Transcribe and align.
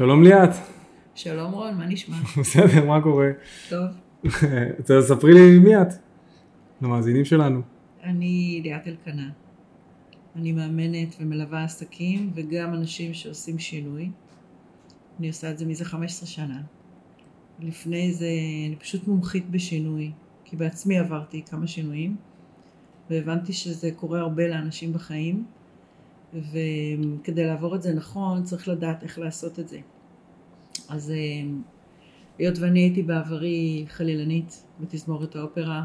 שלום 0.00 0.22
ליאת. 0.22 0.50
שלום 1.14 1.52
רון, 1.52 1.74
מה 1.74 1.86
נשמע? 1.86 2.16
בסדר, 2.40 2.84
מה 2.84 3.02
קורה? 3.02 3.30
טוב. 3.68 3.86
ספרי 5.08 5.34
לי 5.34 5.58
מי 5.58 5.82
את, 5.82 5.88
למאזינים 6.82 7.24
שלנו. 7.24 7.60
אני 8.02 8.60
ליאת 8.64 8.88
אלקנה. 8.88 9.30
אני 10.36 10.52
מאמנת 10.52 11.16
ומלווה 11.20 11.64
עסקים 11.64 12.30
וגם 12.34 12.74
אנשים 12.74 13.14
שעושים 13.14 13.58
שינוי. 13.58 14.10
אני 15.18 15.28
עושה 15.28 15.50
את 15.50 15.58
זה 15.58 15.66
מזה 15.66 15.84
15 15.84 16.26
שנה. 16.28 16.60
לפני 17.58 18.12
זה 18.12 18.28
אני 18.68 18.76
פשוט 18.76 19.08
מומחית 19.08 19.50
בשינוי, 19.50 20.10
כי 20.44 20.56
בעצמי 20.56 20.98
עברתי 20.98 21.42
כמה 21.50 21.66
שינויים, 21.66 22.16
והבנתי 23.10 23.52
שזה 23.52 23.90
קורה 23.96 24.20
הרבה 24.20 24.48
לאנשים 24.48 24.92
בחיים, 24.92 25.44
וכדי 26.34 27.46
לעבור 27.46 27.74
את 27.76 27.82
זה 27.82 27.94
נכון 27.94 28.42
צריך 28.42 28.68
לדעת 28.68 29.02
איך 29.02 29.18
לעשות 29.18 29.58
את 29.58 29.68
זה. 29.68 29.78
אז 30.88 31.10
אה, 31.10 31.16
היות 32.38 32.58
ואני 32.58 32.80
הייתי 32.80 33.02
בעברי 33.02 33.84
חלילנית 33.88 34.64
בתזמורת 34.80 35.36
האופרה, 35.36 35.82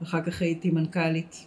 ואחר 0.00 0.22
כך 0.22 0.42
הייתי 0.42 0.70
מנכ"לית 0.70 1.46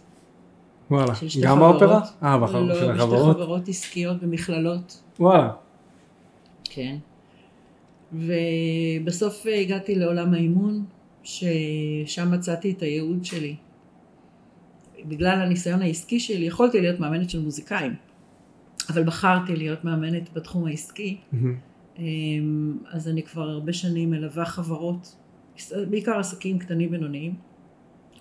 וואלה, 0.90 1.12
גם. 1.42 1.62
האופרה? 1.62 2.00
אה, 2.22 2.38
בחר- 2.38 2.60
לא, 2.62 2.74
של 2.74 2.80
בשתי 2.80 3.02
החברות? 3.02 3.36
חברות 3.36 3.68
עסקיות 3.68 4.20
במכללות. 4.22 5.02
וואלה. 5.20 5.52
כן. 6.64 6.96
ובסוף 8.12 9.46
הגעתי 9.60 9.94
לעולם 9.94 10.34
האימון, 10.34 10.84
ששם 11.22 12.30
מצאתי 12.32 12.70
את 12.70 12.82
הייעוד 12.82 13.24
שלי. 13.24 13.56
בגלל 15.04 15.40
הניסיון 15.40 15.82
העסקי 15.82 16.20
שלי, 16.20 16.44
יכולתי 16.46 16.80
להיות 16.80 17.00
מאמנת 17.00 17.30
של 17.30 17.40
מוזיקאים, 17.40 17.94
אבל 18.90 19.04
בחרתי 19.04 19.56
להיות 19.56 19.84
מאמנת 19.84 20.32
בתחום 20.32 20.66
העסקי. 20.66 21.20
אמ, 21.98 22.78
אז 22.90 23.08
אני 23.08 23.22
כבר 23.22 23.48
הרבה 23.48 23.72
שנים 23.72 24.10
מלווה 24.10 24.44
חברות, 24.44 25.16
בעיקר 25.90 26.18
עסקים 26.18 26.58
קטנים 26.58 26.90
בינוניים, 26.90 27.34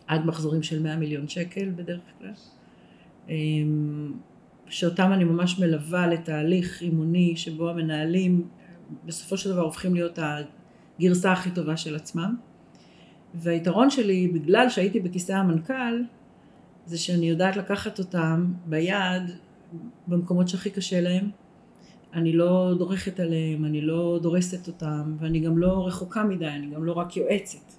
עד 0.08 0.26
מחזורים 0.26 0.64
של 0.64 0.84
100 0.84 0.96
מיליון 0.96 1.28
שקל 1.28 1.72
בדרך 1.76 2.00
כלל, 2.20 2.32
אמ, 3.30 4.14
שאותם 4.68 5.12
אני 5.14 5.24
ממש 5.24 5.60
מלווה 5.60 6.08
לתהליך 6.08 6.82
אימוני 6.82 7.34
שבו 7.36 7.70
המנהלים 7.70 8.48
בסופו 9.06 9.38
של 9.38 9.50
דבר 9.50 9.62
הופכים 9.62 9.94
להיות 9.94 10.20
הגרסה 11.00 11.32
הכי 11.32 11.52
טובה 11.52 11.78
של 11.78 11.96
עצמם. 11.96 12.36
והיתרון 13.34 13.90
שלי, 13.90 14.28
בגלל 14.28 14.70
שהייתי 14.70 15.00
בכיסא 15.00 15.32
המנכ"ל, 15.32 16.04
זה 16.86 16.98
שאני 16.98 17.30
יודעת 17.30 17.58
לקחת 17.58 18.00
אותם 18.00 18.54
ביד 18.66 19.32
במקומות 20.08 20.48
שהכי 20.48 20.70
קשה 20.70 21.02
להם. 21.02 21.30
אני 22.14 22.34
לא 22.34 22.74
דורכת 22.78 23.20
עליהם, 23.20 23.66
אני 23.66 23.82
לא 23.82 24.20
דורסת 24.22 24.68
אותם, 24.68 25.16
ואני 25.20 25.40
גם 25.40 25.58
לא 25.58 25.88
רחוקה 25.88 26.24
מדי, 26.24 26.48
אני 26.48 26.68
גם 26.68 26.84
לא 26.84 26.94
רק 26.94 27.18
יועצת. 27.18 27.74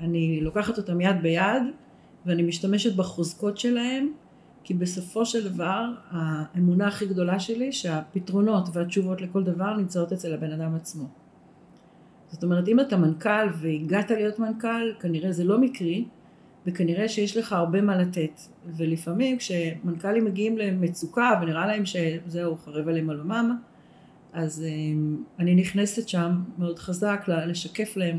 אני 0.00 0.40
לוקחת 0.40 0.78
אותם 0.78 1.00
יד 1.00 1.22
ביד, 1.22 1.62
ואני 2.26 2.42
משתמשת 2.42 2.96
בחוזקות 2.96 3.58
שלהם, 3.58 4.12
כי 4.64 4.74
בסופו 4.74 5.26
של 5.26 5.48
דבר, 5.52 5.84
האמונה 6.10 6.88
הכי 6.88 7.06
גדולה 7.06 7.40
שלי, 7.40 7.72
שהפתרונות 7.72 8.68
והתשובות 8.72 9.20
לכל 9.20 9.44
דבר 9.44 9.76
נמצאות 9.76 10.12
אצל 10.12 10.34
הבן 10.34 10.52
אדם 10.52 10.74
עצמו. 10.74 11.08
זאת 12.28 12.44
אומרת, 12.44 12.68
אם 12.68 12.80
אתה 12.80 12.96
מנכ"ל 12.96 13.48
והגעת 13.60 14.10
להיות 14.10 14.38
מנכ"ל, 14.38 14.92
כנראה 15.00 15.32
זה 15.32 15.44
לא 15.44 15.58
מקרי, 15.58 16.04
וכנראה 16.66 17.08
שיש 17.08 17.36
לך 17.36 17.52
הרבה 17.52 17.80
מה 17.80 17.96
לתת. 17.96 18.40
ולפעמים 18.76 19.38
כשמנכ"לים 19.38 20.24
מגיעים 20.24 20.58
למצוקה 20.58 21.30
ונראה 21.42 21.66
להם 21.66 21.82
שזהו, 21.86 22.56
חרב 22.56 22.88
עליהם 22.88 23.10
על 23.10 23.20
עמם, 23.20 23.56
אז 24.32 24.64
אמ, 24.68 25.16
אני 25.38 25.54
נכנסת 25.54 26.08
שם 26.08 26.42
מאוד 26.58 26.78
חזק 26.78 27.24
לשקף 27.28 27.96
להם 27.96 28.18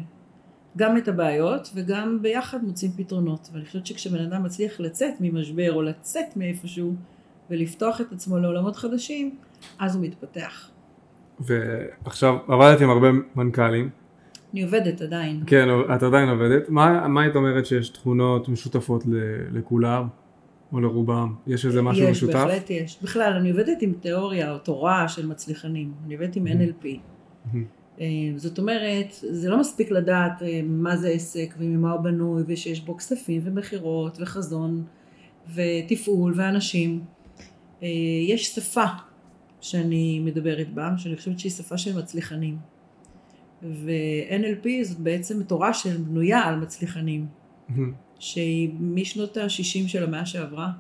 גם 0.78 0.98
את 0.98 1.08
הבעיות 1.08 1.72
וגם 1.76 2.22
ביחד 2.22 2.64
מוצאים 2.64 2.92
פתרונות. 2.92 3.50
ואני 3.54 3.66
חושבת 3.66 3.86
שכשבן 3.86 4.22
אדם 4.22 4.44
מצליח 4.44 4.80
לצאת 4.80 5.14
ממשבר 5.20 5.74
או 5.74 5.82
לצאת 5.82 6.38
מאיפשהו 6.38 6.96
ולפתוח 7.50 8.02
את 8.02 8.12
עצמו 8.12 8.38
לעולמות 8.38 8.76
חדשים, 8.76 9.36
אז 9.80 9.96
הוא 9.96 10.06
מתפתח. 10.06 10.70
ועכשיו 11.40 12.36
עבדת 12.48 12.82
עם 12.82 12.90
הרבה 12.90 13.08
מנכ"לים, 13.36 13.90
אני 14.54 14.64
עובדת 14.64 15.02
עדיין. 15.02 15.44
כן, 15.48 15.68
את 15.96 16.04
עדיין 16.04 16.30
עובדת, 16.30 16.70
מה, 16.70 17.08
מה 17.08 17.22
היית 17.22 17.36
אומרת 17.36 17.66
שיש 17.66 17.90
תכונות 17.90 18.50
משותפות 18.50 19.06
ל- 19.06 19.58
לכולם, 19.58 20.08
או 20.74 20.80
לרובם? 20.80 21.36
יש 21.48 21.66
איזה 21.66 21.82
משהו 21.82 22.04
יש, 22.04 22.10
משותף? 22.10 22.34
בהחלט 22.34 22.70
יש. 22.70 22.98
בכלל, 23.02 23.34
אני 23.40 23.52
עובדת 23.52 23.82
עם 23.82 23.94
תיאוריה 24.02 24.52
או 24.52 24.58
תורה 24.58 25.08
של 25.08 25.28
מצליחנים. 25.28 25.94
אני 26.06 26.14
עובדת 26.16 26.36
עם 26.36 26.48
NLP. 26.48 26.86
אה, 28.02 28.06
זאת 28.36 28.60
אומרת, 28.60 29.08
זה 29.12 29.50
לא 29.50 29.60
מספיק 29.60 29.92
לדעת 29.92 30.44
אה, 30.44 30.62
מה 30.64 30.98
זה 30.98 31.10
עסק 31.10 31.56
וממה 31.58 31.92
הוא 31.92 32.02
בנוי 32.02 32.44
ושיש 32.48 32.82
בו 32.82 32.98
כספים 32.98 33.42
ומכירות 33.46 34.18
וחזון 34.22 34.84
ותפעול 35.56 36.34
ואנשים. 36.36 37.02
אה, 37.84 37.88
יש 38.28 38.56
שפה 38.56 38.86
שאני 39.62 40.20
מדברת 40.20 40.74
בה, 40.74 40.92
שאני 40.98 41.16
חושבת 41.16 41.40
שהיא 41.40 41.52
שפה 41.52 41.78
של 41.78 41.98
מצליחנים. 42.00 42.58
ו-NLP 43.64 44.68
זאת 44.84 45.00
בעצם 45.00 45.44
תורה 45.44 45.74
שבנויה 45.74 46.44
על 46.44 46.56
מצליחנים. 46.56 47.26
שהיא 48.20 48.70
משנות 48.80 49.38
ה-60 49.38 49.88
של 49.88 50.04
המאה 50.04 50.26
שעברה. 50.26 50.72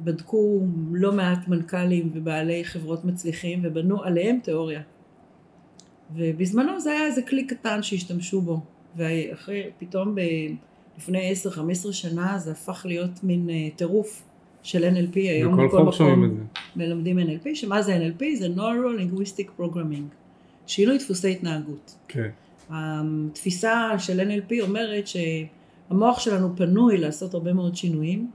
בדקו 0.00 0.66
לא 0.92 1.12
מעט 1.12 1.48
מנכ"לים 1.48 2.10
ובעלי 2.14 2.64
חברות 2.64 3.04
מצליחים 3.04 3.60
ובנו 3.62 4.02
עליהם 4.04 4.38
תיאוריה. 4.42 4.80
ובזמנו 6.16 6.80
זה 6.80 6.90
היה 6.90 7.06
איזה 7.06 7.22
כלי 7.22 7.46
קטן 7.46 7.82
שהשתמשו 7.82 8.40
בו. 8.40 8.60
ואחרי, 8.96 9.62
פתאום 9.78 10.14
ב, 10.14 10.20
לפני 10.98 11.32
10-15 11.88 11.92
שנה 11.92 12.38
זה 12.38 12.50
הפך 12.50 12.86
להיות 12.88 13.24
מין 13.24 13.50
אה, 13.50 13.68
טירוף 13.76 14.22
של 14.62 14.84
NLP. 14.84 15.14
היום 15.14 15.66
בכל 15.66 15.82
מקום. 15.82 16.46
מלמדים 16.76 17.18
NLP, 17.18 17.54
שמה 17.54 17.82
זה 17.82 17.96
NLP? 17.96 18.24
זה 18.38 18.48
Neuro-Linguistic 18.56 19.60
Programming. 19.60 20.17
שינוי 20.68 20.98
דפוסי 20.98 21.30
התנהגות. 21.30 21.94
כן. 22.08 22.28
התפיסה 22.70 23.90
של 23.98 24.20
NLP 24.20 24.54
אומרת 24.62 25.04
שהמוח 25.06 26.20
שלנו 26.20 26.56
פנוי 26.56 26.98
לעשות 26.98 27.34
הרבה 27.34 27.52
מאוד 27.52 27.76
שינויים, 27.76 28.30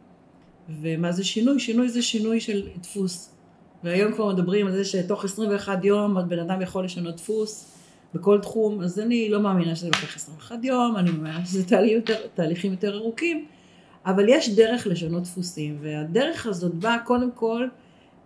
ומה 0.82 1.12
זה 1.12 1.24
שינוי? 1.24 1.60
שינוי 1.60 1.90
זה 1.90 2.02
שינוי 2.02 2.40
של 2.40 2.68
דפוס. 2.82 3.36
והיום 3.84 4.14
כבר 4.14 4.34
מדברים 4.34 4.68
על 4.68 4.74
זה 4.74 4.86
שתוך 4.86 5.26
21 5.26 5.86
יום 5.86 6.18
הבן 6.18 6.40
אדם 6.40 6.62
יכול 6.62 6.86
לשנות 6.86 7.16
דפוס 7.16 7.78
בכל 8.16 8.40
תחום, 8.42 8.82
אז 8.82 9.00
אני 9.00 9.30
לא 9.30 9.42
מאמינה 9.42 9.76
שזה 9.76 9.88
לוקח 9.88 10.16
21 10.16 10.64
יום, 10.64 10.98
אני 10.98 11.12
מאמינה 11.12 11.46
שזה 11.46 11.66
תהליכים 11.68 11.96
יותר, 11.98 12.28
תהליכים 12.34 12.72
יותר 12.72 12.98
ארוכים, 12.98 13.46
אבל 14.06 14.30
יש 14.30 14.50
דרך 14.50 14.88
לשנות 14.88 15.24
דפוסים, 15.24 15.78
והדרך 15.82 16.46
הזאת 16.46 16.74
באה 16.74 17.00
קודם 17.00 17.32
כל 17.32 17.68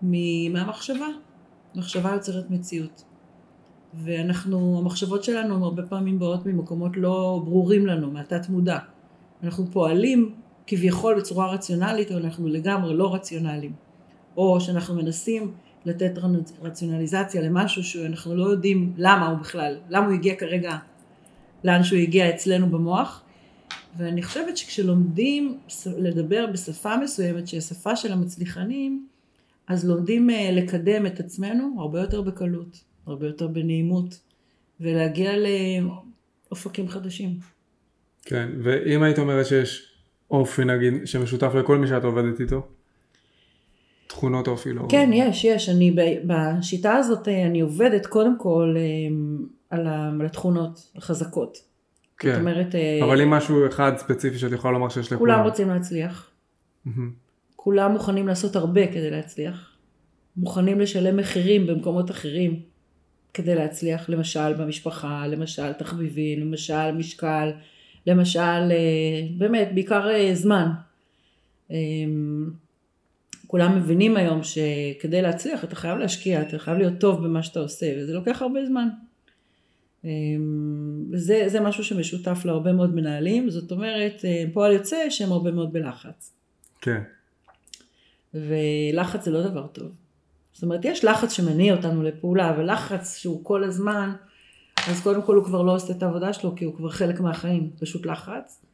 מהמחשבה. 0.01 1.07
מחשבה 1.75 2.13
יוצרת 2.13 2.49
מציאות. 2.49 3.03
ואנחנו, 3.93 4.77
המחשבות 4.79 5.23
שלנו 5.23 5.65
הרבה 5.65 5.83
פעמים 5.83 6.19
באות 6.19 6.45
ממקומות 6.45 6.97
לא 6.97 7.41
ברורים 7.45 7.85
לנו, 7.85 8.11
מהתת 8.11 8.49
מודע. 8.49 8.77
אנחנו 9.43 9.65
פועלים 9.71 10.35
כביכול 10.67 11.19
בצורה 11.19 11.51
רציונלית, 11.51 12.11
אבל 12.11 12.23
אנחנו 12.23 12.47
לגמרי 12.47 12.93
לא 12.93 13.13
רציונליים. 13.13 13.73
או 14.37 14.61
שאנחנו 14.61 14.95
מנסים 14.95 15.51
לתת 15.85 16.11
רציונליזציה 16.61 17.41
למשהו 17.41 17.83
שאנחנו 17.83 18.35
לא 18.35 18.43
יודעים 18.43 18.93
למה 18.97 19.27
הוא 19.29 19.37
בכלל, 19.37 19.77
למה 19.89 20.05
הוא 20.05 20.13
הגיע 20.13 20.35
כרגע 20.35 20.77
לאן 21.63 21.83
שהוא 21.83 21.99
הגיע 21.99 22.29
אצלנו 22.29 22.69
במוח. 22.69 23.23
ואני 23.97 24.23
חושבת 24.23 24.57
שכשלומדים 24.57 25.57
לדבר 25.97 26.45
בשפה 26.53 26.97
מסוימת, 26.97 27.47
שהיא 27.47 27.57
השפה 27.57 27.95
של 27.95 28.11
המצליחנים, 28.11 29.07
אז 29.67 29.89
לומדים 29.89 30.29
אה, 30.29 30.51
לקדם 30.51 31.05
את 31.05 31.19
עצמנו 31.19 31.75
הרבה 31.77 32.01
יותר 32.01 32.21
בקלות, 32.21 32.83
הרבה 33.07 33.27
יותר 33.27 33.47
בנעימות, 33.47 34.19
ולהגיע 34.79 35.31
לאופקים 36.49 36.89
חדשים. 36.89 37.39
כן, 38.25 38.49
ואם 38.63 39.03
היית 39.03 39.19
אומרת 39.19 39.45
שיש 39.45 39.91
אופי 40.31 40.65
נגיד 40.65 40.93
שמשותף 41.05 41.51
לכל 41.55 41.77
מי 41.77 41.87
שאת 41.87 42.03
עובדת 42.03 42.39
איתו? 42.39 42.67
תכונות 44.07 44.47
אופי 44.47 44.73
לא... 44.73 44.81
כן, 44.89 45.09
יש, 45.13 45.45
יש. 45.45 45.69
אני 45.69 45.91
ב- 45.91 46.33
בשיטה 46.33 46.95
הזאת 46.95 47.27
אני 47.27 47.59
עובדת 47.59 48.05
קודם 48.05 48.39
כל 48.39 48.75
אה, 48.77 49.15
על 49.69 50.25
התכונות 50.25 50.91
החזקות. 50.95 51.55
זאת 51.55 51.65
כן. 52.17 52.39
אומרת, 52.39 52.75
אה, 52.75 52.99
אבל 53.03 53.21
אם 53.21 53.29
משהו 53.29 53.67
אחד 53.67 53.91
ספציפי 53.97 54.37
שאת 54.37 54.51
יכולה 54.51 54.73
לומר 54.73 54.89
שיש 54.89 55.13
לכולם. 55.13 55.19
כולם 55.19 55.45
רוצים 55.45 55.69
להצליח. 55.69 56.31
כולם 57.55 57.91
מוכנים 57.91 58.27
לעשות 58.27 58.55
הרבה 58.55 58.87
כדי 58.87 59.11
להצליח, 59.11 59.77
מוכנים 60.37 60.79
לשלם 60.79 61.17
מחירים 61.17 61.67
במקומות 61.67 62.11
אחרים 62.11 62.59
כדי 63.37 63.55
להצליח, 63.55 64.09
למשל 64.09 64.53
במשפחה, 64.53 65.27
למשל 65.27 65.73
תחביבים, 65.73 66.39
למשל 66.39 66.91
משקל, 66.91 67.51
למשל, 68.07 68.39
אה, 68.71 69.27
באמת, 69.37 69.69
בעיקר 69.73 70.09
אה, 70.09 70.35
זמן. 70.35 70.69
אה, 71.71 71.77
כולם 73.47 73.77
מבינים 73.77 74.17
היום 74.17 74.41
שכדי 74.43 75.21
להצליח 75.21 75.63
אתה 75.63 75.75
חייב 75.75 75.97
להשקיע, 75.97 76.41
אתה 76.41 76.59
חייב 76.59 76.77
להיות 76.77 76.93
טוב 76.99 77.23
במה 77.23 77.43
שאתה 77.43 77.59
עושה, 77.59 77.93
וזה 77.97 78.13
לוקח 78.13 78.41
הרבה 78.41 78.59
זמן. 78.65 78.87
וזה 81.11 81.43
זה 81.47 81.59
משהו 81.59 81.83
שמשותף 81.83 82.41
להרבה 82.45 82.73
מאוד 82.73 82.95
מנהלים, 82.95 83.49
זאת 83.49 83.71
אומרת, 83.71 84.25
פועל 84.53 84.71
יוצא 84.71 85.09
שהם 85.09 85.31
הרבה 85.31 85.51
מאוד 85.51 85.73
בלחץ. 85.73 86.33
כן. 86.81 87.01
ולחץ 88.33 89.25
זה 89.25 89.31
לא 89.31 89.49
דבר 89.49 89.67
טוב. 89.67 90.06
זאת 90.57 90.63
אומרת, 90.63 90.85
יש 90.85 91.05
לחץ 91.05 91.31
שמניע 91.31 91.75
אותנו 91.75 92.03
לפעולה, 92.03 92.49
אבל 92.49 92.71
לחץ 92.71 93.17
שהוא 93.17 93.45
כל 93.45 93.63
הזמן, 93.63 94.13
אז 94.87 95.01
קודם 95.01 95.21
כל 95.21 95.35
הוא 95.35 95.43
כבר 95.43 95.61
לא 95.61 95.75
עושה 95.75 95.93
את 95.93 96.03
העבודה 96.03 96.33
שלו, 96.33 96.55
כי 96.55 96.65
הוא 96.65 96.75
כבר 96.75 96.89
חלק 96.89 97.19
מהחיים, 97.19 97.71
פשוט 97.79 98.05
לחץ. 98.05 98.65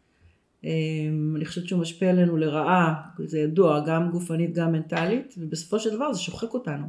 אמ, 0.63 1.33
אני 1.35 1.45
חושבת 1.45 1.68
שהוא 1.68 1.81
משפיע 1.81 2.09
עלינו 2.09 2.38
לרעה, 2.38 2.94
זה 3.25 3.39
ידוע, 3.39 3.80
גם 3.85 4.12
גופנית, 4.12 4.53
גם 4.53 4.71
מנטלית, 4.71 5.35
ובסופו 5.38 5.80
של 5.80 5.95
דבר 5.95 6.13
זה 6.13 6.19
שוחק 6.19 6.53
אותנו. 6.53 6.88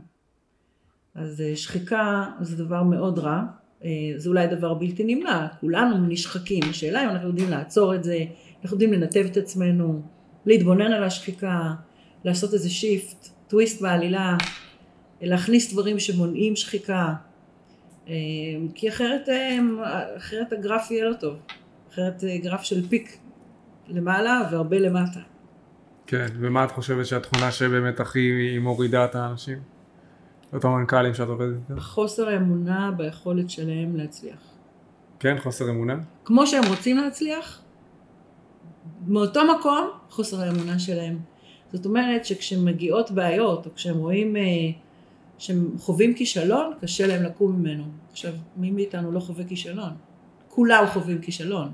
אז 1.15 1.41
אה, 1.41 1.57
שחיקה 1.57 2.25
זה 2.41 2.65
דבר 2.65 2.83
מאוד 2.83 3.19
רע, 3.19 3.43
אה, 3.85 3.91
זה 4.17 4.29
אולי 4.29 4.47
דבר 4.47 4.75
בלתי 4.75 5.05
נמנע, 5.05 5.47
כולנו 5.61 6.07
נשחקים, 6.07 6.63
השאלה 6.71 7.05
אם 7.05 7.09
אנחנו 7.09 7.29
יודעים 7.29 7.51
לעצור 7.51 7.95
את 7.95 8.05
זה, 8.05 8.25
אנחנו 8.63 8.75
יודעים 8.75 8.93
לנתב 8.93 9.27
את 9.31 9.37
עצמנו, 9.37 10.03
להתבונן 10.47 10.93
על 10.93 11.05
השחיקה, 11.05 11.73
לעשות 12.25 12.55
איזה 12.55 12.71
שיפט, 12.71 13.29
טוויסט 13.49 13.83
בעלילה, 13.83 14.37
להכניס 15.21 15.73
דברים 15.73 15.99
שמונעים 15.99 16.57
שחיקה, 16.57 17.15
אה, 18.09 18.15
כי 18.75 18.89
אחרת, 18.89 19.29
אחרת 20.17 20.53
הגרף 20.53 20.91
יהיה 20.91 21.05
לא 21.05 21.15
טוב, 21.15 21.37
אחרת 21.93 22.25
גרף 22.43 22.63
של 22.63 22.89
פיק 22.89 23.19
למעלה 23.89 24.49
והרבה 24.53 24.79
למטה. 24.79 25.21
כן, 26.07 26.27
ומה 26.41 26.65
את 26.65 26.71
חושבת 26.71 27.07
שהתכונה 27.07 27.53
שבאמת 27.53 28.01
הכי 28.01 28.59
מורידה 28.61 29.05
את 29.05 29.15
האנשים? 29.15 29.59
אותם 30.53 30.69
מנכ"לים 30.69 31.15
שאת 31.15 31.29
עובדת 31.29 31.57
איתם? 31.57 31.81
חוסר 31.81 32.29
האמונה 32.29 32.91
ביכולת 32.97 33.51
שלהם 33.51 33.97
להצליח. 33.97 34.39
כן, 35.19 35.37
חוסר 35.39 35.71
אמונה? 35.71 35.97
כמו 36.25 36.47
שהם 36.47 36.63
רוצים 36.69 36.97
להצליח, 36.97 37.63
מאותו 39.07 39.41
מקום 39.59 39.91
חוסר 40.11 40.41
האמונה 40.41 40.79
שלהם. 40.79 41.19
זאת 41.73 41.87
אומרת 41.87 42.25
שכשמגיעות 42.25 43.11
בעיות, 43.11 43.67
או 43.67 43.75
כשהם 43.75 43.97
רואים, 43.97 44.37
אה, 44.37 44.43
שהם 45.39 45.71
חווים 45.79 46.15
כישלון, 46.15 46.73
קשה 46.81 47.07
להם 47.07 47.23
לקום 47.23 47.57
ממנו. 47.57 47.85
עכשיו, 48.13 48.33
מי 48.57 48.71
מאיתנו 48.71 49.13
לא 49.13 49.21
חווה 49.21 49.45
כישלון? 49.45 49.93
כולם 50.49 50.85
חווים 50.87 51.21
כישלון. 51.21 51.69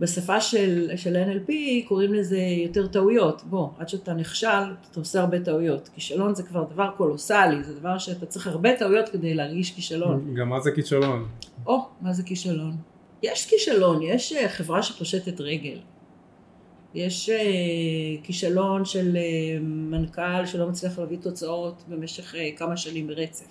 בשפה 0.00 0.40
של, 0.40 0.90
של 0.96 1.16
NLP 1.16 1.52
קוראים 1.88 2.14
לזה 2.14 2.38
יותר 2.38 2.86
טעויות. 2.86 3.42
בוא, 3.44 3.68
עד 3.78 3.88
שאתה 3.88 4.14
נכשל, 4.14 4.74
אתה 4.90 5.00
עושה 5.00 5.20
הרבה 5.20 5.40
טעויות. 5.40 5.88
כישלון 5.94 6.34
זה 6.34 6.42
כבר 6.42 6.64
דבר 6.64 6.90
קולוסלי, 6.96 7.64
זה 7.64 7.80
דבר 7.80 7.98
שאתה 7.98 8.26
צריך 8.26 8.46
הרבה 8.46 8.76
טעויות 8.76 9.08
כדי 9.08 9.34
להרגיש 9.34 9.74
כישלון. 9.74 10.34
גם 10.34 10.48
מה 10.48 10.60
זה 10.60 10.70
כישלון? 10.70 11.28
או, 11.66 11.86
מה 12.00 12.12
זה 12.12 12.22
כישלון? 12.22 12.76
יש 13.22 13.46
כישלון, 13.46 14.02
יש 14.02 14.32
אה, 14.32 14.48
חברה 14.48 14.82
שפושטת 14.82 15.40
רגל. 15.40 15.78
יש 16.96 17.30
uh, 17.30 18.24
כישלון 18.24 18.84
של 18.84 19.16
uh, 19.16 19.62
מנכ"ל 19.62 20.46
שלא 20.46 20.68
מצליח 20.68 20.98
להביא 20.98 21.18
תוצאות 21.20 21.82
במשך 21.88 22.34
uh, 22.34 22.38
כמה 22.56 22.76
שנים 22.76 23.06
ברצף. 23.06 23.46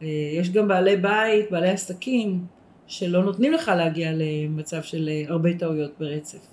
Uh, 0.00 0.04
יש 0.38 0.50
גם 0.50 0.68
בעלי 0.68 0.96
בית, 0.96 1.50
בעלי 1.50 1.70
עסקים, 1.70 2.44
שלא 2.92 3.24
נותנים 3.24 3.52
לך 3.52 3.68
להגיע 3.68 4.10
למצב 4.14 4.82
של 4.82 5.08
אה, 5.08 5.24
הרבה 5.28 5.58
טעויות 5.58 5.90
ברצף. 5.98 6.46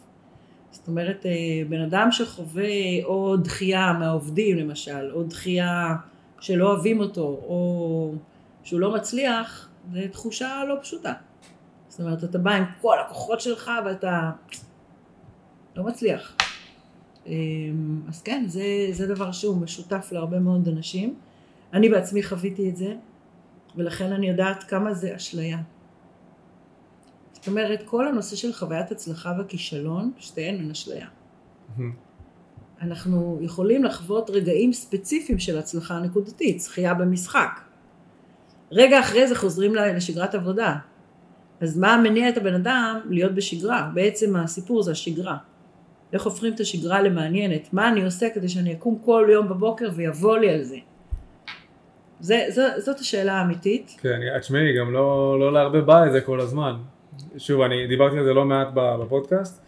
זאת 0.71 0.87
אומרת, 0.87 1.25
אה, 1.25 1.31
בן 1.69 1.81
אדם 1.81 2.11
שחווה 2.11 3.03
או 3.03 3.37
דחייה 3.37 3.93
מהעובדים 3.93 4.57
למשל, 4.57 5.11
או 5.11 5.23
דחייה 5.23 5.95
שלא 6.39 6.71
אוהבים 6.73 6.99
אותו, 6.99 7.21
או 7.21 8.13
שהוא 8.63 8.79
לא 8.79 8.93
מצליח, 8.93 9.69
זו 9.93 9.99
תחושה 10.11 10.63
לא 10.67 10.75
פשוטה. 10.81 11.13
זאת 11.87 11.99
אומרת, 11.99 12.23
אתה 12.23 12.37
בא 12.37 12.51
עם 12.51 12.63
כל 12.81 12.99
הכוחות 12.99 13.41
שלך 13.41 13.71
ואתה 13.85 14.31
לא 15.79 15.85
מצליח. 15.85 16.35
אה, 17.27 17.33
אז 18.07 18.21
כן, 18.21 18.45
זה, 18.47 18.63
זה 18.91 19.07
דבר 19.07 19.31
שהוא 19.31 19.57
משותף 19.57 20.09
להרבה 20.11 20.39
מאוד 20.39 20.67
אנשים. 20.67 21.15
אני 21.73 21.89
בעצמי 21.89 22.23
חוויתי 22.23 22.69
את 22.69 22.77
זה, 22.77 22.95
ולכן 23.75 24.11
אני 24.11 24.29
יודעת 24.29 24.63
כמה 24.63 24.93
זה 24.93 25.15
אשליה. 25.15 25.57
זאת 27.33 27.47
אומרת, 27.47 27.83
כל 27.85 28.07
הנושא 28.07 28.35
של 28.35 28.53
חוויית 28.53 28.91
הצלחה 28.91 29.33
וכישלון, 29.39 30.11
שתיהן 30.17 30.55
הן 30.55 30.71
אשליה. 30.71 31.07
אנחנו 32.81 33.39
יכולים 33.41 33.83
לחוות 33.83 34.29
רגעים 34.29 34.73
ספציפיים 34.73 35.39
של 35.39 35.57
הצלחה 35.57 35.99
נקודתית, 35.99 36.59
זכייה 36.59 36.93
במשחק. 36.93 37.61
רגע 38.71 38.99
אחרי 38.99 39.27
זה 39.27 39.35
חוזרים 39.35 39.75
לשגרת 39.75 40.35
עבודה. 40.35 40.75
אז 41.61 41.77
מה 41.77 41.97
מניע 41.97 42.29
את 42.29 42.37
הבן 42.37 42.53
אדם 42.53 42.99
להיות 43.09 43.35
בשגרה? 43.35 43.91
בעצם 43.93 44.35
הסיפור 44.35 44.83
זה 44.83 44.91
השגרה. 44.91 45.37
איך 46.13 46.23
הופכים 46.23 46.53
את 46.53 46.59
השגרה 46.59 47.01
למעניינת? 47.01 47.73
מה 47.73 47.89
אני 47.89 48.03
עושה 48.03 48.29
כדי 48.29 48.50
שאני 48.50 48.73
אקום 48.73 49.00
כל 49.06 49.27
יום 49.31 49.50
בבוקר 49.50 49.89
ויבוא 49.95 50.38
לי 50.38 50.50
על 50.50 50.63
זה? 50.63 50.77
זה, 52.19 52.45
זו, 52.50 52.61
זאת 52.77 53.00
השאלה 53.00 53.33
האמיתית. 53.33 53.97
כן, 54.01 54.19
תשמעי, 54.39 54.77
גם 54.77 54.94
לא, 54.94 55.38
לא 55.39 55.53
להרבה 55.53 55.81
בא 55.81 56.06
את 56.06 56.11
זה 56.11 56.21
כל 56.21 56.39
הזמן. 56.39 56.73
שוב, 57.38 57.61
אני 57.61 57.88
דיברתי 57.88 58.17
על 58.17 58.23
זה 58.23 58.33
לא 58.33 58.45
מעט 58.45 58.67
בפודקאסט, 58.73 59.65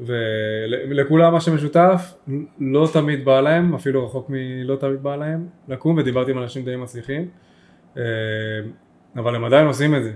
ולכולם 0.00 1.32
מה 1.32 1.40
שמשותף, 1.40 2.14
לא 2.60 2.88
תמיד 2.92 3.24
בא 3.24 3.40
להם, 3.40 3.74
אפילו 3.74 4.06
רחוק 4.06 4.26
מלא 4.28 4.76
תמיד 4.76 5.02
בא 5.02 5.16
להם, 5.16 5.46
לקום, 5.68 5.96
ודיברתי 5.96 6.30
עם 6.30 6.38
אנשים 6.38 6.64
די 6.64 6.76
מצליחים, 6.76 7.28
אה, 7.96 8.02
אבל 9.16 9.34
הם 9.34 9.44
עדיין 9.44 9.66
עושים 9.66 9.94
את 9.94 10.04
זה. 10.04 10.12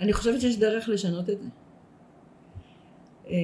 אני 0.00 0.12
חושבת 0.12 0.40
שיש 0.40 0.58
דרך 0.58 0.88
לשנות 0.88 1.30
את 1.30 1.40
זה. 1.40 1.48
אה, 3.30 3.36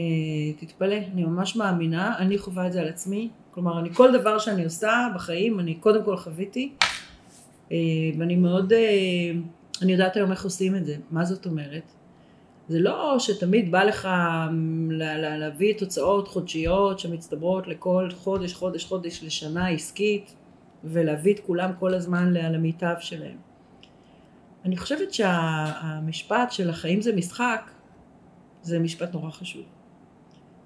תתפלא, 0.59 0.97
אני 1.13 1.25
ממש 1.25 1.57
מאמינה, 1.57 2.19
אני 2.19 2.39
חווה 2.39 2.67
את 2.67 2.73
זה 2.73 2.81
על 2.81 2.89
עצמי, 2.89 3.29
כלומר, 3.51 3.81
אני 3.81 3.95
כל 3.95 4.13
דבר 4.13 4.39
שאני 4.39 4.65
עושה 4.65 5.09
בחיים, 5.15 5.61
אני 5.61 5.75
קודם 5.75 6.05
כל 6.05 6.17
חוויתי, 6.17 6.73
אה, 7.73 7.77
ואני 8.19 8.37
מאוד, 8.37 8.73
אני 9.83 9.93
יודעת 9.93 10.17
היום 10.17 10.31
איך 10.31 10.45
עושים 10.45 10.77
את 10.77 10.87
זה, 10.87 10.97
מה 11.11 11.25
זאת 11.25 11.47
אומרת? 11.47 11.83
זה 12.69 12.81
לא 12.81 13.19
שתמיד 13.19 13.71
בא 13.71 13.83
לך 13.83 14.09
להביא 15.39 15.75
תוצאות 15.79 16.29
חודשיות 16.29 16.99
שמצטברות 16.99 17.69
לכל 17.69 18.09
חודש, 18.17 18.55
חודש, 18.55 18.85
חודש 18.85 19.23
לשנה 19.23 19.69
עסקית 19.69 20.35
ולהביא 20.85 21.35
את 21.35 21.41
כולם 21.41 21.71
כל 21.79 21.95
הזמן 21.95 22.33
למיטב 22.33 22.95
שלהם. 23.01 23.37
אני 24.65 24.77
חושבת 24.77 25.15
שהמשפט 25.15 26.53
של 26.53 26.71
החיים 26.71 27.01
זה 27.01 27.17
משחק, 27.17 27.71
זה 28.63 28.79
משפט 28.79 29.15
נורא 29.15 29.31
חשוב. 29.31 29.63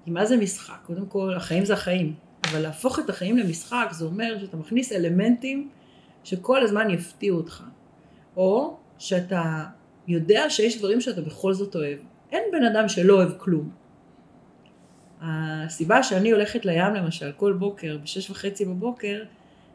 כי 0.05 0.11
מה 0.11 0.25
זה 0.25 0.37
משחק? 0.37 0.79
קודם 0.85 1.05
כל, 1.05 1.33
החיים 1.35 1.65
זה 1.65 1.73
החיים, 1.73 2.13
אבל 2.43 2.59
להפוך 2.59 2.99
את 2.99 3.09
החיים 3.09 3.37
למשחק 3.37 3.87
זה 3.91 4.05
אומר 4.05 4.37
שאתה 4.39 4.57
מכניס 4.57 4.91
אלמנטים 4.91 5.69
שכל 6.23 6.63
הזמן 6.63 6.89
יפתיעו 6.89 7.37
אותך. 7.37 7.63
או 8.37 8.77
שאתה 8.97 9.63
יודע 10.07 10.49
שיש 10.49 10.77
דברים 10.77 11.01
שאתה 11.01 11.21
בכל 11.21 11.53
זאת 11.53 11.75
אוהב. 11.75 11.97
אין 12.31 12.43
בן 12.51 12.63
אדם 12.63 12.89
שלא 12.89 13.13
אוהב 13.13 13.31
כלום. 13.37 13.69
הסיבה 15.21 16.03
שאני 16.03 16.31
הולכת 16.31 16.65
לים 16.65 16.93
למשל 16.93 17.31
כל 17.31 17.53
בוקר, 17.53 17.97
בשש 18.03 18.29
וחצי 18.29 18.65
בבוקר, 18.65 19.23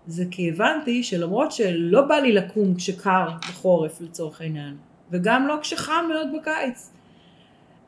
זה 0.06 0.24
כי 0.30 0.48
הבנתי 0.48 1.02
שלמרות 1.02 1.52
שלא 1.52 2.02
בא 2.02 2.14
לי 2.14 2.32
לקום 2.32 2.74
כשקר 2.74 3.28
בחורף 3.48 4.00
לצורך 4.00 4.40
העניין, 4.40 4.76
וגם 5.10 5.46
לא 5.46 5.58
כשחם 5.62 6.04
מאוד 6.08 6.28
בקיץ, 6.38 6.90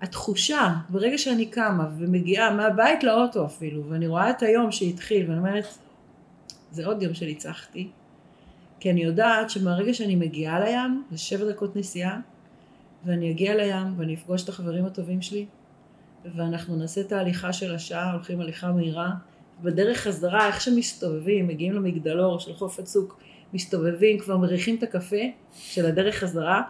התחושה, 0.00 0.74
ברגע 0.88 1.18
שאני 1.18 1.46
קמה 1.46 1.88
ומגיעה 1.98 2.54
מהבית 2.54 3.04
לאוטו 3.04 3.46
אפילו, 3.46 3.84
ואני 3.90 4.06
רואה 4.06 4.30
את 4.30 4.42
היום 4.42 4.72
שהתחיל, 4.72 5.26
ואני 5.30 5.38
אומרת, 5.38 5.66
זה 6.70 6.86
עוד 6.86 7.02
יום 7.02 7.14
שניצחתי, 7.14 7.88
כי 8.80 8.90
אני 8.90 9.02
יודעת 9.02 9.50
שמהרגע 9.50 9.94
שאני 9.94 10.16
מגיעה 10.16 10.60
לים, 10.60 11.04
זה 11.10 11.18
שבע 11.18 11.50
דקות 11.50 11.76
נסיעה, 11.76 12.20
ואני 13.04 13.30
אגיע 13.30 13.54
לים 13.54 13.94
ואני 13.96 14.14
אפגוש 14.14 14.44
את 14.44 14.48
החברים 14.48 14.84
הטובים 14.84 15.22
שלי 15.22 15.46
ואנחנו 16.34 16.76
נעשה 16.76 17.00
את 17.00 17.12
ההליכה 17.12 17.52
של 17.52 17.74
השעה, 17.74 18.12
הולכים 18.12 18.40
הליכה 18.40 18.72
מהירה 18.72 19.10
בדרך 19.62 19.98
חזרה, 19.98 20.46
איך 20.46 20.60
שמסתובבים, 20.60 21.48
מגיעים 21.48 21.72
למגדלור 21.72 22.40
של 22.40 22.54
חוף 22.54 22.78
הצוק, 22.78 23.20
מסתובבים, 23.54 24.18
כבר 24.18 24.36
מריחים 24.36 24.76
את 24.76 24.82
הקפה 24.82 25.22
של 25.52 25.86
הדרך 25.86 26.14
חזרה 26.14 26.62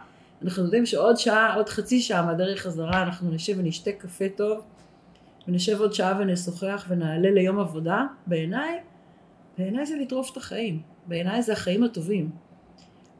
אנחנו 0.45 0.63
יודעים 0.63 0.87
שעוד 0.87 1.17
שעה, 1.17 1.55
עוד 1.55 1.69
חצי 1.69 2.01
שעה 2.01 2.23
מהדרך 2.23 2.61
חזרה 2.63 3.03
אנחנו 3.03 3.31
נשב 3.31 3.55
ונשתה 3.59 3.93
קפה 3.93 4.25
טוב 4.37 4.65
ונשב 5.49 5.81
עוד 5.81 5.93
שעה 5.93 6.19
ונשוחח 6.21 6.87
ונעלה 6.89 7.31
ליום 7.31 7.59
עבודה, 7.59 8.07
בעיניי, 8.27 8.81
בעיניי 9.59 9.87
זה 9.87 9.97
לטרוף 9.97 10.33
את 10.33 10.37
החיים, 10.37 10.83
בעיניי 11.07 11.43
זה 11.43 11.53
החיים 11.53 11.85
הטובים. 11.85 12.31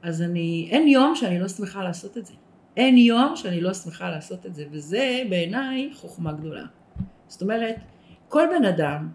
אז 0.03 0.23
אני, 0.23 0.69
אין 0.71 0.89
יום 0.89 1.15
שאני 1.15 1.39
לא 1.39 1.49
שמחה 1.49 1.83
לעשות 1.83 2.19
את 2.19 2.27
זה. 2.27 2.33
אין 2.77 2.97
יום 2.97 3.37
שאני 3.37 3.61
לא 3.61 3.75
שמחה 3.75 4.11
לעשות 4.11 4.47
את 4.47 4.55
זה, 4.55 4.65
וזה 4.71 5.23
בעיניי 5.31 5.91
חוכמה 5.95 6.33
גדולה. 6.33 6.65
זאת 7.29 7.43
אומרת, 7.43 7.77
כל 8.29 8.47
בן 8.59 8.65
אדם 8.65 9.09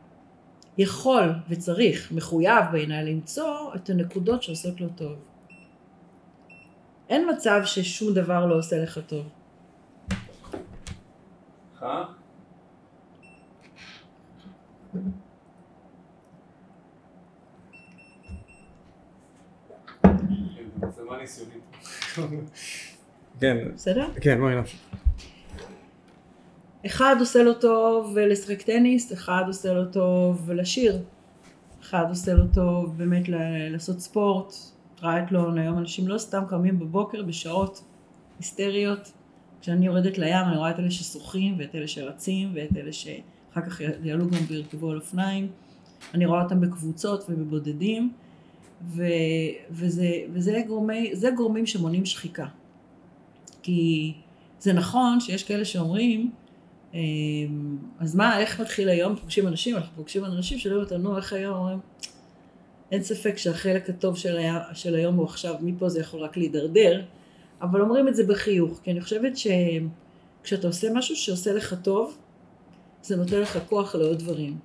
יכול 0.78 1.34
וצריך, 1.50 2.12
מחויב 2.12 2.66
בעיניי 2.72 3.14
למצוא 3.14 3.76
את 3.76 3.90
הנקודות 3.90 4.44
שעושות 4.44 4.82
לו 4.82 4.88
טוב. 4.96 5.16
אין 7.12 7.30
מצב 7.30 7.62
ששום 7.66 8.14
דבר 8.14 8.46
לא 8.46 8.56
עושה 8.56 8.84
לך 8.84 9.00
טוב. 9.08 9.26
כן. 23.40 23.58
בסדר? 23.76 24.08
כן, 24.22 24.40
בואי 24.40 24.56
נמשיך. 24.56 24.80
אחד 26.86 27.16
עושה 27.20 27.44
לו 27.44 27.54
טוב 27.54 28.18
לשחק 28.18 28.62
טניס, 28.62 29.14
אחד 29.14 29.44
עושה 29.48 29.74
לו 29.74 29.86
טוב 29.86 30.52
לשיר, 30.52 31.04
אחד 31.82 32.06
עושה 32.10 32.34
לו 32.34 32.44
טוב 32.54 32.98
באמת 32.98 33.24
לעשות 33.72 34.00
ספורט, 34.00 34.54
טרייטלון, 35.02 35.58
היום 35.58 35.78
אנשים 35.78 36.08
לא 36.08 36.18
סתם 36.18 36.44
קמים 36.50 36.80
בבוקר 36.80 37.24
בשעות 37.24 37.84
היסטריות, 38.40 39.12
כשאני 39.62 39.86
יורדת 39.86 40.18
לים 40.18 40.46
אני 40.48 40.58
רואה 40.58 40.70
את 40.72 40.80
אלה 40.80 40.92
ששוחים 40.92 41.56
ואת 41.60 41.76
אלה 41.76 41.88
שרצים 41.88 42.52
ואת 42.56 42.78
אלה 42.78 42.94
שאחר 42.94 43.62
כך 43.62 43.82
יעלו 44.04 44.30
גם 44.30 44.38
וירכבו 44.48 44.92
על 44.92 44.98
אופניים, 44.98 45.48
אני 46.14 46.26
רואה 46.26 46.44
אותם 46.44 46.62
בקבוצות 46.62 47.26
ובבודדים 47.30 48.14
ו, 48.84 49.04
וזה, 49.72 50.10
וזה 50.34 50.64
גורמי, 50.68 51.14
גורמים 51.36 51.66
שמונעים 51.66 52.06
שחיקה. 52.06 52.46
כי 53.64 54.14
זה 54.60 54.74
נכון 54.74 55.20
שיש 55.20 55.44
כאלה 55.44 55.66
שאומרים 55.66 56.32
אמ, 56.94 57.78
אז 58.00 58.16
מה, 58.16 58.40
איך 58.40 58.62
מתחיל 58.62 58.90
היום? 58.90 59.16
פוגשים 59.16 59.48
אנשים, 59.48 59.76
אנחנו 59.76 59.96
פוגשים 59.96 60.26
אנשים 60.26 60.60
שואלים 60.60 60.82
אותנו 60.82 61.18
איך 61.18 61.34
היום, 61.34 61.58
אומרים, 61.58 61.80
אין 62.92 63.04
ספק 63.04 63.38
שהחלק 63.38 63.90
הטוב 63.90 64.18
של, 64.18 64.38
היה, 64.38 64.64
של 64.74 64.96
היום 64.96 65.16
הוא 65.16 65.26
עכשיו, 65.26 65.56
מפה 65.62 65.90
זה 65.90 66.00
יכול 66.00 66.20
רק 66.20 66.38
להידרדר, 66.38 67.02
אבל 67.62 67.82
אומרים 67.82 68.08
את 68.08 68.16
זה 68.16 68.24
בחיוך, 68.24 68.80
כי 68.84 68.92
אני 68.92 69.02
חושבת 69.02 69.34
שכשאתה 69.38 70.68
עושה 70.68 70.88
משהו 70.94 71.16
שעושה 71.16 71.54
לך 71.54 71.76
טוב, 71.84 72.18
זה 73.04 73.16
נותן 73.16 73.42
לך 73.42 73.60
כוח 73.70 73.96
לעוד 73.96 74.20
דברים. 74.20 74.58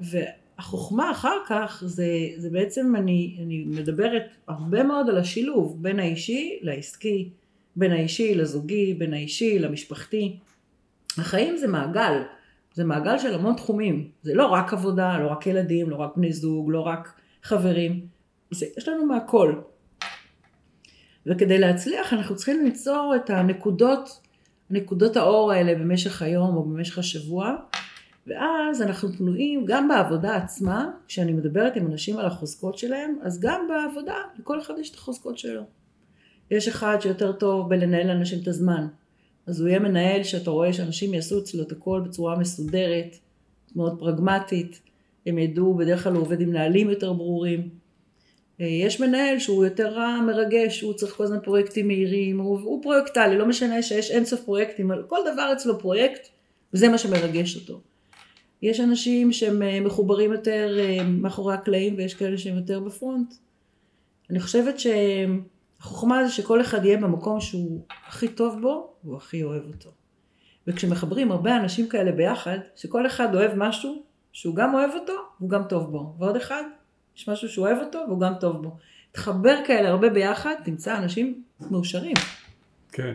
והחוכמה 0.00 1.10
אחר 1.10 1.36
כך 1.48 1.82
זה, 1.86 2.08
זה 2.36 2.50
בעצם, 2.50 2.96
אני, 2.96 3.36
אני 3.42 3.64
מדברת 3.66 4.22
הרבה 4.48 4.82
מאוד 4.82 5.08
על 5.08 5.18
השילוב 5.18 5.82
בין 5.82 5.98
האישי 5.98 6.58
לעסקי, 6.62 7.30
בין 7.76 7.92
האישי 7.92 8.34
לזוגי, 8.34 8.94
בין 8.94 9.14
האישי 9.14 9.58
למשפחתי. 9.58 10.38
החיים 11.18 11.56
זה 11.56 11.66
מעגל, 11.66 12.22
זה 12.74 12.84
מעגל 12.84 13.18
של 13.18 13.34
המון 13.34 13.56
תחומים, 13.56 14.08
זה 14.22 14.34
לא 14.34 14.46
רק 14.46 14.72
עבודה, 14.72 15.18
לא 15.18 15.30
רק 15.30 15.46
ילדים, 15.46 15.90
לא 15.90 15.96
רק 15.96 16.16
בני 16.16 16.32
זוג, 16.32 16.70
לא 16.70 16.80
רק 16.80 17.20
חברים, 17.42 18.06
זה, 18.50 18.66
יש 18.78 18.88
לנו 18.88 19.06
מהכל. 19.06 19.54
וכדי 21.26 21.58
להצליח 21.58 22.12
אנחנו 22.12 22.36
צריכים 22.36 22.64
ליצור 22.64 23.12
את 23.16 23.30
הנקודות, 23.30 24.20
נקודות 24.70 25.16
האור 25.16 25.52
האלה 25.52 25.74
במשך 25.74 26.22
היום 26.22 26.56
או 26.56 26.64
במשך 26.64 26.98
השבוע, 26.98 27.56
ואז 28.26 28.82
אנחנו 28.82 29.08
תלויים 29.08 29.64
גם 29.66 29.88
בעבודה 29.88 30.36
עצמה, 30.36 30.90
כשאני 31.08 31.32
מדברת 31.32 31.76
עם 31.76 31.86
אנשים 31.86 32.18
על 32.18 32.26
החוזקות 32.26 32.78
שלהם, 32.78 33.18
אז 33.22 33.40
גם 33.40 33.68
בעבודה, 33.68 34.14
לכל 34.38 34.60
אחד 34.60 34.74
יש 34.78 34.90
את 34.90 34.94
החוזקות 34.94 35.38
שלו. 35.38 35.62
יש 36.50 36.68
אחד 36.68 36.96
שיותר 37.00 37.32
טוב 37.32 37.68
בלנהל 37.68 38.06
לאנשים 38.06 38.38
את 38.42 38.48
הזמן, 38.48 38.86
אז 39.46 39.60
הוא 39.60 39.68
יהיה 39.68 39.78
מנהל 39.78 40.22
שאתה 40.22 40.50
רואה 40.50 40.72
שאנשים 40.72 41.14
יעשו 41.14 41.38
אצלו 41.38 41.62
את 41.62 41.72
הכל 41.72 42.02
בצורה 42.04 42.38
מסודרת, 42.38 43.16
מאוד 43.76 43.98
פרגמטית, 43.98 44.80
הם 45.26 45.38
ידעו, 45.38 45.74
בדרך 45.74 46.04
כלל 46.04 46.12
הוא 46.12 46.22
עובד 46.22 46.40
עם 46.40 46.52
נהלים 46.52 46.90
יותר 46.90 47.12
ברורים. 47.12 47.68
אה, 48.60 48.66
יש 48.66 49.00
מנהל 49.00 49.38
שהוא 49.38 49.64
יותר 49.64 49.98
מרגש, 50.26 50.80
הוא 50.80 50.94
צריך 50.94 51.12
כל 51.12 51.24
הזמן 51.24 51.40
פרויקטים 51.44 51.86
מהירים, 51.86 52.40
הוא, 52.40 52.60
הוא 52.60 52.82
פרויקטלי, 52.82 53.38
לא 53.38 53.46
משנה 53.46 53.82
שיש 53.82 54.10
אינסוף 54.10 54.40
פרויקטים, 54.44 54.90
כל 55.06 55.18
דבר 55.32 55.52
אצלו 55.52 55.78
פרויקט, 55.78 56.28
וזה 56.74 56.88
מה 56.88 56.98
שמרגש 56.98 57.56
אותו. 57.56 57.80
יש 58.62 58.80
אנשים 58.80 59.32
שהם 59.32 59.62
אה, 59.62 59.80
מחוברים 59.80 60.32
יותר 60.32 60.76
אה, 60.78 61.04
מאחורי 61.04 61.54
הקלעים 61.54 61.94
ויש 61.96 62.14
כאלה 62.14 62.38
שהם 62.38 62.56
יותר 62.56 62.80
בפרונט. 62.80 63.34
אני 64.30 64.40
חושבת 64.40 64.80
שהם 64.80 65.42
החוכמה 65.80 66.24
זה 66.24 66.32
שכל 66.32 66.60
אחד 66.60 66.84
יהיה 66.84 66.96
במקום 66.96 67.40
שהוא 67.40 67.80
הכי 68.08 68.28
טוב 68.28 68.60
בו, 68.62 68.90
והוא 69.04 69.16
הכי 69.16 69.42
אוהב 69.42 69.62
אותו. 69.66 69.90
וכשמחברים 70.66 71.32
הרבה 71.32 71.56
אנשים 71.56 71.88
כאלה 71.88 72.12
ביחד, 72.12 72.58
שכל 72.76 73.06
אחד 73.06 73.34
אוהב 73.34 73.50
משהו 73.56 74.02
שהוא 74.36 74.54
גם 74.54 74.74
אוהב 74.74 74.90
אותו, 74.94 75.12
והוא 75.40 75.50
גם 75.50 75.62
טוב 75.68 75.90
בו. 75.90 76.14
ועוד 76.18 76.36
אחד, 76.36 76.62
יש 77.16 77.28
משהו 77.28 77.48
שהוא 77.48 77.66
אוהב 77.66 77.78
אותו, 77.78 77.98
והוא 78.08 78.20
גם 78.20 78.32
טוב 78.40 78.62
בו. 78.62 78.76
תחבר 79.12 79.56
כאלה 79.66 79.88
הרבה 79.88 80.10
ביחד, 80.10 80.54
תמצא 80.64 80.96
אנשים 80.98 81.42
מאושרים. 81.70 82.14
כן. 82.92 83.12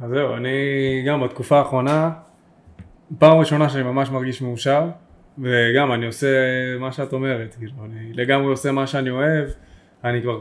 אז 0.00 0.10
זהו, 0.10 0.36
אני 0.36 0.50
גם 1.06 1.20
בתקופה 1.20 1.58
האחרונה, 1.58 2.10
פעם 3.18 3.38
ראשונה 3.38 3.68
שאני 3.68 3.82
ממש 3.82 4.10
מרגיש 4.10 4.42
מאושר, 4.42 4.88
וגם 5.38 5.92
אני 5.92 6.06
עושה 6.06 6.28
מה 6.78 6.92
שאת 6.92 7.12
אומרת, 7.12 7.54
כאילו, 7.54 7.72
אני 7.84 8.12
לגמרי 8.12 8.46
עושה 8.46 8.72
מה 8.72 8.86
שאני 8.86 9.10
אוהב, 9.10 9.48
אני 10.04 10.22
כבר 10.22 10.40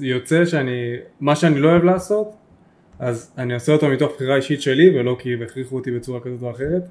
יוצא 0.00 0.44
שאני, 0.44 0.96
מה 1.20 1.36
שאני 1.36 1.60
לא 1.60 1.68
אוהב 1.68 1.84
לעשות, 1.84 2.36
אז 2.98 3.34
אני 3.38 3.54
עושה 3.54 3.72
אותו 3.72 3.88
מתוך 3.88 4.12
בחירה 4.14 4.36
אישית 4.36 4.62
שלי, 4.62 5.00
ולא 5.00 5.16
כי 5.18 5.34
הכריחו 5.44 5.76
אותי 5.76 5.90
בצורה 5.90 6.20
כזאת 6.20 6.42
או 6.42 6.50
אחרת. 6.50 6.82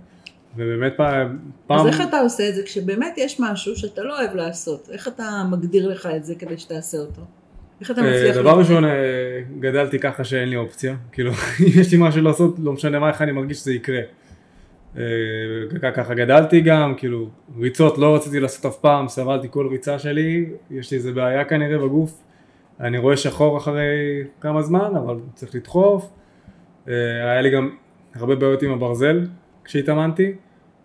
ובאמת 0.57 0.93
פעם... 0.97 1.39
אז 1.69 1.87
איך 1.87 2.01
אתה 2.01 2.19
עושה 2.19 2.49
את 2.49 2.55
זה 2.55 2.63
כשבאמת 2.63 3.13
יש 3.17 3.39
משהו 3.39 3.75
שאתה 3.75 4.03
לא 4.03 4.19
אוהב 4.19 4.35
לעשות? 4.35 4.89
איך 4.91 5.07
אתה 5.07 5.43
מגדיר 5.51 5.87
לך 5.87 6.09
את 6.15 6.25
זה 6.25 6.35
כדי 6.35 6.57
שתעשה 6.57 6.97
אותו? 6.97 7.21
איך 7.81 7.91
אתה 7.91 8.01
אה, 8.01 8.11
מצליח... 8.11 8.35
דבר 8.35 8.59
ראשון, 8.59 8.85
אה, 8.85 8.91
גדלתי 9.59 9.99
ככה 9.99 10.23
שאין 10.23 10.49
לי 10.49 10.55
אופציה. 10.55 10.95
כאילו, 11.11 11.31
אם 11.31 11.65
יש 11.81 11.91
לי 11.91 11.97
משהו 12.01 12.21
לעשות, 12.21 12.55
לא 12.59 12.73
משנה 12.73 12.99
מה, 12.99 13.09
איך 13.09 13.21
אני 13.21 13.31
מרגיש 13.31 13.57
שזה 13.57 13.73
יקרה. 13.73 14.01
אה, 14.97 15.03
ככה 15.93 16.13
גדלתי 16.13 16.61
גם, 16.61 16.93
כאילו, 16.97 17.29
ריצות 17.59 17.97
לא 17.97 18.15
רציתי 18.15 18.39
לעשות 18.39 18.65
אף 18.65 18.77
פעם, 18.77 19.07
סבלתי 19.07 19.47
כל 19.51 19.67
ריצה 19.67 19.99
שלי, 19.99 20.49
יש 20.71 20.91
לי 20.91 20.97
איזה 20.97 21.11
בעיה 21.11 21.43
כנראה 21.43 21.77
בגוף. 21.77 22.21
אני 22.79 22.97
רואה 22.97 23.17
שחור 23.17 23.57
אחרי 23.57 24.23
כמה 24.41 24.61
זמן, 24.61 24.95
אבל 24.95 25.15
צריך 25.33 25.55
לדחוף. 25.55 26.09
היה 26.87 27.41
לי 27.41 27.49
גם 27.49 27.69
הרבה 28.15 28.35
בעיות 28.35 28.63
עם 28.63 28.71
הברזל 28.71 29.25
כשהתאמנתי, 29.65 30.33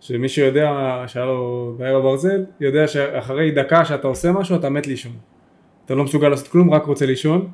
שמי 0.01 0.29
שיודע 0.29 1.03
שהיה 1.07 1.25
לו 1.25 1.75
בעיה 1.77 1.99
בברזל, 1.99 2.43
יודע 2.59 2.87
שאחרי 2.87 3.51
דקה 3.51 3.85
שאתה 3.85 4.07
עושה 4.07 4.31
משהו 4.31 4.55
אתה 4.55 4.69
מת 4.69 4.87
לישון. 4.87 5.11
אתה 5.85 5.95
לא 5.95 6.03
מסוגל 6.03 6.29
לעשות 6.29 6.47
כלום, 6.47 6.73
רק 6.73 6.85
רוצה 6.85 7.05
לישון. 7.05 7.47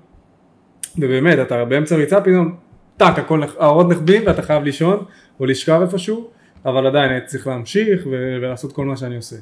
ובאמת, 0.98 1.40
אתה 1.40 1.66
באמצע 1.66 1.96
ריצה 1.96 2.22
פתאום, 2.22 2.56
טאק, 2.98 3.20
הכל, 3.20 3.42
האורות 3.58 3.90
נחבים 3.90 4.24
ואתה 4.26 4.42
חייב 4.42 4.64
לישון, 4.64 5.06
או 5.40 5.46
לשכב 5.46 5.80
איפשהו, 5.82 6.30
אבל 6.66 6.88
עדיין 6.88 7.12
הייתי 7.12 7.28
צריך 7.28 7.48
להמשיך 7.48 8.08
ולעשות 8.12 8.74
כל 8.74 8.86
מה 8.86 8.98
שאני 8.98 9.16
עושה. 9.16 9.36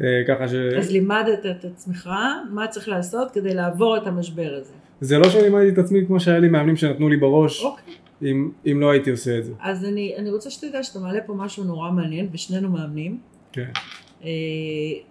אה, 0.00 0.06
ככה 0.28 0.48
ש... 0.48 0.52
אז 0.54 0.90
לימדת 0.90 1.46
את 1.46 1.64
עצמך 1.64 2.10
מה 2.50 2.66
צריך 2.66 2.88
לעשות 2.88 3.30
כדי 3.30 3.54
לעבור 3.54 3.96
את 3.96 4.06
המשבר 4.06 4.58
הזה. 4.60 4.72
זה 5.00 5.18
לא 5.18 5.28
שלימדתי 5.30 5.68
את 5.68 5.78
עצמי 5.78 6.06
כמו 6.06 6.20
שהיה 6.20 6.38
לי 6.38 6.48
מאמנים 6.48 6.76
שנתנו 6.76 7.08
לי 7.08 7.16
בראש, 7.16 7.64
אוקיי. 7.64 7.94
אם, 8.22 8.50
אם 8.66 8.80
לא 8.80 8.90
הייתי 8.90 9.10
עושה 9.10 9.38
את 9.38 9.44
זה. 9.44 9.52
אז 9.60 9.84
אני, 9.84 10.16
אני 10.16 10.30
רוצה 10.30 10.50
שתדע 10.50 10.82
שאתה 10.82 10.98
מעלה 10.98 11.20
פה 11.26 11.34
משהו 11.34 11.64
נורא 11.64 11.90
מעניין, 11.90 12.28
ושנינו 12.32 12.70
מאמנים. 12.70 13.20
כן. 13.52 13.70
Uh, 14.20 14.24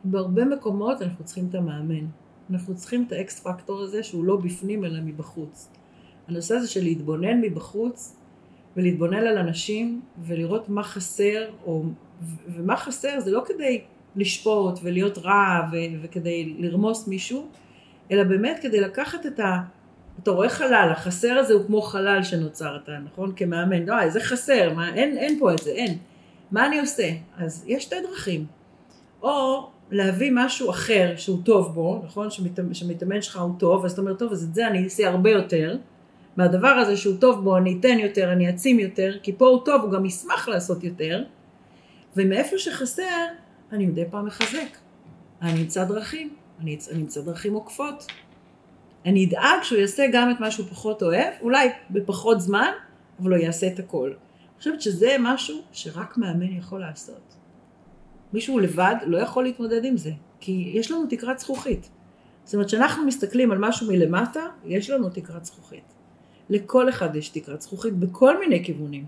בהרבה 0.03 0.45
מקומות 0.45 1.01
אנחנו 1.01 1.25
צריכים 1.25 1.47
את 1.49 1.55
המאמן. 1.55 2.05
אנחנו 2.49 2.75
צריכים 2.75 3.03
את 3.07 3.11
האקס 3.11 3.39
פקטור 3.39 3.81
הזה 3.81 4.03
שהוא 4.03 4.25
לא 4.25 4.35
בפנים 4.35 4.85
אלא 4.85 4.99
מבחוץ. 5.05 5.69
הנושא 6.27 6.55
הזה 6.55 6.67
של 6.67 6.83
להתבונן 6.83 7.41
מבחוץ 7.41 8.15
ולהתבונן 8.77 9.27
על 9.27 9.37
אנשים 9.37 10.01
ולראות 10.23 10.69
מה 10.69 10.83
חסר, 10.83 11.49
או, 11.65 11.83
ומה 12.47 12.77
חסר 12.77 13.19
זה 13.19 13.31
לא 13.31 13.43
כדי 13.45 13.81
לשפוט 14.15 14.79
ולהיות 14.83 15.17
רע 15.17 15.69
ו- 15.71 16.01
וכדי 16.01 16.55
לרמוס 16.57 17.07
מישהו, 17.07 17.47
אלא 18.11 18.23
באמת 18.23 18.59
כדי 18.61 18.79
לקחת 18.79 19.25
את 19.25 19.39
ה... 19.39 19.59
אתה 20.23 20.31
רואה 20.31 20.49
חלל, 20.49 20.89
החסר 20.91 21.37
הזה 21.37 21.53
הוא 21.53 21.65
כמו 21.67 21.81
חלל 21.81 22.23
שנוצר 22.23 22.77
אתה, 22.83 22.91
נכון? 23.05 23.33
כמאמן, 23.35 23.85
לא, 23.85 24.09
זה 24.09 24.19
חסר, 24.19 24.73
מה, 24.73 24.93
אין, 24.95 25.17
אין 25.17 25.39
פה 25.39 25.53
את 25.53 25.59
זה, 25.59 25.69
אין. 25.69 25.97
מה 26.51 26.65
אני 26.65 26.79
עושה? 26.79 27.09
אז 27.37 27.63
יש 27.67 27.83
שתי 27.83 27.95
דרכים. 28.09 28.45
או 29.21 29.67
להביא 29.91 30.31
משהו 30.33 30.69
אחר 30.69 31.13
שהוא 31.17 31.39
טוב 31.43 31.73
בו, 31.73 32.01
נכון? 32.05 32.31
שמתאמן, 32.31 32.73
שמתאמן 32.73 33.21
שלך 33.21 33.37
הוא 33.37 33.53
טוב, 33.59 33.85
אז 33.85 33.91
אתה 33.91 34.01
אומר, 34.01 34.13
טוב, 34.13 34.31
אז 34.31 34.43
את 34.43 34.53
זה 34.53 34.67
אני 34.67 34.83
אעשה 34.83 35.09
הרבה 35.09 35.29
יותר. 35.29 35.77
מהדבר 36.37 36.67
הזה 36.67 36.97
שהוא 36.97 37.17
טוב 37.19 37.43
בו, 37.43 37.57
אני 37.57 37.77
אתן 37.79 37.99
יותר, 37.99 38.31
אני 38.31 38.47
אעצים 38.47 38.79
יותר, 38.79 39.17
כי 39.23 39.33
פה 39.37 39.47
הוא 39.47 39.65
טוב, 39.65 39.81
הוא 39.81 39.91
גם 39.91 40.05
ישמח 40.05 40.47
לעשות 40.47 40.83
יותר. 40.83 41.23
ומאיפה 42.15 42.57
שחסר, 42.57 43.25
אני 43.71 43.85
מדי 43.85 44.03
פעם 44.11 44.25
מחזק. 44.25 44.77
אני 45.41 45.61
אמצא 45.61 45.83
דרכים, 45.83 46.33
אני 46.59 46.77
אמצא 46.95 47.21
דרכים 47.21 47.53
עוקפות. 47.53 48.05
אני 49.05 49.25
אדאג 49.25 49.63
שהוא 49.63 49.79
יעשה 49.79 50.05
גם 50.13 50.31
את 50.31 50.39
מה 50.39 50.51
שהוא 50.51 50.65
פחות 50.67 51.03
אוהב, 51.03 51.33
אולי 51.41 51.69
בפחות 51.89 52.41
זמן, 52.41 52.71
אבל 53.19 53.33
הוא 53.33 53.39
יעשה 53.43 53.67
את 53.67 53.79
הכל. 53.79 54.07
אני 54.07 54.57
חושבת 54.57 54.81
שזה 54.81 55.15
משהו 55.19 55.61
שרק 55.71 56.17
מאמן 56.17 56.57
יכול 56.57 56.79
לעשות. 56.79 57.35
מישהו 58.33 58.59
לבד 58.59 58.95
לא 59.05 59.17
יכול 59.17 59.43
להתמודד 59.43 59.85
עם 59.85 59.97
זה, 59.97 60.11
כי 60.39 60.71
יש 60.73 60.91
לנו 60.91 61.05
תקרת 61.09 61.39
זכוכית. 61.39 61.89
זאת 62.43 62.53
אומרת, 62.53 62.67
כשאנחנו 62.67 63.05
מסתכלים 63.05 63.51
על 63.51 63.57
משהו 63.57 63.87
מלמטה, 63.87 64.45
יש 64.65 64.89
לנו 64.89 65.09
תקרת 65.09 65.45
זכוכית. 65.45 65.83
לכל 66.49 66.89
אחד 66.89 67.15
יש 67.15 67.29
תקרת 67.29 67.61
זכוכית 67.61 67.93
בכל 67.93 68.39
מיני 68.39 68.63
כיוונים. 68.63 69.05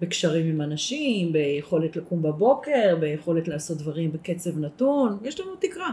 בקשרים 0.00 0.46
עם 0.46 0.60
אנשים, 0.60 1.32
ביכולת 1.32 1.96
לקום 1.96 2.22
בבוקר, 2.22 2.96
ביכולת 3.00 3.48
לעשות 3.48 3.78
דברים 3.78 4.12
בקצב 4.12 4.58
נתון, 4.58 5.18
יש 5.22 5.40
לנו 5.40 5.56
תקרה. 5.58 5.90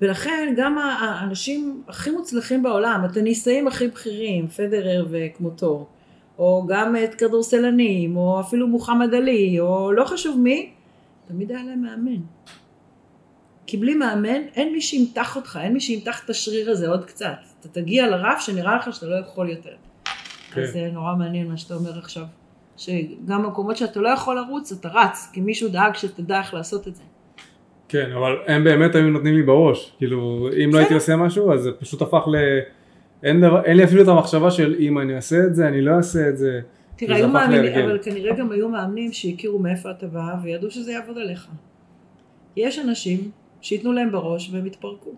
ולכן 0.00 0.54
גם 0.56 0.78
האנשים 0.78 1.82
הכי 1.88 2.10
מוצלחים 2.10 2.62
בעולם, 2.62 3.04
הטניסאים 3.04 3.68
הכי 3.68 3.88
בכירים, 3.88 4.48
פדרר 4.48 5.06
וכמותו, 5.10 5.86
או 6.38 6.66
גם 6.68 6.96
את 7.04 7.14
כדורסלנים, 7.14 8.16
או 8.16 8.40
אפילו 8.40 8.68
מוחמד 8.68 9.14
עלי, 9.14 9.60
או 9.60 9.92
לא 9.92 10.04
חשוב 10.04 10.38
מי, 10.38 10.70
תמיד 11.28 11.50
היה 11.50 11.62
להם 11.62 11.82
מאמן. 11.82 12.20
כי 13.66 13.76
בלי 13.76 13.94
מאמן 13.94 14.42
אין 14.54 14.72
מי 14.72 14.80
שימתח 14.80 15.36
אותך, 15.36 15.58
אין 15.62 15.72
מי 15.72 15.80
שימתח 15.80 16.24
את 16.24 16.30
השריר 16.30 16.70
הזה 16.70 16.88
עוד 16.88 17.04
קצת. 17.04 17.36
אתה 17.60 17.68
תגיע 17.68 18.06
לרף 18.06 18.40
שנראה 18.40 18.76
לך 18.76 18.94
שאתה 18.94 19.06
לא 19.06 19.14
יכול 19.14 19.50
יותר. 19.50 19.74
כן. 20.52 20.62
אז 20.62 20.70
זה 20.72 20.90
נורא 20.92 21.14
מעניין 21.14 21.48
מה 21.48 21.56
שאתה 21.56 21.74
אומר 21.74 21.98
עכשיו. 21.98 22.24
שגם 22.76 23.42
במקומות 23.42 23.76
שאתה 23.76 24.00
לא 24.00 24.08
יכול 24.08 24.36
לרוץ, 24.36 24.72
אתה 24.72 24.88
רץ, 24.88 25.28
כי 25.32 25.40
מישהו 25.40 25.68
דאג 25.68 25.94
שתדע 25.94 26.38
איך 26.38 26.54
לעשות 26.54 26.88
את 26.88 26.96
זה. 26.96 27.02
כן, 27.90 28.12
אבל 28.12 28.36
הם 28.46 28.64
באמת 28.64 28.94
היו 28.94 29.10
נותנים 29.10 29.34
לי 29.34 29.42
בראש. 29.42 29.92
כאילו, 29.98 30.48
אם 30.64 30.70
לא 30.72 30.78
הייתי 30.78 30.94
עושה 30.94 31.16
משהו, 31.16 31.52
אז 31.52 31.60
זה 31.62 31.72
פשוט 31.72 32.02
הפך 32.02 32.28
ל... 32.28 32.36
אין, 33.22 33.40
דבר, 33.40 33.64
אין 33.64 33.76
לי 33.76 33.84
אפילו 33.84 34.02
את 34.02 34.08
המחשבה 34.08 34.50
של 34.50 34.76
אם 34.78 34.98
אני 34.98 35.16
אעשה 35.16 35.44
את 35.44 35.54
זה, 35.54 35.68
אני 35.68 35.82
לא 35.82 35.96
אעשה 35.96 36.28
את 36.28 36.38
זה. 36.38 36.60
תראה, 36.96 37.16
היו 37.16 37.28
מאמינים, 37.28 37.84
אבל 37.84 37.98
כנראה 38.02 38.36
גם 38.36 38.52
היו 38.52 38.68
מאמנים 38.68 39.12
שהכירו 39.12 39.58
מאיפה 39.58 39.90
אתה 39.90 40.06
בא 40.06 40.34
וידעו 40.42 40.70
שזה 40.70 40.92
יעבוד 40.92 41.18
עליך. 41.18 41.48
יש 42.56 42.78
אנשים 42.78 43.30
שייתנו 43.60 43.92
להם 43.92 44.12
בראש 44.12 44.50
והם 44.52 44.66
יתפרקו. 44.66 45.10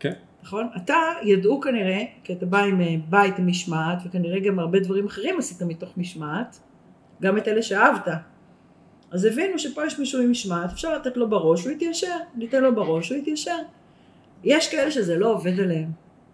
כן. 0.00 0.12
נכון? 0.42 0.68
אתה 0.76 0.96
ידעו 1.22 1.60
כנראה, 1.60 2.02
כי 2.24 2.32
אתה 2.32 2.46
בא 2.46 2.58
עם 2.58 2.80
אה, 2.80 2.94
בית 3.08 3.38
משמעת, 3.38 3.98
וכנראה 4.06 4.40
גם 4.40 4.58
הרבה 4.58 4.80
דברים 4.80 5.06
אחרים 5.06 5.38
עשית 5.38 5.62
מתוך 5.62 5.98
משמעת, 5.98 6.58
גם 7.22 7.38
את 7.38 7.48
אלה 7.48 7.62
שאהבת. 7.62 8.08
אז 9.10 9.24
הבינו 9.24 9.58
שפה 9.58 9.86
יש 9.86 9.98
מישהו 9.98 10.22
עם 10.22 10.30
משמעת, 10.30 10.72
אפשר 10.72 10.98
לתת 10.98 11.16
לו 11.16 11.30
בראש, 11.30 11.64
הוא 11.64 11.72
יתיישר, 11.72 12.16
ניתן 12.34 12.62
לו 12.62 12.74
בראש, 12.74 13.10
הוא 13.10 13.18
יתיישר. 13.18 13.58
יש 14.44 14.70
כאלה 14.70 14.90
שזה 14.90 15.16
לא 15.16 15.32
עובד 15.32 15.60
עליהם, 15.60 15.90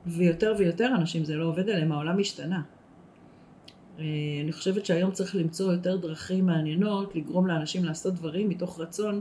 ויותר 0.07 0.55
ויותר 0.59 0.91
אנשים 0.97 1.25
זה 1.25 1.37
לא 1.37 1.45
עובד 1.45 1.71
עליהם, 1.71 1.93
העולם 1.93 2.19
השתנה. 2.21 2.63
אה, 3.99 4.05
אני 4.45 4.53
חושבת 4.53 4.87
שהיום 4.87 5.11
צריך 5.11 5.37
למצוא 5.37 5.73
יותר 5.73 5.97
דרכים 5.97 6.47
מעניינות, 6.47 7.17
לגרום 7.17 7.47
לאנשים 7.47 7.85
לעשות 7.85 8.15
דברים 8.15 8.49
מתוך 8.49 8.81
רצון, 8.81 9.21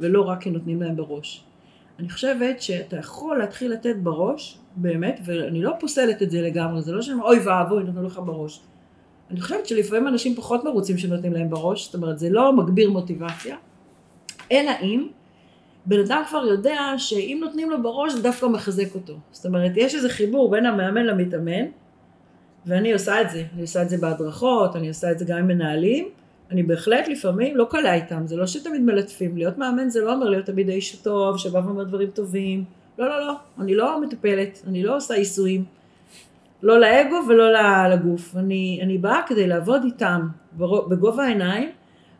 ולא 0.00 0.22
רק 0.22 0.42
כי 0.42 0.50
נותנים 0.50 0.82
להם 0.82 0.96
בראש. 0.96 1.44
אני 1.98 2.08
חושבת 2.08 2.62
שאתה 2.62 2.96
יכול 2.96 3.38
להתחיל 3.38 3.72
לתת 3.72 3.96
בראש, 4.02 4.58
באמת, 4.76 5.20
ואני 5.24 5.62
לא 5.62 5.72
פוסלת 5.80 6.22
את 6.22 6.30
זה 6.30 6.42
לגמרי, 6.42 6.82
זה 6.82 6.92
לא 6.92 7.02
שאני 7.02 7.20
אוי 7.20 7.38
ואבוי 7.38 7.84
נתנו 7.84 8.02
לך 8.02 8.20
בראש. 8.24 8.60
אני 9.30 9.40
חושבת 9.40 9.66
שלפעמים 9.66 10.08
אנשים 10.08 10.34
פחות 10.34 10.64
מרוצים 10.64 10.98
שנותנים 10.98 11.32
להם 11.32 11.50
בראש, 11.50 11.84
זאת 11.84 11.94
אומרת 11.94 12.18
זה 12.18 12.30
לא 12.30 12.52
מגביר 12.52 12.90
מוטיבציה, 12.90 13.56
אלא 14.52 14.70
אם 14.82 15.08
בן 15.86 16.00
אדם 16.00 16.22
כבר 16.28 16.46
יודע 16.46 16.80
שאם 16.98 17.38
נותנים 17.40 17.70
לו 17.70 17.82
בראש 17.82 18.12
זה 18.12 18.22
דווקא 18.22 18.46
מחזק 18.46 18.94
אותו. 18.94 19.14
זאת 19.32 19.46
אומרת 19.46 19.72
יש 19.76 19.94
איזה 19.94 20.08
חיבור 20.08 20.50
בין 20.50 20.66
המאמן 20.66 21.06
למתאמן, 21.06 21.64
ואני 22.66 22.92
עושה 22.92 23.20
את 23.20 23.30
זה, 23.30 23.44
אני 23.54 23.62
עושה 23.62 23.82
את 23.82 23.88
זה 23.88 23.96
בהדרכות, 23.96 24.76
אני 24.76 24.88
עושה 24.88 25.10
את 25.10 25.18
זה 25.18 25.24
גם 25.24 25.38
עם 25.38 25.48
מנהלים, 25.48 26.08
אני 26.50 26.62
בהחלט 26.62 27.08
לפעמים 27.08 27.56
לא 27.56 27.66
קלה 27.70 27.94
איתם, 27.94 28.26
זה 28.26 28.36
לא 28.36 28.46
שתמיד 28.46 28.80
מלטפים, 28.80 29.36
להיות 29.36 29.58
מאמן 29.58 29.88
זה 29.88 30.00
לא 30.00 30.12
אומר 30.12 30.28
להיות 30.28 30.46
תמיד 30.46 30.68
האיש 30.68 30.94
הטוב, 30.94 31.38
שבא 31.38 31.58
ואומר 31.58 31.84
דברים 31.84 32.10
טובים, 32.10 32.64
לא, 32.98 33.08
לא, 33.08 33.26
לא, 33.26 33.34
אני 33.60 33.74
לא 33.74 34.00
מטפלת, 34.00 34.62
אני 34.66 34.82
לא 34.82 34.96
עושה 34.96 35.14
עיסויים, 35.14 35.64
לא 36.62 36.80
לאגו 36.80 37.16
ולא 37.28 37.52
לגוף, 37.88 38.36
אני, 38.36 38.80
אני 38.82 38.98
באה 38.98 39.20
כדי 39.26 39.46
לעבוד 39.46 39.82
איתם 39.84 40.28
בגובה 40.88 41.24
העיניים, 41.24 41.68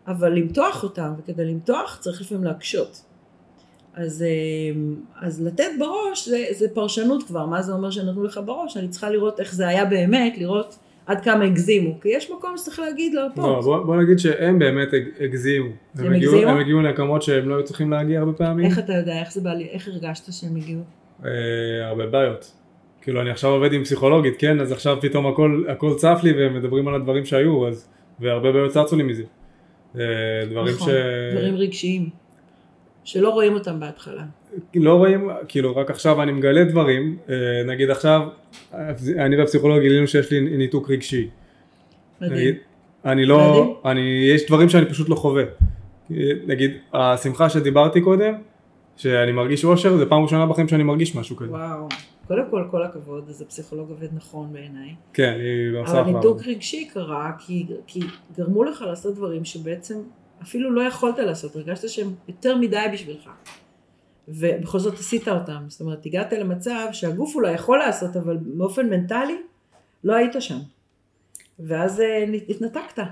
אבל 0.07 0.33
למתוח 0.33 0.83
אותם, 0.83 1.13
וכדי 1.19 1.45
למתוח 1.45 1.99
צריך 2.01 2.21
לפעמים 2.21 2.45
להקשות. 2.45 3.03
אז, 3.95 4.23
אה, 4.23 4.81
אז 5.27 5.47
לתת 5.47 5.71
בראש 5.79 6.29
זה, 6.29 6.45
זה 6.51 6.67
פרשנות 6.75 7.23
כבר, 7.23 7.47
מה 7.47 7.63
זה 7.63 7.73
אומר 7.73 7.91
שנתנו 7.91 8.25
לך 8.25 8.41
בראש? 8.45 8.77
אני 8.77 8.89
צריכה 8.89 9.11
לראות 9.11 9.41
איך 9.41 9.55
זה 9.55 9.69
היה 9.69 9.85
באמת, 9.85 10.39
לראות 10.39 10.79
עד 11.07 11.21
כמה 11.21 11.45
הגזימו, 11.45 12.01
כי 12.01 12.09
יש 12.09 12.31
מקום 12.31 12.57
שצריך 12.57 12.79
להגיד 12.79 13.15
פה. 13.35 13.43
לא, 13.43 13.61
בוא, 13.61 13.79
בוא 13.79 13.97
נגיד 13.97 14.19
שהם 14.19 14.59
באמת 14.59 14.89
הגזימו. 15.21 15.71
הם, 15.95 16.07
הם 16.07 16.13
הגזימו? 16.13 16.51
הם 16.51 16.59
הגיעו 16.59 16.81
למקומות 16.81 17.23
שהם 17.23 17.49
לא 17.49 17.55
היו 17.55 17.65
צריכים 17.65 17.91
להגיע 17.91 18.19
הרבה 18.19 18.33
פעמים. 18.33 18.67
איך 18.67 18.79
אתה 18.79 18.93
יודע, 18.93 19.21
איך 19.21 19.33
זה 19.33 19.41
בא 19.41 19.53
לי, 19.53 19.69
איך 19.71 19.89
הרגשת 19.89 20.33
שהם 20.33 20.57
הגיעו? 20.57 20.81
אה, 21.25 21.31
הרבה 21.89 22.07
בעיות. 22.07 22.53
כאילו 23.03 23.21
אני 23.21 23.31
עכשיו 23.31 23.51
עובד 23.51 23.73
עם 23.73 23.85
פסיכולוגית, 23.85 24.35
כן, 24.39 24.61
אז 24.61 24.73
עכשיו 24.73 24.99
פתאום 25.01 25.27
הכל, 25.27 25.65
הכל 25.69 25.95
צף 25.95 26.21
לי 26.23 26.33
והם 26.33 26.55
מדברים 26.55 26.89
על 26.89 26.95
הדברים 26.95 27.25
שהיו, 27.25 27.69
אז, 27.69 27.89
והרבה 28.21 28.53
בעיות 28.53 28.71
צצו 28.71 28.97
לי 28.97 29.03
מזה. 29.03 29.23
אה, 29.99 30.03
דברים 30.51 30.75
נכון, 30.75 30.89
ש... 30.89 30.93
דברים 31.35 31.55
רגשיים, 31.55 32.09
שלא 33.05 33.29
רואים 33.29 33.55
אותם 33.55 33.81
בהתחלה. 33.81 34.23
לא 34.75 34.95
רואים, 34.95 35.31
כאילו 35.49 35.77
רק 35.77 35.91
עכשיו 35.91 36.23
אני 36.23 36.33
מגלה 36.33 36.65
דברים, 36.65 37.17
אה, 37.29 37.35
נגיד 37.67 37.91
עכשיו, 37.91 38.29
אני 39.19 39.37
והפסיכולוג 39.37 39.81
גילינו 39.81 40.07
שיש 40.07 40.31
לי 40.31 40.41
ניתוק 40.41 40.91
רגשי. 40.91 41.29
מדהים. 42.21 42.55
אני 43.05 43.25
לא, 43.25 43.51
מדהים. 43.51 43.75
אני, 43.85 44.31
יש 44.35 44.47
דברים 44.47 44.69
שאני 44.69 44.87
פשוט 44.87 45.09
לא 45.09 45.15
חווה. 45.15 45.45
נגיד, 46.47 46.71
השמחה 46.95 47.51
שדיברתי 47.51 48.01
קודם, 48.01 48.35
שאני 48.97 49.33
מרגיש 49.33 49.65
אושר, 49.65 49.97
זה 49.97 50.07
פעם 50.07 50.23
ראשונה 50.23 50.47
בחיים 50.47 50.69
שאני 50.69 50.83
מרגיש 50.83 51.17
משהו 51.17 51.37
כזה. 51.37 51.51
וואו, 51.51 51.89
קודם 52.31 52.51
כל 52.51 52.65
כל 52.71 52.83
הכבוד, 52.83 53.29
אז 53.29 53.43
הפסיכולוג 53.43 53.91
עובד 53.91 54.09
נכון 54.13 54.53
בעיניי. 54.53 54.95
כן, 55.13 55.37
היא 55.39 55.73
לא 55.73 55.81
עושה 55.81 56.01
אבל 56.01 56.13
ניתוק 56.13 56.43
רגשי 56.47 56.89
קרה, 56.93 57.33
כי, 57.39 57.67
כי 57.87 58.01
גרמו 58.37 58.65
לך 58.65 58.83
לעשות 58.83 59.15
דברים 59.15 59.45
שבעצם 59.45 59.95
אפילו 60.43 60.71
לא 60.71 60.83
יכולת 60.83 61.19
לעשות, 61.19 61.57
הרגשת 61.57 61.89
שהם 61.89 62.15
יותר 62.29 62.57
מדי 62.57 62.85
בשבילך. 62.93 63.31
ובכל 64.29 64.79
זאת 64.79 64.95
עשית 64.95 65.29
אותם. 65.29 65.65
זאת 65.69 65.81
אומרת, 65.81 66.07
הגעת 66.07 66.33
למצב 66.33 66.87
שהגוף 66.93 67.35
אולי 67.35 67.53
יכול 67.53 67.79
לעשות, 67.79 68.17
אבל 68.17 68.37
באופן 68.41 68.87
מנטלי 68.87 69.37
לא 70.05 70.15
היית 70.15 70.33
שם. 70.39 70.59
ואז 71.59 72.01
אה, 72.01 72.25
התנתקת. 72.49 73.03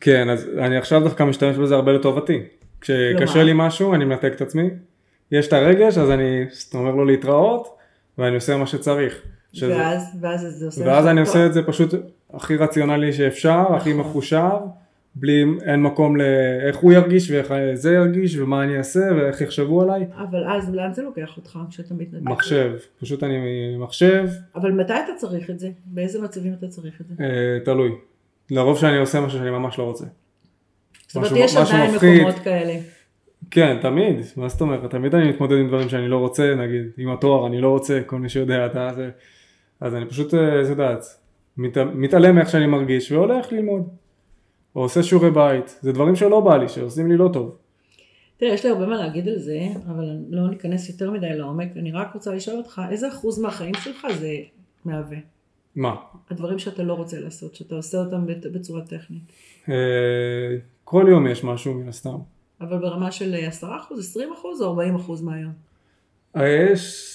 כן, 0.00 0.28
אז 0.28 0.48
אני 0.58 0.76
עכשיו 0.76 1.00
דווקא 1.00 1.22
משתמש 1.22 1.56
בזה 1.56 1.74
הרבה 1.74 1.92
לטובתי. 1.92 2.42
כשקשה 2.80 3.42
לי 3.42 3.52
משהו, 3.54 3.94
אני 3.94 4.04
מנתק 4.04 4.32
את 4.36 4.40
עצמי. 4.40 4.70
יש 5.32 5.48
את 5.48 5.52
הרגש, 5.52 5.98
אז 5.98 6.10
אני 6.10 6.44
אומר 6.74 6.90
לו 6.90 7.04
להתראות, 7.04 7.81
ואני 8.18 8.34
עושה 8.34 8.56
מה 8.56 8.66
שצריך. 8.66 9.22
שזה... 9.52 9.76
ואז, 9.76 10.16
ואז 10.20 10.40
זה 10.40 10.66
עושה 10.66 10.84
ואז 10.86 11.06
אני 11.06 11.20
עושה 11.20 11.46
את 11.46 11.54
זה 11.54 11.62
פשוט 11.62 11.94
הכי 12.34 12.56
רציונלי 12.56 13.12
שאפשר, 13.12 13.64
הכי 13.76 13.90
נכון. 13.90 14.00
מחושב. 14.00 14.58
בלי, 15.14 15.44
אין 15.64 15.82
מקום 15.82 16.16
לאיך 16.16 16.76
הוא 16.76 16.92
ירגיש 16.92 17.30
ואיך 17.30 17.52
זה 17.74 17.94
ירגיש 17.94 18.36
ומה 18.36 18.62
אני 18.62 18.78
אעשה 18.78 19.00
ואיך 19.16 19.40
יחשבו 19.40 19.82
עליי. 19.82 20.06
אבל 20.16 20.50
אז 20.50 20.74
לאן 20.74 20.92
זה 20.92 21.02
לוקח 21.02 21.36
אותך 21.36 21.58
כשאתה 21.70 21.94
מתנדב? 21.94 22.28
מחשב, 22.28 22.72
פשוט 23.00 23.22
אני 23.22 23.36
מחשב. 23.78 24.28
אבל 24.54 24.72
מתי 24.72 24.92
אתה 24.92 25.12
צריך 25.16 25.50
את 25.50 25.58
זה? 25.58 25.68
באיזה 25.84 26.22
מצבים 26.22 26.52
אתה 26.52 26.68
צריך 26.68 27.00
את 27.00 27.06
זה? 27.06 27.24
אה, 27.24 27.58
תלוי. 27.64 27.90
לרוב 28.50 28.78
שאני 28.78 28.96
עושה 28.96 29.20
משהו 29.20 29.38
שאני 29.38 29.50
ממש 29.50 29.78
לא 29.78 29.84
רוצה. 29.84 30.04
זאת 31.06 31.16
אומרת 31.16 31.32
יש 31.34 31.56
עדיין 31.56 31.94
מקומות 31.94 32.38
כאלה. 32.44 32.74
כן, 33.50 33.78
תמיד, 33.82 34.16
מה 34.36 34.48
זאת 34.48 34.60
אומרת, 34.60 34.90
תמיד 34.90 35.14
אני 35.14 35.28
מתמודד 35.28 35.56
עם 35.56 35.68
דברים 35.68 35.88
שאני 35.88 36.08
לא 36.08 36.16
רוצה, 36.16 36.54
נגיד, 36.54 36.82
עם 36.96 37.10
התואר 37.10 37.46
אני 37.46 37.60
לא 37.60 37.68
רוצה, 37.68 38.00
כל 38.06 38.18
מי 38.18 38.28
שיודע, 38.28 38.66
אתה 38.66 38.90
זה, 38.96 39.10
אז 39.80 39.94
אני 39.94 40.06
פשוט, 40.06 40.34
אה, 40.34 40.62
את 40.62 40.68
יודעת, 40.68 41.04
מת, 41.56 41.78
מתעלם 41.78 42.34
מאיך 42.34 42.50
שאני 42.50 42.66
מרגיש 42.66 43.12
והולך 43.12 43.52
ללמוד. 43.52 43.88
או 44.76 44.80
עושה 44.82 45.02
שיעורי 45.02 45.30
בית, 45.30 45.78
זה 45.80 45.92
דברים 45.92 46.16
שלא 46.16 46.40
בא 46.40 46.56
לי, 46.56 46.68
שעושים 46.68 47.08
לי 47.08 47.16
לא 47.16 47.30
טוב. 47.32 47.56
תראה, 48.36 48.52
יש 48.52 48.64
לי 48.64 48.70
הרבה 48.70 48.86
מה 48.86 48.96
להגיד 48.96 49.28
על 49.28 49.38
זה, 49.38 49.58
אבל 49.86 50.04
לא 50.30 50.50
ניכנס 50.50 50.88
יותר 50.88 51.10
מדי 51.10 51.34
לעומק, 51.34 51.68
אני 51.76 51.92
רק 51.92 52.14
רוצה 52.14 52.34
לשאול 52.34 52.56
אותך, 52.56 52.82
איזה 52.90 53.08
אחוז 53.08 53.38
מהחיים 53.38 53.74
שלך 53.74 54.06
זה 54.18 54.36
מהווה? 54.84 55.18
מה? 55.76 55.94
הדברים 56.30 56.58
שאתה 56.58 56.82
לא 56.82 56.94
רוצה 56.94 57.20
לעשות, 57.20 57.54
שאתה 57.54 57.74
עושה 57.74 57.98
אותם 57.98 58.26
בצורה 58.26 58.82
טכנית. 58.82 59.22
אה, 59.68 59.74
כל 60.84 61.06
יום 61.08 61.26
יש 61.26 61.44
משהו 61.44 61.74
מן 61.74 61.88
הסתם. 61.88 62.18
אבל 62.62 62.78
ברמה 62.78 63.12
של 63.12 63.34
10 63.38 63.76
אחוז, 63.76 63.98
20 63.98 64.32
אחוז 64.32 64.62
או 64.62 64.66
40 64.68 64.96
אחוז 64.96 65.22
מהיום? 65.22 65.52
אה, 66.36 66.48
יש, 66.48 67.12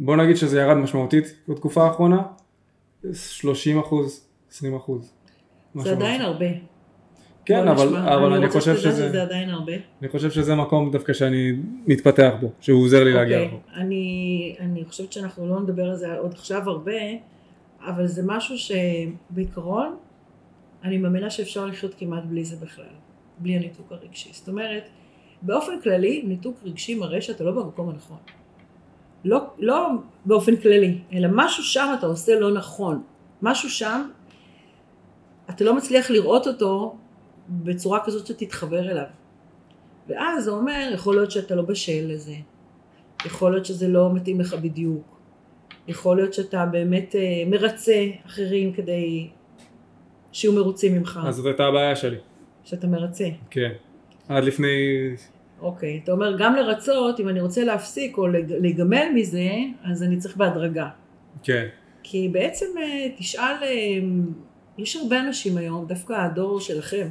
בוא 0.00 0.16
נגיד 0.16 0.36
שזה 0.36 0.60
ירד 0.60 0.76
משמעותית 0.76 1.24
בתקופה 1.48 1.84
האחרונה, 1.84 2.22
30 3.14 3.78
אחוז, 3.78 4.28
20 4.50 4.76
אחוז. 4.76 5.12
זה 5.74 5.92
עדיין 5.92 6.20
הרבה. 6.20 6.46
כן, 7.44 7.68
אבל, 7.68 7.96
אבל 7.96 8.32
אני, 8.32 8.36
אני 8.36 8.48
חושב 8.48 8.76
שזה... 8.76 9.08
שזה 9.08 9.22
עדיין 9.22 9.50
הרבה. 9.50 9.72
אני 10.00 10.08
חושב 10.08 10.30
שזה 10.30 10.54
מקום 10.54 10.90
דווקא 10.90 11.12
שאני 11.12 11.52
מתפתח 11.86 12.32
בו, 12.40 12.52
שהוא 12.60 12.84
עוזר 12.84 13.04
לי 13.04 13.12
להגיע 13.12 13.42
אוקיי, 13.42 13.58
לפה. 13.58 13.80
אני, 13.80 14.56
אני 14.60 14.84
חושבת 14.84 15.12
שאנחנו 15.12 15.48
לא 15.48 15.60
נדבר 15.60 15.90
על 15.90 15.96
זה 15.96 16.18
עוד 16.18 16.32
עכשיו 16.32 16.70
הרבה, 16.70 16.92
אבל 17.80 18.06
זה 18.06 18.22
משהו 18.26 18.54
שבעיקרון, 18.58 19.96
אני 20.84 20.98
מאמינה 20.98 21.30
שאפשר 21.30 21.66
לחיות 21.66 21.94
כמעט 21.98 22.24
בלי 22.24 22.44
זה 22.44 22.56
בכלל, 22.56 22.84
בלי 23.40 23.56
הניתוק 23.56 23.92
הרגשי. 23.92 24.30
זאת 24.32 24.48
אומרת, 24.48 24.88
באופן 25.42 25.80
כללי, 25.82 26.22
ניתוק 26.26 26.56
רגשי 26.64 26.94
מראה 26.94 27.20
שאתה 27.20 27.44
לא 27.44 27.52
במקום 27.52 27.88
הנכון. 27.88 28.18
לא, 29.24 29.38
לא 29.58 29.88
באופן 30.24 30.56
כללי, 30.56 30.98
אלא 31.12 31.28
משהו 31.32 31.62
שם 31.62 31.94
אתה 31.98 32.06
עושה 32.06 32.40
לא 32.40 32.52
נכון. 32.52 33.02
משהו 33.42 33.70
שם, 33.70 34.08
אתה 35.50 35.64
לא 35.64 35.76
מצליח 35.76 36.10
לראות 36.10 36.46
אותו 36.46 36.96
בצורה 37.48 38.04
כזאת 38.04 38.26
שתתחבר 38.26 38.90
אליו. 38.90 39.04
ואז 40.08 40.44
זה 40.44 40.50
אומר, 40.50 40.90
יכול 40.94 41.14
להיות 41.14 41.30
שאתה 41.30 41.54
לא 41.54 41.62
בשל 41.62 42.04
לזה, 42.06 42.34
יכול 43.26 43.52
להיות 43.52 43.64
שזה 43.64 43.88
לא 43.88 44.14
מתאים 44.14 44.40
לך 44.40 44.54
בדיוק, 44.54 45.18
יכול 45.88 46.16
להיות 46.16 46.34
שאתה 46.34 46.66
באמת 46.66 47.14
אה, 47.14 47.42
מרצה 47.46 48.06
אחרים 48.26 48.72
כדי 48.72 49.28
שיהיו 50.32 50.52
מרוצים 50.52 50.94
ממך. 50.94 51.20
אז 51.26 51.36
זאת 51.36 51.46
הייתה 51.46 51.66
הבעיה 51.66 51.96
שלי. 51.96 52.16
שאתה 52.68 52.86
מרצה. 52.86 53.28
כן. 53.50 53.70
עד 54.28 54.44
לפני... 54.44 54.68
אוקיי, 55.60 56.00
אתה 56.04 56.12
אומר 56.12 56.36
גם 56.38 56.54
לרצות, 56.54 57.20
אם 57.20 57.28
אני 57.28 57.40
רוצה 57.40 57.64
להפסיק 57.64 58.18
או 58.18 58.26
להיגמל 58.60 59.06
מזה, 59.14 59.50
אז 59.84 60.02
אני 60.02 60.16
צריך 60.16 60.36
בהדרגה. 60.36 60.88
כן. 61.42 61.66
כי 62.02 62.28
בעצם 62.32 62.66
אה, 62.78 63.08
תשאל, 63.18 63.54
אה, 63.62 63.98
יש 64.78 64.96
הרבה 64.96 65.20
אנשים 65.20 65.56
היום, 65.56 65.86
דווקא 65.86 66.12
הדור 66.12 66.60
שלכם, 66.60 67.08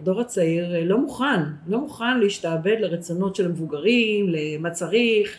הדור 0.00 0.20
הצעיר 0.20 0.74
אה, 0.74 0.84
לא 0.84 0.98
מוכן, 0.98 1.40
לא 1.66 1.80
מוכן 1.80 2.20
להשתעבד 2.20 2.76
לרצונות 2.80 3.36
של 3.36 3.46
המבוגרים, 3.46 4.26
למה 4.28 4.70
צריך, 4.70 5.38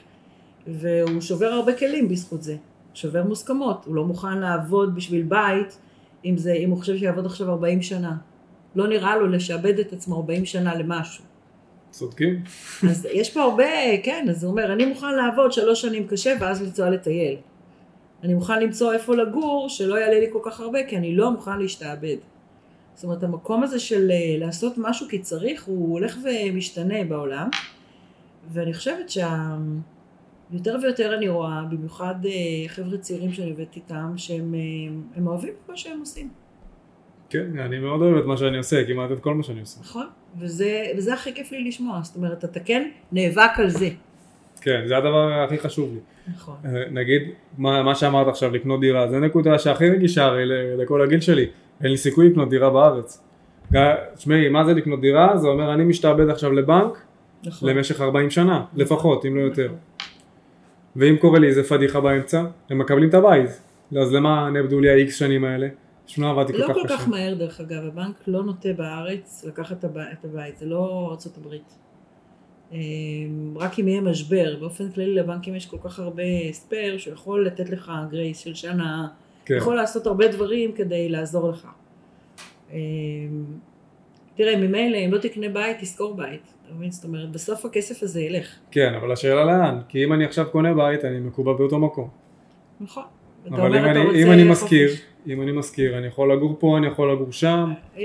והוא 0.68 1.22
שובר 1.22 1.46
הרבה 1.46 1.74
כלים 1.74 2.08
בזכות 2.08 2.44
זה, 2.44 2.56
שובר 2.94 3.24
מוסכמות, 3.24 3.86
הוא 3.86 3.96
לא 3.96 4.06
מוכן 4.06 4.38
לעבוד 4.38 4.96
בשביל 4.96 5.24
בית, 5.24 5.78
אם, 6.26 6.38
זה, 6.38 6.54
אם 6.54 6.70
הוא 6.70 6.78
חושב 6.78 6.98
שיעבוד 6.98 7.26
עכשיו 7.26 7.50
40 7.50 7.82
שנה. 7.82 8.16
לא 8.76 8.88
נראה 8.88 9.18
לו 9.18 9.28
לשעבד 9.28 9.80
את 9.80 9.94
עצמו 9.94 10.16
40 10.16 10.46
שנה 10.46 10.76
למשהו. 10.76 11.24
צודקים. 11.92 12.44
אז 12.90 13.08
יש 13.14 13.34
פה 13.34 13.42
הרבה, 13.42 13.98
כן, 14.04 14.26
אז 14.30 14.44
הוא 14.44 14.52
אומר, 14.52 14.74
אני 14.74 14.86
מוכן 14.86 15.16
לעבוד 15.16 15.52
שלוש 15.52 15.82
שנים 15.82 16.08
קשה 16.08 16.34
ואז 16.40 16.62
לנסוע 16.62 16.90
לטייל. 16.90 17.36
אני 18.24 18.34
מוכן 18.34 18.62
למצוא 18.62 18.94
איפה 18.94 19.16
לגור 19.16 19.70
שלא 19.70 20.00
יעלה 20.00 20.20
לי 20.20 20.28
כל 20.32 20.40
כך 20.44 20.60
הרבה, 20.60 20.84
כי 20.84 20.98
אני 20.98 21.16
לא 21.16 21.32
מוכן 21.32 21.60
להשתעבד. 21.60 22.18
זאת 22.96 23.04
אומרת, 23.04 23.24
המקום 23.24 23.64
הזה 23.64 23.80
של 23.80 24.12
אה, 24.12 24.36
לעשות 24.40 24.74
משהו 24.78 25.08
כי 25.10 25.20
צריך, 25.20 25.64
הוא 25.64 25.94
הולך 25.94 26.18
ומשתנה 26.24 27.04
בעולם, 27.04 27.50
ואני 28.54 28.74
חושבת 28.74 29.10
שיותר 29.10 30.78
ויותר 30.82 31.16
אני 31.18 31.30
רואה, 31.30 31.62
במיוחד 31.70 32.16
אה, 32.26 32.32
חבר'ה 32.68 32.98
צעירים 32.98 33.34
שאני 33.34 33.52
עובדת 33.52 33.76
איתם, 33.76 34.14
שהם 34.18 34.56
אה, 35.18 35.22
אוהבים 35.26 35.54
את 35.64 35.70
מה 35.70 35.78
שהם 35.78 36.00
עושים. 36.00 36.45
כן, 37.30 37.60
אני 37.60 37.80
מאוד 37.80 38.02
אוהב 38.02 38.18
את 38.18 38.26
מה 38.26 38.38
שאני 38.38 38.58
עושה, 38.58 38.84
כמעט 38.88 39.12
את 39.12 39.20
כל 39.20 39.34
מה 39.34 39.44
שאני 39.44 39.60
עושה. 39.60 39.80
נכון, 39.82 40.06
וזה, 40.40 40.86
וזה 40.98 41.14
הכי 41.14 41.34
כיף 41.34 41.52
לי 41.52 41.64
לשמוע, 41.68 42.00
זאת 42.04 42.16
אומרת, 42.16 42.46
אתה 42.46 42.60
כן 42.60 42.90
נאבק 43.12 43.52
על 43.58 43.70
זה. 43.70 43.90
כן, 44.62 44.82
זה 44.88 44.98
הדבר 44.98 45.44
הכי 45.44 45.58
חשוב 45.58 45.94
לי. 45.94 46.00
נכון. 46.34 46.56
נגיד, 46.92 47.22
מה, 47.58 47.84
מה 47.84 47.96
שאמרת 47.96 48.28
עכשיו, 48.28 48.52
לקנות 48.52 48.80
דירה, 48.80 49.08
זה 49.10 49.20
נקודה 49.20 49.60
שהכי 49.60 49.90
רגישה 49.90 50.26
הרי 50.26 50.44
לכל 50.78 51.02
הגיל 51.02 51.20
שלי. 51.20 51.46
אין 51.84 51.92
לי 51.92 51.98
סיכוי 51.98 52.30
לקנות 52.30 52.50
דירה 52.50 52.70
בארץ. 52.70 53.24
תשמעי, 54.16 54.50
מה 54.50 54.66
זה 54.66 54.74
לקנות 54.74 55.02
דירה? 55.02 55.38
זה 55.38 55.48
אומר 55.48 55.74
אני 55.74 55.84
משתעבד 55.84 56.30
עכשיו 56.30 56.52
לבנק 56.52 56.98
נכון. 57.44 57.70
למשך 57.70 58.02
40 58.02 58.30
שנה, 58.30 58.66
לפחות, 58.76 59.26
אם 59.26 59.36
לא 59.36 59.42
יותר. 59.42 59.66
נכון. 59.66 59.78
ואם 60.96 61.18
קורה 61.18 61.40
לי 61.40 61.48
איזה 61.48 61.64
פדיחה 61.64 62.02
באמצע, 62.02 62.44
הם 62.70 62.78
מקבלים 62.78 63.10
את 63.10 63.14
הבית. 63.14 63.50
אז 64.02 64.14
למה 64.14 64.50
נאבדו 64.50 64.80
לי 64.80 64.90
ה-X 64.90 65.12
שנים 65.12 65.46
האלה? 65.46 65.68
שלא 66.08 66.30
עבדתי 66.30 66.54
כל 66.54 66.60
לא 66.60 66.68
כך 66.68 66.70
קשה. 66.70 66.80
לא 66.84 66.88
כל 66.88 66.98
כך 66.98 67.08
מהר 67.08 67.34
דרך 67.34 67.60
אגב, 67.60 67.86
הבנק 67.86 68.16
לא 68.28 68.44
נוטה 68.44 68.74
בארץ 68.74 69.46
לקחת 69.48 69.86
את 69.86 70.26
הבית, 70.26 70.58
זה 70.58 70.66
לא 70.66 71.08
ארצות 71.12 71.38
הברית. 71.38 71.76
אמ, 72.72 72.78
רק 73.56 73.80
אם 73.80 73.88
יהיה 73.88 74.02
משבר, 74.02 74.58
באופן 74.60 74.92
כללי 74.92 75.16
לבנקים 75.16 75.56
יש 75.56 75.66
כל 75.66 75.78
כך 75.84 76.00
הרבה 76.00 76.24
spare 76.52 76.98
שהוא 76.98 77.14
יכול 77.14 77.46
לתת 77.46 77.70
לך 77.70 77.92
grace 78.10 78.40
של 78.40 78.54
שנה, 78.54 79.08
כן. 79.46 79.56
יכול 79.58 79.76
לעשות 79.76 80.08
הרבה 80.08 80.28
דברים 80.28 80.72
כדי 80.72 81.10
לעזור 81.10 81.50
לך. 81.50 81.68
אמ, 82.72 82.78
תראה, 84.36 84.56
ממילא 84.56 84.98
אם 84.98 85.14
לא 85.14 85.18
תקנה 85.18 85.50
בית, 85.50 85.78
תשכור 85.80 86.14
בית. 86.14 86.54
אתה 86.66 86.74
מבין? 86.74 86.92
זאת 86.92 87.04
אומרת, 87.04 87.32
בסוף 87.32 87.66
הכסף 87.66 88.04
הזה 88.04 88.22
ילך. 88.22 88.56
כן, 88.72 88.94
אבל 88.94 89.12
השאלה 89.12 89.46
לאן? 89.46 89.80
כי 89.88 90.04
אם 90.04 90.14
אני 90.14 90.26
עכשיו 90.26 90.46
קונה 90.52 90.74
בית, 90.74 91.06
אני 91.06 91.20
מקובע 91.20 91.54
באותו 91.54 91.80
מקום. 91.80 92.10
נכון. 92.80 93.04
אבל 93.52 93.78
אם 93.78 93.86
אני, 93.86 94.24
אם 94.24 94.32
אני 94.32 94.44
משכיר, 94.44 94.90
אם 95.28 95.42
אני 95.42 95.52
משכיר, 95.52 95.98
אני 95.98 96.08
יכול 96.08 96.34
לגור 96.34 96.56
פה, 96.60 96.78
אני 96.78 96.88
יכול 96.88 97.12
לגור 97.12 97.32
שם. 97.32 97.74
אה, 97.98 98.04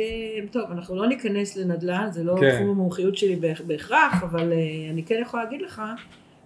טוב, 0.50 0.62
אנחנו 0.70 0.96
לא 0.96 1.06
ניכנס 1.06 1.56
לנדל"ן, 1.56 2.08
זה 2.10 2.24
לא 2.24 2.36
כן. 2.40 2.56
תחום 2.56 2.70
המומחיות 2.70 3.16
שלי 3.16 3.36
בהכרח, 3.66 4.22
אבל 4.22 4.52
אה, 4.52 4.90
אני 4.90 5.02
כן 5.02 5.18
יכולה 5.22 5.44
להגיד 5.44 5.62
לך 5.62 5.82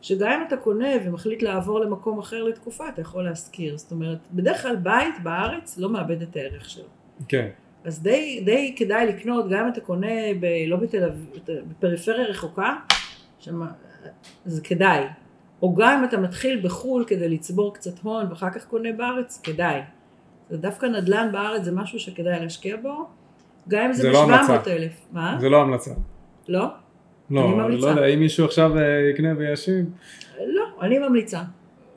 שגם 0.02 0.30
אם 0.30 0.46
אתה 0.48 0.57
קונה 0.57 0.88
ומחליט 1.04 1.42
לעבור 1.42 1.80
למקום 1.80 2.18
אחר 2.18 2.42
לתקופה, 2.42 2.88
אתה 2.88 3.00
יכול 3.00 3.24
להשכיר. 3.24 3.76
זאת 3.76 3.90
אומרת, 3.90 4.18
בדרך 4.33 4.62
כלל 4.62 4.76
בית 4.76 5.14
בארץ 5.22 5.78
לא 5.78 5.90
מאבד 5.90 6.22
את 6.22 6.37
הערך 6.37 6.70
שלו. 6.70 6.85
כן. 7.28 7.48
אז 7.85 8.02
די, 8.02 8.42
די 8.44 8.74
כדאי 8.76 9.07
לקנות, 9.07 9.48
גם 9.48 9.64
אם 9.64 9.72
אתה 9.72 9.80
קונה 9.80 10.35
ב, 10.40 10.46
לא 10.66 10.76
בתל 10.76 11.04
אביב, 11.04 11.26
בפריפריה 11.70 12.26
רחוקה, 12.26 12.76
שמה, 13.40 13.66
זה 14.44 14.62
כדאי. 14.62 15.04
או 15.64 15.74
גם 15.74 15.98
אם 15.98 16.05
אתה 16.05 16.16
מתחיל 16.16 16.61
בחו"ל 16.64 17.05
כדי 17.07 17.29
לצבור 17.29 17.74
קצת 17.74 17.98
הון 18.03 18.27
ואחר 18.31 18.50
כך 18.50 18.64
קונה 18.64 18.92
בארץ, 18.92 19.40
כדאי. 19.42 19.81
זה 20.50 20.57
דווקא 20.57 20.87
נדל"ן 20.87 21.29
בארץ 21.33 21.62
זה 21.64 21.72
משהו 21.72 21.98
שכדאי 21.98 22.40
להשקיע 22.40 22.77
בו, 22.77 23.07
גם 23.68 23.85
אם 23.85 23.92
זה, 23.92 24.03
זה 24.03 24.12
ב-700 24.12 24.68
אלף. 24.68 24.92
מה? 25.12 25.37
זה 25.40 25.48
לא 25.48 25.62
המלצה. 25.62 25.90
לא? 26.48 26.66
לא, 27.31 27.44
אני 27.44 27.55
ממליצה. 27.55 27.87
לא 27.87 27.90
יודע, 27.90 28.07
אם 28.07 28.20
מישהו 28.20 28.44
עכשיו 28.44 28.79
אה, 28.79 28.83
יקנה 29.11 29.29
וישיב. 29.38 29.87
לא, 30.46 30.64
אני 30.83 30.98
ממליצה. 30.98 31.42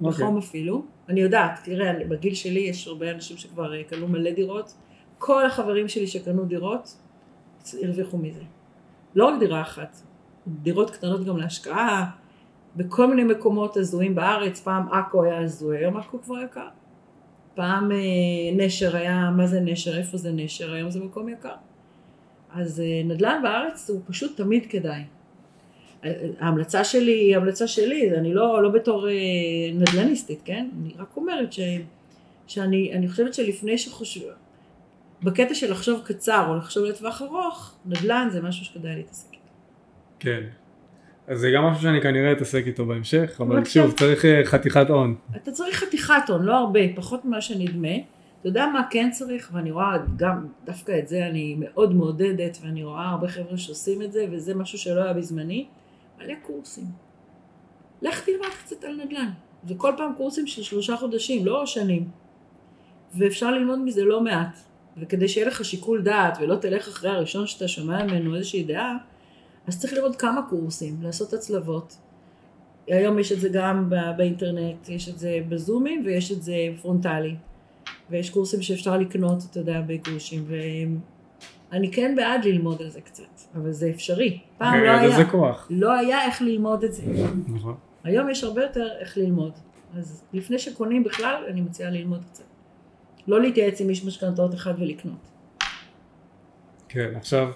אוקיי. 0.01 0.25
בחום 0.25 0.37
אפילו. 0.37 0.83
אני 1.09 1.21
יודעת, 1.21 1.59
תראה, 1.63 1.93
בגיל 2.09 2.33
שלי 2.33 2.59
יש 2.59 2.87
הרבה 2.87 3.11
אנשים 3.11 3.37
שכבר 3.37 3.75
אה, 3.75 3.83
קנו 3.83 4.07
מלא 4.07 4.31
דירות. 4.31 4.73
כל 5.17 5.45
החברים 5.45 5.87
שלי 5.87 6.07
שקנו 6.07 6.45
דירות, 6.45 6.97
הרוויחו 7.83 8.17
מזה. 8.17 8.41
לא 9.15 9.25
רק 9.25 9.39
דירה 9.39 9.61
אחת, 9.61 9.97
דירות 10.47 10.89
קטנות 10.89 11.25
גם 11.25 11.37
להשקעה, 11.37 12.09
בכל 12.75 13.07
מיני 13.07 13.23
מקומות 13.23 13.77
הזויים 13.77 14.15
בארץ, 14.15 14.59
פעם 14.59 14.89
עכו 14.91 15.23
היה 15.23 15.37
הזוי, 15.41 15.77
היום 15.77 15.97
עכו 15.97 16.21
כבר 16.21 16.41
יקר. 16.41 16.67
פעם 17.55 17.91
אה, 17.91 17.97
נשר 18.53 18.95
היה, 18.95 19.29
מה 19.37 19.47
זה 19.47 19.59
נשר, 19.59 19.97
איפה 19.97 20.17
זה 20.17 20.31
נשר, 20.31 20.73
היום 20.73 20.89
זה 20.89 20.99
מקום 20.99 21.29
יקר. 21.29 21.55
אז 22.53 22.79
אה, 22.79 23.01
נדל"ן 23.05 23.39
בארץ 23.43 23.89
הוא 23.89 24.01
פשוט 24.07 24.37
תמיד 24.37 24.65
כדאי. 24.65 25.01
ההמלצה 26.39 26.83
שלי 26.83 27.11
היא 27.11 27.37
המלצה 27.37 27.67
שלי, 27.67 28.17
אני 28.17 28.33
לא, 28.33 28.63
לא 28.63 28.69
בתור 28.69 29.09
אה, 29.09 29.13
נדל"ניסטית, 29.73 30.41
כן? 30.45 30.69
אני 30.81 30.93
רק 30.97 31.17
אומרת 31.17 31.53
ש, 31.53 31.59
שאני 32.47 33.07
חושבת 33.09 33.33
שלפני 33.33 33.77
שחושבים, 33.77 34.33
בקטע 35.23 35.53
של 35.53 35.71
לחשוב 35.71 36.01
קצר 36.05 36.45
או 36.49 36.55
לחשוב 36.55 36.83
לטווח 36.85 37.21
ארוך, 37.21 37.75
נדל"ן 37.85 38.27
זה 38.31 38.41
משהו 38.41 38.65
שכדאי 38.65 38.95
להתעסק 38.95 39.33
איתו. 39.33 39.43
כן. 40.19 40.43
אז 41.27 41.39
זה 41.39 41.51
גם 41.55 41.63
משהו 41.63 41.81
שאני 41.83 42.01
כנראה 42.01 42.31
אתעסק 42.31 42.63
איתו 42.67 42.85
בהמשך, 42.85 43.41
אבל 43.41 43.65
שוב, 43.65 43.91
צריך 43.91 44.25
אה, 44.25 44.41
חתיכת 44.45 44.89
הון. 44.89 45.15
אתה 45.35 45.51
צריך 45.51 45.75
חתיכת 45.75 46.13
הון, 46.29 46.41
לא 46.41 46.55
הרבה, 46.55 46.79
פחות 46.95 47.25
ממה 47.25 47.41
שנדמה. 47.41 47.95
אתה 48.39 48.47
יודע 48.47 48.67
מה 48.73 48.81
כן 48.89 49.09
צריך, 49.11 49.49
ואני 49.53 49.71
רואה 49.71 49.97
גם, 50.15 50.45
דווקא 50.65 50.99
את 50.99 51.07
זה 51.07 51.27
אני 51.27 51.55
מאוד 51.59 51.95
מעודדת, 51.95 52.57
ואני 52.61 52.83
רואה 52.83 53.09
הרבה 53.09 53.27
חבר'ה 53.27 53.57
שעושים 53.57 54.01
את 54.01 54.11
זה, 54.11 54.25
וזה 54.31 54.55
משהו 54.55 54.77
שלא 54.77 55.03
היה 55.03 55.13
בזמני, 55.13 55.65
מלא 56.19 56.33
קורסים. 56.41 56.85
לך 58.01 58.25
תלמד 58.25 58.53
קצת 58.63 58.83
על 58.83 58.99
נדל"ן. 59.03 59.29
וכל 59.67 59.91
פעם 59.97 60.11
קורסים 60.17 60.47
של 60.47 60.63
שלושה 60.63 60.97
חודשים, 60.97 61.45
לא 61.45 61.65
שנים. 61.65 62.07
ואפשר 63.15 63.51
ללמוד 63.51 63.79
מזה 63.79 64.03
לא 64.03 64.21
מעט. 64.21 64.57
וכדי 64.97 65.27
שיהיה 65.27 65.47
לך 65.47 65.65
שיקול 65.65 66.01
דעת 66.01 66.37
ולא 66.41 66.55
תלך 66.55 66.87
אחרי 66.87 67.09
הראשון 67.09 67.47
שאתה 67.47 67.67
שומע 67.67 68.03
ממנו 68.03 68.35
איזושהי 68.35 68.63
דעה, 68.63 68.97
אז 69.67 69.79
צריך 69.79 69.93
לראות 69.93 70.15
כמה 70.15 70.41
קורסים, 70.49 70.97
לעשות 71.01 71.33
הצלבות. 71.33 71.97
היום 72.87 73.19
יש 73.19 73.31
את 73.31 73.39
זה 73.39 73.49
גם 73.49 73.89
באינטרנט, 74.17 74.89
יש 74.89 75.09
את 75.09 75.19
זה 75.19 75.39
בזומים 75.49 76.03
ויש 76.05 76.31
את 76.31 76.43
זה 76.43 76.55
פרונטלי. 76.81 77.35
ויש 78.09 78.29
קורסים 78.29 78.61
שאפשר 78.61 78.97
לקנות, 78.97 79.37
אתה 79.51 79.59
יודע, 79.59 79.81
בגרושים, 79.81 80.45
ואני 81.71 81.91
כן 81.91 82.15
בעד 82.15 82.45
ללמוד 82.45 82.81
על 82.81 82.89
זה 82.89 83.01
קצת, 83.01 83.23
אבל 83.55 83.71
זה 83.71 83.89
אפשרי. 83.89 84.39
פעם 84.57 84.83
לא 84.83 84.91
היה, 84.91 85.29
כוח. 85.31 85.67
לא 85.69 85.93
היה 85.93 86.25
איך 86.25 86.41
ללמוד 86.41 86.83
את 86.83 86.93
זה. 86.93 87.03
נכון. 87.47 87.75
היום 88.03 88.29
יש 88.29 88.43
הרבה 88.43 88.63
יותר 88.63 88.87
איך 88.99 89.17
ללמוד. 89.17 89.53
אז 89.97 90.23
לפני 90.33 90.59
שקונים 90.59 91.03
בכלל, 91.03 91.43
אני 91.49 91.61
מציעה 91.61 91.89
ללמוד 91.89 92.23
קצת. 92.31 92.43
לא 93.27 93.41
להתייעץ 93.41 93.81
עם 93.81 93.89
איש 93.89 94.05
משכנתאות 94.05 94.53
אחד 94.53 94.73
ולקנות. 94.79 95.29
כן, 96.89 97.09
עכשיו, 97.15 97.47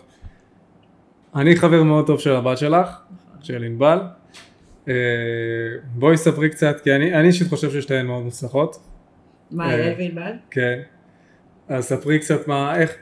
אני 1.36 1.56
חבר 1.56 1.84
מאוד 1.84 2.08
טוב 2.08 2.20
של 2.20 2.36
הבת 2.36 2.58
שלך. 2.58 3.02
של 3.44 3.64
ענבל. 3.64 4.00
אה, 4.88 4.94
בואי 5.96 6.18
ספרי 6.18 6.50
קצת, 6.50 6.82
כי 6.84 6.96
אני 6.96 7.28
אישית 7.28 7.48
חושב 7.48 7.72
ששתיהן 7.72 8.06
מאוד 8.06 8.24
מוצלחות. 8.24 8.76
מה, 9.52 9.74
יעל 9.74 9.94
וענבל? 9.98 10.32
כן. 10.52 10.82
אז 11.68 11.84
ספרי 11.84 12.20
קצת 12.20 12.48
מה, 12.48 12.76
איך, 12.78 12.96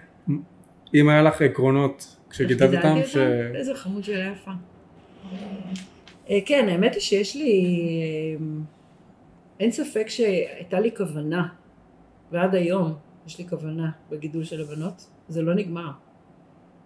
אם 0.95 1.09
היה 1.09 1.21
לך 1.21 1.41
עקרונות 1.41 2.17
כשגידלת 2.29 2.73
אותם, 2.75 2.95
ש... 3.05 3.17
איזה 3.55 3.75
חמוד 3.75 4.03
של 4.03 4.31
יפה. 4.33 4.51
אה, 6.29 6.39
כן, 6.45 6.67
האמת 6.69 6.93
היא 6.93 7.01
שיש 7.01 7.35
לי, 7.35 7.75
אה, 8.39 8.45
אין 9.59 9.71
ספק 9.71 10.09
שהייתה 10.09 10.79
לי 10.79 10.91
כוונה, 10.97 11.47
ועד 12.31 12.55
היום 12.55 12.93
יש 13.27 13.37
לי 13.37 13.47
כוונה 13.49 13.91
בגידול 14.09 14.43
של 14.43 14.61
הבנות, 14.61 15.09
זה 15.27 15.41
לא 15.41 15.53
נגמר, 15.53 15.91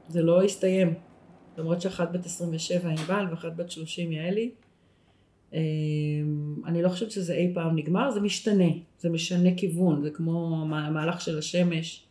זה 0.08 0.22
לא 0.22 0.44
הסתיים, 0.44 0.94
למרות 1.58 1.82
שאחת 1.82 2.12
בת 2.12 2.26
27 2.26 2.90
ענבל 2.90 3.26
ואחת 3.30 3.56
בת 3.56 3.72
30 3.72 4.12
יעלי, 4.12 4.52
אה, 5.54 5.60
אני 6.66 6.82
לא 6.82 6.90
חושבת 6.90 7.12
שזה 7.12 7.34
אי 7.34 7.52
פעם 7.54 7.76
נגמר, 7.76 8.12
זה 8.12 8.22
משתנה, 8.22 8.70
זה 9.00 9.10
משנה 9.10 9.50
כיוון, 9.58 10.04
זה 10.04 10.10
כמו 10.10 10.66
המהלך 10.70 11.22
של 11.22 11.38
השמש, 11.38 12.06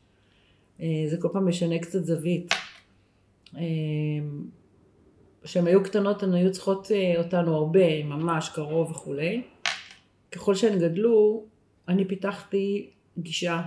זה 0.79 1.17
כל 1.19 1.29
פעם 1.33 1.49
משנה 1.49 1.79
קצת 1.79 2.05
זווית. 2.05 2.55
כשהן 5.43 5.67
היו 5.67 5.83
קטנות 5.83 6.23
הן 6.23 6.35
היו 6.35 6.53
צריכות 6.53 6.89
אה, 6.95 7.15
אותנו 7.19 7.57
הרבה, 7.57 8.05
ממש 8.05 8.49
קרוב 8.49 8.91
וכולי. 8.91 9.43
ככל 10.33 10.55
שהן 10.55 10.79
גדלו, 10.79 11.45
אני 11.89 12.05
פיתחתי 12.05 12.91
גישה 13.19 13.63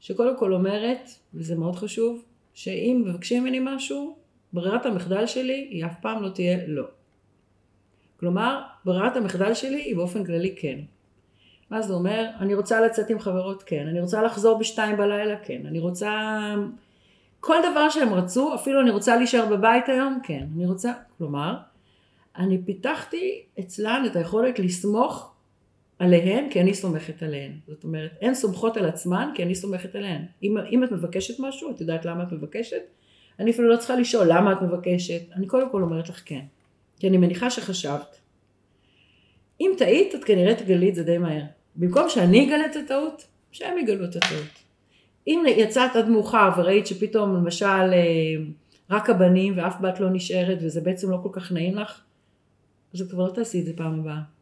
שקודם 0.00 0.38
כל 0.38 0.52
אומרת, 0.52 1.08
וזה 1.34 1.54
מאוד 1.54 1.76
חשוב, 1.76 2.24
שאם 2.54 3.02
מבקשים 3.06 3.42
ממני 3.42 3.58
משהו, 3.62 4.16
ברירת 4.54 4.86
המחדל 4.86 5.26
שלי 5.26 5.68
היא 5.70 5.86
אף 5.86 5.94
פעם 6.00 6.22
לא 6.22 6.28
תהיה 6.28 6.58
לא. 6.66 6.84
כלומר, 8.20 8.62
ברירת 8.84 9.16
המחדל 9.16 9.54
שלי 9.54 9.82
היא 9.82 9.96
באופן 9.96 10.24
כללי 10.24 10.54
כן. 10.56 10.78
מה 11.70 11.82
זה 11.82 11.94
אומר? 11.94 12.26
אני 12.40 12.54
רוצה 12.54 12.80
לצאת 12.80 13.10
עם 13.10 13.18
חברות 13.18 13.62
כן, 13.62 13.86
אני 13.86 14.00
רוצה 14.00 14.22
לחזור 14.22 14.58
בשתיים 14.58 14.96
בלילה 14.96 15.36
כן, 15.36 15.62
אני 15.66 15.78
רוצה 15.78 16.10
כל 17.40 17.56
דבר 17.70 17.88
שהם 17.88 18.14
רצו, 18.14 18.54
אפילו 18.54 18.80
אני 18.80 18.90
רוצה 18.90 19.16
להישאר 19.16 19.46
בבית 19.46 19.88
היום, 19.88 20.18
כן, 20.22 20.46
אני 20.56 20.66
רוצה, 20.66 20.92
כלומר, 21.18 21.54
אני 22.36 22.58
פיתחתי 22.64 23.42
אצלן 23.60 24.02
את 24.06 24.16
היכולת 24.16 24.58
לסמוך 24.58 25.32
עליהן 25.98 26.50
כי 26.50 26.60
אני 26.60 26.74
סומכת 26.74 27.22
עליהן. 27.22 27.52
זאת 27.68 27.84
אומרת, 27.84 28.10
הן 28.22 28.34
סומכות 28.34 28.76
על 28.76 28.86
עצמן 28.86 29.30
כי 29.34 29.42
אני 29.42 29.54
סומכת 29.54 29.94
עליהן. 29.94 30.22
אם, 30.42 30.58
אם 30.70 30.84
את 30.84 30.92
מבקשת 30.92 31.40
משהו, 31.40 31.70
את 31.70 31.80
יודעת 31.80 32.04
למה 32.04 32.22
את 32.22 32.32
מבקשת? 32.32 32.82
אני 33.40 33.50
אפילו 33.50 33.68
לא 33.68 33.76
צריכה 33.76 33.96
לשאול 33.96 34.26
למה 34.30 34.52
את 34.52 34.62
מבקשת, 34.62 35.22
אני 35.32 35.46
קודם 35.46 35.70
כל 35.70 35.82
אומרת 35.82 36.08
לך 36.08 36.22
כן. 36.24 36.40
כי 36.98 37.08
אני 37.08 37.16
מניחה 37.16 37.50
שחשבת. 37.50 38.20
אם 39.60 39.72
טעית, 39.78 40.14
את 40.14 40.24
כנראה 40.24 40.54
תגלי 40.54 40.88
את 40.88 40.94
זה 40.94 41.02
די 41.02 41.18
מהר. 41.18 41.42
במקום 41.76 42.08
שאני 42.08 42.46
אגלה 42.46 42.66
את 42.66 42.76
הטעות, 42.76 43.26
שהם 43.52 43.78
יגלו 43.78 44.04
את 44.04 44.16
הטעות. 44.16 44.64
אם 45.26 45.44
יצאת 45.48 45.96
עד 45.96 46.08
מאוחר 46.08 46.50
וראית 46.56 46.86
שפתאום 46.86 47.34
למשל 47.34 47.66
אה, 47.66 48.34
רק 48.90 49.10
הבנים 49.10 49.54
ואף 49.56 49.80
בת 49.80 50.00
לא 50.00 50.10
נשארת 50.10 50.58
וזה 50.62 50.80
בעצם 50.80 51.10
לא 51.10 51.18
כל 51.22 51.28
כך 51.32 51.52
נעים 51.52 51.74
לך, 51.74 52.00
אז 52.94 53.00
את 53.00 53.10
כבר 53.10 53.26
לא 53.26 53.32
תעשי 53.32 53.60
את 53.60 53.64
זה 53.64 53.72
פעם 53.76 54.00
הבאה. 54.00 54.33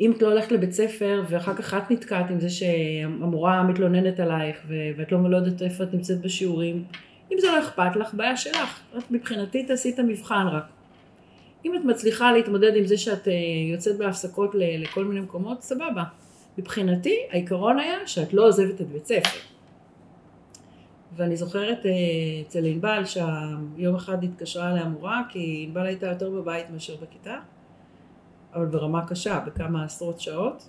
אם 0.00 0.12
את 0.12 0.22
לא 0.22 0.28
הולכת 0.28 0.52
לבית 0.52 0.72
ספר 0.72 1.22
ואחר 1.28 1.54
כך 1.54 1.74
את 1.74 1.90
נתקעת 1.90 2.30
עם 2.30 2.40
זה 2.40 2.50
שהמורה 2.50 3.62
מתלוננת 3.62 4.20
עלייך 4.20 4.66
ואת 4.96 5.12
לא, 5.12 5.30
לא 5.30 5.36
יודעת 5.36 5.62
איפה 5.62 5.84
את 5.84 5.94
נמצאת 5.94 6.20
בשיעורים, 6.20 6.84
אם 7.32 7.36
זה 7.40 7.46
לא 7.46 7.58
אכפת 7.58 7.96
לך, 7.96 8.14
בעיה 8.14 8.36
שלך. 8.36 8.80
את 8.98 9.10
מבחינתי 9.10 9.64
תעשי 9.64 9.90
את 9.90 9.98
המבחן 9.98 10.46
רק. 10.46 10.64
אם 11.64 11.76
את 11.76 11.84
מצליחה 11.84 12.32
להתמודד 12.32 12.76
עם 12.76 12.86
זה 12.86 12.96
שאת 12.96 13.28
אה, 13.28 13.32
יוצאת 13.72 13.98
בהפסקות 13.98 14.50
לכל 14.54 15.04
מיני 15.04 15.20
מקומות, 15.20 15.62
סבבה. 15.62 16.04
מבחינתי 16.58 17.18
העיקרון 17.30 17.78
היה 17.78 18.06
שאת 18.06 18.34
לא 18.34 18.46
עוזבת 18.46 18.80
את 18.80 18.88
בית 18.88 19.06
ספר. 19.06 19.38
ואני 21.16 21.36
זוכרת 21.36 21.86
אה, 21.86 21.90
אצל 22.46 22.64
ענבל 22.64 23.02
שיום 23.04 23.94
אחד 23.94 24.24
התקשרה 24.24 24.72
אליה 24.72 24.84
מורה 24.84 25.22
כי 25.28 25.64
ענבל 25.68 25.86
הייתה 25.86 26.06
יותר 26.06 26.30
בבית 26.30 26.70
מאשר 26.70 26.94
בכיתה 26.96 27.38
אבל 28.54 28.66
ברמה 28.66 29.06
קשה 29.06 29.40
בכמה 29.46 29.84
עשרות 29.84 30.20
שעות 30.20 30.68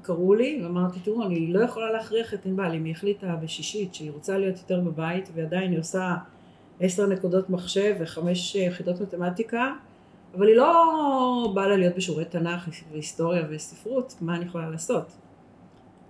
וקראו 0.00 0.34
לי 0.34 0.60
ואמרתי 0.62 1.00
תראו 1.00 1.26
אני 1.26 1.52
לא 1.52 1.60
יכולה 1.60 1.90
להכריח 1.90 2.34
את 2.34 2.46
ענבל 2.46 2.74
אם 2.74 2.84
היא 2.84 2.92
החליטה 2.92 3.36
בשישית 3.36 3.94
שהיא 3.94 4.10
רוצה 4.10 4.38
להיות 4.38 4.58
יותר 4.58 4.80
בבית 4.80 5.30
ועדיין 5.34 5.70
היא 5.70 5.80
עושה 5.80 6.14
עשר 6.80 7.06
נקודות 7.06 7.50
מחשב 7.50 7.94
וחמש 8.00 8.54
יחידות 8.54 9.00
מתמטיקה 9.00 9.72
אבל 10.36 10.48
היא 10.48 10.56
לא 10.56 11.52
באה 11.54 11.68
לה 11.68 11.76
להיות 11.76 11.96
בשיעורי 11.96 12.24
תנ"ך 12.24 12.68
והיסטוריה 12.92 13.46
וספרות, 13.50 14.14
מה 14.20 14.36
אני 14.36 14.44
יכולה 14.44 14.70
לעשות? 14.70 15.12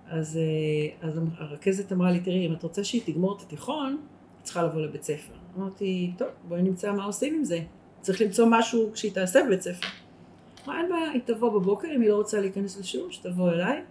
אז, 0.07 0.37
אה, 0.37 1.07
אז 1.07 1.19
הרכזת 1.37 1.91
אמרה 1.91 2.11
לי, 2.11 2.19
תראי, 2.19 2.47
אם 2.47 2.53
את 2.53 2.63
רוצה 2.63 2.83
שהיא 2.83 3.01
תגמור 3.05 3.37
את 3.37 3.41
התיכון, 3.41 3.97
צריכה 4.43 4.63
לבוא 4.63 4.81
לבית 4.81 5.03
ספר. 5.03 5.33
אמרתי, 5.57 6.11
טוב, 6.17 6.27
בואי 6.47 6.61
נמצא 6.61 6.93
מה 6.93 7.05
עושים 7.05 7.35
עם 7.35 7.43
זה. 7.43 7.59
צריך 8.07 8.21
למצוא 8.21 8.47
משהו 8.49 8.91
שהיא 8.95 9.11
תעשה 9.11 9.39
בבית 9.45 9.61
ספר. 9.61 9.87
אמרה, 10.65 10.79
אין 10.79 10.89
בעיה, 10.89 11.11
היא 11.11 11.21
תבוא 11.25 11.59
בבוקר, 11.59 11.87
אם 11.95 12.01
היא 12.01 12.09
לא 12.09 12.15
רוצה 12.15 12.41
להיכנס 12.41 12.79
לשיעור, 12.79 13.11
שתבוא 13.11 13.51
אליי, 13.51 13.81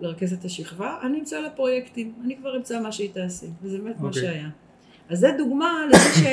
לרכז 0.00 0.32
את 0.32 0.44
השכבה, 0.44 0.98
אני 1.02 1.18
אמצא 1.18 1.40
לה 1.40 1.50
פרויקטים, 1.50 2.14
אני 2.24 2.36
כבר 2.36 2.56
אמצא 2.56 2.80
מה 2.80 2.92
שהיא 2.92 3.10
תעשה, 3.12 3.46
וזה 3.62 3.78
באמת 3.78 3.96
okay. 3.96 4.02
מה 4.02 4.08
אוקיי. 4.08 4.22
שהיה. 4.22 4.48
אז 5.08 5.18
זה 5.18 5.34
דוגמה 5.38 5.86
לזה 5.88 6.30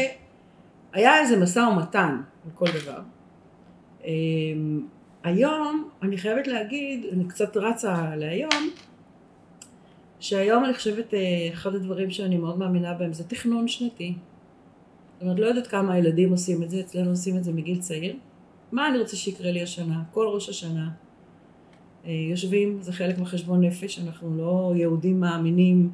שהיה 0.93 1.19
איזה 1.19 1.39
משא 1.39 1.59
ומתן 1.59 2.21
על 2.45 2.51
כל 2.53 2.65
דבר. 2.81 2.99
אמ, 4.05 4.87
היום, 5.23 5.89
אני 6.01 6.17
חייבת 6.17 6.47
להגיד, 6.47 7.05
אני 7.13 7.27
קצת 7.27 7.57
רצה 7.57 8.15
להיום, 8.15 8.69
שהיום 10.19 10.65
אני 10.65 10.73
חושבת, 10.73 11.13
אה, 11.13 11.19
אחד 11.53 11.75
הדברים 11.75 12.11
שאני 12.11 12.37
מאוד 12.37 12.59
מאמינה 12.59 12.93
בהם 12.93 13.13
זה 13.13 13.23
תכנון 13.23 13.67
שנתי. 13.67 14.13
זאת 15.23 15.27
אומרת, 15.27 15.39
לא 15.39 15.45
יודעת 15.45 15.67
כמה 15.67 15.93
הילדים 15.93 16.31
עושים 16.31 16.63
את 16.63 16.69
זה, 16.69 16.79
אצלנו 16.79 17.09
עושים 17.09 17.37
את 17.37 17.43
זה 17.43 17.51
מגיל 17.51 17.79
צעיר. 17.79 18.15
מה 18.71 18.89
אני 18.89 18.99
רוצה 18.99 19.15
שיקרה 19.15 19.51
לי 19.51 19.61
השנה, 19.61 20.03
כל 20.11 20.27
ראש 20.33 20.49
השנה. 20.49 20.89
אה, 22.05 22.11
יושבים, 22.11 22.77
זה 22.81 22.93
חלק 22.93 23.17
מחשבון 23.17 23.63
נפש, 23.63 23.99
אנחנו 23.99 24.37
לא 24.37 24.73
יהודים 24.75 25.19
מאמינים 25.19 25.89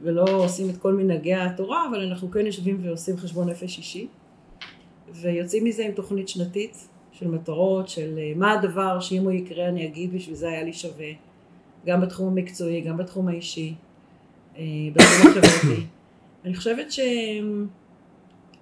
ולא 0.00 0.24
עושים 0.44 0.70
את 0.70 0.76
כל 0.76 0.94
מנהגי 0.94 1.34
התורה, 1.34 1.88
אבל 1.90 2.00
אנחנו 2.00 2.30
כן 2.30 2.46
יושבים 2.46 2.78
ועושים 2.82 3.16
חשבון 3.16 3.48
נפש 3.48 3.78
אישי. 3.78 4.06
ויוצאים 5.14 5.64
מזה 5.64 5.86
עם 5.86 5.92
תוכנית 5.92 6.28
שנתית, 6.28 6.88
של 7.12 7.28
מטרות, 7.28 7.88
של 7.88 8.18
אה, 8.18 8.32
מה 8.36 8.52
הדבר 8.52 9.00
שאם 9.00 9.22
הוא 9.22 9.32
יקרה 9.32 9.68
אני 9.68 9.86
אגיד 9.86 10.14
בשביל 10.14 10.34
זה 10.34 10.48
היה 10.48 10.62
לי 10.62 10.72
שווה, 10.72 11.10
גם 11.86 12.00
בתחום 12.00 12.28
המקצועי, 12.28 12.80
גם 12.80 12.96
בתחום 12.96 13.28
האישי, 13.28 13.74
אה, 14.56 14.62
בתחום 14.92 15.30
החברתי. 15.30 15.86
אני 16.44 16.54
חושבת 16.54 16.92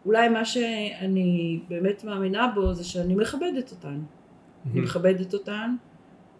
שאולי 0.02 0.28
מה 0.28 0.44
שאני 0.44 1.60
באמת 1.68 2.04
מאמינה 2.04 2.52
בו 2.54 2.74
זה 2.74 2.84
שאני 2.84 3.14
מכבדת 3.14 3.70
אותן. 3.70 4.00
אני 4.72 4.80
מכבדת 4.80 5.34
אותן. 5.34 5.74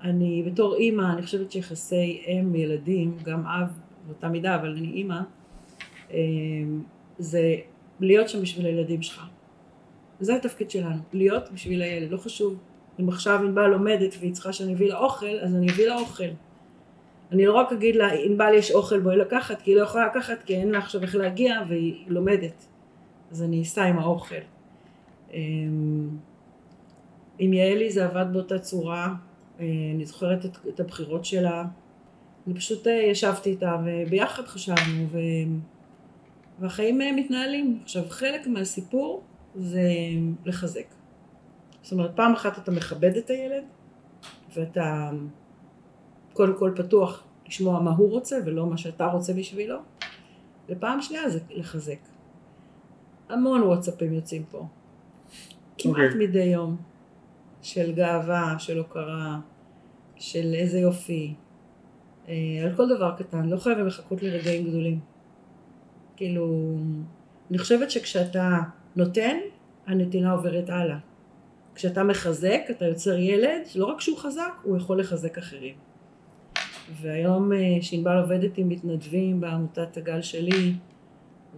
אני 0.03 0.42
בתור 0.46 0.77
אימא, 0.77 1.12
אני 1.12 1.23
חושבת 1.23 1.53
שיחסי 1.53 2.23
אם 2.27 2.55
ילדים, 2.55 3.16
גם 3.23 3.46
אב 3.46 3.81
באותה 4.07 4.29
מידה, 4.29 4.55
אבל 4.55 4.77
אני 4.77 4.88
אימא, 4.88 5.20
אה, 6.12 6.18
זה 7.18 7.57
להיות 8.01 8.29
שם 8.29 8.42
בשביל 8.42 8.66
הילדים 8.66 9.03
שלך. 9.03 9.27
וזה 10.20 10.37
התפקיד 10.37 10.70
שלנו, 10.70 10.99
להיות 11.12 11.53
בשביל 11.53 11.83
הילד, 11.83 12.11
לא 12.11 12.16
חשוב 12.16 12.59
אם 13.01 13.09
עכשיו 13.09 13.40
ענבל 13.44 13.66
לומדת 13.66 14.14
והיא 14.20 14.33
צריכה 14.33 14.53
שאני 14.53 14.75
אביא 14.75 14.88
לה 14.88 14.99
אוכל, 14.99 15.38
אז 15.42 15.55
אני 15.55 15.70
אביא 15.70 15.88
לה 15.88 15.99
אוכל. 15.99 16.25
אני 17.33 17.46
לא 17.46 17.53
רק 17.53 17.73
אגיד 17.73 17.96
לה, 17.96 18.12
ענבל 18.12 18.55
יש 18.55 18.70
אוכל 18.70 19.01
בואי 19.01 19.16
לקחת, 19.16 19.62
כי 19.62 19.70
היא 19.70 19.77
לא 19.77 19.83
יכולה 19.83 20.07
לקחת, 20.07 20.42
כי 20.42 20.57
אין 20.57 20.70
לה 20.70 20.79
עכשיו 20.79 21.03
איך 21.03 21.16
להגיע 21.16 21.62
והיא 21.68 22.05
לומדת. 22.07 22.66
אז 23.31 23.43
אני 23.43 23.62
אסע 23.62 23.85
עם 23.85 23.99
האוכל. 23.99 24.35
אמ, 25.33 26.09
עם 27.38 27.53
יעלי 27.53 27.90
זה 27.90 28.05
עבד 28.05 28.27
באותה 28.33 28.59
צורה, 28.59 29.14
אה, 29.61 29.66
אני 29.95 30.05
זוכרת 30.05 30.45
את, 30.45 30.57
את 30.69 30.81
הבחירות 30.81 31.25
שלה, 31.25 31.64
אני 32.47 32.55
פשוט 32.55 32.87
אה, 32.87 32.93
ישבתי 32.93 33.51
איתה 33.51 33.77
וביחד 33.85 34.47
חשבנו 34.47 35.07
ו... 35.11 35.19
והחיים 36.61 37.03
אה, 37.03 37.12
מתנהלים. 37.12 37.79
עכשיו 37.83 38.03
חלק 38.09 38.47
מהסיפור 38.47 39.23
זה 39.55 39.90
לחזק. 40.45 40.87
זאת 41.83 41.93
אומרת, 41.93 42.11
פעם 42.16 42.33
אחת 42.33 42.59
אתה 42.59 42.71
מכבד 42.71 43.16
את 43.16 43.31
הילד, 43.31 43.64
ואתה 44.55 45.11
קודם 46.33 46.59
כל 46.59 46.73
פתוח 46.77 47.25
לשמוע 47.47 47.81
מה 47.81 47.90
הוא 47.90 48.11
רוצה 48.11 48.37
ולא 48.45 48.66
מה 48.66 48.79
שאתה 48.79 49.07
רוצה 49.07 49.33
בשבילו, 49.33 49.79
ופעם 50.69 51.03
שנייה 51.03 51.29
זה 51.29 51.38
לחזק. 51.51 52.10
המון 53.31 53.62
וואטסאפים 53.62 54.12
יוצאים 54.12 54.45
פה. 54.51 54.66
כמעט 55.79 55.97
okay. 55.97 56.01
אוקיי. 56.01 56.27
מדי 56.29 56.45
יום. 56.45 56.77
של 57.62 57.93
גאווה, 57.93 58.55
של 58.59 58.79
הוקרה, 58.79 59.38
של 60.16 60.55
איזה 60.55 60.79
יופי. 60.79 61.35
אה, 62.29 62.35
על 62.64 62.77
כל 62.77 62.88
דבר 62.97 63.14
קטן, 63.19 63.49
לא 63.49 63.57
חייבים 63.57 63.87
לחכות 63.87 64.23
לרגעים 64.23 64.69
גדולים. 64.69 65.01
כאילו, 66.16 66.77
אני 67.51 67.59
חושבת 67.59 67.90
שכשאתה 67.90 68.59
נותן, 68.97 69.37
הנתינה 69.87 70.33
עוברת 70.33 70.71
הלאה. 70.71 70.99
כשאתה 71.75 72.05
מחזק, 72.05 72.61
אתה 72.71 72.85
יוצר 72.85 73.19
ילד, 73.19 73.66
שלא 73.66 73.85
רק 73.85 74.01
שהוא 74.01 74.19
חזק, 74.19 74.53
הוא 74.62 74.77
יכול 74.77 75.01
לחזק 75.01 75.38
אחרים. 75.38 75.75
והיום 77.01 77.53
אה, 77.53 77.59
שענבל 77.81 78.16
עובדת 78.16 78.59
עם 78.59 78.69
מתנדבים 78.69 79.40
בעמותת 79.40 79.97
הגל 79.97 80.23
שלי, 80.23 80.75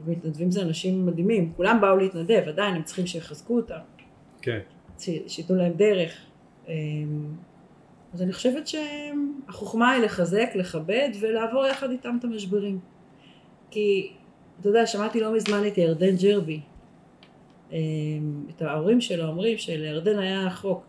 ומתנדבים 0.05 0.51
זה 0.51 0.63
אנשים 0.63 1.07
מדהימים, 1.07 1.53
כולם 1.57 1.81
באו 1.81 1.97
להתנדב, 1.97 2.43
עדיין 2.49 2.75
הם 2.75 2.83
צריכים 2.83 3.07
שיחזקו 3.07 3.57
אותם, 3.57 3.79
כן. 4.43 4.59
ש- 4.99 5.11
שייתנו 5.27 5.57
להם 5.57 5.73
דרך. 5.73 6.13
אמ, 6.69 6.73
אז 8.15 8.23
אני 8.23 8.33
חושבת 8.33 8.65
שהחוכמה 8.69 9.91
היא 9.91 10.05
לחזק, 10.05 10.51
לכבד 10.55 11.09
ולעבור 11.21 11.67
יחד 11.67 11.91
איתם 11.91 12.17
את 12.19 12.25
המשברים. 12.25 12.79
כי, 13.71 14.13
אתה 14.61 14.69
יודע, 14.69 14.87
שמעתי 14.87 15.21
לא 15.21 15.35
מזמן 15.35 15.67
את 15.67 15.79
ירדן 15.79 16.17
ג'רבי, 16.17 16.61
אמ, 17.73 17.77
את 18.51 18.63
ההורים 18.63 19.01
שלו 19.01 19.29
אומרים 19.29 19.59
שלירדן 19.59 20.19
היה 20.19 20.51
חוק 20.51 20.85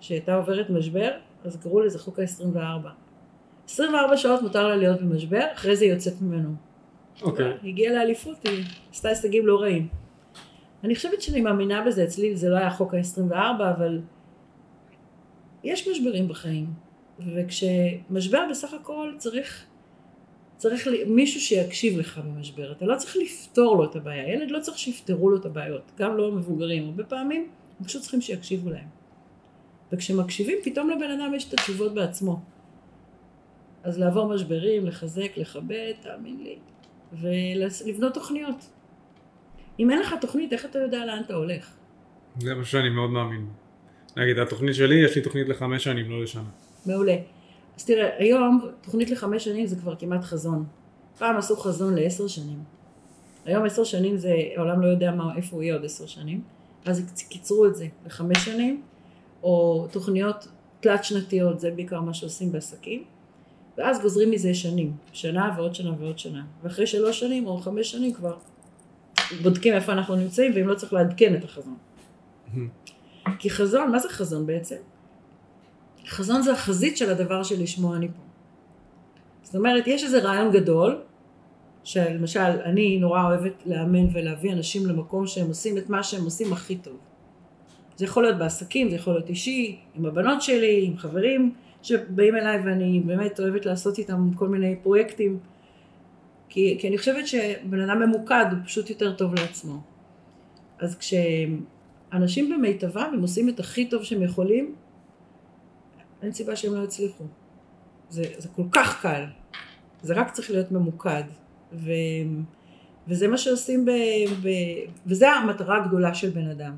שהייתה 0.00 0.34
עוברת 0.34 0.70
משבר, 0.70 1.10
אז 1.44 1.56
קראו 1.56 1.80
לזה 1.80 1.98
חוק 1.98 2.18
ה-24. 2.18 2.88
24 3.68 4.16
שעות 4.16 4.42
מותר 4.42 4.68
לה 4.68 4.76
להיות 4.76 5.00
במשבר, 5.02 5.44
אחרי 5.54 5.76
זה 5.76 5.84
היא 5.84 5.92
יוצאת 5.92 6.22
ממנו. 6.22 6.50
אוקיי. 7.22 7.52
הגיעה 7.64 7.94
לאליפות, 7.94 8.46
היא 8.46 8.64
עשתה 8.90 9.08
הישגים 9.08 9.46
לא 9.46 9.60
רעים. 9.60 9.88
אני 10.84 10.94
חושבת 10.94 11.22
שאני 11.22 11.40
מאמינה 11.40 11.84
בזה, 11.86 12.04
אצלי 12.04 12.36
זה 12.36 12.48
לא 12.48 12.56
היה 12.56 12.70
חוק 12.70 12.94
ה-24, 12.94 13.34
אבל 13.76 14.00
יש 15.64 15.88
משברים 15.88 16.28
בחיים, 16.28 16.66
וכשמשבר 17.34 18.46
בסך 18.50 18.74
הכל 18.74 19.12
צריך, 19.18 19.66
צריך 20.56 20.88
מישהו 21.06 21.40
שיקשיב 21.40 21.98
לך 21.98 22.18
במשבר, 22.18 22.72
אתה 22.72 22.84
לא 22.84 22.96
צריך 22.96 23.16
לפתור 23.16 23.76
לו 23.76 23.84
את 23.84 23.96
הבעיה, 23.96 24.34
ילד 24.34 24.50
לא 24.50 24.60
צריך 24.60 24.78
שיפתרו 24.78 25.30
לו 25.30 25.36
את 25.36 25.46
הבעיות, 25.46 25.92
גם 25.98 26.16
לא 26.16 26.32
מבוגרים, 26.32 26.84
הרבה 26.84 27.04
פעמים 27.04 27.48
הם 27.80 27.86
פשוט 27.86 28.02
צריכים 28.02 28.20
שיקשיבו 28.20 28.70
להם. 28.70 28.88
וכשמקשיבים 29.92 30.58
פתאום 30.64 30.90
לבן 30.90 31.10
אדם 31.10 31.34
יש 31.34 31.48
את 31.48 31.52
התשובות 31.52 31.94
בעצמו. 31.94 32.40
אז 33.82 33.98
לעבור 33.98 34.34
משברים, 34.34 34.86
לחזק, 34.86 35.36
לכבד, 35.36 35.92
תאמין 36.00 36.36
לי, 36.42 36.58
ולבנות 37.20 38.14
תוכניות. 38.14 38.56
אם 39.78 39.90
אין 39.90 39.98
לך 39.98 40.14
תוכנית, 40.20 40.52
איך 40.52 40.64
אתה 40.64 40.78
יודע 40.78 41.06
לאן 41.06 41.22
אתה 41.26 41.34
הולך? 41.34 41.70
זה 42.40 42.54
משהו 42.54 42.72
שאני 42.72 42.88
מאוד 42.88 43.10
מאמין. 43.10 43.46
נגיד, 44.16 44.38
התוכנית 44.38 44.74
שלי, 44.74 45.04
יש 45.04 45.16
לי 45.16 45.22
תוכנית 45.22 45.48
לחמש 45.48 45.84
שנים, 45.84 46.10
לא 46.10 46.22
לשנה. 46.22 46.48
מעולה. 46.86 47.16
אז 47.76 47.84
תראה, 47.84 48.10
היום 48.18 48.68
תוכנית 48.80 49.10
לחמש 49.10 49.44
שנים 49.44 49.66
זה 49.66 49.76
כבר 49.76 49.96
כמעט 49.96 50.24
חזון. 50.24 50.64
פעם 51.18 51.36
עשו 51.36 51.56
חזון 51.56 51.94
לעשר 51.94 52.28
שנים. 52.28 52.58
היום 53.44 53.64
עשר 53.64 53.84
שנים 53.84 54.16
זה, 54.16 54.34
העולם 54.56 54.80
לא 54.80 54.86
יודע 54.86 55.12
מה, 55.12 55.36
איפה 55.36 55.56
הוא 55.56 55.62
יהיה 55.62 55.74
עוד 55.74 55.84
עשר 55.84 56.06
שנים. 56.06 56.42
אז 56.84 57.24
קיצרו 57.28 57.66
את 57.66 57.76
זה 57.76 57.86
לחמש 58.06 58.38
שנים, 58.38 58.82
או 59.42 59.86
תוכניות 59.92 60.48
תלת 60.80 61.04
שנתיות, 61.04 61.60
זה 61.60 61.70
בעיקר 61.70 62.00
מה 62.00 62.14
שעושים 62.14 62.52
בעסקים. 62.52 63.04
ואז 63.78 64.00
גוזרים 64.00 64.30
מזה 64.30 64.54
שנים, 64.54 64.92
שנה 65.12 65.54
ועוד 65.56 65.74
שנה 65.74 65.92
ועוד 65.98 66.18
שנה. 66.18 66.44
ואחרי 66.62 66.86
שלוש 66.86 67.20
שנים 67.20 67.46
או 67.46 67.58
חמש 67.58 67.90
שנים 67.90 68.12
כבר 68.12 68.36
בודקים 69.42 69.74
איפה 69.74 69.92
אנחנו 69.92 70.16
נמצאים, 70.16 70.52
ואם 70.54 70.68
לא 70.68 70.74
צריך 70.74 70.92
לעדכן 70.92 71.34
את 71.34 71.44
החזון. 71.44 71.76
כי 73.38 73.50
חזון, 73.50 73.92
מה 73.92 73.98
זה 73.98 74.08
חזון 74.08 74.46
בעצם? 74.46 74.76
חזון 76.06 76.42
זה 76.42 76.52
החזית 76.52 76.96
של 76.96 77.10
הדבר 77.10 77.42
שלשמו 77.42 77.94
אני 77.94 78.08
פה. 78.08 78.22
זאת 79.42 79.54
אומרת, 79.54 79.86
יש 79.86 80.04
איזה 80.04 80.18
רעיון 80.18 80.52
גדול, 80.52 81.00
שלמשל, 81.84 82.40
אני 82.40 82.98
נורא 82.98 83.24
אוהבת 83.24 83.52
לאמן 83.66 84.06
ולהביא 84.12 84.52
אנשים 84.52 84.86
למקום 84.86 85.26
שהם 85.26 85.46
עושים 85.46 85.78
את 85.78 85.90
מה 85.90 86.02
שהם 86.02 86.24
עושים 86.24 86.52
הכי 86.52 86.76
טוב. 86.76 86.98
זה 87.96 88.04
יכול 88.04 88.22
להיות 88.22 88.38
בעסקים, 88.38 88.90
זה 88.90 88.96
יכול 88.96 89.14
להיות 89.14 89.28
אישי, 89.28 89.78
עם 89.94 90.06
הבנות 90.06 90.42
שלי, 90.42 90.84
עם 90.86 90.96
חברים 90.96 91.54
שבאים 91.84 92.36
אליי 92.36 92.60
ואני 92.60 93.02
באמת 93.06 93.40
אוהבת 93.40 93.66
לעשות 93.66 93.98
איתם 93.98 94.30
כל 94.34 94.48
מיני 94.48 94.76
פרויקטים. 94.82 95.38
כי, 96.48 96.76
כי 96.80 96.88
אני 96.88 96.98
חושבת 96.98 97.26
שבן 97.26 97.80
אדם 97.80 98.02
ממוקד 98.02 98.44
הוא 98.50 98.58
פשוט 98.64 98.90
יותר 98.90 99.12
טוב 99.12 99.34
לעצמו. 99.34 99.80
אז 100.78 100.98
כשאנשים 100.98 102.50
במיטבם 102.50 103.10
הם 103.14 103.20
עושים 103.20 103.48
את 103.48 103.60
הכי 103.60 103.88
טוב 103.88 104.04
שהם 104.04 104.22
יכולים, 104.22 104.74
אין 106.22 106.32
סיבה 106.32 106.56
שהם 106.56 106.74
לא 106.74 106.84
יצליחו. 106.84 107.24
זה, 108.08 108.22
זה 108.38 108.48
כל 108.48 108.64
כך 108.72 109.02
קל. 109.02 109.24
זה 110.02 110.14
רק 110.14 110.30
צריך 110.30 110.50
להיות 110.50 110.72
ממוקד. 110.72 111.22
ו, 111.72 111.90
וזה 113.08 113.28
מה 113.28 113.38
שעושים 113.38 113.84
ב, 113.84 113.90
ב... 114.42 114.48
וזה 115.06 115.30
המטרה 115.30 115.84
הגדולה 115.84 116.14
של 116.14 116.30
בן 116.30 116.50
אדם. 116.50 116.76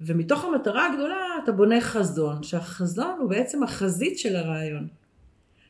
ומתוך 0.00 0.44
המטרה 0.44 0.86
הגדולה 0.86 1.16
אתה 1.44 1.52
בונה 1.52 1.80
חזון, 1.80 2.42
שהחזון 2.42 3.16
הוא 3.20 3.30
בעצם 3.30 3.62
החזית 3.62 4.18
של 4.18 4.36
הרעיון. 4.36 4.88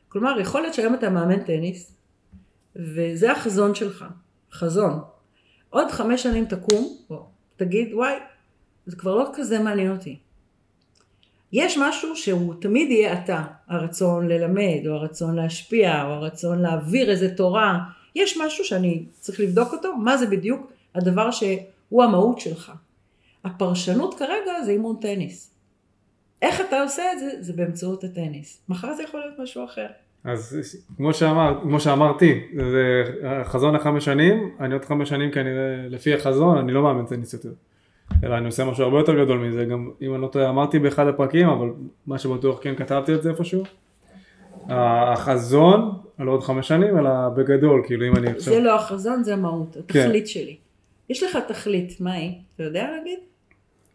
כלומר, 0.09 0.41
יכול 0.41 0.61
להיות 0.61 0.75
שהיום 0.75 0.95
אתה 0.95 1.11
מאמן 1.11 1.43
טניס, 1.43 1.93
וזה 2.77 3.33
החזון 3.33 3.75
שלך, 3.75 4.05
חזון. 4.53 5.01
עוד 5.71 5.91
חמש 5.91 6.23
שנים 6.23 6.45
תקום, 6.45 6.97
או 7.11 7.27
תגיד, 7.57 7.95
וואי, 7.95 8.15
זה 8.87 8.97
כבר 8.97 9.15
לא 9.15 9.31
כזה 9.35 9.59
מעניין 9.59 9.91
אותי. 9.91 10.19
יש 11.53 11.79
משהו 11.79 12.17
שהוא 12.17 12.55
תמיד 12.61 12.91
יהיה 12.91 13.23
אתה, 13.23 13.45
הרצון 13.69 14.29
ללמד, 14.29 14.87
או 14.87 14.93
הרצון 14.93 15.37
להשפיע, 15.37 16.05
או 16.05 16.09
הרצון 16.09 16.63
להעביר 16.63 17.11
איזה 17.11 17.35
תורה. 17.37 17.79
יש 18.15 18.37
משהו 18.37 18.65
שאני 18.65 19.07
צריך 19.13 19.41
לבדוק 19.41 19.73
אותו, 19.73 19.97
מה 19.97 20.17
זה 20.17 20.27
בדיוק 20.27 20.73
הדבר 20.95 21.31
שהוא 21.31 22.05
המהות 22.05 22.41
שלך. 22.41 22.73
הפרשנות 23.47 24.15
כרגע 24.15 24.63
זה 24.65 24.71
אימון 24.71 24.97
טניס. 25.01 25.55
איך 26.43 26.61
אתה 26.61 26.83
עושה 26.83 27.03
את 27.13 27.19
זה? 27.19 27.31
זה 27.41 27.53
באמצעות 27.53 28.05
הטניס. 28.05 28.63
מחר 28.69 28.95
זה 28.95 29.03
יכול 29.03 29.21
להיות 29.21 29.39
משהו 29.39 29.65
אחר. 29.65 29.87
אז 30.25 30.59
כמו, 30.97 31.15
שאמר, 31.15 31.59
כמו 31.63 31.81
שאמרתי, 31.81 32.41
זה 32.57 33.03
חזון 33.45 33.75
לחמש 33.75 34.05
שנים, 34.05 34.51
אני 34.61 34.75
עוד 34.75 34.85
חמש 34.85 35.09
שנים 35.09 35.31
כנראה, 35.31 35.89
לפי 35.89 36.15
החזון, 36.15 36.59
אני 36.59 36.73
לא 36.73 36.83
מאמן 36.83 37.07
טניס 37.07 37.33
יותר. 37.33 37.53
אלא 38.25 38.37
אני 38.37 38.47
עושה 38.47 38.65
משהו 38.65 38.85
הרבה 38.85 38.99
יותר 38.99 39.25
גדול 39.25 39.39
מזה, 39.39 39.65
גם 39.65 39.91
אם 40.03 40.15
אני 40.15 40.23
לא 40.23 40.29
טועה, 40.29 40.49
אמרתי 40.49 40.79
באחד 40.79 41.07
הפרקים, 41.07 41.49
אבל 41.49 41.69
מה 42.07 42.19
שבטוח 42.19 42.59
כן 42.63 42.75
כתבתי 42.75 43.15
את 43.15 43.23
זה 43.23 43.31
איפשהו. 43.31 43.63
החזון, 44.69 45.99
לא 46.19 46.33
עוד 46.33 46.43
חמש 46.43 46.69
שנים, 46.69 46.99
אלא 46.99 47.11
בגדול, 47.37 47.83
כאילו 47.87 48.07
אם 48.07 48.17
אני 48.17 48.31
עכשיו... 48.31 48.55
זה 48.55 48.61
לא 48.61 48.75
החזון, 48.75 49.25
זה 49.25 49.35
המהות, 49.35 49.77
התכלית 49.77 50.25
כן. 50.25 50.27
שלי. 50.27 50.57
יש 51.11 51.23
לך 51.23 51.39
תכלית, 51.49 52.01
מה 52.01 52.13
היא? 52.13 52.33
אתה 52.55 52.63
יודע 52.63 52.91
להגיד? 52.91 53.19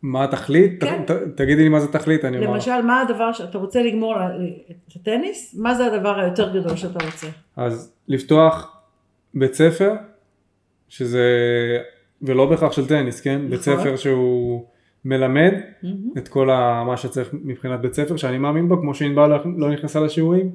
מה 0.01 0.23
התכלית? 0.23 0.83
כן. 0.83 1.03
ת, 1.07 1.11
תגידי 1.11 1.63
לי 1.63 1.69
מה 1.69 1.79
זה 1.79 1.87
תכלית, 1.87 2.25
אני 2.25 2.37
אומר. 2.37 2.53
למשל, 2.53 2.81
מה 2.81 3.01
הדבר 3.01 3.31
שאתה 3.31 3.57
רוצה 3.57 3.83
לגמור 3.83 4.15
את 4.87 4.95
הטניס? 4.95 5.55
מה 5.59 5.75
זה 5.75 5.85
הדבר 5.85 6.19
היותר 6.19 6.59
גדול 6.59 6.75
שאתה 6.75 7.05
רוצה? 7.05 7.27
אז 7.55 7.93
לפתוח 8.07 8.77
בית 9.33 9.53
ספר, 9.53 9.93
שזה, 10.89 11.27
ולא 12.21 12.45
בהכרח 12.45 12.71
של 12.71 12.87
טניס, 12.87 13.21
כן? 13.21 13.35
נכון. 13.35 13.49
בית 13.49 13.61
ספר 13.61 13.95
שהוא 13.95 14.65
מלמד 15.05 15.53
מהמם. 15.83 15.97
את 16.17 16.27
כל 16.27 16.49
ה, 16.49 16.83
מה 16.87 16.97
שצריך 16.97 17.29
מבחינת 17.33 17.81
בית 17.81 17.93
ספר, 17.93 18.17
שאני 18.17 18.37
מאמין 18.37 18.69
בו, 18.69 18.81
כמו 18.81 18.95
שענבל 18.95 19.27
לא, 19.27 19.37
לא 19.57 19.71
נכנסה 19.71 19.99
לשיעורים. 19.99 20.49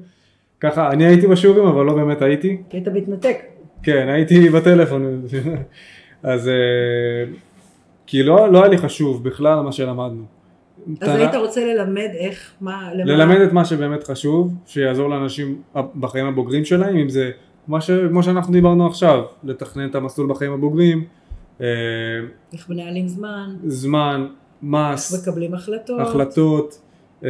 ככה, 0.59 0.91
אני 0.91 1.05
הייתי 1.05 1.27
בשיעורים, 1.27 1.65
אבל 1.65 1.85
לא 1.85 1.93
באמת 1.93 2.21
הייתי. 2.21 2.57
כי 2.69 2.77
אתה 2.77 2.91
מתנתק. 2.91 3.37
כן, 3.83 4.07
הייתי 4.09 4.49
בטלפון. 4.49 5.21
אז 6.23 6.47
אה, 6.47 6.53
כי 8.07 8.23
לא, 8.23 8.51
לא 8.51 8.59
היה 8.59 8.67
לי 8.67 8.77
חשוב 8.77 9.23
בכלל 9.23 9.61
מה 9.61 9.71
שלמדנו. 9.71 10.23
אז 11.01 11.09
היית 11.09 11.35
רוצה 11.35 11.65
ללמד 11.65 12.09
איך, 12.17 12.51
מה, 12.61 12.89
למה? 12.93 13.11
ללמד 13.11 13.41
את 13.41 13.53
מה 13.53 13.65
שבאמת 13.65 14.03
חשוב, 14.03 14.53
שיעזור 14.65 15.09
לאנשים 15.09 15.61
בחיים 15.75 16.25
הבוגרים 16.25 16.65
שלהם, 16.65 16.97
אם 16.97 17.09
זה 17.09 17.31
מה 17.67 17.81
ש... 17.81 17.91
כמו 18.09 18.23
שאנחנו 18.23 18.53
דיברנו 18.53 18.87
עכשיו, 18.87 19.23
לתכנן 19.43 19.89
את 19.89 19.95
המסלול 19.95 20.29
בחיים 20.29 20.53
הבוגרים, 20.53 21.03
אה, 21.61 21.67
איך 22.53 22.69
מנהלים 22.69 23.07
זמן, 23.07 23.55
זמן, 23.65 24.27
איך 24.27 24.31
מס, 24.63 25.21
מקבלים 25.21 25.53
החלטות, 25.53 25.99
החלטות, 25.99 26.81
אה, 27.23 27.29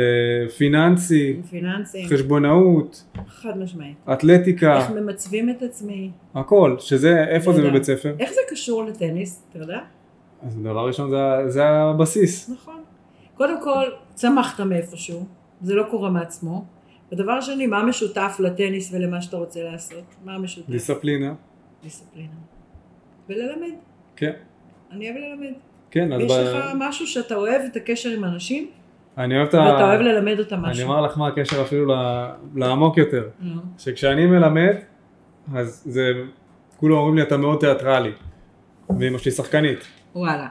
פיננסי, 0.57 1.41
פיננסים, 1.49 2.07
חשבונאות, 2.07 3.03
חד 3.27 3.57
משמעית. 3.57 3.97
אתלטיקה, 4.13 4.77
איך 4.77 4.89
ממצבים 4.89 5.49
את 5.49 5.63
עצמי. 5.63 6.11
הכל, 6.35 6.75
שזה, 6.79 7.23
איפה 7.23 7.53
זה. 7.53 7.69
בבית 7.69 7.83
ספר? 7.83 8.15
איך 8.19 8.31
זה 8.31 8.41
קשור 8.49 8.83
לטניס, 8.83 9.43
אתה 9.49 9.59
יודע? 9.59 9.79
אז 10.43 10.57
דבר 10.57 10.87
ראשון 10.87 11.09
זה, 11.09 11.17
זה 11.47 11.67
הבסיס, 11.69 12.49
נכון. 12.49 12.81
קודם 13.37 13.61
כל, 13.63 13.83
צמחת 14.13 14.59
מאיפשהו, 14.59 15.25
זה 15.61 15.75
לא 15.75 15.83
קורה 15.89 16.09
מעצמו. 16.09 16.65
ודבר 17.11 17.41
שני, 17.41 17.67
מה 17.67 17.83
משותף 17.83 18.35
לטניס 18.39 18.93
ולמה 18.93 19.21
שאתה 19.21 19.37
רוצה 19.37 19.63
לעשות? 19.63 20.03
מה 20.25 20.35
המשותף? 20.35 20.69
דיסציפלינה, 20.69 21.33
דיסציפלינה. 21.83 22.29
וללמד. 23.29 23.73
כן, 24.15 24.31
אני 24.91 25.09
אוהב 25.11 25.17
ללמד. 25.23 25.53
כן, 25.91 26.13
אז 26.13 26.21
יש 26.21 26.31
ב... 26.31 26.33
לך 26.39 26.65
משהו 26.75 27.07
שאתה 27.07 27.35
אוהב 27.35 27.61
את 27.71 27.75
הקשר 27.75 28.09
עם 28.09 28.23
אנשים, 28.23 28.67
אני 29.17 29.35
אוהב 29.37 29.47
את 29.47 29.53
ואתה 29.53 29.63
ה... 29.77 29.83
אוהב 29.89 30.01
ללמד 30.01 30.39
אותם 30.39 30.55
אני 30.65 30.71
משהו. 30.71 30.83
אומר 30.89 31.01
לך 31.01 31.17
מה 31.17 31.27
הקשר 31.27 31.61
אפילו 31.61 31.85
ל- 31.85 32.29
לעמוק 32.55 32.97
יותר. 32.97 33.29
נו. 33.41 33.61
שכשאני 33.77 34.25
מלמד, 34.25 34.75
אז 35.55 35.83
זה, 35.85 36.11
כולם 36.77 36.93
אומרים 36.95 37.15
לי 37.15 37.21
אתה 37.21 37.37
מאוד 37.37 37.59
תיאטרלי, 37.59 38.11
ואמא 38.99 39.17
שלי 39.17 39.31
שחקנית. 39.31 39.79
וואלה. 40.17 40.47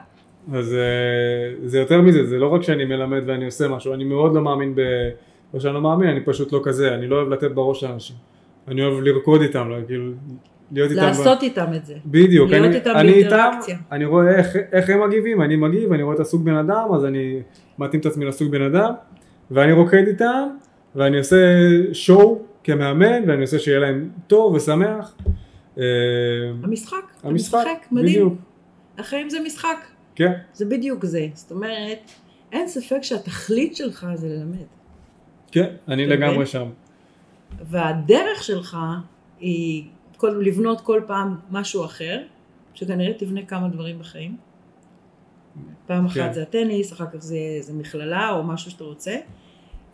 אז 0.53 0.73
אה, 0.73 1.55
זה 1.65 1.79
יותר 1.79 2.01
מזה, 2.01 2.25
זה 2.25 2.37
לא 2.37 2.53
רק 2.53 2.63
שאני 2.63 2.85
מלמד 2.85 3.21
ואני 3.25 3.45
עושה 3.45 3.67
משהו, 3.67 3.93
אני 3.93 4.03
מאוד 4.03 4.35
לא 4.35 4.41
מאמין 4.41 4.75
ב... 4.75 4.81
לא 5.53 5.59
שאני 5.59 5.73
לא 5.73 5.81
מאמין, 5.81 6.09
אני 6.09 6.21
פשוט 6.25 6.51
לא 6.51 6.61
כזה, 6.63 6.93
אני 6.93 7.07
לא 7.07 7.15
אוהב 7.15 7.29
לתת 7.29 7.51
בראש 7.51 7.83
לאנשים. 7.83 8.15
אני 8.67 8.83
אוהב 8.85 9.03
לרקוד 9.03 9.41
איתם, 9.41 9.69
לא, 9.69 9.75
כאילו, 9.87 10.11
להיות 10.71 10.91
איתם. 10.91 11.01
לעשות 11.01 11.43
איתם 11.43 11.65
את 11.75 11.85
זה. 11.85 11.93
בדיוק, 12.05 12.49
להיות 12.49 12.65
אני, 12.65 12.75
איתם 12.75 12.91
אני 12.95 13.13
איתם, 13.13 13.29
באינטראקציה. 13.29 13.77
אני 13.91 14.05
רואה 14.05 14.35
איך, 14.35 14.55
איך 14.71 14.89
הם 14.89 15.03
מגיבים, 15.07 15.41
אני 15.41 15.55
מגיב, 15.55 15.93
אני 15.93 16.03
רואה 16.03 16.15
את 16.15 16.19
הסוג 16.19 16.45
בן 16.45 16.55
אדם, 16.55 16.87
אז 16.95 17.05
אני 17.05 17.39
מתאים 17.79 18.01
את 18.01 18.05
עצמי 18.05 18.25
לסוג 18.25 18.51
בן 18.51 18.61
אדם, 18.61 18.91
ואני 19.51 19.71
רוקד 19.71 20.07
איתם, 20.07 20.47
ואני 20.95 21.17
עושה 21.17 21.37
שואו 21.93 22.41
כמאמן, 22.63 23.23
ואני 23.27 23.41
עושה 23.41 23.59
שיהיה 23.59 23.79
להם 23.79 24.09
טוב 24.27 24.53
ושמח. 24.53 25.15
אה, 25.77 25.83
המשחק, 26.63 26.95
המשחק, 27.23 27.57
משחק, 27.57 27.91
מדהים. 27.91 28.05
בדיוק, 28.05 28.33
החיים 28.97 29.29
זה 29.29 29.39
משחק, 29.45 29.77
כן, 30.15 30.33
זה 30.53 30.65
בדיוק 30.65 31.05
זה. 31.05 31.27
זאת 31.33 31.51
אומרת, 31.51 32.11
אין 32.51 32.67
ספק 32.67 33.01
שהתכלית 33.01 33.75
שלך 33.75 34.07
זה 34.15 34.29
ללמד. 34.29 34.65
כן, 35.51 35.75
אני 35.87 36.05
לגמרי? 36.05 36.45
שם. 36.45 36.69
והדרך 37.61 38.43
שלך 38.43 38.77
היא 39.39 39.83
כל, 40.17 40.41
לבנות 40.45 40.81
כל 40.81 41.01
פעם 41.07 41.35
משהו 41.51 41.85
אחר, 41.85 42.23
שכנראה 42.73 43.13
תבנה 43.13 43.45
כמה 43.45 43.67
דברים 43.67 43.99
בחיים. 43.99 44.37
פעם 45.85 46.05
אחת 46.05 46.15
כן. 46.15 46.33
זה 46.33 46.41
הטניס, 46.41 46.93
אחר 46.93 47.05
כך 47.13 47.19
זה, 47.19 47.37
זה 47.59 47.73
מכללה 47.73 48.29
או 48.29 48.43
משהו 48.43 48.71
שאתה 48.71 48.83
רוצה. 48.83 49.15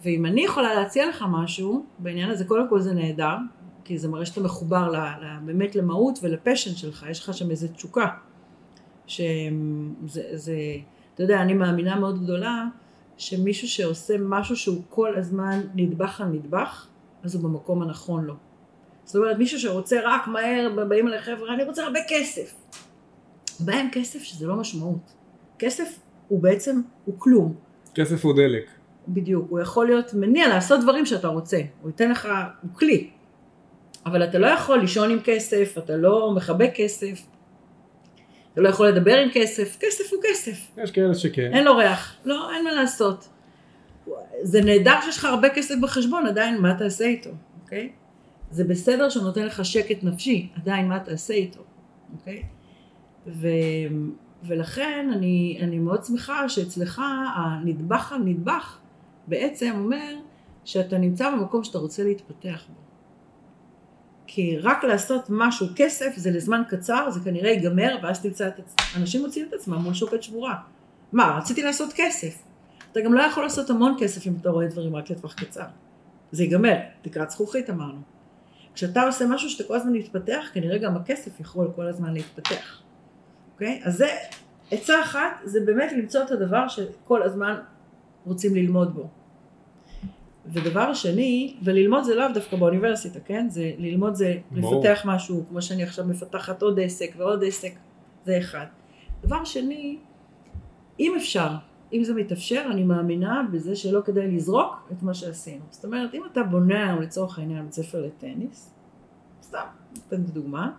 ואם 0.03 0.25
אני 0.25 0.45
יכולה 0.45 0.73
להציע 0.73 1.09
לך 1.09 1.25
משהו 1.29 1.85
בעניין 1.99 2.29
הזה, 2.29 2.45
קודם 2.45 2.69
כל 2.69 2.79
זה 2.79 2.93
נהדר, 2.93 3.35
כי 3.83 3.97
זה 3.97 4.07
מראה 4.07 4.25
שאתה 4.25 4.41
מחובר 4.41 4.89
ל, 4.91 4.95
ל, 4.95 5.37
באמת 5.45 5.75
למהות 5.75 6.19
ולפשן 6.23 6.75
שלך, 6.75 7.05
יש 7.09 7.19
לך 7.19 7.33
שם 7.33 7.51
איזו 7.51 7.67
תשוקה. 7.67 8.07
שזה, 9.13 10.21
זה, 10.33 10.55
אתה 11.13 11.23
יודע, 11.23 11.41
אני 11.41 11.53
מאמינה 11.53 11.99
מאוד 11.99 12.23
גדולה, 12.23 12.65
שמישהו 13.17 13.67
שעושה 13.67 14.15
משהו 14.19 14.55
שהוא 14.55 14.81
כל 14.89 15.15
הזמן 15.15 15.61
נדבך 15.75 16.21
על 16.21 16.27
נדבך, 16.27 16.87
אז 17.23 17.35
הוא 17.35 17.43
במקום 17.43 17.81
הנכון 17.81 18.25
לו. 18.25 18.33
זאת 19.03 19.15
אומרת, 19.15 19.37
מישהו 19.37 19.59
שרוצה 19.59 19.99
רק 20.03 20.27
מהר, 20.27 20.85
באים 20.89 21.07
אליי 21.07 21.21
חבר'ה, 21.21 21.53
אני 21.53 21.63
רוצה 21.63 21.83
הרבה 21.83 21.99
כסף. 22.09 22.55
בהם 23.59 23.87
כסף 23.91 24.23
שזה 24.23 24.47
לא 24.47 24.55
משמעות. 24.55 25.13
כסף 25.59 25.99
הוא 26.27 26.41
בעצם, 26.41 26.81
הוא 27.05 27.15
כלום. 27.17 27.55
כסף 27.95 28.25
הוא 28.25 28.35
דלק. 28.35 28.65
בדיוק, 29.07 29.45
הוא 29.49 29.59
יכול 29.59 29.85
להיות 29.85 30.13
מניע 30.13 30.47
לעשות 30.47 30.81
דברים 30.81 31.05
שאתה 31.05 31.27
רוצה, 31.27 31.61
הוא 31.81 31.89
ייתן 31.89 32.11
לך, 32.11 32.27
הוא 32.61 32.71
כלי. 32.73 33.09
אבל 34.05 34.23
אתה 34.23 34.39
לא 34.39 34.47
יכול 34.47 34.79
לישון 34.79 35.11
עם 35.11 35.19
כסף, 35.23 35.75
אתה 35.77 35.97
לא 35.97 36.31
מחבק 36.35 36.71
כסף, 36.75 37.21
אתה 38.53 38.61
לא 38.61 38.69
יכול 38.69 38.87
לדבר 38.87 39.17
עם 39.17 39.29
כסף, 39.33 39.77
כסף 39.79 40.13
הוא 40.13 40.21
כסף, 40.23 40.77
יש 40.77 40.91
כאלה 40.91 41.15
שכן. 41.15 41.53
אין 41.53 41.63
לו 41.63 41.77
ריח, 41.77 42.15
לא, 42.25 42.53
אין 42.55 42.63
מה 42.63 42.71
לעשות. 42.71 43.29
זה 44.41 44.61
נהדר 44.61 45.01
שיש 45.01 45.17
לך 45.17 45.25
הרבה 45.25 45.49
כסף 45.49 45.75
בחשבון, 45.81 46.25
עדיין 46.25 46.57
מה 46.57 46.73
תעשה 46.77 47.05
איתו, 47.05 47.29
אוקיי? 47.63 47.89
זה 48.51 48.63
בסדר 48.63 49.09
שהוא 49.09 49.23
נותן 49.23 49.45
לך 49.45 49.65
שקט 49.65 50.03
נפשי, 50.03 50.49
עדיין 50.55 50.87
מה 50.87 50.99
תעשה 50.99 51.33
איתו, 51.33 51.63
אוקיי? 52.13 52.43
ו... 53.27 53.47
ולכן 54.47 55.09
אני, 55.13 55.59
אני 55.61 55.79
מאוד 55.79 56.03
שמחה 56.03 56.49
שאצלך 56.49 57.01
הנדבך 57.35 58.11
על 58.11 58.21
נדבך 58.21 58.77
בעצם 59.27 59.71
אומר 59.75 60.15
שאתה 60.65 60.97
נמצא 60.97 61.31
במקום 61.31 61.63
שאתה 61.63 61.77
רוצה 61.77 62.03
להתפתח 62.03 62.63
בו. 62.69 62.82
כי 64.35 64.57
רק 64.57 64.83
לעשות 64.83 65.25
משהו 65.29 65.67
כסף 65.75 66.13
זה 66.15 66.31
לזמן 66.31 66.61
קצר, 66.69 67.09
זה 67.11 67.19
כנראה 67.19 67.49
ייגמר 67.49 67.97
ואז 68.03 68.21
תמצא 68.21 68.47
את 68.47 68.59
עצמם, 68.59 69.01
אנשים 69.01 69.21
מוצאים 69.21 69.45
את 69.47 69.53
עצמם 69.53 69.75
מול 69.75 69.93
שוקת 69.93 70.23
שבורה. 70.23 70.55
מה, 71.11 71.37
רציתי 71.37 71.63
לעשות 71.63 71.93
כסף. 71.95 72.43
אתה 72.91 73.01
גם 73.01 73.13
לא 73.13 73.21
יכול 73.21 73.43
לעשות 73.43 73.69
המון 73.69 73.95
כסף 73.99 74.27
אם 74.27 74.33
אתה 74.41 74.49
רואה 74.49 74.67
דברים 74.67 74.95
רק 74.95 75.09
לטווח 75.09 75.33
קצר. 75.33 75.65
זה 76.31 76.43
ייגמר, 76.43 76.75
תקרת 77.01 77.29
זכוכית 77.29 77.69
אמרנו. 77.69 78.01
כשאתה 78.73 79.03
עושה 79.03 79.25
משהו 79.27 79.49
שאתה 79.49 79.63
כל 79.63 79.75
הזמן 79.75 79.93
להתפתח, 79.93 80.49
כנראה 80.53 80.77
גם 80.77 80.95
הכסף 80.95 81.39
יכול 81.39 81.71
כל 81.75 81.87
הזמן 81.87 82.13
להתפתח. 82.13 82.81
אוקיי? 83.53 83.81
אז 83.83 83.97
זה, 83.97 84.07
עצה 84.71 85.01
אחת, 85.01 85.31
זה 85.43 85.59
באמת 85.65 85.91
למצוא 85.91 86.23
את 86.23 86.31
הדבר 86.31 86.67
שכל 86.67 87.23
הזמן 87.23 87.55
רוצים 88.25 88.55
ללמוד 88.55 88.95
בו. 88.95 89.09
ודבר 90.45 90.93
שני, 90.93 91.55
וללמוד 91.63 92.03
זה 92.03 92.15
לאו 92.15 92.25
דווקא 92.33 92.57
באוניברסיטה, 92.57 93.19
כן? 93.19 93.49
זה, 93.49 93.71
ללמוד 93.77 94.15
זה 94.15 94.37
ברור. 94.51 94.83
לפתח 94.85 95.01
משהו, 95.05 95.45
כמו 95.49 95.61
שאני 95.61 95.83
עכשיו 95.83 96.05
מפתחת 96.05 96.61
עוד 96.61 96.79
עסק 96.79 97.13
ועוד 97.17 97.43
עסק, 97.43 97.71
זה 98.25 98.37
אחד. 98.37 98.65
דבר 99.23 99.43
שני, 99.43 99.97
אם 100.99 101.13
אפשר, 101.17 101.49
אם 101.93 102.03
זה 102.03 102.13
מתאפשר, 102.13 102.63
אני 102.71 102.83
מאמינה 102.83 103.41
בזה 103.51 103.75
שלא 103.75 104.01
כדאי 104.05 104.31
לזרוק 104.31 104.89
את 104.91 105.03
מה 105.03 105.13
שעשינו. 105.13 105.61
זאת 105.69 105.85
אומרת, 105.85 106.13
אם 106.13 106.21
אתה 106.31 106.43
בונה 106.43 106.87
היום 106.87 107.01
לצורך 107.01 107.39
העניין 107.39 107.63
בית 107.63 107.73
ספר 107.73 108.01
לטניס, 108.01 108.73
סתם, 109.43 109.65
נותן 109.95 110.23
דוגמה, 110.23 110.71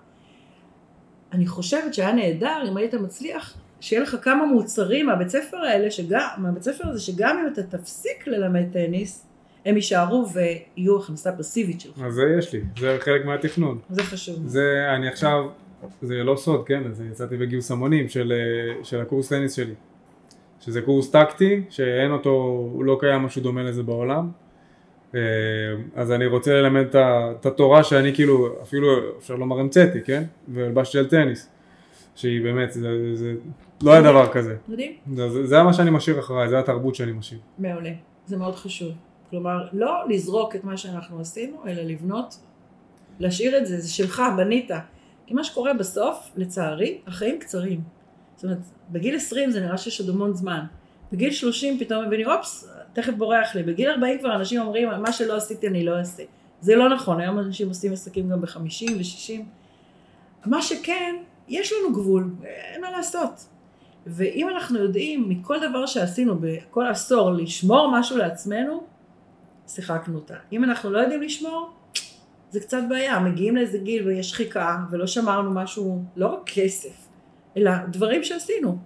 אני 1.32 1.46
חושבת 1.46 1.94
שהיה 1.94 2.12
נהדר 2.12 2.62
אם 2.68 2.76
היית 2.76 2.94
מצליח 2.94 3.56
שיהיה 3.80 4.02
לך 4.02 4.16
כמה 4.22 4.46
מוצרים 4.46 5.06
מהבית 5.06 5.28
ספר 5.28 5.56
האלה, 5.56 5.90
שגם, 5.90 6.28
מהבית 6.38 6.62
ספר 6.62 6.88
הזה, 6.88 7.00
שגם 7.00 7.38
אם 7.38 7.52
אתה 7.52 7.62
תפסיק 7.62 8.26
ללמד 8.26 8.72
טניס, 8.72 9.26
הם 9.64 9.76
יישארו 9.76 10.26
ויהיו 10.34 10.98
הכנסה 10.98 11.32
פסיבית 11.32 11.80
שלך. 11.80 12.02
אז 12.02 12.14
זה 12.14 12.22
יש 12.38 12.52
לי, 12.52 12.60
זה 12.78 12.96
חלק 13.00 13.24
מהתכנון. 13.24 13.78
זה 13.90 14.02
חשוב. 14.02 14.46
זה, 14.46 14.86
אני 14.96 15.08
עכשיו, 15.08 15.44
זה 16.02 16.14
לא 16.14 16.36
סוד, 16.36 16.66
כן, 16.66 16.82
אז 16.90 17.02
יצאתי 17.10 17.36
בגיוס 17.36 17.70
המונים 17.70 18.08
של, 18.08 18.32
של 18.82 19.00
הקורס 19.00 19.28
טניס 19.28 19.52
שלי. 19.52 19.74
שזה 20.60 20.82
קורס 20.82 21.10
טקטי, 21.10 21.62
שאין 21.70 22.10
אותו, 22.10 22.30
הוא 22.72 22.84
לא 22.84 22.96
קיים 23.00 23.22
משהו 23.22 23.42
דומה 23.42 23.62
לזה 23.62 23.82
בעולם. 23.82 24.30
אה, 25.14 25.20
אז 25.94 26.12
אני 26.12 26.26
רוצה 26.26 26.52
ללמד 26.52 26.84
את 26.84 26.96
את 27.40 27.46
התורה 27.46 27.84
שאני 27.84 28.14
כאילו, 28.14 28.48
אפילו 28.62 28.88
אפשר 29.18 29.34
לומר 29.34 29.60
המצאתי, 29.60 30.00
כן? 30.04 30.22
והלבשתי 30.48 30.98
על 30.98 31.06
טניס. 31.06 31.48
שהיא 32.14 32.42
באמת, 32.42 32.72
זה, 32.72 33.16
זה 33.16 33.34
לא 33.82 33.92
היה 33.92 34.02
דבר 34.02 34.32
כזה. 34.32 34.56
מדהים. 34.68 34.92
זה, 35.14 35.28
זה, 35.28 35.46
זה 35.46 35.62
מה 35.62 35.72
שאני 35.72 35.90
משאיר 35.90 36.18
אחריי, 36.18 36.48
זה 36.48 36.58
התרבות 36.58 36.94
שאני 36.94 37.12
משאיר. 37.12 37.40
מעולה. 37.58 37.90
זה 38.26 38.36
מאוד 38.36 38.54
חשוב. 38.54 38.92
כלומר, 39.30 39.68
לא 39.72 40.08
לזרוק 40.08 40.56
את 40.56 40.64
מה 40.64 40.76
שאנחנו 40.76 41.20
עשינו, 41.20 41.56
אלא 41.66 41.82
לבנות, 41.82 42.38
להשאיר 43.20 43.58
את 43.58 43.66
זה, 43.66 43.80
זה 43.80 43.92
שלך, 43.92 44.22
בנית. 44.36 44.70
כי 45.26 45.34
מה 45.34 45.44
שקורה 45.44 45.74
בסוף, 45.74 46.30
לצערי, 46.36 46.98
החיים 47.06 47.38
קצרים. 47.38 47.80
זאת 48.36 48.44
אומרת, 48.44 48.58
בגיל 48.90 49.16
20 49.16 49.50
זה 49.50 49.60
נראה 49.60 49.78
שיש 49.78 50.00
עוד 50.00 50.08
המון 50.08 50.34
זמן. 50.34 50.64
בגיל 51.12 51.30
30 51.30 51.78
פתאום 51.78 52.06
מבינים, 52.06 52.26
אופס, 52.30 52.68
תכף 52.92 53.12
בורח 53.12 53.54
לי. 53.54 53.62
בגיל 53.62 53.90
40 53.90 54.18
כבר 54.18 54.34
אנשים 54.34 54.60
אומרים, 54.60 54.88
מה 54.88 55.12
שלא 55.12 55.36
עשיתי 55.36 55.68
אני 55.68 55.84
לא 55.84 55.98
אעשה. 55.98 56.22
זה 56.60 56.76
לא 56.76 56.88
נכון, 56.88 57.20
היום 57.20 57.38
אנשים 57.38 57.68
עושים 57.68 57.92
עסקים 57.92 58.28
גם 58.28 58.40
ב-50 58.40 58.92
ו-60. 58.92 59.40
מה 60.46 60.62
שכן, 60.62 61.16
יש 61.48 61.72
לנו 61.72 61.94
גבול, 61.94 62.30
אין 62.44 62.80
מה 62.80 62.90
לעשות. 62.90 63.46
ואם 64.06 64.48
אנחנו 64.48 64.78
יודעים 64.78 65.28
מכל 65.28 65.68
דבר 65.68 65.86
שעשינו 65.86 66.38
בכל 66.40 66.86
עשור 66.86 67.30
לשמור 67.30 67.98
משהו 67.98 68.16
לעצמנו, 68.16 68.82
שיחקנו 69.68 70.14
אותה. 70.14 70.34
אם 70.52 70.64
אנחנו 70.64 70.90
לא 70.90 70.98
יודעים 70.98 71.22
לשמור, 71.22 71.70
זה 72.50 72.60
קצת 72.60 72.80
בעיה. 72.88 73.20
מגיעים 73.20 73.56
לאיזה 73.56 73.78
גיל 73.78 74.06
ויש 74.06 74.30
שחיקה 74.30 74.78
ולא 74.90 75.06
שמרנו 75.06 75.50
משהו, 75.50 76.02
לא 76.16 76.26
רק 76.26 76.40
כסף, 76.46 77.08
אלא 77.56 77.72
דברים 77.88 78.24
שעשינו. 78.24 78.78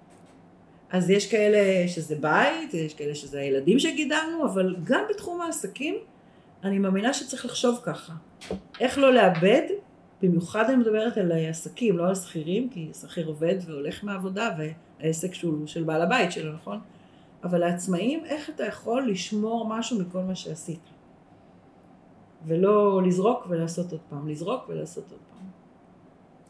אז 0.91 1.11
יש 1.11 1.31
כאלה 1.31 1.89
שזה 1.89 2.16
בית, 2.20 2.74
יש 2.74 2.95
כאלה 2.95 3.14
שזה 3.14 3.41
הילדים 3.41 3.79
שגידלנו, 3.79 4.47
אבל 4.47 4.76
גם 4.85 5.05
בתחום 5.11 5.41
העסקים, 5.41 5.95
אני 6.64 6.79
מאמינה 6.79 7.12
שצריך 7.12 7.45
לחשוב 7.45 7.81
ככה. 7.83 8.12
איך 8.81 8.99
לא 8.99 9.14
לאבד, 9.14 9.62
במיוחד 10.22 10.64
אני 10.64 10.76
מדברת 10.76 11.16
על 11.16 11.33
עסקים, 11.33 11.99
לא 11.99 12.09
על 12.09 12.14
שכירים, 12.14 12.70
כי 12.70 12.91
שכיר 13.01 13.26
עובד 13.26 13.55
והולך 13.66 14.05
מהעבודה, 14.05 14.51
והעסק 14.59 15.35
שהוא 15.35 15.66
של 15.66 15.83
בעל 15.83 16.03
הבית 16.03 16.33
שלו, 16.33 16.53
נכון? 16.53 16.81
אבל 17.45 17.59
לעצמאים, 17.59 18.24
איך 18.24 18.51
אתה 18.51 18.64
יכול 18.64 19.11
לשמור 19.11 19.68
משהו 19.68 20.01
מכל 20.01 20.22
מה 20.22 20.34
שעשית? 20.34 20.80
ולא 22.47 23.03
לזרוק 23.07 23.47
ולעשות 23.49 23.93
עוד 23.93 24.01
פעם, 24.09 24.28
לזרוק 24.28 24.68
ולעשות 24.68 25.05
עוד 25.11 25.20
פעם. 25.30 25.47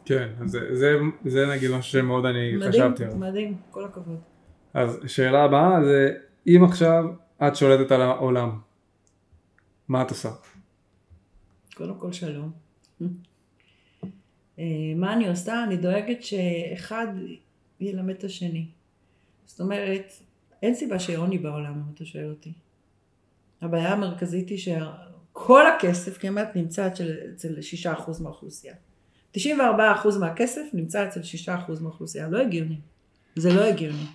כן, 0.05 0.29
אז 0.41 0.51
זה, 0.51 0.75
זה, 0.75 0.97
זה 1.25 1.45
נגיד 1.45 1.71
משהו 1.71 1.91
שמאוד 1.91 2.25
אני 2.25 2.53
חשבתי 2.67 3.03
עליו. 3.03 3.17
מדהים, 3.17 3.31
מדהים, 3.31 3.57
כל 3.71 3.85
הכבוד. 3.85 4.19
אז 4.73 4.99
שאלה 5.07 5.43
הבאה 5.43 5.83
זה, 5.83 6.13
אם 6.47 6.63
עכשיו 6.63 7.05
את 7.47 7.55
שולטת 7.55 7.91
על 7.91 8.01
העולם, 8.01 8.59
מה 9.87 10.01
את 10.01 10.09
עושה? 10.09 10.29
קודם 11.75 11.95
כל 11.95 12.11
שלום. 12.11 12.51
אה, 14.59 14.65
מה 14.95 15.13
אני 15.13 15.27
עושה? 15.27 15.63
אני 15.63 15.77
דואגת 15.77 16.23
שאחד 16.23 17.07
ילמד 17.79 18.15
את 18.15 18.23
השני. 18.23 18.67
זאת 19.45 19.61
אומרת, 19.61 20.13
אין 20.61 20.75
סיבה 20.75 20.99
שיהיה 20.99 21.19
עוני 21.19 21.37
בעולם, 21.37 21.73
אם 21.73 21.93
אתה 21.93 22.05
שואל 22.05 22.29
אותי. 22.29 22.53
הבעיה 23.61 23.93
המרכזית 23.93 24.49
היא 24.49 24.57
שכל 24.57 25.67
הכסף 25.67 26.17
כמעט 26.17 26.55
נמצא 26.55 26.87
אצל, 26.87 27.11
אצל 27.35 27.55
6% 27.85 28.21
מהאוכלוסייה. 28.21 28.73
94% 29.37 29.39
מהכסף 30.19 30.61
נמצא 30.73 31.07
אצל 31.07 31.19
6% 31.47 31.51
מהאוכלוסייה. 31.81 32.27
לא 32.27 32.41
הגיוני. 32.41 32.79
זה 33.35 33.53
לא 33.53 33.61
הגיוני. 33.61 34.05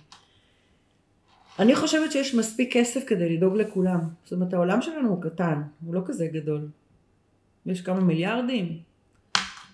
אני 1.59 1.75
חושבת 1.75 2.11
שיש 2.11 2.35
מספיק 2.35 2.73
כסף 2.73 3.03
כדי 3.07 3.37
לדאוג 3.37 3.55
לכולם. 3.55 3.99
זאת 4.23 4.33
אומרת, 4.33 4.53
העולם 4.53 4.81
שלנו 4.81 5.09
הוא 5.09 5.21
קטן, 5.21 5.61
הוא 5.85 5.95
לא 5.95 6.01
כזה 6.05 6.27
גדול. 6.27 6.67
יש 7.65 7.81
כמה 7.81 7.99
מיליארדים. 7.99 8.79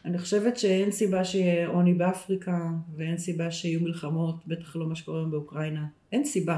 אני 0.06 0.18
חושבת 0.18 0.58
שאין 0.58 0.92
סיבה 0.92 1.26
שיהיה 1.26 1.68
עוני 1.68 1.94
באפריקה, 1.94 2.70
ואין 2.96 3.18
סיבה 3.18 3.52
שיהיו 3.52 3.80
מלחמות, 3.80 4.36
בטח 4.48 4.76
לא 4.76 4.88
מה 4.88 4.96
שקורה 4.96 5.20
היום 5.20 5.32
באוקראינה. 5.32 5.86
אין 6.12 6.26
סיבה. 6.26 6.58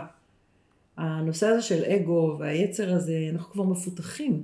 הנושא 0.98 1.48
הזה 1.48 1.62
של 1.62 1.84
אגו 1.84 2.36
והיצר 2.40 2.94
הזה, 2.94 3.28
אנחנו 3.32 3.54
כבר 3.54 3.64
מפותחים. 3.64 4.44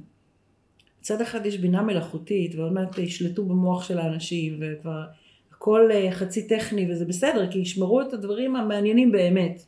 מצד 1.01 1.21
אחד 1.21 1.45
יש 1.45 1.57
בינה 1.57 1.81
מלאכותית, 1.81 2.55
ועוד 2.55 2.73
מעט 2.73 2.97
ישלטו 2.97 3.45
במוח 3.45 3.83
של 3.83 3.99
האנשים, 3.99 4.59
וכבר 4.61 5.03
הכל 5.51 5.89
אה, 5.91 6.11
חצי 6.11 6.47
טכני, 6.47 6.91
וזה 6.91 7.05
בסדר, 7.05 7.51
כי 7.51 7.59
ישמרו 7.59 8.01
את 8.01 8.13
הדברים 8.13 8.55
המעניינים 8.55 9.11
באמת. 9.11 9.61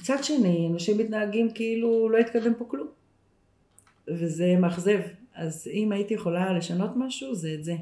מצד 0.00 0.24
שני, 0.24 0.68
אנשים 0.72 0.98
מתנהגים 0.98 1.50
כאילו 1.50 2.08
לא 2.08 2.18
התקדם 2.18 2.54
פה 2.58 2.64
כלום. 2.68 2.88
וזה 4.08 4.56
מאכזב. 4.56 5.00
אז 5.36 5.68
אם 5.72 5.92
הייתי 5.92 6.14
יכולה 6.14 6.52
לשנות 6.52 6.90
משהו, 6.96 7.34
זה 7.34 7.54
את 7.54 7.64
זה. 7.64 7.74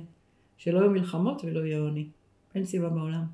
שלא 0.57 0.79
יהיו 0.79 0.91
מלחמות 0.91 1.43
ולא 1.45 1.61
יהיה 1.61 1.79
עוני. 1.79 2.07
אין 2.55 2.65
סיבה 2.65 2.89
בעולם. 2.89 3.25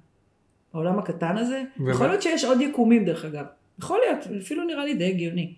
בעולם 0.74 0.98
הקטן 0.98 1.36
הזה, 1.36 1.62
ומה- 1.78 1.90
יכול 1.90 2.06
להיות 2.06 2.22
שיש 2.22 2.44
עוד 2.44 2.60
יקומים 2.60 3.04
דרך 3.04 3.24
אגב. 3.24 3.44
יכול 3.78 3.98
להיות, 4.06 4.42
אפילו 4.42 4.64
נראה 4.64 4.84
לי 4.84 4.94
די 4.94 5.08
הגיוני. 5.08 5.54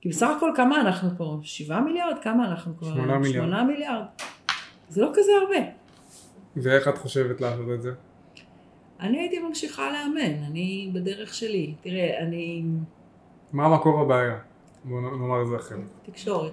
כי 0.00 0.08
בסך 0.08 0.30
הכל 0.36 0.50
כמה 0.56 0.80
אנחנו 0.80 1.08
פה? 1.16 1.38
שבעה 1.42 1.80
מיליארד? 1.80 2.16
כמה 2.22 2.48
אנחנו 2.50 2.76
כבר? 2.76 2.88
שמונה 2.94 3.18
מיליארד. 3.18 3.34
שמונה 3.44 3.64
מיליארד. 3.64 4.04
זה 4.88 5.02
לא 5.02 5.10
כזה 5.14 5.30
הרבה. 5.42 5.66
ואיך 6.56 6.88
את 6.88 6.98
חושבת 6.98 7.40
לעשות 7.40 7.66
את 7.74 7.82
זה? 7.82 7.92
אני 9.00 9.18
הייתי 9.18 9.38
ממשיכה 9.38 9.92
לאמן, 9.92 10.42
אני 10.46 10.90
בדרך 10.94 11.34
שלי. 11.34 11.74
תראה, 11.82 12.18
אני... 12.18 12.64
מה 13.52 13.68
מקור 13.68 14.00
הבעיה? 14.00 14.38
בוא 14.84 15.00
נאמר 15.00 15.42
את 15.42 15.48
זה 15.48 15.56
אחרת. 15.56 15.80
תקשורת. 16.02 16.52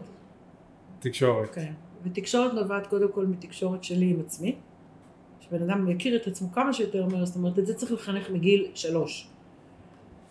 תקשורת. 1.02 1.56
כן. 1.56 1.74
ותקשורת 2.04 2.54
נובעת 2.54 2.88
קודם 2.88 3.12
כל 3.12 3.26
מתקשורת 3.26 3.84
שלי 3.84 4.10
עם 4.10 4.20
עצמי. 4.20 4.56
שבן 5.40 5.62
אדם 5.62 5.90
יכיר 5.90 6.16
את 6.16 6.28
עצמו 6.28 6.52
כמה 6.52 6.74
שיותר 6.74 7.06
מהר, 7.06 7.26
זאת 7.26 7.36
אומרת, 7.36 7.60
את 7.60 7.68
זה 7.68 7.74
צריך 7.74 7.92
לחנך 7.92 8.30
מגיל 8.30 8.72
שלוש. 8.74 9.28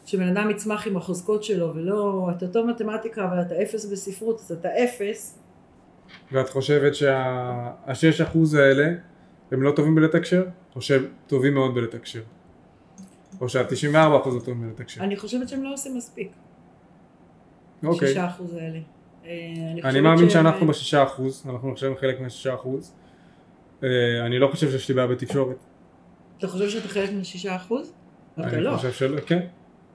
שבן 0.07 0.37
אדם 0.37 0.51
יצמח 0.51 0.87
עם 0.87 0.97
החוזקות 0.97 1.45
שלו, 1.45 1.75
ולא, 1.75 2.29
אתה 2.37 2.49
טוב 2.49 2.67
מתמטיקה 2.67 3.25
אבל 3.25 3.41
אתה 3.43 3.63
אפס 3.63 3.85
בספרות, 3.85 4.41
אז 4.41 4.53
אתה 4.53 4.69
אפס. 4.85 5.39
ואת 6.33 6.49
חושבת 6.49 6.95
שהשש 6.95 8.21
אחוז 8.21 8.55
האלה 8.55 8.93
הם 9.51 9.63
לא 9.63 9.71
טובים 9.71 9.95
בלתקשר? 9.95 10.45
או 10.77 10.83
שהם 10.83 11.05
טובים 11.27 11.55
מאוד 11.55 11.75
בלתקשר? 11.75 12.23
או 13.41 13.49
שה-94 13.49 14.21
אחוז 14.21 14.35
לא 14.35 14.41
טובים 14.41 14.61
בלתקשר? 14.61 15.03
אני 15.03 15.17
חושבת 15.17 15.49
שהם 15.49 15.63
לא 15.63 15.73
עושים 15.73 15.97
מספיק. 15.97 16.33
אוקיי. 17.85 18.09
שישה 18.09 18.29
אחוז 18.29 18.55
האלה. 18.55 18.79
אה, 19.25 19.31
אני 19.85 20.01
מאמין 20.01 20.31
שאנחנו 20.31 20.67
בשישה 20.67 21.03
אחוז, 21.03 21.47
אנחנו 21.51 21.73
נחשבים 21.73 21.97
חלק 21.97 22.21
מהשישה 22.21 22.55
אחוז. 22.55 22.95
אה, 23.83 23.89
אני 24.27 24.39
לא 24.39 24.49
חושב 24.49 24.71
שיש 24.71 24.89
לי 24.89 24.95
בעיה 24.95 25.07
בתקשורת. 25.07 25.57
אתה 26.39 26.49
חושב 26.49 26.71
שאתה 26.71 26.89
חלק 26.89 27.11
מהשישה 27.13 27.57
אחוז? 27.57 27.93
אתה 28.35 28.49
אני 28.49 28.61
לא. 28.61 28.77
חושב 28.77 28.93
שלא, 28.93 29.21
כן, 29.21 29.47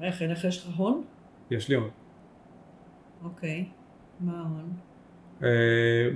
איך, 0.01 0.21
אין 0.21 0.31
לך 0.31 0.43
יש 0.43 0.57
לך 0.57 0.75
הון? 0.75 1.03
יש 1.51 1.69
לי 1.69 1.75
עוד. 1.75 1.89
אוקיי. 3.23 3.65
מה 4.19 4.37
ההון? 4.37 4.73
אה, 5.43 5.49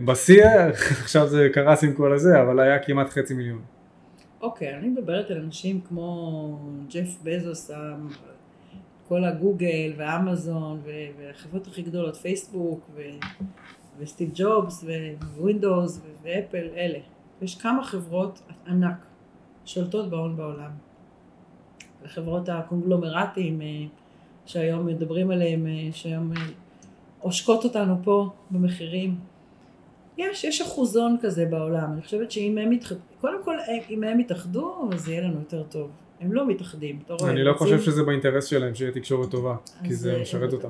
בשיא, 0.05 0.45
עכשיו 1.03 1.27
זה 1.27 1.49
קרס 1.53 1.83
עם 1.83 1.93
כל 1.93 2.13
הזה, 2.13 2.41
אבל 2.41 2.59
היה 2.59 2.79
כמעט 2.79 3.09
חצי 3.09 3.33
מיליון. 3.33 3.61
אוקיי, 4.41 4.75
אני 4.75 4.87
מדברת 4.87 5.31
על 5.31 5.37
אנשים 5.37 5.81
כמו 5.81 6.59
ג'ף 6.89 7.17
בזוס, 7.23 7.71
כל 9.09 9.23
הגוגל 9.23 9.93
ואמזון 9.97 10.81
והחברות 11.17 11.67
הכי 11.67 11.81
גדולות, 11.81 12.15
פייסבוק 12.15 12.89
ו- 12.95 13.01
וסטיב 13.97 14.31
ג'ובס 14.33 14.83
ווינדוס 15.37 16.01
ואפל, 16.23 16.67
אלה. 16.75 16.99
יש 17.41 17.55
כמה 17.55 17.83
חברות 17.83 18.41
ענק 18.67 19.05
שולטות 19.65 20.09
בהון 20.09 20.35
בעולם. 20.35 20.71
החברות 22.05 22.49
הקונגלומרטיים 22.49 23.61
אה, 23.61 23.67
שהיום 24.45 24.85
מדברים 24.85 25.31
עליהם, 25.31 25.67
אה, 25.67 25.89
שהיום 25.91 26.31
אה, 26.37 26.41
עושקות 27.19 27.63
אותנו 27.63 27.95
פה 28.03 28.29
במחירים. 28.51 29.15
יש, 30.17 30.43
יש 30.43 30.61
אחוזון 30.61 31.17
כזה 31.21 31.45
בעולם, 31.45 31.93
אני 31.93 32.01
חושבת 32.01 32.31
שאם 32.31 32.57
הם 32.57 32.71
יתאחדו, 32.71 32.99
קודם 33.21 33.43
כל 33.43 33.57
אם 33.89 34.03
הם 34.03 34.19
יתאחדו, 34.19 34.89
אז 34.93 35.09
יהיה 35.09 35.21
לנו 35.21 35.39
יותר 35.39 35.63
טוב. 35.63 35.89
הם 36.19 36.33
לא 36.33 36.47
מתאחדים, 36.47 36.99
אתה 37.05 37.13
רואה. 37.13 37.31
אני 37.31 37.43
לא 37.43 37.53
חושב 37.53 37.81
שזה 37.81 38.03
באינטרס 38.03 38.45
שלהם 38.45 38.75
שיהיה 38.75 38.91
תקשורת 38.91 39.31
טובה, 39.31 39.55
כי 39.83 39.93
זה 39.93 40.13
אה, 40.15 40.21
משרת 40.21 40.53
אותם. 40.53 40.69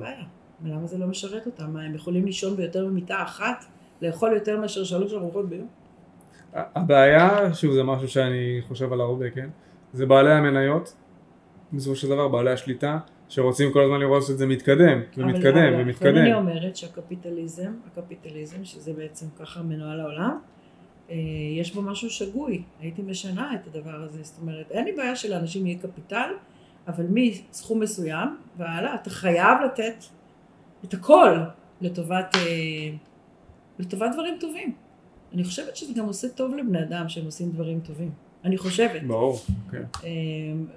למה 0.65 0.87
זה 0.87 0.97
לא 0.97 1.07
משרת 1.07 1.45
אותם? 1.45 1.73
מה, 1.73 1.81
הם 1.83 1.95
יכולים 1.95 2.25
לישון 2.25 2.55
ביותר 2.55 2.85
ממיטה 2.87 3.23
אחת? 3.23 3.65
לאכול 4.01 4.33
יותר 4.33 4.59
מאשר 4.59 4.83
שלוש 4.83 5.13
ארוחות 5.13 5.49
ביום? 5.49 5.67
הבעיה, 6.53 7.53
שוב 7.53 7.73
זה 7.73 7.83
משהו 7.83 8.07
שאני 8.07 8.61
חושב 8.67 8.93
עליו 8.93 9.05
הרבה, 9.05 9.29
כן? 9.29 9.49
זה 9.93 10.05
בעלי 10.05 10.31
המניות, 10.33 10.93
בסופו 11.73 11.95
של 11.95 12.07
דבר 12.07 12.27
בעלי 12.27 12.51
השליטה, 12.51 12.99
שרוצים 13.29 13.71
כל 13.73 13.83
הזמן 13.83 13.99
לראות 13.99 14.23
שזה 14.23 14.47
מתקדם, 14.47 14.99
ומתקדם, 15.17 15.57
אבל- 15.57 15.73
אבל- 15.73 15.81
ומתקדם. 15.83 16.17
אני 16.17 16.33
אומרת 16.33 16.75
שהקפיטליזם, 16.75 17.71
הקפיטליזם, 17.87 18.63
שזה 18.63 18.93
בעצם 18.93 19.25
ככה 19.39 19.61
מנוהל 19.63 19.99
העולם, 19.99 20.39
יש 21.59 21.73
בו 21.73 21.81
משהו 21.81 22.09
שגוי. 22.09 22.63
הייתי 22.79 23.01
משנה 23.01 23.55
את 23.55 23.67
הדבר 23.67 23.95
הזה. 23.95 24.23
זאת 24.23 24.39
אומרת, 24.41 24.71
אין 24.71 24.85
לי 24.85 24.91
בעיה 24.91 25.15
שלאנשים 25.15 25.67
יהיה 25.67 25.79
קפיטל, 25.79 26.29
אבל 26.87 27.05
מסכום 27.09 27.79
מסוים 27.79 28.37
והלאה, 28.57 28.95
אתה 28.95 29.09
חייב 29.09 29.57
לתת 29.65 30.03
את 30.85 30.93
הכל 30.93 31.37
לטובת, 31.81 32.35
אה, 32.35 32.41
לטובת 33.79 34.11
דברים 34.13 34.37
טובים. 34.39 34.73
אני 35.33 35.43
חושבת 35.43 35.75
שזה 35.75 35.93
גם 35.93 36.05
עושה 36.05 36.29
טוב 36.29 36.55
לבני 36.55 36.83
אדם 36.83 37.09
שהם 37.09 37.25
עושים 37.25 37.51
דברים 37.51 37.79
טובים. 37.79 38.11
אני 38.43 38.57
חושבת. 38.57 39.03
ברור, 39.03 39.39
כן. 39.71 39.83
אה, 40.03 40.09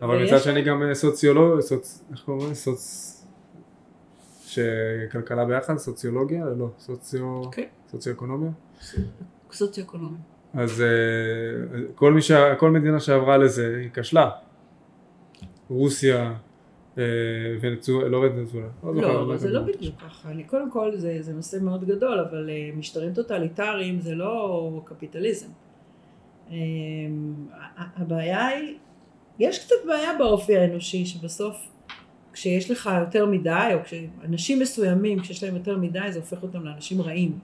אבל 0.03 0.25
מצד 0.25 0.39
שני 0.43 0.63
גם 0.63 0.83
אה, 0.83 0.95
סוציולוג, 0.95 1.61
סוצ... 1.61 2.05
איך 2.11 2.21
קוראים 2.25 2.51
לזה? 2.51 2.55
סוץ... 2.55 3.09
שכלכלה 4.47 5.45
ביחד? 5.45 5.77
סוציולוגיה? 5.77 6.45
לא, 6.45 6.69
סוציו... 6.79 7.51
כן. 7.53 7.67
סוציו-אקונומיה? 7.91 8.51
סוציו-אקונומי. 9.55 10.17
אז 10.55 10.83
אה, 10.83 10.87
כל, 11.95 12.21
ש... 12.21 12.33
כל 12.59 12.71
מדינה 12.71 13.01
שעברה 13.01 13.37
לזה 13.37 13.77
היא 13.81 13.91
כשלה. 13.95 14.31
רוסיה, 15.71 16.35
אה, 16.99 17.05
ונצואלה, 17.61 18.09
לא 18.09 18.17
ונצואלה. 18.19 18.67
זוכר, 18.83 19.13
לא, 19.13 19.23
אבל 19.23 19.39
זה 19.39 19.51
לא. 19.51 19.61
בדיוק 19.61 19.95
ככה. 19.97 20.31
אני 20.31 20.45
קודם 20.45 20.71
כל, 20.71 20.97
זה, 20.97 21.17
זה 21.21 21.33
נושא 21.33 21.57
מאוד 21.63 21.85
גדול, 21.85 22.21
אבל 22.31 22.51
אה, 22.51 22.71
משטרים 22.77 23.15
טוטליטריים 23.15 24.01
זה 24.01 24.15
לא 24.15 24.83
קפיטליזם. 24.85 25.49
הבעיה 27.97 28.47
היא, 28.47 28.77
יש 29.39 29.65
קצת 29.65 29.77
בעיה 29.87 30.11
באופי 30.19 30.57
האנושי, 30.57 31.07
שבסוף 31.07 31.57
כשיש 32.33 32.71
לך 32.71 32.91
יותר 33.01 33.27
מדי, 33.27 33.71
או 33.75 33.79
כשאנשים 33.85 34.61
מסוימים, 34.61 35.21
כשיש 35.21 35.45
להם 35.45 35.55
יותר 35.57 35.79
מדי, 35.79 36.13
זה 36.13 36.19
הופך 36.19 36.43
אותם 36.43 36.65
לאנשים 36.65 37.01
רעים, 37.01 37.39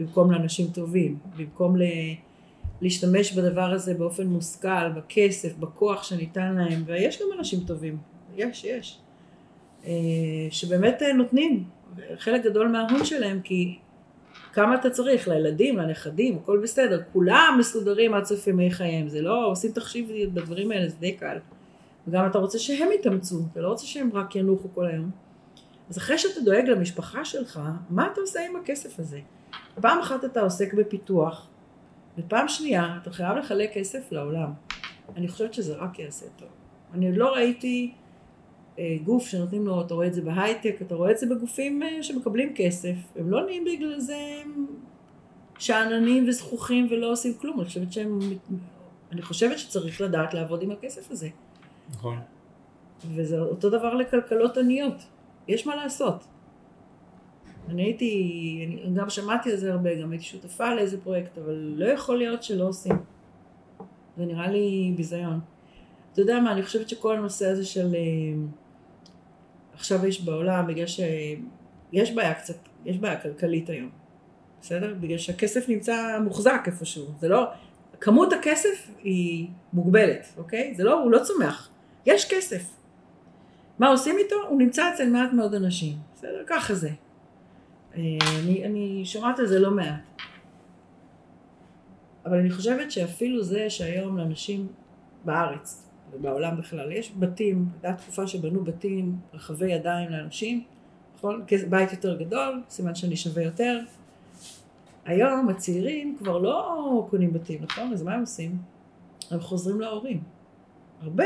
במקום 0.00 0.30
לאנשים 0.30 0.66
טובים, 0.74 1.18
במקום 1.36 1.76
ל... 1.76 1.82
להשתמש 2.80 3.32
בדבר 3.32 3.72
הזה 3.72 3.94
באופן 3.94 4.26
מושכל, 4.26 4.88
בכסף, 4.96 5.56
בכוח 5.56 6.02
שניתן 6.02 6.54
להם, 6.54 6.82
ויש 6.86 7.22
גם 7.22 7.38
אנשים 7.38 7.60
טובים, 7.66 7.98
יש, 8.36 8.64
יש, 8.64 8.98
אה, 9.86 9.92
שבאמת 10.50 11.02
אה, 11.02 11.12
נותנים 11.12 11.64
חלק 12.16 12.44
גדול 12.44 12.68
מההון 12.68 13.04
שלהם, 13.04 13.40
כי 13.40 13.78
כמה 14.52 14.74
אתה 14.74 14.90
צריך, 14.90 15.28
לילדים, 15.28 15.76
לנכדים, 15.76 16.36
הכל 16.36 16.60
בסדר, 16.62 17.02
כולם 17.12 17.56
מסודרים 17.58 18.14
עד 18.14 18.24
סוף 18.24 18.46
ימי 18.46 18.70
חייהם, 18.70 19.08
זה 19.08 19.22
לא, 19.22 19.46
עושים 19.46 19.72
תחשיב 19.72 20.10
בדברים 20.32 20.70
האלה, 20.70 20.88
זה 20.88 20.96
די 21.00 21.12
קל. 21.12 21.38
וגם 22.08 22.26
אתה 22.26 22.38
רוצה 22.38 22.58
שהם 22.58 22.88
יתאמצו, 23.00 23.40
אתה 23.52 23.60
לא 23.60 23.68
רוצה 23.68 23.86
שהם 23.86 24.10
רק 24.12 24.36
ינוחו 24.36 24.68
כל 24.74 24.86
היום. 24.86 25.10
אז 25.90 25.98
אחרי 25.98 26.18
שאתה 26.18 26.40
דואג 26.40 26.68
למשפחה 26.68 27.24
שלך, 27.24 27.60
מה 27.90 28.08
אתה 28.12 28.20
עושה 28.20 28.40
עם 28.50 28.56
הכסף 28.56 28.98
הזה? 28.98 29.20
פעם 29.80 29.98
אחת 29.98 30.24
אתה 30.24 30.40
עוסק 30.40 30.74
בפיתוח, 30.74 31.48
ופעם 32.18 32.48
שנייה 32.48 32.98
אתה 33.02 33.10
חייב 33.10 33.36
לחלק 33.36 33.70
כסף 33.74 34.12
לעולם. 34.12 34.52
אני 35.16 35.28
חושבת 35.28 35.54
שזה 35.54 35.76
רק 35.76 35.98
יעשה 35.98 36.26
טוב. 36.36 36.48
אני 36.94 37.06
עוד 37.06 37.16
לא 37.16 37.34
ראיתי 37.34 37.92
אה, 38.78 38.96
גוף 39.04 39.26
שנותנים 39.26 39.66
לו, 39.66 39.80
אתה 39.80 39.94
רואה 39.94 40.06
את 40.06 40.14
זה 40.14 40.22
בהייטק, 40.22 40.76
אתה 40.82 40.94
רואה 40.94 41.10
את 41.10 41.18
זה 41.18 41.26
בגופים 41.26 41.82
אה, 41.82 42.02
שמקבלים 42.02 42.52
כסף, 42.56 42.94
הם 43.16 43.30
לא 43.30 43.44
נהיים 43.44 43.64
בגלל 43.64 43.98
זה 43.98 44.42
שאננים 45.58 46.28
וזכוכים 46.28 46.86
ולא 46.90 47.12
עושים 47.12 47.34
כלום, 47.34 47.60
אני 47.60 47.64
חושבת 47.68 47.92
שהם, 47.92 48.18
אני 49.12 49.22
חושבת 49.22 49.58
שצריך 49.58 50.00
לדעת 50.00 50.34
לעבוד 50.34 50.62
עם 50.62 50.70
הכסף 50.70 51.10
הזה. 51.10 51.28
נכון. 51.90 52.18
וזה 53.14 53.40
אותו 53.40 53.70
דבר 53.70 53.94
לכלכלות 53.94 54.56
עניות, 54.56 55.06
יש 55.48 55.66
מה 55.66 55.76
לעשות. 55.76 56.24
אני 57.68 57.82
הייתי, 57.82 58.80
אני 58.84 58.94
גם 58.94 59.10
שמעתי 59.10 59.50
על 59.50 59.56
זה 59.56 59.72
הרבה, 59.72 59.94
גם 59.94 60.10
הייתי 60.10 60.24
שותפה 60.24 60.74
לאיזה 60.74 61.00
פרויקט, 61.00 61.38
אבל 61.38 61.74
לא 61.76 61.86
יכול 61.86 62.18
להיות 62.18 62.42
שלא 62.42 62.68
עושים. 62.68 62.96
זה 64.16 64.24
נראה 64.24 64.50
לי 64.50 64.92
ביזיון. 64.96 65.40
אתה 66.12 66.20
יודע 66.20 66.40
מה, 66.40 66.52
אני 66.52 66.62
חושבת 66.62 66.88
שכל 66.88 67.16
הנושא 67.16 67.46
הזה 67.46 67.64
של... 67.64 67.94
אה, 67.94 68.00
עכשיו 69.74 70.06
יש 70.06 70.24
בעולם, 70.24 70.66
בגלל 70.66 70.86
שיש 70.86 72.12
בעיה 72.12 72.34
קצת, 72.34 72.56
יש 72.84 72.98
בעיה 72.98 73.20
כלכלית 73.20 73.70
היום. 73.70 73.90
בסדר? 74.60 74.94
בגלל 75.00 75.18
שהכסף 75.18 75.68
נמצא 75.68 76.18
מוחזק 76.24 76.62
איפשהו. 76.66 77.06
זה 77.20 77.28
לא, 77.28 77.44
כמות 78.00 78.32
הכסף 78.32 78.88
היא 79.02 79.48
מוגבלת, 79.72 80.26
אוקיי? 80.36 80.74
זה 80.76 80.84
לא, 80.84 81.02
הוא 81.02 81.10
לא 81.10 81.18
צומח. 81.18 81.70
יש 82.06 82.28
כסף. 82.30 82.62
מה 83.78 83.88
עושים 83.88 84.18
איתו? 84.18 84.36
הוא 84.48 84.58
נמצא 84.58 84.94
אצל 84.94 85.10
מעט 85.10 85.32
מאוד 85.32 85.54
אנשים. 85.54 85.96
בסדר? 86.14 86.42
ככה 86.46 86.74
זה. 86.74 86.90
אה, 87.96 88.02
אני, 88.38 88.64
אני 88.64 89.02
שומעת 89.04 89.38
על 89.38 89.46
זה 89.46 89.58
לא 89.58 89.70
מעט. 89.70 90.00
אבל 92.26 92.38
אני 92.38 92.50
חושבת 92.50 92.90
שאפילו 92.90 93.42
זה 93.42 93.70
שהיום 93.70 94.18
לאנשים 94.18 94.66
בארץ 95.24 95.88
ובעולם 96.12 96.56
בכלל 96.56 96.92
יש 96.92 97.12
בתים, 97.18 97.68
הייתה 97.72 98.02
תקופה 98.02 98.26
שבנו 98.26 98.64
בתים 98.64 99.16
רחבי 99.34 99.72
ידיים 99.72 100.10
לאנשים, 100.10 100.64
נכון? 101.16 101.44
בית 101.68 101.92
יותר 101.92 102.16
גדול, 102.16 102.62
סימן 102.68 102.94
שאני 102.94 103.16
שווה 103.16 103.42
יותר. 103.42 103.80
היום 105.04 105.48
הצעירים 105.48 106.16
כבר 106.18 106.38
לא 106.38 107.06
קונים 107.10 107.32
בתים, 107.32 107.62
נכון? 107.62 107.92
אז 107.92 108.02
מה 108.02 108.14
הם 108.14 108.20
עושים? 108.20 108.58
הם 109.30 109.40
חוזרים 109.40 109.80
להורים. 109.80 110.22
הרבה. 111.02 111.24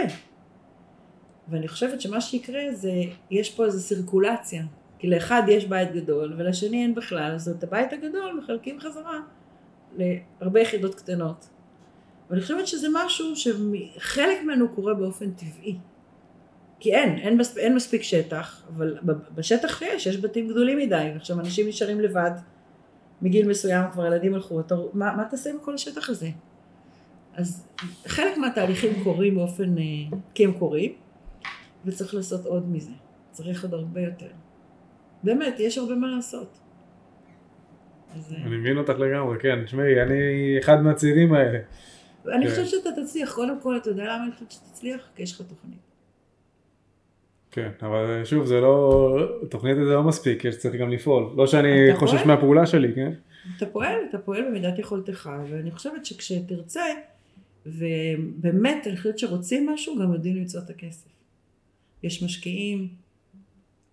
ואני 1.48 1.68
חושבת 1.68 2.00
שמה 2.00 2.20
שיקרה 2.20 2.62
זה, 2.72 2.92
יש 3.30 3.54
פה 3.54 3.64
איזו 3.64 3.80
סירקולציה. 3.80 4.64
כי 5.00 5.10
לאחד 5.10 5.42
יש 5.48 5.64
בית 5.64 5.92
גדול 5.92 6.34
ולשני 6.36 6.82
אין 6.82 6.94
בכלל, 6.94 7.32
אז 7.34 7.48
את 7.48 7.64
הבית 7.64 7.92
הגדול 7.92 8.40
מחלקים 8.42 8.80
חזרה 8.80 9.20
להרבה 9.96 10.60
יחידות 10.60 10.94
קטנות. 10.94 11.48
ואני 12.30 12.42
חושבת 12.42 12.66
שזה 12.66 12.88
משהו 12.92 13.34
שחלק 13.36 14.42
ממנו 14.42 14.68
קורה 14.68 14.94
באופן 14.94 15.30
טבעי. 15.30 15.76
כי 16.80 16.94
אין, 16.94 17.18
אין, 17.18 17.36
מספ, 17.36 17.56
אין 17.56 17.74
מספיק 17.74 18.02
שטח, 18.02 18.62
אבל 18.76 18.98
בשטח 19.34 19.82
יש, 19.82 20.06
יש 20.06 20.16
בתים 20.16 20.48
גדולים 20.48 20.78
מדי, 20.78 21.10
ועכשיו 21.14 21.40
אנשים 21.40 21.68
נשארים 21.68 22.00
לבד 22.00 22.30
מגיל 23.22 23.48
מסוים, 23.48 23.90
כבר 23.92 24.06
ילדים 24.06 24.34
הלכו, 24.34 24.60
אתה, 24.60 24.74
מה, 24.92 25.16
מה 25.16 25.24
תעשה 25.24 25.50
עם 25.50 25.56
כל 25.62 25.74
השטח 25.74 26.10
הזה? 26.10 26.28
אז 27.34 27.66
חלק 28.06 28.38
מהתהליכים 28.38 29.04
קורים 29.04 29.34
באופן, 29.34 29.78
אה, 29.78 29.84
כי 30.34 30.44
הם 30.44 30.52
קורים, 30.52 30.92
וצריך 31.84 32.14
לעשות 32.14 32.46
עוד 32.46 32.68
מזה, 32.68 32.92
צריך 33.30 33.62
עוד 33.64 33.74
הרבה 33.74 34.00
יותר. 34.00 34.30
באמת, 35.22 35.60
יש 35.60 35.78
הרבה 35.78 35.94
מה 35.94 36.06
לעשות. 36.06 36.58
אז... 38.16 38.32
אה, 38.32 38.46
אני 38.46 38.56
מבין 38.56 38.78
אותך 38.78 38.98
לגמרי, 38.98 39.38
כן, 39.38 39.64
תשמעי, 39.64 40.02
אני 40.02 40.14
אחד 40.58 40.82
מהצעירים 40.82 41.32
האלה. 41.32 41.58
אני 42.28 42.44
כן. 42.44 42.50
חושבת 42.50 42.68
שאתה 42.68 42.90
תצליח, 43.02 43.34
קודם 43.34 43.60
כל, 43.60 43.76
אתה 43.76 43.90
יודע 43.90 44.04
למה 44.04 44.24
אני 44.24 44.32
חושבת 44.32 44.50
שתצליח? 44.50 45.08
כי 45.16 45.22
יש 45.22 45.32
לך 45.32 45.46
תוכנית. 45.48 45.78
כן, 47.50 47.70
אבל 47.82 48.24
שוב, 48.24 48.46
זה 48.46 48.60
לא, 48.60 49.16
תוכנית 49.50 49.76
זה 49.76 49.94
לא 49.94 50.02
מספיק, 50.02 50.44
יש 50.44 50.58
צריך 50.58 50.74
גם 50.74 50.90
לפעול. 50.90 51.32
לא 51.36 51.46
שאני 51.46 51.68
חושש 51.94 52.14
פועל? 52.14 52.26
מהפעולה 52.26 52.66
שלי, 52.66 52.94
כן? 52.94 53.12
אתה 53.56 53.66
פועל, 53.66 53.96
אתה 54.10 54.18
פועל 54.18 54.48
במידת 54.48 54.78
יכולתך, 54.78 55.30
ואני 55.50 55.70
חושבת 55.70 56.06
שכשתרצה, 56.06 56.84
ובאמת, 57.66 58.86
אני 58.86 58.96
חושבת 58.96 59.18
שרוצים 59.18 59.68
משהו, 59.70 59.98
גם 59.98 60.12
יודעים 60.12 60.36
למצוא 60.36 60.60
את 60.64 60.70
הכסף. 60.70 61.08
יש 62.02 62.22
משקיעים, 62.22 62.88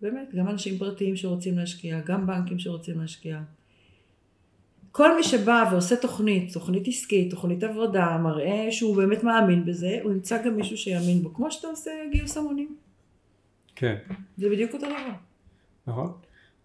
באמת, 0.01 0.35
גם 0.35 0.47
אנשים 0.47 0.77
פרטיים 0.77 1.15
שרוצים 1.15 1.57
להשקיע, 1.57 1.99
גם 2.05 2.27
בנקים 2.27 2.59
שרוצים 2.59 2.99
להשקיע. 2.99 3.39
כל 4.91 5.15
מי 5.15 5.23
שבא 5.23 5.69
ועושה 5.71 5.95
תוכנית, 5.95 6.53
תוכנית 6.53 6.87
עסקית, 6.87 7.31
תוכנית 7.31 7.63
עבודה, 7.63 8.17
מראה 8.17 8.67
שהוא 8.71 8.95
באמת 8.95 9.23
מאמין 9.23 9.65
בזה, 9.65 9.99
הוא 10.03 10.11
ימצא 10.11 10.45
גם 10.45 10.55
מישהו 10.55 10.77
שיאמין 10.77 11.21
בו, 11.23 11.33
כמו 11.33 11.51
שאתה 11.51 11.67
עושה 11.67 11.91
גיוס 12.11 12.37
המונים. 12.37 12.75
כן. 13.75 13.95
זה 14.37 14.49
בדיוק 14.49 14.73
אותו 14.73 14.85
דבר. 14.85 15.09
נכון. 15.87 16.11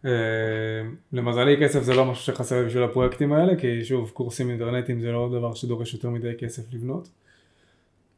Uh, 0.04 0.06
למזלי 1.12 1.56
כסף 1.62 1.82
זה 1.82 1.94
לא 1.94 2.04
משהו 2.04 2.24
שחסר 2.24 2.66
בשביל 2.66 2.82
הפרויקטים 2.82 3.32
האלה, 3.32 3.56
כי 3.56 3.84
שוב, 3.84 4.10
קורסים 4.10 4.50
אינטרנטיים 4.50 5.00
זה 5.00 5.12
לא 5.12 5.28
דבר 5.38 5.54
שדורש 5.54 5.94
יותר 5.94 6.10
מדי 6.10 6.32
כסף 6.38 6.72
לבנות. 6.72 7.08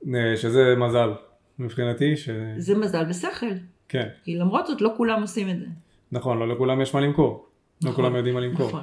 Uh, 0.02 0.06
שזה 0.36 0.74
מזל 0.76 1.10
מבחינתי. 1.58 2.16
ש... 2.16 2.28
זה 2.58 2.74
מזל 2.74 3.04
ושכל. 3.10 3.46
כן. 3.94 4.08
כי 4.24 4.36
למרות 4.36 4.66
זאת 4.66 4.80
לא 4.80 4.94
כולם 4.96 5.22
עושים 5.22 5.50
את 5.50 5.60
זה. 5.60 5.66
נכון, 6.12 6.38
לא 6.38 6.48
לכולם 6.48 6.80
יש 6.80 6.94
מה 6.94 7.00
למכור. 7.00 7.46
לא 7.82 7.90
נכון, 7.90 8.04
לא 8.04 8.08
כולם 8.08 8.16
יודעים 8.16 8.34
מה 8.34 8.40
למכור. 8.40 8.68
נכון. 8.68 8.82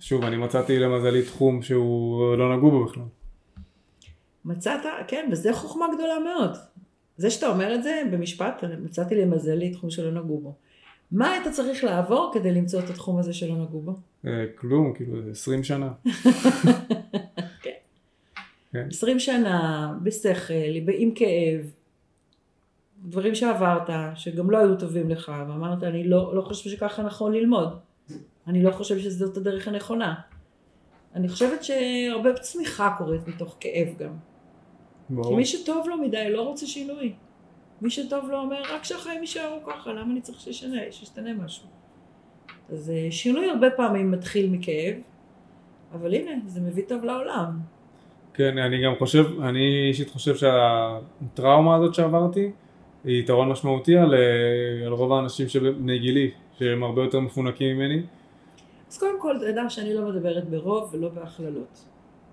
שוב, 0.00 0.24
אני 0.24 0.36
מצאתי 0.36 0.78
למזלי 0.78 1.22
תחום 1.22 1.62
שהוא 1.62 2.36
לא 2.36 2.56
נגעו 2.56 2.70
בו 2.70 2.84
בכלל. 2.84 3.02
מצאת, 4.44 4.80
כן, 5.08 5.28
וזה 5.32 5.52
חוכמה 5.52 5.86
גדולה 5.94 6.14
מאוד. 6.18 6.56
זה 7.16 7.30
שאתה 7.30 7.48
אומר 7.48 7.74
את 7.74 7.82
זה 7.82 8.02
במשפט, 8.12 8.64
מצאתי 8.84 9.14
למזלי 9.14 9.70
תחום 9.70 9.90
שלא 9.90 10.10
נגעו 10.10 10.40
בו. 10.40 10.54
מה 11.12 11.30
היית 11.30 11.48
צריך 11.48 11.84
לעבור 11.84 12.30
כדי 12.34 12.52
למצוא 12.52 12.80
את 12.80 12.90
התחום 12.90 13.18
הזה 13.18 13.32
שלא 13.32 13.54
נגעו 13.54 13.80
בו? 13.80 13.94
אה, 14.26 14.44
כלום, 14.56 14.92
כאילו, 14.94 15.30
20 15.30 15.64
שנה. 15.64 15.92
כן. 18.72 18.86
20 18.90 19.18
שנה, 19.18 19.92
בשכל, 20.02 20.54
עם 20.98 21.10
כאב, 21.14 21.70
דברים 23.02 23.34
שעברת, 23.34 23.90
שגם 24.14 24.50
לא 24.50 24.58
היו 24.58 24.76
טובים 24.76 25.10
לך, 25.10 25.32
ואמרת, 25.48 25.82
אני 25.82 26.08
לא, 26.08 26.36
לא 26.36 26.42
חושב 26.42 26.70
שככה 26.70 27.02
נכון 27.02 27.32
ללמוד. 27.32 27.78
אני 28.46 28.62
לא 28.62 28.70
חושב 28.70 28.98
שזאת 28.98 29.36
הדרך 29.36 29.68
הנכונה. 29.68 30.14
אני 31.14 31.28
חושבת 31.28 31.64
שהרבה 31.64 32.32
צמיחה 32.32 32.94
קורית 32.98 33.28
מתוך 33.28 33.56
כאב 33.60 33.88
גם. 33.98 34.12
ברור. 35.10 35.28
כי 35.28 35.34
מי 35.34 35.44
שטוב 35.44 35.88
לו 35.88 35.98
מדי 35.98 36.30
לא 36.30 36.42
רוצה 36.42 36.66
שינוי. 36.66 37.12
מי 37.82 37.90
שטוב 37.90 38.30
לו 38.30 38.38
אומר, 38.38 38.62
רק 38.74 38.84
שהחיים 38.84 39.20
יישארו 39.20 39.58
ככה, 39.66 39.92
למה 39.92 40.12
אני 40.12 40.20
צריך 40.20 40.40
שישנה, 40.40 40.80
שישתנה 40.90 41.32
משהו. 41.32 41.66
אז 42.72 42.90
אה, 42.90 43.08
שינוי 43.10 43.50
הרבה 43.50 43.70
פעמים 43.70 44.10
מתחיל 44.10 44.50
מכאב, 44.50 44.94
אבל 45.92 46.14
הנה, 46.14 46.30
זה 46.46 46.60
מביא 46.60 46.82
טוב 46.88 47.04
לעולם. 47.04 47.58
כן, 48.34 48.58
אני 48.58 48.84
גם 48.84 48.92
חושב, 48.98 49.40
אני 49.42 49.88
אישית 49.88 50.10
חושב 50.10 50.34
שהטראומה 50.36 51.76
הזאת 51.76 51.94
שעברתי, 51.94 52.50
יתרון 53.04 53.48
משמעותי 53.48 53.96
על, 53.96 54.14
אה, 54.14 54.86
על 54.86 54.92
רוב 54.92 55.12
האנשים 55.12 55.48
שבני 55.48 55.98
גילי, 55.98 56.30
שהם 56.58 56.82
הרבה 56.82 57.02
יותר 57.02 57.20
מפונקים 57.20 57.76
ממני. 57.76 58.02
אז 58.90 58.98
קודם 58.98 59.20
כל, 59.20 59.36
יודע 59.46 59.70
שאני 59.70 59.94
לא 59.94 60.08
מדברת 60.08 60.48
ברוב 60.48 60.90
ולא 60.94 61.08
בהכללות. 61.08 61.84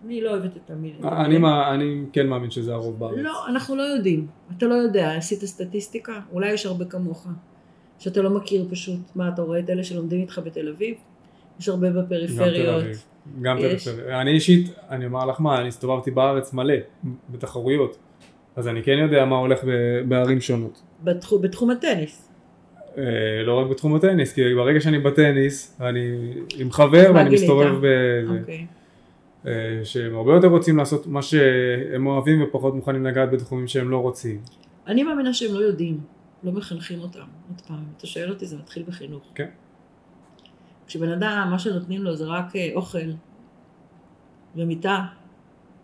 אני 0.06 0.22
לא 0.22 0.30
אוהבת 0.30 0.58
את 0.58 0.72
המילים. 0.72 1.06
אני, 1.06 1.38
מה, 1.38 1.74
אני 1.74 2.04
כן 2.14 2.28
מאמין 2.28 2.52
שזה 2.52 2.74
הרוב 2.74 3.00
בארץ. 3.00 3.18
לא, 3.18 3.48
אנחנו 3.48 3.76
לא 3.76 3.82
יודעים. 3.82 4.28
אתה 4.58 4.66
לא 4.66 4.74
יודע, 4.74 5.16
עשית 5.16 5.40
סטטיסטיקה? 5.40 6.20
אולי 6.32 6.52
יש 6.52 6.66
הרבה 6.66 6.86
כמוך. 6.86 7.28
שאתה 8.00 8.22
לא 8.22 8.30
מכיר 8.30 8.66
פשוט, 8.70 9.00
מה, 9.16 9.30
אתה 9.30 9.42
רואה 9.42 9.60
את 9.60 9.70
אלה 9.70 9.84
שלומדים 9.84 10.22
איתך 10.22 10.42
בתל 10.46 10.70
אביב? 10.70 10.96
יש 11.60 11.70
הרבה 11.70 11.90
בפריפריות. 11.90 12.68
גם 12.68 12.80
תל 12.80 12.86
אביב. 12.86 13.04
גם 13.42 13.58
יש... 13.60 13.88
פריפריה. 13.88 14.22
אני 14.22 14.32
אישית, 14.32 14.70
אני 14.90 15.06
אומר 15.06 15.26
לך 15.26 15.42
מה, 15.42 15.60
אני 15.60 15.68
הסתובבתי 15.68 16.12
בארץ 16.12 16.54
מלא, 16.54 16.74
בתחרויות. 17.30 17.98
אז 18.56 18.68
אני 18.68 18.84
כן 18.84 18.98
יודע 18.98 19.26
מה 19.26 19.36
הולך 19.36 19.60
בערים 20.08 20.42
שונות. 20.42 20.82
בתחום, 21.04 21.42
בתחום 21.42 21.70
הטניס. 21.70 22.30
אה, 22.98 23.44
לא 23.44 23.60
רק 23.60 23.68
בתחום 23.68 23.96
הטניס, 23.96 24.34
כי 24.34 24.56
ברגע 24.56 24.82
שאני 24.82 25.00
בטניס, 25.00 25.78
אני 25.82 26.34
עם 26.58 26.72
חבר 26.72 27.12
ואני 27.16 27.30
מסתובב 27.30 27.76
בזה. 27.78 28.40
אוקיי. 28.40 28.66
אה, 29.48 29.82
שהם 29.84 30.16
הרבה 30.16 30.34
יותר 30.34 30.48
רוצים 30.48 30.78
לעשות 30.78 31.08
מה 31.08 31.22
שהם 31.22 32.08
אוהבים 32.08 32.44
ופחות 32.44 32.76
מוכנים 32.76 33.06
לגעת 33.06 33.32
בתחומים 33.32 33.68
שהם 33.68 33.90
לא 33.90 33.98
רוצים. 33.98 34.42
אני 34.88 35.04
מאמינה 35.04 35.34
שהם 35.34 35.54
לא 35.54 35.60
יודעים, 35.60 36.00
לא 36.44 36.52
מחנכים 36.52 37.00
אותם. 37.00 37.20
עוד 37.50 37.62
פעם, 37.68 37.84
אתה 37.98 38.08
שואל 38.08 38.30
אותי, 38.30 38.46
זה 38.46 38.58
מתחיל 38.58 38.84
בחינוך. 38.88 39.24
כן. 39.36 39.50
כשבן 40.88 41.12
אדם, 41.12 41.48
מה 41.52 41.60
שנותנים 41.60 42.04
לו 42.04 42.16
זה 42.16 42.26
רק 42.26 42.56
אה, 42.56 42.70
אוכל 42.76 43.12
ומיטה, 44.56 45.06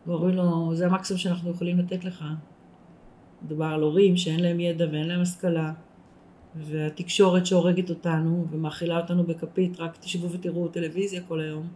ואומרים 0.07 0.35
לו, 0.35 0.71
זה 0.75 0.85
המקסימום 0.85 1.19
שאנחנו 1.19 1.51
יכולים 1.51 1.79
לתת 1.79 2.05
לך. 2.05 2.25
מדובר 3.41 3.65
על 3.65 3.81
הורים 3.81 4.17
שאין 4.17 4.39
להם 4.39 4.59
ידע 4.59 4.85
ואין 4.91 5.07
להם 5.07 5.21
השכלה, 5.21 5.71
והתקשורת 6.55 7.45
שהורגת 7.45 7.89
אותנו 7.89 8.45
ומאכילה 8.51 8.97
אותנו 8.97 9.23
בכפית, 9.23 9.79
רק 9.79 9.97
תשבו 9.97 10.31
ותראו 10.31 10.67
טלוויזיה 10.67 11.21
כל 11.27 11.39
היום. 11.39 11.67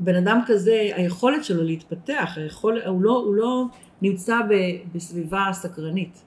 בן 0.00 0.14
אדם 0.14 0.40
כזה, 0.46 0.90
היכולת 0.94 1.44
שלו 1.44 1.62
להתפתח, 1.62 2.32
היכול, 2.36 2.82
הוא, 2.86 3.02
לא, 3.02 3.10
הוא 3.10 3.34
לא 3.34 3.64
נמצא 4.02 4.40
ב, 4.50 4.54
בסביבה 4.94 5.48
סקרנית, 5.52 6.22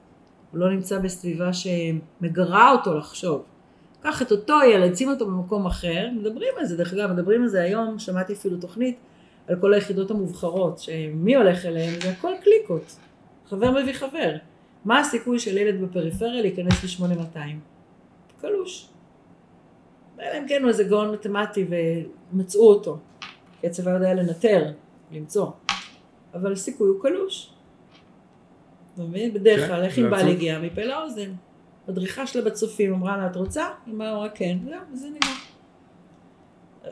הוא 0.52 0.60
לא 0.60 0.72
נמצא 0.72 1.00
בסביבה 1.00 1.50
שמגרה 1.54 2.72
אותו 2.72 2.98
לחשוב. 2.98 3.44
קח 4.02 4.22
את 4.22 4.32
אותו 4.32 4.58
ילד, 4.74 4.96
שים 4.96 5.10
אותו 5.10 5.26
במקום 5.26 5.66
אחר, 5.66 6.08
מדברים 6.14 6.54
על 6.58 6.66
זה, 6.66 6.78
דרך 6.78 6.94
אגב, 6.94 7.12
מדברים 7.12 7.42
על 7.42 7.48
זה 7.48 7.62
היום, 7.62 8.00
שמעתי 8.00 8.34
אפילו 8.34 8.58
תוכנית 8.58 8.98
על 9.48 9.56
כל 9.56 9.74
היחידות 9.74 10.12
המובחרות, 10.12 10.80
שמי 10.80 11.36
הולך 11.36 11.66
אליהן, 11.66 12.02
זה 12.02 12.10
הכל 12.10 12.32
קליקות, 12.44 12.96
חבר 13.50 13.72
מביא 13.72 13.94
חבר. 13.94 14.36
מה 14.86 15.00
הסיכוי 15.00 15.40
של 15.40 15.58
ילד 15.58 15.82
בפריפריה 15.82 16.42
להיכנס 16.42 16.84
ל-8200? 16.84 17.38
קלוש. 18.42 18.90
אלא 20.20 20.38
אם 20.40 20.48
כן 20.48 20.62
הוא 20.62 20.70
איזה 20.70 20.84
גאון 20.84 21.12
מתמטי 21.12 21.66
ומצאו 22.34 22.70
אותו. 22.70 22.98
כי 23.62 23.68
הצבא 23.68 23.92
יודע 23.92 24.14
לנטר, 24.14 24.72
למצוא. 25.12 25.48
אבל 26.34 26.54
הסיכוי 26.54 26.90
הוא 26.90 27.02
קלוש. 27.02 27.54
אתה 28.94 29.04
מבין? 29.04 29.34
בדרך 29.34 29.60
כן, 29.60 29.68
כלל, 29.68 29.84
איך 29.84 30.00
אם 30.00 30.10
בעל 30.10 30.28
הגיע 30.28 30.60
מפה 30.60 30.82
לאוזן. 30.84 31.32
מדריכה 31.88 32.28
שלה 32.28 32.42
בצופים 32.42 32.94
אמרה 32.94 33.18
לה, 33.18 33.28
את 33.28 33.36
רוצה? 33.36 33.68
אמרה 33.90 34.30
כן, 34.30 34.58
זהו, 34.66 34.80
וזה 34.94 35.08
נגמר. 35.08 35.32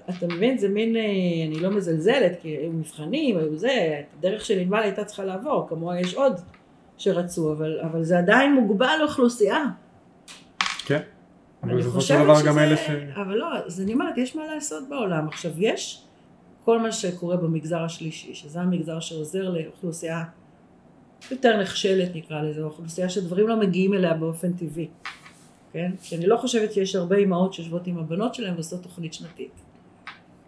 אתה 0.10 0.28
מבין, 0.28 0.58
זה 0.58 0.70
מין, 0.70 0.96
אה, 0.96 1.02
אני 1.48 1.60
לא 1.60 1.70
מזלזלת, 1.70 2.32
כי 2.42 2.48
היו 2.48 2.72
מבחנים, 2.72 3.38
היו 3.38 3.56
זה, 3.58 4.02
הדרך 4.18 4.46
של 4.46 4.60
ענבל 4.60 4.80
הייתה 4.80 5.04
צריכה 5.04 5.26
לעבור, 5.26 5.68
כמוה 5.70 6.00
יש 6.00 6.14
עוד 6.14 6.34
שרצו, 6.98 7.54
אבל, 7.54 7.80
אבל 7.80 8.04
זה 8.04 8.18
עדיין 8.18 8.54
מוגבל 8.54 8.96
לאוכלוסייה. 9.00 9.66
כן. 10.86 11.02
אבל 11.64 11.72
אני 11.72 11.80
בסופו 11.80 12.02
של 12.02 12.14
חושבת 12.14 12.24
דבר 12.24 12.36
שזה, 12.36 12.48
גם 12.48 12.60
אלה 12.60 12.78
ש... 12.78 12.90
אבל 13.16 13.36
לא, 13.36 13.58
אז 13.66 13.82
אני 13.82 13.94
אומרת, 13.94 14.18
יש 14.18 14.36
מה 14.36 14.44
לעשות 14.56 14.90
בעולם. 14.90 15.28
עכשיו, 15.28 15.52
יש 15.58 16.04
כל 16.66 16.80
מה 16.80 16.92
שקורה 16.92 17.38
במגזר 17.38 17.84
השלישי, 17.84 18.36
שזה 18.36 18.62
המגזר 18.62 19.00
שעוזר 19.00 19.50
לאוכלוסייה 19.50 20.24
יותר 21.32 21.62
נחשלת 21.62 22.16
נקרא 22.16 22.42
לזה, 22.42 22.62
או 22.62 22.66
אוכלוסייה 22.66 23.10
שדברים 23.10 23.48
לא 23.48 23.56
מגיעים 23.56 23.94
אליה 23.94 24.14
באופן 24.14 24.54
טבעי. 24.54 24.88
כן? 25.74 25.92
כי 26.04 26.16
אני 26.16 26.28
לא 26.28 26.38
חושבת 26.38 26.74
שיש 26.74 26.96
הרבה 26.96 27.16
אימהות 27.16 27.54
שיושבות 27.54 27.88
עם 27.88 27.98
הבנות 27.98 28.36
שלהן 28.36 28.54
ועושות 28.54 28.84
תוכנית 28.84 29.14
שנתית. 29.14 29.52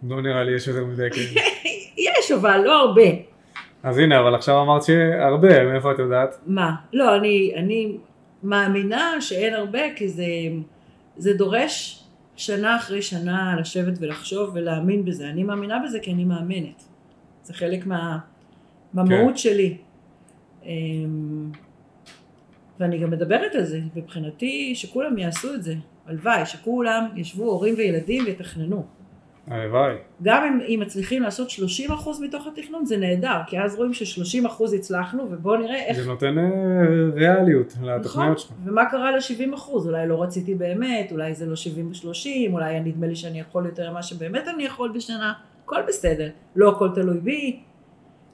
לא 0.02 0.22
נראה 0.22 0.44
לי 0.44 0.56
יש 0.56 0.66
יותר 0.66 0.84
מדי 0.84 1.08
כאלה. 1.10 1.40
יש, 2.18 2.32
אבל 2.32 2.60
לא 2.64 2.80
הרבה. 2.80 3.02
אז 3.82 3.98
הנה, 3.98 4.20
אבל 4.20 4.34
עכשיו 4.34 4.62
אמרת 4.62 4.82
שהרבה, 4.82 5.64
מאיפה 5.64 5.92
את 5.92 5.98
יודעת? 5.98 6.38
מה? 6.46 6.74
לא, 6.92 7.16
אני, 7.16 7.52
אני 7.56 7.96
מאמינה 8.42 9.20
שאין 9.20 9.54
הרבה, 9.54 9.94
כי 9.96 10.08
זה, 10.08 10.24
זה 11.16 11.32
דורש 11.32 12.04
שנה 12.36 12.76
אחרי 12.76 13.02
שנה 13.02 13.56
לשבת 13.60 13.98
ולחשוב 14.00 14.50
ולהאמין 14.54 15.04
בזה. 15.04 15.28
אני 15.28 15.42
מאמינה 15.42 15.78
בזה 15.84 16.00
כי 16.00 16.12
אני 16.12 16.24
מאמנת. 16.24 16.84
זה 17.42 17.54
חלק 17.54 17.86
מה, 17.86 18.18
מהמהות 18.94 19.30
כן. 19.30 19.36
שלי. 19.36 19.76
אמ, 20.64 21.50
ואני 22.80 22.98
גם 22.98 23.10
מדברת 23.10 23.54
על 23.54 23.64
זה, 23.64 23.80
מבחינתי 23.96 24.74
שכולם 24.74 25.18
יעשו 25.18 25.54
את 25.54 25.62
זה. 25.62 25.74
הלוואי, 26.06 26.46
שכולם 26.46 27.08
ישבו 27.16 27.44
הורים 27.44 27.74
וילדים 27.76 28.24
ויתכננו. 28.24 28.86
הלוואי. 29.50 29.94
גם 30.22 30.44
אם, 30.44 30.60
אם 30.60 30.80
מצליחים 30.82 31.22
לעשות 31.22 31.48
30% 31.88 31.92
מתוך 32.20 32.46
התכנון 32.46 32.84
זה 32.84 32.96
נהדר, 32.96 33.40
כי 33.46 33.60
אז 33.60 33.76
רואים 33.76 33.94
ש-30% 33.94 34.74
הצלחנו 34.76 35.26
ובואו 35.30 35.56
נראה 35.56 35.86
איך... 35.86 35.96
זה 35.96 36.06
נותן 36.06 36.38
אה, 36.38 36.44
ריאליות 37.14 37.72
נכון, 37.76 37.88
לתוכניות 37.88 38.38
שלך. 38.38 38.52
ומה 38.64 38.90
קרה 38.90 39.10
ל-70%? 39.10 39.70
אולי 39.70 40.08
לא 40.08 40.22
רציתי 40.22 40.54
באמת, 40.54 41.12
אולי 41.12 41.34
זה 41.34 41.46
לא 41.46 41.56
70 41.56 41.88
ו-30, 41.88 42.52
אולי 42.52 42.80
נדמה 42.80 43.06
לי 43.06 43.16
שאני 43.16 43.40
יכול 43.40 43.66
יותר 43.66 43.90
ממה 43.90 44.02
שבאמת 44.02 44.48
אני 44.48 44.64
יכול 44.64 44.92
בשנה, 44.94 45.32
הכל 45.64 45.82
בסדר, 45.88 46.28
לא 46.56 46.68
הכל 46.68 46.88
תלוי 46.94 47.20
בי. 47.20 47.60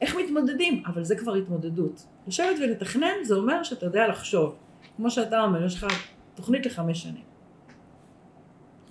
איך 0.00 0.16
מתמודדים? 0.16 0.82
אבל 0.86 1.04
זה 1.04 1.16
כבר 1.16 1.34
התמודדות. 1.34 2.06
לשבת 2.26 2.56
ולתכנן 2.62 3.14
זה 3.24 3.34
אומר 3.34 3.62
שאתה 3.62 3.86
יודע 3.86 4.08
לחשוב. 4.08 4.54
כמו 4.96 5.10
שאתה 5.10 5.44
אומר, 5.44 5.64
יש 5.64 5.74
לך 5.74 5.86
תוכנית 6.34 6.66
לחמש 6.66 7.02
שנים. 7.02 7.35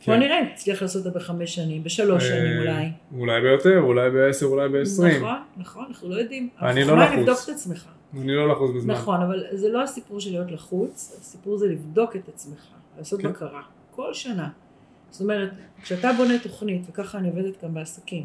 כן. 0.05 0.11
בוא 0.11 0.19
נראה 0.19 0.39
אם 0.39 0.45
תצליח 0.55 0.81
לעשות 0.81 1.05
אותה 1.05 1.19
בחמש 1.19 1.55
שנים, 1.55 1.83
בשלוש 1.83 2.23
שנים 2.23 2.51
אה, 2.51 2.59
אולי. 2.59 2.91
אולי 3.17 3.41
ביותר, 3.41 3.79
אולי 3.79 4.09
בעשר, 4.09 4.45
אולי 4.45 4.69
בעשרים. 4.69 5.15
נכון, 5.15 5.37
נכון, 5.57 5.85
אנחנו 5.87 6.09
לא 6.09 6.15
יודעים. 6.15 6.49
אני 6.61 6.83
לא 6.83 6.97
לחוץ. 6.97 7.17
לבדוק 7.17 7.37
את 7.43 7.49
עצמך. 7.49 7.85
אני 8.21 8.35
לא 8.35 8.49
לחוץ 8.51 8.71
בזמן. 8.75 8.93
נכון, 8.93 9.21
אבל 9.21 9.43
זה 9.51 9.69
לא 9.69 9.83
הסיפור 9.83 10.19
של 10.19 10.31
להיות 10.31 10.51
לחוץ, 10.51 11.17
הסיפור 11.21 11.57
זה 11.57 11.67
לבדוק 11.67 12.15
את 12.15 12.27
עצמך, 12.27 12.67
לעשות 12.97 13.21
כן. 13.21 13.29
בקרה, 13.29 13.61
כל 13.91 14.13
שנה. 14.13 14.49
זאת 15.09 15.21
אומרת, 15.21 15.49
כשאתה 15.81 16.13
בונה 16.17 16.39
תוכנית, 16.39 16.81
וככה 16.89 17.17
אני 17.17 17.29
עובדת 17.29 17.63
גם 17.63 17.73
בעסקים, 17.73 18.23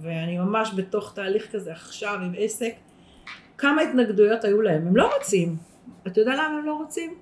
ואני 0.00 0.38
ממש 0.38 0.72
בתוך 0.76 1.12
תהליך 1.14 1.52
כזה 1.52 1.72
עכשיו 1.72 2.18
עם 2.22 2.32
עסק, 2.38 2.72
כמה 3.58 3.82
התנגדויות 3.82 4.44
היו 4.44 4.62
להם, 4.62 4.86
הם 4.86 4.96
לא 4.96 5.10
רוצים. 5.16 5.56
אתה 6.06 6.20
יודע 6.20 6.32
למה 6.32 6.58
הם 6.58 6.66
לא 6.66 6.74
רוצים? 6.74 7.14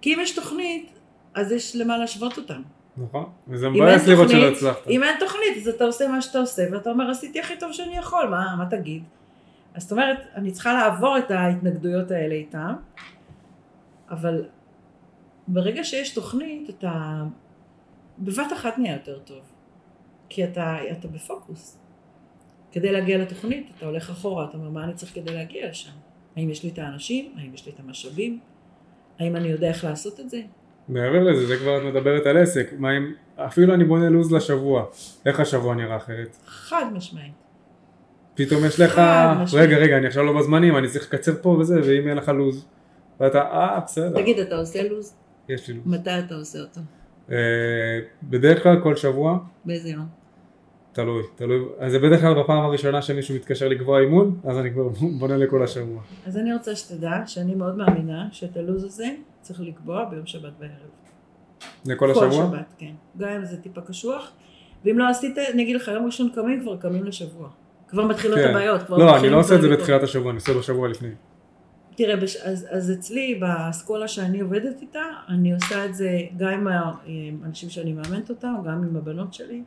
כי 0.00 0.14
אם 0.14 0.20
יש 0.20 0.34
תוכנית, 0.34 0.98
אז 1.34 1.52
יש 1.52 1.76
למה 1.76 1.98
להשוות 1.98 2.36
אותם. 2.36 2.62
נכון. 3.02 3.30
וזה 3.48 3.68
מבאס 3.68 4.06
לראות 4.06 4.28
שלא 4.28 4.48
הצלחת. 4.48 4.86
אם 4.88 5.02
אין 5.02 5.16
תוכנית, 5.20 5.56
אז 5.56 5.68
אתה 5.68 5.84
עושה 5.84 6.08
מה 6.08 6.22
שאתה 6.22 6.38
עושה, 6.38 6.62
ואתה 6.72 6.90
אומר, 6.90 7.10
עשיתי 7.10 7.40
הכי 7.40 7.58
טוב 7.58 7.72
שאני 7.72 7.96
יכול, 7.96 8.28
מה, 8.28 8.54
מה 8.58 8.66
תגיד? 8.70 9.02
אז 9.74 9.82
זאת 9.82 9.92
אומרת, 9.92 10.18
אני 10.34 10.52
צריכה 10.52 10.72
לעבור 10.72 11.18
את 11.18 11.30
ההתנגדויות 11.30 12.10
האלה 12.10 12.34
איתם, 12.34 12.74
אבל 14.10 14.44
ברגע 15.48 15.84
שיש 15.84 16.14
תוכנית, 16.14 16.70
אתה 16.70 17.22
בבת 18.18 18.52
אחת 18.52 18.78
נהיה 18.78 18.92
יותר 18.92 19.18
טוב, 19.18 19.40
כי 20.28 20.44
אתה, 20.44 20.76
אתה 20.92 21.08
בפוקוס. 21.08 21.78
כדי 22.72 22.92
להגיע 22.92 23.18
לתוכנית, 23.18 23.70
אתה 23.76 23.86
הולך 23.86 24.10
אחורה, 24.10 24.44
אתה 24.44 24.56
אומר, 24.56 24.70
מה 24.70 24.84
אני 24.84 24.94
צריך 24.94 25.14
כדי 25.14 25.34
להגיע 25.34 25.68
לשם? 25.68 25.90
האם 26.36 26.50
יש 26.50 26.62
לי 26.62 26.70
את 26.70 26.78
האנשים? 26.78 27.34
האם 27.38 27.54
יש 27.54 27.66
לי 27.66 27.72
את 27.72 27.80
המשאבים? 27.80 28.40
האם 29.18 29.36
אני 29.36 29.48
יודע 29.48 29.68
איך 29.68 29.84
לעשות 29.84 30.20
את 30.20 30.30
זה? 30.30 30.42
מעבר 30.88 31.22
לזה, 31.22 31.46
זה 31.46 31.56
כבר 31.56 31.78
את 31.78 31.82
מדברת 31.94 32.26
על 32.26 32.36
עסק. 32.36 32.70
מה 32.78 32.96
אם, 32.96 33.12
אפילו 33.36 33.74
אני 33.74 33.84
בונה 33.84 34.08
לו"ז 34.08 34.32
לשבוע. 34.32 34.84
איך 35.26 35.40
השבוע 35.40 35.74
נראה 35.74 35.96
אחרת? 35.96 36.36
חד 36.46 36.84
משמעית. 36.92 37.32
פתאום 38.34 38.64
יש 38.64 38.80
לך. 38.80 38.98
רגע, 39.52 39.76
רגע, 39.76 39.96
אני 39.96 40.06
עכשיו 40.06 40.24
לא 40.24 40.38
בזמנים, 40.38 40.76
אני 40.76 40.88
צריך 40.88 41.04
לקצר 41.04 41.32
פה 41.42 41.48
וזה, 41.48 41.80
ואם 41.84 42.08
אין 42.08 42.16
לך 42.16 42.28
לו"ז. 42.28 42.66
ואתה, 43.20 43.40
אה, 43.40 43.80
בסדר, 43.84 44.20
תגיד, 44.20 44.38
אתה 44.38 44.56
עושה 44.56 44.88
לו"ז? 44.88 45.14
יש 45.48 45.68
לי 45.68 45.74
לו"ז. 45.74 45.86
מתי 45.86 46.10
אתה 46.26 46.34
עושה 46.34 46.58
אותו? 46.58 46.80
אה, 47.30 47.36
בדרך 48.22 48.62
כלל 48.62 48.80
כל 48.82 48.96
שבוע, 48.96 49.38
באיזה 49.64 49.88
יום? 49.88 50.06
תלוי, 50.98 51.22
תלוי, 51.36 51.64
אז 51.78 51.92
זה 51.92 51.98
בדרך 51.98 52.20
כלל 52.20 52.42
בפעם 52.42 52.64
הראשונה 52.64 53.02
שמישהו 53.02 53.34
מתקשר 53.34 53.68
לקבוע 53.68 54.00
אימון, 54.00 54.40
אז 54.44 54.58
אני 54.58 54.72
כבר 54.72 54.88
בונה 55.18 55.36
לכל 55.36 55.62
השבוע. 55.62 56.02
אז 56.26 56.36
אני 56.36 56.52
רוצה 56.52 56.76
שתדע 56.76 57.22
שאני 57.26 57.54
מאוד 57.54 57.76
מאמינה 57.76 58.28
שאת 58.32 58.56
הלו"ז 58.56 58.84
הזה 58.84 59.06
צריך 59.40 59.60
לקבוע 59.60 60.04
ביום 60.04 60.26
שבת 60.26 60.52
בערב. 60.58 60.72
לכל 61.84 62.14
כל 62.14 62.26
השבוע? 62.28 62.46
שבת, 62.46 62.74
כן. 62.78 62.92
גם 63.18 63.28
אם 63.28 63.44
זה 63.44 63.56
טיפה 63.56 63.80
קשוח. 63.80 64.32
ואם 64.84 64.98
לא 64.98 65.08
עשית, 65.08 65.38
אני 65.38 65.62
אגיד 65.62 65.76
לך, 65.76 65.88
יום 65.88 66.06
ראשון 66.06 66.30
קמים 66.34 66.60
כבר 66.60 66.76
קמים 66.76 67.04
לשבוע. 67.04 67.48
כבר 67.88 68.06
מתחילות 68.06 68.38
כן. 68.38 68.48
הבעיות. 68.50 68.82
כבר 68.82 68.96
לא, 68.96 69.16
אני 69.16 69.28
לא 69.30 69.40
עושה 69.40 69.54
את 69.54 69.62
זה. 69.62 69.68
בתחילת 69.68 70.02
השבוע, 70.02 70.30
אני 70.30 70.36
עושה 70.36 70.54
בשבוע 70.54 70.88
לפני. 70.88 71.08
תראה, 71.96 72.16
בש... 72.16 72.36
אז, 72.36 72.66
אז 72.70 72.90
אצלי 72.90 73.34
באסכולה 73.34 74.08
שאני 74.08 74.40
עובדת 74.40 74.80
איתה, 74.80 75.04
אני 75.28 75.54
עושה 75.54 75.84
את 75.84 75.94
זה 75.94 76.20
גם 76.36 76.48
עם 76.48 76.68
האנשים 77.42 77.70
שאני 77.70 77.92
מאמנת 77.92 78.30
אותם, 78.30 78.54
גם 78.66 78.84
עם 78.84 78.96
הבנות 78.96 79.34
שלי. 79.34 79.62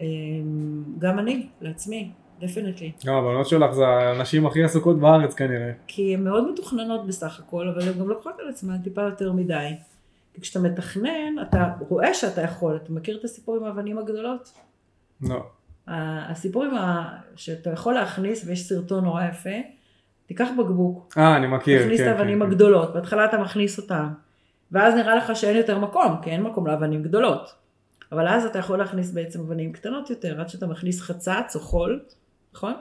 אמ, 0.00 0.84
גם 0.98 1.18
אני, 1.18 1.46
לעצמי, 1.60 2.10
דפנטלי. 2.40 2.92
גם 3.06 3.14
הבנות 3.14 3.48
שלך 3.48 3.72
זה 3.72 3.86
הנשים 3.86 4.46
הכי 4.46 4.64
עסוקות 4.64 5.00
בארץ 5.00 5.34
כנראה. 5.34 5.72
כי 5.86 6.14
הן 6.14 6.24
מאוד 6.24 6.50
מתוכננות 6.52 7.06
בסך 7.06 7.40
הכל, 7.40 7.68
אבל 7.68 7.88
הן 7.88 7.98
גם 7.98 8.08
לוקחות 8.08 8.34
על 8.40 8.48
עצמן 8.48 8.78
טיפה 8.78 9.02
יותר 9.02 9.32
מדי. 9.32 9.68
כי 10.34 10.40
כשאתה 10.40 10.58
מתכנן, 10.58 11.34
אתה 11.42 11.72
רואה 11.88 12.14
שאתה 12.14 12.40
יכול, 12.40 12.76
אתה 12.76 12.92
מכיר 12.92 13.18
את 13.18 13.24
הסיפור 13.24 13.56
עם 13.56 13.64
האבנים 13.64 13.98
הגדולות? 13.98 14.52
לא. 15.20 15.42
הסיפור 15.86 16.64
עם 16.64 16.74
ה... 16.74 17.16
שאתה 17.36 17.70
יכול 17.70 17.94
להכניס, 17.94 18.44
ויש 18.46 18.68
סרטון 18.68 19.04
נורא 19.04 19.24
יפה, 19.24 19.50
תיקח 20.26 20.48
בקבוק, 20.58 21.14
אה, 21.18 21.36
אני 21.36 21.46
מכיר, 21.46 21.82
תכניס 21.82 22.00
את 22.00 22.06
כן, 22.06 22.12
האבנים 22.12 22.38
כן. 22.38 22.46
הגדולות, 22.46 22.94
בהתחלה 22.94 23.24
אתה 23.24 23.38
מכניס 23.38 23.78
אותם, 23.78 24.08
ואז 24.72 24.94
נראה 24.94 25.16
לך 25.16 25.36
שאין 25.36 25.56
יותר 25.56 25.78
מקום, 25.78 26.16
כי 26.22 26.30
אין 26.30 26.42
מקום 26.42 26.66
לאבנים 26.66 27.02
גדולות. 27.02 27.59
אבל 28.12 28.28
אז 28.28 28.44
אתה 28.44 28.58
יכול 28.58 28.78
להכניס 28.78 29.10
בעצם 29.10 29.40
אבנים 29.40 29.72
קטנות 29.72 30.10
יותר, 30.10 30.40
עד 30.40 30.48
שאתה 30.48 30.66
מכניס 30.66 31.00
חצץ 31.00 31.52
או 31.54 31.60
חול, 31.60 32.00
נכון? 32.54 32.74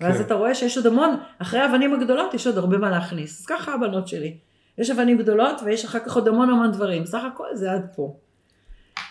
ואז 0.00 0.16
כן. 0.16 0.22
אתה 0.24 0.34
רואה 0.34 0.54
שיש 0.54 0.76
עוד 0.76 0.86
המון, 0.86 1.16
אחרי 1.38 1.60
האבנים 1.60 1.94
הגדולות 1.94 2.34
יש 2.34 2.46
עוד 2.46 2.58
הרבה 2.58 2.78
מה 2.78 2.90
להכניס. 2.90 3.40
אז 3.40 3.46
ככה 3.46 3.74
הבנות 3.74 4.08
שלי. 4.08 4.36
יש 4.78 4.90
אבנים 4.90 5.18
גדולות 5.18 5.60
ויש 5.64 5.84
אחר 5.84 5.98
כך 5.98 6.14
עוד 6.14 6.28
המון 6.28 6.50
המון 6.50 6.72
דברים. 6.72 7.06
סך 7.06 7.22
הכל 7.34 7.46
זה 7.54 7.72
עד 7.72 7.86
פה. 7.96 8.16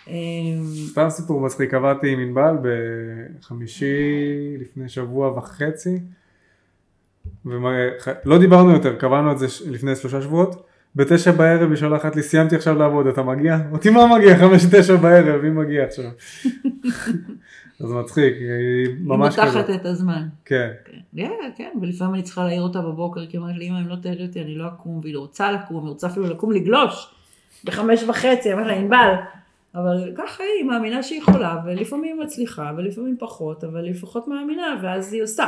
אמ, 0.07 0.63
סתם 0.91 1.09
סיפור 1.09 1.41
מצחיק, 1.41 1.73
עבדתי 1.73 2.13
עם 2.13 2.19
ענבל 2.19 2.55
בחמישי 2.61 3.95
לפני 4.59 4.89
שבוע 4.89 5.37
וחצי, 5.37 5.99
ולא 7.45 8.39
דיברנו 8.39 8.71
יותר, 8.71 8.95
קבענו 8.95 9.31
את 9.31 9.39
זה 9.39 9.45
לפני 9.69 9.95
שלושה 9.95 10.21
שבועות, 10.21 10.65
בתשע 10.95 11.31
בערב 11.31 11.69
היא 11.69 11.77
שולחת 11.77 12.15
לי, 12.15 12.23
סיימתי 12.23 12.55
עכשיו 12.55 12.75
לעבוד, 12.75 13.07
אתה 13.07 13.23
מגיע? 13.23 13.57
אותי 13.71 13.89
מה 13.89 14.17
מגיע? 14.17 14.37
חמש 14.37 14.65
תשע 14.71 14.95
בערב, 14.95 15.41
מי 15.41 15.49
מגיע 15.49 15.83
עכשיו? 15.83 16.05
אז 17.79 17.91
מצחיק, 17.91 18.33
היא 18.39 18.51
היא 18.51 18.95
ממש 18.99 19.39
מותחת 19.39 19.65
כזאת. 19.65 19.69
את 19.69 19.85
הזמן. 19.85 20.27
כן, 20.45 20.71
כן, 21.15 21.31
כן, 21.55 21.71
ולפעמים 21.81 22.15
אני 22.15 22.23
צריכה 22.23 22.43
להעיר 22.43 22.61
אותה 22.61 22.81
בבוקר, 22.81 23.25
כי 23.25 23.37
היא 23.37 23.41
אומרת 23.41 23.57
לי, 23.57 23.69
אמא, 23.69 23.79
אם 23.79 23.87
לא 23.87 23.95
תעיר 23.95 24.27
אותי, 24.27 24.41
אני 24.41 24.55
לא 24.55 24.67
אקום, 24.67 24.99
והיא 25.03 25.17
רוצה 25.17 25.51
לקום, 25.51 25.83
היא 25.83 25.89
רוצה 25.89 26.07
אפילו 26.07 26.25
לקום 26.25 26.51
לגלוש, 26.51 27.15
בחמש 27.63 28.03
וחצי, 28.03 28.49
אני 28.49 28.53
אומרת 28.53 28.67
לה, 28.67 28.73
ענבל, 28.73 29.13
אבל 29.75 30.11
ככה 30.17 30.43
היא, 30.43 30.51
היא 30.57 30.63
מאמינה 30.63 31.03
שהיא 31.03 31.19
יכולה, 31.19 31.57
ולפעמים 31.65 32.19
היא 32.19 32.25
מצליחה, 32.25 32.71
ולפעמים 32.77 33.15
פחות, 33.19 33.63
אבל 33.63 33.83
היא 33.83 33.91
לפחות 33.91 34.27
מאמינה, 34.27 34.79
ואז 34.83 35.13
היא 35.13 35.23
עושה. 35.23 35.47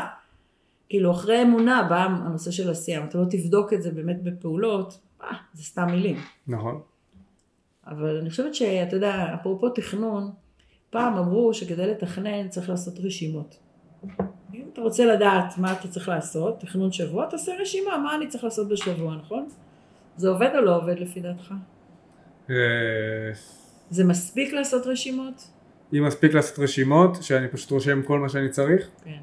כאילו, 0.90 1.12
אחרי 1.12 1.42
אמונה 1.42 1.88
בא 1.90 2.08
הנושא 2.26 2.52
של 2.52 2.70
עשייה, 2.70 3.02
אם 3.02 3.06
אתה 3.06 3.18
לא 3.18 3.26
תבדוק 3.30 3.74
את 3.74 3.82
זה 3.82 3.92
באמת 3.92 4.24
בפעולות, 4.24 5.00
אה, 5.24 5.28
זה 5.54 5.64
סתם 5.64 5.88
מילים. 5.92 6.18
נכון. 6.48 6.82
אבל 7.88 8.18
אני 8.18 8.30
חושבת 8.30 8.56
שאתה 8.56 8.96
יודע, 8.96 9.34
אפרופו 9.34 9.70
תכנון, 9.70 10.32
פעם 10.90 11.18
אמרו 11.18 11.54
שכדי 11.54 11.88
לתכנן 11.88 12.50
צריך 12.50 12.70
לעשות 12.70 13.00
רשימות. 13.00 13.58
אם 14.54 14.64
אתה 14.74 14.82
רוצה 14.82 15.06
לדעת 15.06 15.58
מה 15.58 15.74
אתה 15.74 15.88
צריך 15.88 16.10
לעשות, 16.10 16.60
תכנון 16.60 16.92
שבוע, 16.92 17.26
תעשה 17.26 17.52
רשימה, 17.62 17.98
מה 17.98 18.16
אני 18.16 18.28
צריך 18.28 18.44
לעשות 18.44 18.70
בשבוע, 18.70 19.16
נכון? 19.16 19.50
זה 20.18 20.30
עובד 20.30 20.50
או 20.56 20.62
לא 20.62 20.78
עובד 20.78 21.00
לפי 21.00 21.20
דעתך? 21.20 21.54
אה, 22.50 22.56
זה 23.90 24.04
מספיק 24.04 24.54
לעשות 24.54 24.88
רשימות? 24.88 25.48
אם 25.94 26.04
מספיק 26.08 26.34
לעשות 26.34 26.60
רשימות, 26.60 27.24
שאני 27.24 27.48
פשוט 27.48 27.72
רושם 27.72 28.04
כל 28.04 28.20
מה 28.20 28.30
שאני 28.30 28.50
צריך, 28.50 28.90
כן. 29.04 29.22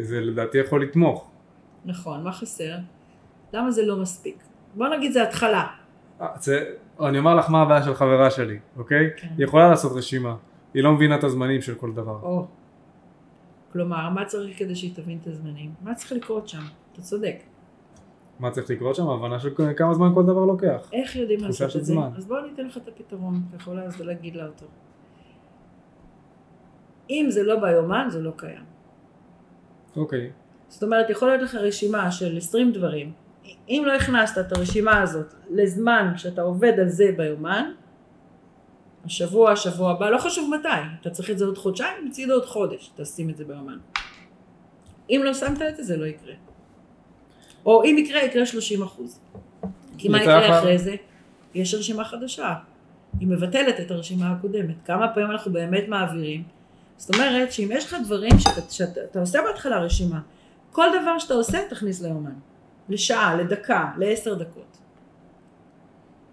זה 0.00 0.20
לדעתי 0.20 0.58
יכול 0.58 0.82
לתמוך. 0.82 1.30
נכון, 1.84 2.24
מה 2.24 2.32
חסר? 2.32 2.76
למה 3.52 3.70
זה 3.70 3.86
לא 3.86 3.96
מספיק? 3.96 4.36
בוא 4.74 4.88
נגיד 4.88 5.12
זה 5.12 5.22
התחלה. 5.22 5.66
אה, 6.20 6.28
זה, 6.40 6.64
אני 7.00 7.18
אומר 7.18 7.34
לך 7.34 7.50
מה 7.50 7.62
הבעיה 7.62 7.82
של 7.82 7.94
חברה 7.94 8.30
שלי, 8.30 8.58
אוקיי? 8.76 9.10
כן. 9.16 9.28
היא 9.38 9.44
יכולה 9.44 9.68
לעשות 9.68 9.92
רשימה, 9.92 10.36
היא 10.74 10.82
לא 10.82 10.92
מבינה 10.92 11.14
את 11.16 11.24
הזמנים 11.24 11.62
של 11.62 11.74
כל 11.74 11.92
דבר. 11.92 12.18
או. 12.22 12.46
כלומר, 13.72 14.10
מה 14.10 14.24
צריך 14.24 14.58
כדי 14.58 14.74
שהיא 14.74 14.94
תבין 14.94 15.18
את 15.22 15.26
הזמנים? 15.26 15.70
מה 15.82 15.94
צריך 15.94 16.12
לקרות 16.12 16.48
שם? 16.48 16.62
אתה 16.92 17.02
צודק. 17.02 17.36
מה 18.40 18.50
צריך 18.50 18.70
לקרות 18.70 18.94
שם? 18.94 19.08
הבנה 19.08 19.40
של 19.40 19.54
כמה 19.76 19.94
זמן 19.94 20.14
כל 20.14 20.22
דבר 20.22 20.44
לוקח. 20.44 20.90
איך 20.92 21.16
יודעים 21.16 21.40
לעשות 21.40 21.76
את 21.76 21.84
זה? 21.84 21.92
זמן. 21.92 22.08
אז 22.16 22.26
בוא 22.26 22.38
אני 22.38 22.48
אתן 22.54 22.66
לך 22.66 22.76
את 22.76 22.88
הפתרון, 22.88 23.42
אתה 23.48 23.56
יכול 23.56 23.80
אז 23.80 24.00
להגיד 24.00 24.36
לה 24.36 24.46
אותו. 24.46 24.66
אם 27.10 27.26
זה 27.28 27.42
לא 27.42 27.60
ביומן, 27.60 28.06
זה 28.10 28.22
לא 28.22 28.32
קיים. 28.36 28.64
אוקיי. 29.96 30.30
זאת 30.68 30.82
אומרת, 30.82 31.10
יכול 31.10 31.28
להיות 31.28 31.42
לך 31.42 31.54
רשימה 31.54 32.10
של 32.10 32.36
20 32.36 32.72
דברים. 32.72 33.12
אם 33.68 33.82
לא 33.86 33.92
הכנסת 33.92 34.38
את 34.38 34.52
הרשימה 34.52 35.02
הזאת 35.02 35.34
לזמן 35.50 36.12
שאתה 36.16 36.42
עובד 36.42 36.80
על 36.80 36.88
זה 36.88 37.10
ביומן, 37.16 37.70
השבוע, 39.04 39.52
השבוע 39.52 39.90
הבא, 39.90 40.10
לא 40.10 40.18
חשוב 40.18 40.54
מתי, 40.58 40.68
אתה 41.00 41.10
צריך 41.10 41.30
את 41.30 41.38
זה 41.38 41.44
עוד 41.44 41.58
חודשיים, 41.58 42.08
מצידי 42.08 42.32
עוד 42.32 42.44
חודש, 42.44 42.90
תשים 42.96 43.30
את 43.30 43.36
זה 43.36 43.44
ביומן. 43.44 43.78
אם 45.10 45.20
לא 45.24 45.34
שמת 45.34 45.62
את 45.62 45.76
זה, 45.76 45.82
זה 45.82 45.96
לא 45.96 46.04
יקרה. 46.04 46.34
או 47.66 47.84
אם 47.84 47.96
יקרה, 47.98 48.22
יקרה 48.22 48.46
30 48.46 48.82
אחוז. 48.82 49.20
כי 49.98 50.08
מה 50.08 50.22
יקרה 50.22 50.58
אחרי 50.58 50.78
זה? 50.78 50.94
יש 51.54 51.74
רשימה 51.74 52.04
חדשה. 52.04 52.54
היא 53.20 53.28
מבטלת 53.28 53.80
את 53.80 53.90
הרשימה 53.90 54.30
הקודמת. 54.30 54.76
כמה 54.84 55.08
פעמים 55.14 55.30
אנחנו 55.30 55.52
באמת 55.52 55.88
מעבירים? 55.88 56.42
זאת 56.96 57.14
אומרת 57.14 57.52
שאם 57.52 57.68
יש 57.72 57.84
לך 57.84 57.96
דברים 58.04 58.38
שאתה, 58.38 58.60
שאתה 58.70 59.00
אתה 59.10 59.20
עושה 59.20 59.38
בהתחלה 59.46 59.78
רשימה, 59.80 60.20
כל 60.74 60.86
דבר 61.02 61.18
שאתה 61.18 61.34
עושה 61.34 61.58
תכניס 61.70 62.02
ליומן. 62.02 62.32
לשעה, 62.88 63.34
לדקה, 63.34 63.90
לעשר 63.96 64.34
דקות. 64.34 64.78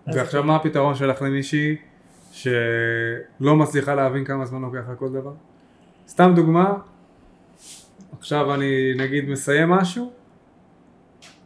ועכשיו 0.08 0.44
מה 0.44 0.56
הפתרון 0.56 0.96
שלך 0.96 1.22
למישהי 1.22 1.76
שלא 2.32 3.56
מצליחה 3.56 3.96
להבין 3.96 4.26
כמה 4.26 4.46
זמן 4.46 4.62
לוקח 4.62 4.90
על 4.90 4.96
כל 4.96 5.10
דבר? 5.10 5.34
סתם 6.08 6.32
דוגמה, 6.36 6.74
עכשיו 8.20 8.54
אני 8.54 8.94
נגיד 8.98 9.30
מסיים 9.30 9.70
משהו, 9.70 10.12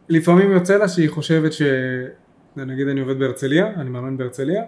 לפעמים 0.08 0.52
יוצא 0.52 0.76
לה 0.76 0.88
שהיא 0.88 1.10
חושבת 1.10 1.52
ש... 1.52 1.62
נגיד 2.56 2.88
אני 2.88 3.00
עובד 3.00 3.18
בהרצליה, 3.18 3.66
אני 3.76 3.90
מאמן 3.90 4.16
בהרצליה, 4.16 4.62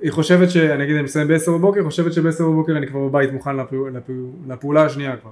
היא 0.00 0.12
חושבת 0.12 0.50
שנגיד 0.50 0.94
אני 0.94 1.02
מסיים 1.02 1.28
ב-10 1.28 1.50
בבוקר, 1.50 1.84
חושבת 1.84 2.12
שב-10 2.12 2.42
בבוקר 2.42 2.76
אני 2.76 2.86
כבר 2.86 3.08
בבית 3.08 3.32
מוכן 3.32 3.56
לפעול, 3.56 3.96
לפעול, 3.96 4.30
לפעולה 4.48 4.84
השנייה 4.84 5.16
כבר. 5.16 5.30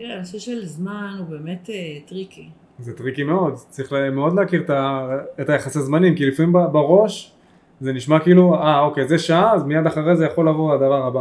תראה, 0.00 0.14
הנושא 0.14 0.38
של 0.38 0.66
זמן 0.66 1.14
הוא 1.18 1.26
באמת 1.26 1.70
אה, 1.70 1.98
tricky. 2.06 2.48
זה 2.78 2.96
tricky 2.96 3.22
מאוד, 3.22 3.54
צריך 3.54 3.92
מאוד 4.12 4.34
להכיר 4.36 4.62
את, 4.62 4.70
ה, 4.70 5.08
את 5.40 5.48
היחסי 5.48 5.80
זמנים, 5.80 6.16
כי 6.16 6.26
לפעמים 6.26 6.52
בראש 6.52 7.32
זה 7.80 7.92
נשמע 7.92 8.20
כאילו, 8.20 8.54
אה 8.54 8.80
אוקיי 8.80 9.08
זה 9.08 9.18
שעה, 9.18 9.54
אז 9.54 9.64
מיד 9.64 9.86
אחרי 9.86 10.16
זה 10.16 10.24
יכול 10.24 10.48
לבוא 10.48 10.74
הדבר 10.74 11.06
הבא. 11.06 11.20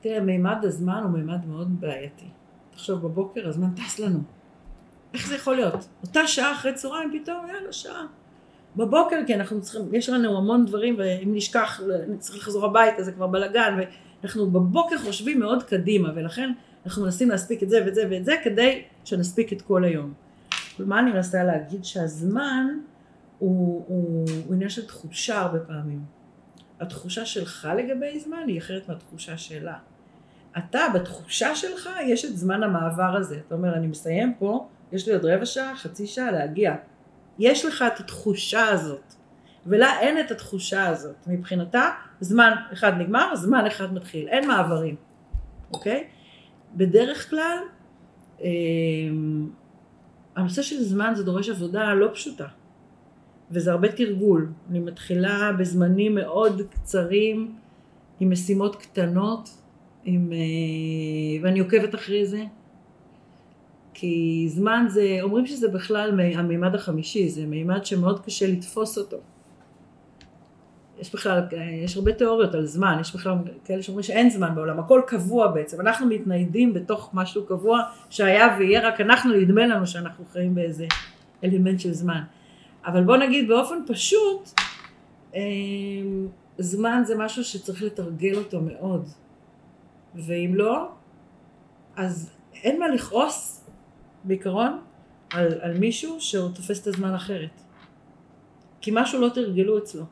תראה, 0.00 0.20
מימד 0.20 0.56
הזמן 0.62 1.00
הוא 1.02 1.10
מימד 1.10 1.46
מאוד 1.48 1.80
בעייתי. 1.80 2.26
תחשוב, 2.70 3.02
בבוקר 3.02 3.48
הזמן 3.48 3.68
טס 3.70 3.98
לנו. 3.98 4.18
איך 5.14 5.28
זה 5.28 5.34
יכול 5.34 5.56
להיות? 5.56 5.88
אותה 6.02 6.26
שעה 6.26 6.52
אחרי 6.52 6.74
צהריים 6.74 7.20
פתאום, 7.22 7.46
יאללה, 7.48 7.72
שעה. 7.72 8.06
בבוקר, 8.76 9.16
כי 9.26 9.34
אנחנו 9.34 9.60
צריכים, 9.60 9.82
יש 9.94 10.08
לנו 10.08 10.38
המון 10.38 10.66
דברים, 10.66 10.94
ואם 10.98 11.30
נשכח, 11.34 11.80
נצטרך 12.08 12.36
לחזור 12.36 12.66
הביתה, 12.66 13.02
זה 13.02 13.12
כבר 13.12 13.26
בלאגן, 13.26 13.78
ואנחנו 14.22 14.50
בבוקר 14.50 14.98
חושבים 14.98 15.40
מאוד 15.40 15.62
קדימה, 15.62 16.08
ולכן 16.14 16.52
אנחנו 16.86 17.02
מנסים 17.02 17.30
להספיק 17.30 17.62
את 17.62 17.70
זה 17.70 17.82
ואת 17.86 17.94
זה 17.94 18.02
ואת 18.10 18.24
זה, 18.24 18.34
כדי 18.44 18.82
שנספיק 19.04 19.52
את 19.52 19.62
כל 19.62 19.84
היום. 19.84 20.12
מה 20.78 20.98
אני 20.98 21.12
מנסה 21.12 21.44
להגיד? 21.44 21.84
שהזמן 21.84 22.66
הוא, 23.38 23.84
הוא, 23.88 24.26
הוא 24.46 24.54
עניין 24.54 24.70
של 24.70 24.86
תחושה 24.86 25.40
הרבה 25.40 25.58
פעמים. 25.58 26.00
התחושה 26.80 27.26
שלך 27.26 27.68
לגבי 27.78 28.20
זמן 28.20 28.42
היא 28.46 28.58
אחרת 28.58 28.88
מהתחושה 28.88 29.38
שלה. 29.38 29.74
אתה, 30.58 30.80
בתחושה 30.94 31.54
שלך, 31.54 31.90
יש 32.06 32.24
את 32.24 32.36
זמן 32.36 32.62
המעבר 32.62 33.16
הזה. 33.16 33.40
אתה 33.46 33.54
אומר, 33.54 33.74
אני 33.74 33.86
מסיים 33.86 34.34
פה, 34.38 34.68
יש 34.92 35.08
לי 35.08 35.14
עוד 35.14 35.24
רבע 35.24 35.46
שעה, 35.46 35.76
חצי 35.76 36.06
שעה 36.06 36.30
להגיע. 36.30 36.74
יש 37.38 37.64
לך 37.64 37.84
את 37.94 38.00
התחושה 38.00 38.68
הזאת, 38.68 39.14
ולה 39.66 40.00
אין 40.00 40.20
את 40.20 40.30
התחושה 40.30 40.86
הזאת. 40.86 41.16
מבחינתה, 41.26 41.90
זמן 42.20 42.52
אחד 42.72 42.92
נגמר, 42.98 43.36
זמן 43.36 43.66
אחד 43.66 43.94
מתחיל. 43.94 44.28
אין 44.28 44.48
מעברים, 44.48 44.96
אוקיי? 45.72 46.04
בדרך 46.76 47.30
כלל, 47.30 47.58
אה, 48.42 48.48
הנושא 50.36 50.62
של 50.62 50.82
זמן 50.82 51.12
זה 51.16 51.24
דורש 51.24 51.48
עבודה 51.48 51.94
לא 51.94 52.08
פשוטה. 52.12 52.46
וזה 53.50 53.72
הרבה 53.72 53.92
תרגול. 53.92 54.48
אני 54.70 54.78
מתחילה 54.80 55.52
בזמנים 55.58 56.14
מאוד 56.14 56.62
קצרים, 56.70 57.54
עם 58.20 58.30
משימות 58.30 58.76
קטנות, 58.76 59.50
עם, 60.04 60.32
אה, 60.32 61.42
ואני 61.42 61.60
עוקבת 61.60 61.94
אחרי 61.94 62.26
זה. 62.26 62.44
כי 63.94 64.46
זמן 64.48 64.86
זה, 64.88 65.18
אומרים 65.22 65.46
שזה 65.46 65.68
בכלל 65.68 66.20
המימד 66.34 66.74
החמישי, 66.74 67.28
זה 67.28 67.46
מימד 67.46 67.84
שמאוד 67.84 68.20
קשה 68.20 68.46
לתפוס 68.46 68.98
אותו. 68.98 69.16
יש 71.00 71.14
בכלל, 71.14 71.40
יש 71.84 71.96
הרבה 71.96 72.12
תיאוריות 72.12 72.54
על 72.54 72.66
זמן, 72.66 72.98
יש 73.00 73.14
בכלל 73.14 73.34
כאלה 73.64 73.82
שאומרים 73.82 74.02
שאין 74.02 74.30
זמן 74.30 74.54
בעולם, 74.54 74.78
הכל 74.78 75.02
קבוע 75.06 75.46
בעצם, 75.46 75.80
אנחנו 75.80 76.06
מתניידים 76.06 76.74
בתוך 76.74 77.10
משהו 77.14 77.46
קבוע 77.46 77.80
שהיה 78.10 78.56
ויהיה, 78.58 78.88
רק 78.88 79.00
אנחנו 79.00 79.32
נדמה 79.32 79.66
לנו 79.66 79.86
שאנחנו 79.86 80.24
חיים 80.32 80.54
באיזה 80.54 80.86
אלמנט 81.44 81.80
של 81.80 81.92
זמן. 81.92 82.20
אבל 82.86 83.04
בוא 83.04 83.16
נגיד 83.16 83.48
באופן 83.48 83.74
פשוט, 83.86 84.50
אה, 85.34 85.40
זמן 86.58 87.02
זה 87.06 87.14
משהו 87.18 87.44
שצריך 87.44 87.82
לתרגל 87.82 88.36
אותו 88.36 88.60
מאוד. 88.60 89.08
ואם 90.14 90.52
לא, 90.54 90.88
אז 91.96 92.30
אין 92.54 92.78
מה 92.78 92.88
לכעוס 92.88 93.70
בעיקרון 94.24 94.80
על, 95.32 95.48
על 95.60 95.78
מישהו 95.78 96.20
שהוא 96.20 96.50
תופס 96.54 96.82
את 96.82 96.86
הזמן 96.86 97.14
אחרת. 97.14 97.60
כי 98.80 98.90
משהו 98.94 99.20
לא 99.20 99.28
תרגלו 99.28 99.78
אצלו. 99.78 100.04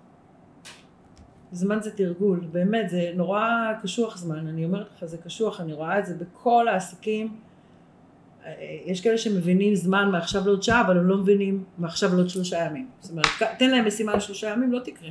זמן 1.53 1.82
זה 1.82 1.90
תרגול, 1.90 2.40
באמת, 2.53 2.90
זה 2.90 3.12
נורא 3.14 3.72
קשוח 3.82 4.18
זמן, 4.18 4.46
אני 4.46 4.64
אומרת 4.64 4.86
לך, 4.96 5.05
זה 5.05 5.18
קשוח, 5.18 5.61
אני 5.61 5.72
רואה 5.72 5.99
את 5.99 6.07
זה 6.07 6.14
בכל 6.14 6.68
העסקים. 6.68 7.36
יש 8.84 9.01
כאלה 9.01 9.18
שמבינים 9.18 9.74
זמן 9.74 10.11
מעכשיו 10.11 10.46
לעוד 10.46 10.62
שעה, 10.62 10.80
אבל 10.80 10.99
הם 10.99 11.09
לא 11.09 11.16
מבינים 11.16 11.64
מעכשיו 11.78 12.14
לעוד 12.14 12.28
שלושה 12.28 12.59
ימים. 12.59 12.88
זאת 13.01 13.11
אומרת, 13.11 13.26
תן 13.59 13.70
להם 13.70 13.86
משימה 13.86 14.16
לשלושה 14.16 14.49
ימים, 14.49 14.72
לא 14.72 14.78
תקרה. 14.78 15.11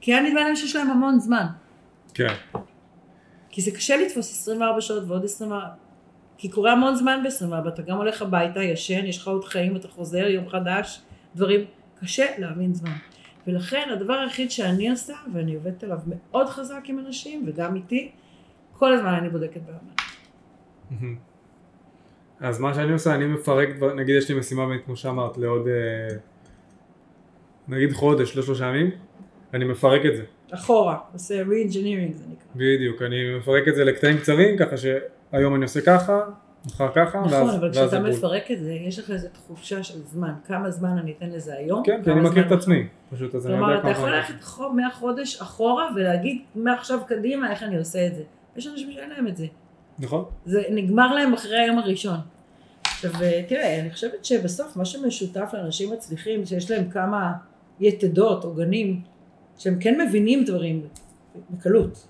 כי 0.00 0.14
היה 0.14 0.22
נדמה 0.22 0.40
להם 0.40 0.56
שיש 0.56 0.76
להם 0.76 0.90
המון 0.90 1.20
זמן. 1.20 1.46
כן. 2.14 2.34
כי 3.50 3.62
זה 3.62 3.70
קשה 3.70 3.96
לתפוס 3.96 4.30
24 4.42 4.80
שעות 4.80 5.02
ועוד 5.06 5.24
24, 5.24 5.66
כי 6.38 6.48
קורה 6.48 6.72
המון 6.72 6.96
זמן 6.96 7.22
ב-24, 7.24 7.68
אתה 7.68 7.82
גם 7.82 7.96
הולך 7.96 8.22
הביתה, 8.22 8.62
ישן, 8.62 9.06
יש 9.06 9.18
לך 9.18 9.28
עוד 9.28 9.44
חיים, 9.44 9.76
אתה 9.76 9.88
חוזר, 9.88 10.26
יום 10.26 10.48
חדש, 10.48 11.02
דברים, 11.36 11.60
קשה 12.00 12.26
להבין 12.38 12.74
זמן. 12.74 12.92
ולכן 13.46 13.88
הדבר 13.92 14.12
היחיד 14.12 14.50
שאני 14.50 14.90
עושה, 14.90 15.14
ואני 15.34 15.54
עובדת 15.54 15.84
עליו 15.84 15.98
מאוד 16.06 16.46
חזק 16.46 16.80
עם 16.84 16.98
אנשים, 16.98 17.44
וגם 17.46 17.76
איתי, 17.76 18.10
כל 18.72 18.92
הזמן 18.92 19.14
אני 19.14 19.28
בודקת 19.28 19.60
ביומן. 19.60 21.14
אז 22.40 22.60
מה 22.60 22.74
שאני 22.74 22.92
עושה, 22.92 23.14
אני 23.14 23.26
מפרק, 23.26 23.68
נגיד 23.96 24.16
יש 24.16 24.30
לי 24.30 24.38
משימה, 24.38 24.62
כמו 24.84 24.96
שאמרת, 24.96 25.38
לעוד 25.38 25.68
אה, 25.68 26.16
נגיד 27.68 27.92
חודש, 27.92 28.36
לא 28.36 28.42
שלושה 28.42 28.66
ימים, 28.66 28.90
אני 29.54 29.64
מפרק 29.64 30.06
את 30.06 30.16
זה. 30.16 30.24
אחורה, 30.50 30.98
עושה 31.12 31.42
re-engineering 31.42 32.16
זה 32.16 32.24
נקרא. 32.30 32.46
בדיוק, 32.54 33.02
אני 33.02 33.36
מפרק 33.38 33.68
את 33.68 33.74
זה 33.74 33.84
לקטעים 33.84 34.18
קצרים, 34.18 34.58
ככה 34.58 34.76
שהיום 34.76 35.54
אני 35.54 35.62
עושה 35.62 35.80
ככה, 35.80 36.20
מחר 36.66 36.88
ככה, 36.94 37.20
נכון, 37.20 37.32
ואז 37.32 37.56
אבל 37.56 37.72
כשאתה. 37.72 38.00
מפרק 38.00 38.50
את 38.50 38.60
זה, 38.60 38.72
יש 38.72 38.98
לך 38.98 39.10
איזו 39.10 39.28
תחושה 39.32 39.82
של 39.82 40.02
זמן, 40.02 40.32
כמה 40.46 40.70
זמן 40.70 40.98
אני 40.98 41.14
אתן 41.18 41.30
לזה 41.30 41.54
היום, 41.54 41.82
כן, 41.84 41.98
כי 41.98 42.10
כמה 42.10 42.20
אני 42.20 42.28
מכיר 42.28 42.46
את 42.46 42.52
עצמי, 42.52 42.86
פשוט, 43.10 43.34
אז 43.34 43.46
אני 43.46 43.54
יודע 43.54 43.66
כלומר, 43.66 43.78
אתה 43.78 43.82
כמה 43.82 43.92
יכול. 43.92 44.10
ללכת 44.10 44.34
מהחודש 44.74 45.40
אחורה 45.40 45.88
ולהגיד 45.96 46.42
מעכשיו 46.54 46.98
קדימה 47.06 47.50
איך 47.50 47.62
אני 47.62 47.78
עושה 47.78 48.06
את 48.06 48.14
זה. 48.14 48.22
יש 48.56 48.66
אנשים 48.66 48.92
שאין 48.92 49.10
להם 49.10 49.28
את 49.28 49.36
זה. 49.36 49.46
נכון? 49.98 50.24
זה 50.44 50.62
נגמר 50.70 51.14
להם 51.14 51.32
אחרי 51.32 51.58
היום 51.58 51.78
הראשון. 51.78 52.18
עכשיו, 52.84 53.10
תראה, 53.48 53.80
אני 53.80 53.90
חושבת 53.90 54.24
שבסוף 54.24 54.76
מה 54.76 54.84
שמשותף 54.84 55.50
לאנשים 55.52 55.92
מצליחים, 55.92 56.46
שיש 56.46 56.70
להם 56.70 56.90
כמה 56.90 57.32
יתדות, 57.80 58.44
עוגנים, 58.44 59.00
שהם 59.58 59.78
כן 59.80 60.00
מבינים 60.00 60.44
דברים 60.44 60.82
בקלות. 61.50 62.06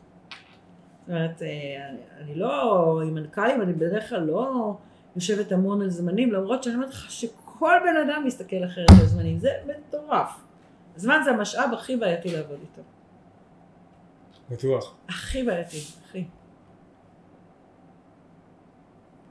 זאת 1.06 1.08
אומרת, 1.08 1.42
אה, 1.42 1.88
אני, 2.20 2.34
לא, 2.34 3.00
עם 3.02 3.14
מנכ"לים 3.14 3.62
אני 3.62 3.72
בדרך 3.72 4.08
כלל 4.08 4.20
לא 4.20 4.76
יושבת 5.16 5.52
המון 5.52 5.82
על 5.82 5.90
זמנים, 5.90 6.32
למרות 6.32 6.62
שאני 6.62 6.74
אומרת 6.74 6.90
לך 6.90 7.10
שכל 7.10 7.72
בן 7.84 8.10
אדם 8.10 8.22
מסתכל 8.26 8.64
אחרת 8.64 8.90
על 9.00 9.06
זמנים, 9.06 9.38
זה 9.38 9.50
מטורף. 9.66 10.40
זמן 10.96 11.20
זה 11.24 11.30
המשאב 11.30 11.70
הכי 11.72 11.96
בעייתי 11.96 12.32
לעבוד 12.36 12.58
איתו. 12.60 12.82
בטוח. 14.50 14.94
הכי 15.08 15.42
בעייתי, 15.42 15.76
הכי. 16.04 16.24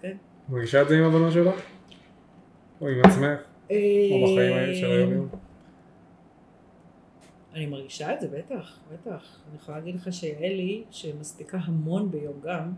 כן. 0.01 0.17
מרגישה 0.49 0.82
את 0.82 0.88
זה 0.88 0.97
עם 0.97 1.03
הבנות 1.03 1.34
שלך? 1.34 1.55
או 2.82 2.88
עם 2.88 2.99
עצמך? 3.05 3.39
או 3.69 3.76
בחיים 4.24 4.76
של 4.76 4.91
היום 4.91 5.13
יום? 5.13 5.28
אני 7.53 7.65
מרגישה 7.65 8.13
את 8.13 8.21
זה, 8.21 8.27
בטח, 8.27 8.79
בטח. 8.93 9.39
אני 9.49 9.57
יכולה 9.57 9.77
להגיד 9.77 9.95
לך 9.95 10.13
שאלי, 10.13 10.83
שמספיקה 10.91 11.57
המון 11.57 12.11
ביום 12.11 12.41
גם, 12.43 12.73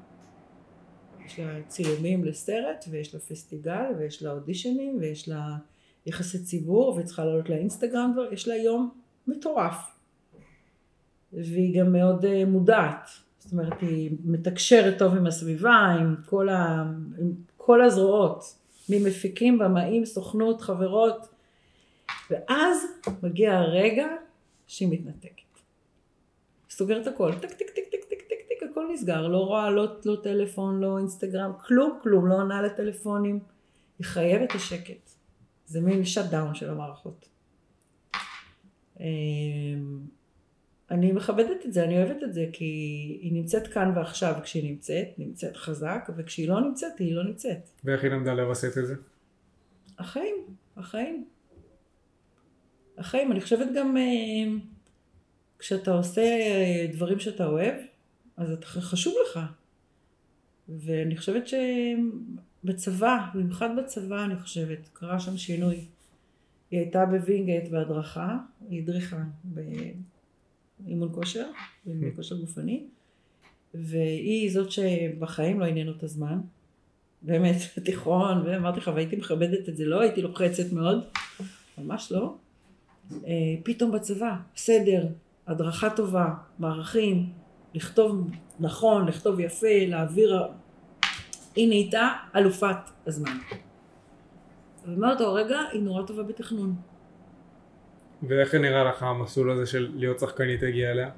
יש 1.26 1.39
לה 1.39 1.63
צילומים 1.67 2.24
לסרט, 2.24 2.86
ויש 2.89 3.13
לה 3.13 3.19
פסטיגל, 3.19 3.86
ויש 3.97 4.24
לה 4.24 4.32
אודישנים, 4.32 4.97
ויש 4.99 5.30
לה 5.30 5.57
יחסי 6.05 6.43
ציבור, 6.43 6.95
וצריכה 6.97 7.26
לעלות 7.26 7.49
לאינסטגרם, 7.49 8.15
יש 8.32 8.47
לה 8.47 8.55
יום 8.55 8.89
מטורף. 9.28 9.76
והיא 11.34 11.80
גם 11.80 11.91
מאוד 11.91 12.26
אה, 12.26 12.45
מודעת. 12.45 13.09
זאת 13.39 13.51
אומרת, 13.51 13.82
היא 13.82 14.11
מתקשרת 14.26 14.99
טוב 14.99 15.15
עם 15.15 15.28
הסביבה, 15.28 15.95
עם 15.99 16.15
כל, 16.26 16.49
ה... 16.49 16.84
עם 17.19 17.32
כל 17.57 17.82
הזרועות, 17.82 18.57
ממפיקים, 18.89 19.57
במאים, 19.57 20.05
סוכנות, 20.05 20.61
חברות, 20.61 21.28
ואז 22.30 22.86
מגיע 23.24 23.53
הרגע 23.53 24.07
שהיא 24.74 24.89
מתנתקת. 24.91 25.59
סוגרת 26.69 27.07
הכל, 27.07 27.32
טק 27.41 27.53
טק 27.53 27.69
טק 27.69 27.84
טק 27.91 28.03
טק 28.09 28.21
טק 28.21 28.41
טק, 28.49 28.69
הכל 28.71 28.89
נסגר, 28.93 29.28
לא 29.28 29.38
רואה 29.38 29.69
לא, 29.69 29.88
לא 30.05 30.17
טלפון, 30.24 30.80
לא 30.80 30.97
אינסטגרם, 30.97 31.51
כלום 31.65 31.99
כלום, 32.03 32.28
לא 32.28 32.36
עונה 32.36 32.61
לטלפונים, 32.61 33.39
היא 33.99 34.05
חייבת 34.05 34.49
את 34.49 34.55
השקט. 34.55 35.09
זה 35.65 35.82
מין 35.82 36.05
shut 36.06 36.26
down 36.26 36.56
של 36.55 36.69
המערכות. 36.69 37.30
אמ, 38.99 39.05
אני 40.91 41.11
מכבדת 41.11 41.65
את 41.65 41.74
זה, 41.74 41.84
אני 41.84 41.97
אוהבת 41.97 42.24
את 42.24 42.34
זה, 42.34 42.45
כי 42.53 42.65
היא 43.21 43.34
נמצאת 43.34 43.67
כאן 43.67 43.91
ועכשיו 43.95 44.34
כשהיא 44.43 44.71
נמצאת, 44.71 45.07
נמצאת 45.17 45.57
חזק, 45.57 46.09
וכשהיא 46.17 46.49
לא 46.49 46.61
נמצאת, 46.61 46.99
היא 46.99 47.15
לא 47.15 47.24
נמצאת. 47.24 47.69
ואיך 47.84 48.03
היא 48.03 48.11
למדה 48.11 48.34
לווסת 48.34 48.78
את 48.78 48.88
זה? 48.88 48.95
החיים, 49.99 50.36
החיים. 50.78 51.26
החיים, 52.98 53.32
אני 53.32 53.41
חושבת 53.41 53.68
גם 53.76 53.98
אה, 53.98 54.04
כשאתה 55.60 55.91
עושה 55.91 56.22
אה, 56.22 56.88
דברים 56.94 57.20
שאתה 57.20 57.46
אוהב, 57.46 57.74
אז 58.38 58.52
אתה 58.52 58.66
חשוב 58.66 59.14
לך. 59.26 59.39
ואני 60.70 61.18
חושבת 61.18 61.44
שבצבא, 62.64 63.18
במיוחד 63.34 63.70
בצבא 63.78 64.26
אני 64.26 64.39
חושבת, 64.39 64.89
קרה 64.94 65.20
שם 65.20 65.38
שינוי. 65.38 65.86
היא 66.72 66.80
הייתה 66.80 67.06
בווינגייט 67.06 67.70
בהדרכה, 67.70 68.38
היא 68.70 68.82
הדריכה 68.82 69.24
באימון 69.44 71.10
כושר, 71.14 71.48
באימון 71.86 72.12
כושר 72.16 72.36
גופני, 72.36 72.84
והיא 73.74 74.52
זאת 74.52 74.72
שבחיים 74.72 75.60
לא 75.60 75.66
עניין 75.66 75.88
אותה 75.88 76.08
זמן, 76.08 76.39
באמת, 77.22 77.56
בתיכון, 77.78 78.41
ואמרתי 78.46 78.80
לך, 78.80 78.91
והייתי 78.96 79.16
מכבדת 79.16 79.70
את 79.70 79.78
זה, 79.78 79.86
לא 79.86 80.02
הייתי 80.02 80.22
לוחצת 80.22 80.72
מאוד, 80.72 81.04
ממש 81.78 82.12
לא. 82.12 82.36
אה, 83.28 83.32
פתאום 83.64 83.91
בצבא, 83.91 84.36
סדר, 84.55 85.05
הדרכה 85.47 85.89
טובה, 85.89 86.34
מערכים, 86.59 87.30
לכתוב 87.74 88.30
נכון, 88.59 89.07
לכתוב 89.07 89.39
יפה, 89.39 89.86
להעביר... 89.88 90.43
היא 91.55 91.68
נהייתה 91.68 92.09
אלופת 92.36 92.76
הזמן. 93.07 93.38
ומאותו 94.86 95.34
רגע 95.34 95.59
היא 95.72 95.82
נורא 95.82 96.05
טובה 96.05 96.24
בתכנון. 96.24 96.76
ואיך 98.24 98.55
נראה 98.55 98.84
לך 98.84 99.03
המסלול 99.03 99.51
הזה 99.51 99.66
של 99.66 99.91
להיות 99.95 100.20
שחקנית 100.20 100.64
הגיע 100.64 100.91
אליה? 100.91 101.09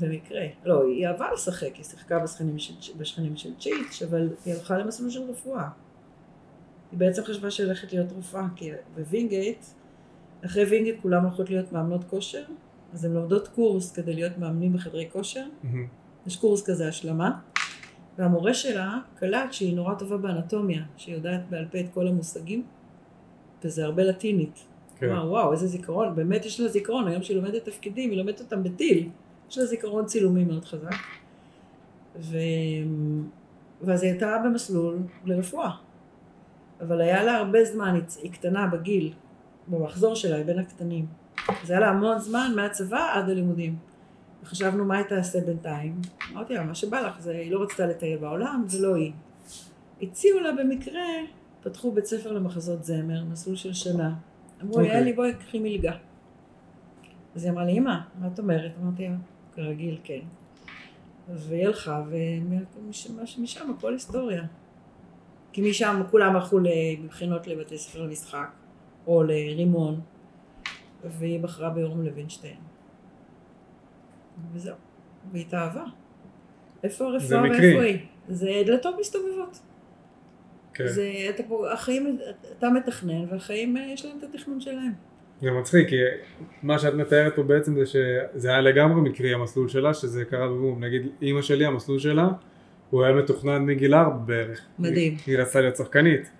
במקרה. 0.00 0.40
לא, 0.64 0.82
היא 0.84 1.06
אהבה 1.06 1.32
לשחק, 1.32 1.74
היא 1.74 1.84
שיחקה 1.84 2.18
בשכנים 2.18 2.58
של, 2.58 2.92
בשכנים 2.98 3.36
של 3.36 3.50
צ'יץ', 3.58 4.02
אבל 4.02 4.28
היא 4.44 4.54
הלכה 4.54 4.78
למסלול 4.78 5.10
של 5.10 5.22
רפואה. 5.30 5.68
היא 6.92 6.98
בעצם 6.98 7.24
חשבה 7.24 7.50
שהיא 7.50 7.66
הולכת 7.66 7.92
להיות 7.92 8.12
רופאה, 8.12 8.44
כי 8.56 8.70
בווינגייט, 8.94 9.64
אחרי 10.44 10.64
וינגייט 10.64 11.00
כולם 11.02 11.22
הולכות 11.24 11.50
להיות 11.50 11.72
מאמנות 11.72 12.04
כושר, 12.04 12.42
אז 12.92 13.04
הן 13.04 13.12
לומדות 13.12 13.48
קורס 13.48 13.92
כדי 13.92 14.14
להיות 14.14 14.38
מאמנים 14.38 14.72
בחדרי 14.72 15.08
כושר. 15.12 15.44
Mm-hmm. 15.44 15.76
יש 16.26 16.36
קורס 16.36 16.66
כזה 16.66 16.88
השלמה, 16.88 17.38
והמורה 18.18 18.54
שלה 18.54 18.98
קלט 19.14 19.52
שהיא 19.52 19.76
נורא 19.76 19.94
טובה 19.94 20.16
באנטומיה, 20.16 20.82
שהיא 20.96 21.14
יודעת 21.14 21.40
בעל 21.50 21.64
פה 21.72 21.80
את 21.80 21.86
כל 21.94 22.08
המושגים, 22.08 22.64
וזה 23.64 23.84
הרבה 23.84 24.02
לטינית. 24.02 24.64
כן. 24.98 25.06
וואו, 25.06 25.28
וואו, 25.28 25.52
איזה 25.52 25.66
זיכרון, 25.66 26.14
באמת 26.14 26.44
יש 26.44 26.60
לה 26.60 26.68
זיכרון, 26.68 27.08
היום 27.08 27.22
שהיא 27.22 27.36
לומדת 27.36 27.64
תפקידים, 27.64 28.10
היא 28.10 28.18
לומדת 28.18 28.40
אותם 28.40 28.62
בטיל. 28.62 29.08
יש 29.50 29.58
לה 29.58 29.66
זיכרון 29.66 30.06
צילומי 30.06 30.44
מאוד 30.44 30.64
חזק. 30.64 30.94
ו... 32.20 32.36
ואז 33.82 34.02
היא 34.02 34.10
הייתה 34.10 34.36
במסלול 34.44 34.98
לרפואה. 35.24 35.70
אבל 36.80 37.00
היה 37.00 37.24
לה 37.24 37.36
הרבה 37.36 37.64
זמן, 37.64 38.00
היא 38.22 38.32
קטנה 38.32 38.66
בגיל, 38.66 39.12
במחזור 39.68 40.14
שלה, 40.14 40.36
היא 40.36 40.44
בין 40.44 40.58
הקטנים. 40.58 41.06
זה 41.64 41.72
היה 41.72 41.80
לה 41.80 41.88
המון 41.88 42.18
זמן 42.18 42.52
מהצבא 42.56 43.12
עד 43.14 43.30
הלימודים. 43.30 43.76
וחשבנו 44.42 44.84
מה 44.84 44.96
היא 44.96 45.06
תעשה 45.06 45.40
בינתיים. 45.40 46.00
אמרתי 46.32 46.54
לה, 46.54 46.64
מה 46.64 46.74
שבא 46.74 47.00
לך, 47.00 47.20
זה, 47.20 47.32
היא 47.32 47.52
לא 47.52 47.62
רצתה 47.62 47.86
לטייל 47.86 48.18
בעולם, 48.18 48.64
זה 48.66 48.86
לא 48.86 48.94
היא. 48.94 49.12
הציעו 50.02 50.40
לה 50.40 50.52
במקרה, 50.52 51.02
פתחו 51.62 51.92
בית 51.92 52.06
ספר 52.06 52.32
למחזות 52.32 52.84
זמר, 52.84 53.24
מסלול 53.24 53.56
של 53.56 53.72
שנה. 53.72 54.14
אמרו 54.62 54.80
לי, 54.80 54.90
okay. 54.90 54.94
אלי, 54.94 55.12
בואי, 55.12 55.34
קחי 55.34 55.58
מלגה. 55.58 55.92
אז 57.34 57.44
היא 57.44 57.52
אמרה 57.52 57.64
לי, 57.64 57.72
אמא, 57.72 57.98
מה 58.20 58.26
את 58.26 58.38
אומרת? 58.38 58.72
אמרתי 58.82 59.08
לה, 59.08 59.14
כרגיל, 59.54 59.98
כן. 60.04 60.20
והיא 61.28 61.66
הלכה, 61.66 62.02
ומשם 63.36 63.70
הכל 63.70 63.92
היסטוריה. 63.92 64.42
כי 65.52 65.70
משם 65.70 66.02
כולם 66.10 66.36
הלכו 66.36 66.58
לבחינות 66.58 67.46
לבתי 67.46 67.78
ספר 67.78 68.02
למשחק, 68.02 68.48
או 69.06 69.22
לרימון, 69.22 70.00
והיא 71.04 71.40
בחרה 71.40 71.70
ביורם 71.70 72.02
לוינשטיין. 72.02 72.56
וזהו, 74.52 74.74
והיא 75.32 75.44
התאהבה. 75.46 75.84
איפה 76.84 77.04
הרפואה 77.04 77.42
ואיפה 77.42 77.82
היא? 77.82 77.98
זה 78.28 78.62
דלתות 78.66 78.94
מסתובבות. 79.00 79.58
כן. 80.74 80.86
זה, 80.86 81.12
אתה 81.30 81.42
פה, 81.42 81.72
החיים, 81.72 82.18
אתה 82.58 82.70
מתכנן, 82.70 83.24
והחיים 83.30 83.76
יש 83.76 84.04
להם 84.04 84.18
את 84.18 84.22
התכנון 84.22 84.60
שלהם. 84.60 84.92
זה 85.40 85.50
מצחיק, 85.50 85.88
כי 85.88 85.96
מה 86.62 86.78
שאת 86.78 86.94
מתארת 86.94 87.36
פה 87.36 87.42
בעצם 87.42 87.74
זה 87.74 87.86
שזה 87.86 88.48
היה 88.48 88.60
לגמרי 88.60 89.10
מקרי 89.10 89.34
המסלול 89.34 89.68
שלה, 89.68 89.94
שזה 89.94 90.24
קרה 90.24 90.48
בבום. 90.48 90.84
נגיד 90.84 91.02
אימא 91.22 91.42
שלי, 91.42 91.66
המסלול 91.66 91.98
שלה, 91.98 92.28
הוא 92.90 93.04
היה 93.04 93.14
מתוכנן 93.14 93.66
מגיל 93.66 93.94
ארבע 93.94 94.16
בערך. 94.16 94.66
מדהים. 94.78 95.16
היא 95.26 95.38
רצתה 95.38 95.60
להיות 95.60 95.76
שחקנית. 95.76 96.30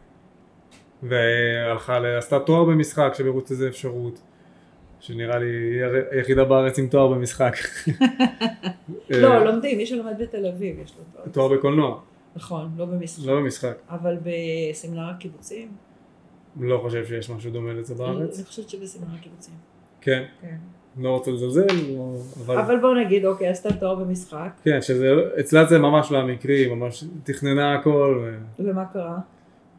והלכה, 1.03 2.17
עשתה 2.19 2.41
תואר 2.41 2.65
במשחק, 2.65 3.13
שברוץ 3.17 3.51
איזה 3.51 3.69
אפשרות. 3.69 4.21
שנראה 5.01 5.39
לי 5.39 5.47
היא 5.47 5.85
היחידה 6.11 6.45
בארץ 6.45 6.79
עם 6.79 6.87
תואר 6.89 7.09
במשחק. 7.09 7.57
לא, 9.11 9.45
לומדים, 9.45 9.79
מי 9.79 9.87
שלומד 9.87 10.13
בתל 10.19 10.47
אביב 10.47 10.79
יש 10.79 10.95
לו 10.99 11.05
תואר. 11.13 11.29
תואר 11.33 11.49
בקולנוע. 11.49 12.01
נכון, 12.37 12.71
לא 12.77 12.85
במשחק. 12.85 13.27
לא 13.27 13.37
במשחק. 13.37 13.77
אבל 13.91 14.17
בסמינר 14.23 15.11
הקיבוצים? 15.11 15.69
לא 16.61 16.79
חושב 16.83 17.05
שיש 17.07 17.31
משהו 17.31 17.51
דומה 17.51 17.73
לזה 17.73 17.95
בארץ. 17.95 18.37
אני 18.37 18.45
חושבת 18.47 18.69
שבסמינר 18.69 19.15
הקיבוצים. 19.19 19.55
כן? 20.01 20.25
כן. 20.41 20.57
לא 20.99 21.11
רוצה 21.11 21.31
לזלזל, 21.31 21.67
אבל... 22.47 22.59
אבל 22.59 22.81
בוא 22.81 22.95
נגיד, 22.95 23.25
אוקיי, 23.25 23.49
עשתה 23.49 23.73
תואר 23.73 23.95
במשחק. 23.95 24.51
כן, 24.65 24.83
שזה, 24.83 25.09
אצלה 25.41 25.65
זה 25.65 25.79
ממש 25.79 26.13
לא 26.13 26.19
המקרי, 26.19 26.75
ממש 26.75 27.05
תכננה 27.25 27.75
הכל. 27.75 28.29
ומה 28.59 28.85
קרה? 28.93 29.19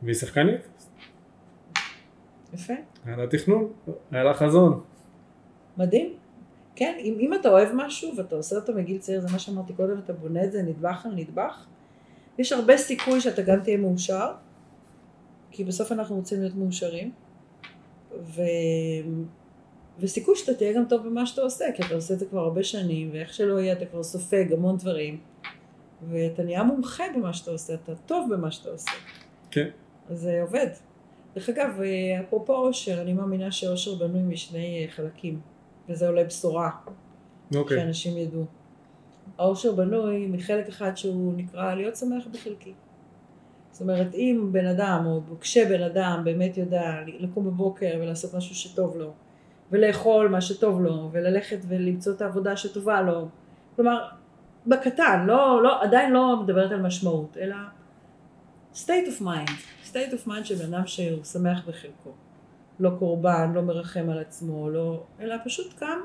והיא 0.03 0.15
שחקנית. 0.15 0.67
יפה. 2.53 2.73
היה 3.05 3.17
לה 3.17 3.27
תכנון, 3.27 3.71
היה 4.11 4.23
לה 4.23 4.33
חזון. 4.33 4.81
מדהים. 5.77 6.13
כן, 6.75 6.95
אם, 6.99 7.17
אם 7.19 7.33
אתה 7.33 7.49
אוהב 7.49 7.69
משהו 7.75 8.17
ואתה 8.17 8.35
עושה 8.35 8.55
אותו 8.55 8.73
מגיל 8.73 8.97
צעיר, 8.97 9.21
זה 9.21 9.27
מה 9.31 9.39
שאמרתי 9.39 9.73
קודם, 9.73 9.99
אתה 9.99 10.13
בונה 10.13 10.43
את 10.43 10.51
זה 10.51 10.61
נדבך 10.61 11.05
על 11.05 11.11
נדבך, 11.15 11.65
יש 12.37 12.51
הרבה 12.51 12.77
סיכוי 12.77 13.21
שאתה 13.21 13.41
גם 13.41 13.59
תהיה 13.63 13.77
מאושר, 13.77 14.31
כי 15.51 15.63
בסוף 15.63 15.91
אנחנו 15.91 16.15
רוצים 16.15 16.39
להיות 16.39 16.55
מאושרים, 16.55 17.11
ו... 18.21 18.41
וסיכוי 19.99 20.35
שאתה 20.35 20.53
תהיה 20.53 20.73
גם 20.73 20.85
טוב 20.89 21.07
במה 21.07 21.25
שאתה 21.25 21.41
עושה, 21.41 21.65
כי 21.75 21.83
אתה 21.85 21.95
עושה 21.95 22.13
את 22.13 22.19
זה 22.19 22.25
כבר 22.25 22.39
הרבה 22.39 22.63
שנים, 22.63 23.09
ואיך 23.13 23.33
שלא 23.33 23.59
יהיה, 23.59 23.73
אתה 23.73 23.85
כבר 23.85 24.03
סופג 24.03 24.53
המון 24.53 24.77
דברים, 24.77 25.19
ואתה 26.09 26.43
נהיה 26.43 26.63
מומחה 26.63 27.03
במה 27.15 27.33
שאתה 27.33 27.51
עושה, 27.51 27.73
אתה 27.73 27.95
טוב 27.95 28.33
במה 28.33 28.51
שאתה 28.51 28.69
עושה. 28.69 28.91
כן. 29.51 29.69
אז 30.09 30.19
זה 30.19 30.41
עובד. 30.41 30.67
דרך 31.36 31.49
אגב, 31.49 31.79
אפרופו 32.19 32.55
אושר, 32.55 33.01
אני 33.01 33.13
מאמינה 33.13 33.51
שאושר 33.51 33.95
בנוי 33.95 34.21
משני 34.21 34.88
חלקים. 34.89 35.39
וזה 35.89 36.07
אולי 36.07 36.23
בשורה, 36.23 36.69
okay. 36.86 37.57
אוקיי. 37.57 37.79
שאנשים 37.79 38.17
ידעו. 38.17 38.45
העושר 39.38 39.71
בנוי 39.71 40.27
מחלק 40.27 40.67
אחד 40.67 40.97
שהוא 40.97 41.34
נקרא 41.38 41.75
להיות 41.75 41.95
שמח 41.95 42.27
בחלקי. 42.31 42.73
זאת 43.71 43.81
אומרת, 43.81 44.13
אם 44.13 44.49
בן 44.51 44.65
אדם, 44.65 45.03
או 45.05 45.21
כשבן 45.39 45.84
אדם 45.84 46.21
באמת 46.23 46.57
יודע 46.57 46.99
לקום 47.19 47.45
בבוקר 47.45 47.97
ולעשות 48.01 48.34
משהו 48.34 48.55
שטוב 48.55 48.97
לו, 48.97 49.11
ולאכול 49.71 50.27
מה 50.27 50.41
שטוב 50.41 50.81
לו, 50.81 51.09
וללכת 51.11 51.57
ולמצוא 51.67 52.13
את 52.13 52.21
העבודה 52.21 52.57
שטובה 52.57 53.01
לו. 53.01 53.27
כלומר, 53.75 54.07
בקטן, 54.67 55.25
לא, 55.27 55.63
לא, 55.63 55.84
עדיין 55.84 56.13
לא 56.13 56.43
מדברת 56.43 56.71
על 56.71 56.81
משמעות, 56.81 57.38
אלא 57.38 57.55
state 58.76 59.07
of 59.07 59.21
mind, 59.21 59.51
state 59.91 60.13
of 60.13 60.28
mind 60.28 60.43
של 60.43 60.55
בן 60.55 60.74
אדם 60.74 60.88
שהוא 60.88 61.24
שמח 61.24 61.67
בחלקו. 61.67 62.11
לא 62.80 62.91
קורבן, 62.99 63.51
לא 63.55 63.61
מרחם 63.61 64.09
על 64.09 64.19
עצמו, 64.19 64.69
לא, 64.69 65.03
אלא 65.19 65.36
פשוט 65.45 65.74
קם, 65.74 65.99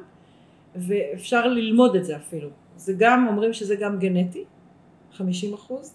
ואפשר 0.77 1.47
ללמוד 1.47 1.97
את 1.97 2.05
זה 2.05 2.17
אפילו. 2.17 2.49
זה 2.77 2.93
גם, 2.99 3.27
אומרים 3.29 3.53
שזה 3.53 3.77
גם 3.77 3.99
גנטי, 3.99 4.45
50 5.13 5.55
אחוז 5.55 5.95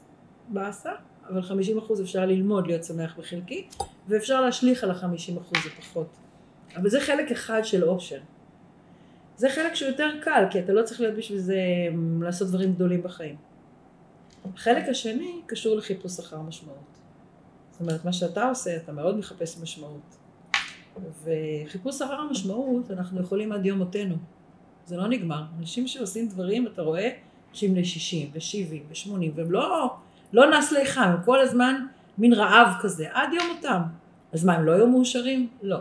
באסה, 0.49 0.91
אבל 1.29 1.41
50 1.41 1.77
אחוז 1.77 2.01
אפשר 2.01 2.25
ללמוד 2.25 2.67
להיות 2.67 2.83
שמח 2.83 3.15
בחלקי, 3.17 3.67
ואפשר 4.07 4.41
להשליך 4.41 4.83
על 4.83 4.91
ה-50 4.91 5.39
אחוז 5.41 5.57
הפחות. 5.77 6.07
אבל 6.75 6.89
זה 6.89 6.99
חלק 6.99 7.31
אחד 7.31 7.61
של 7.63 7.83
אושר. 7.83 8.19
זה 9.37 9.49
חלק 9.49 9.75
שהוא 9.75 9.89
יותר 9.89 10.09
קל, 10.21 10.45
כי 10.51 10.59
אתה 10.59 10.73
לא 10.73 10.83
צריך 10.83 11.01
להיות 11.01 11.15
בשביל 11.15 11.39
זה 11.39 11.57
אמ, 11.89 12.23
לעשות 12.23 12.47
דברים 12.47 12.73
גדולים 12.73 13.03
בחיים. 13.03 13.35
החלק 14.55 14.89
השני 14.89 15.41
קשור 15.45 15.75
לחיפוש 15.75 16.19
אחר 16.19 16.41
משמעות. 16.41 16.77
זאת 17.71 17.81
אומרת, 17.81 18.05
מה 18.05 18.13
שאתה 18.13 18.49
עושה, 18.49 18.75
אתה 18.75 18.91
מאוד 18.91 19.17
מחפש 19.17 19.61
משמעות. 19.61 20.17
וחיפוש 21.23 22.01
אחר 22.01 22.13
המשמעות, 22.13 22.91
אנחנו 22.91 23.21
יכולים 23.21 23.51
עד 23.51 23.65
יום 23.65 23.77
מותנו. 23.77 24.15
זה 24.85 24.97
לא 24.97 25.07
נגמר. 25.07 25.43
אנשים 25.59 25.87
שעושים 25.87 26.27
דברים, 26.27 26.67
אתה 26.67 26.81
רואה, 26.81 27.09
אנשים 27.49 27.75
ל-60 27.75 28.27
ו-70 28.33 28.83
ו-80, 28.89 29.31
והם 29.35 29.51
לא, 29.51 29.95
לא 30.33 30.57
נס 30.57 30.71
ליחם, 30.71 31.01
הם 31.01 31.23
כל 31.25 31.39
הזמן 31.39 31.85
מין 32.17 32.33
רעב 32.33 32.67
כזה, 32.81 33.07
עד 33.11 33.29
יום 33.33 33.55
מותם. 33.55 33.81
אז 34.33 34.45
מה, 34.45 34.53
הם 34.53 34.65
לא 34.65 34.71
יהיו 34.71 34.87
מאושרים? 34.87 35.49
לא. 35.61 35.77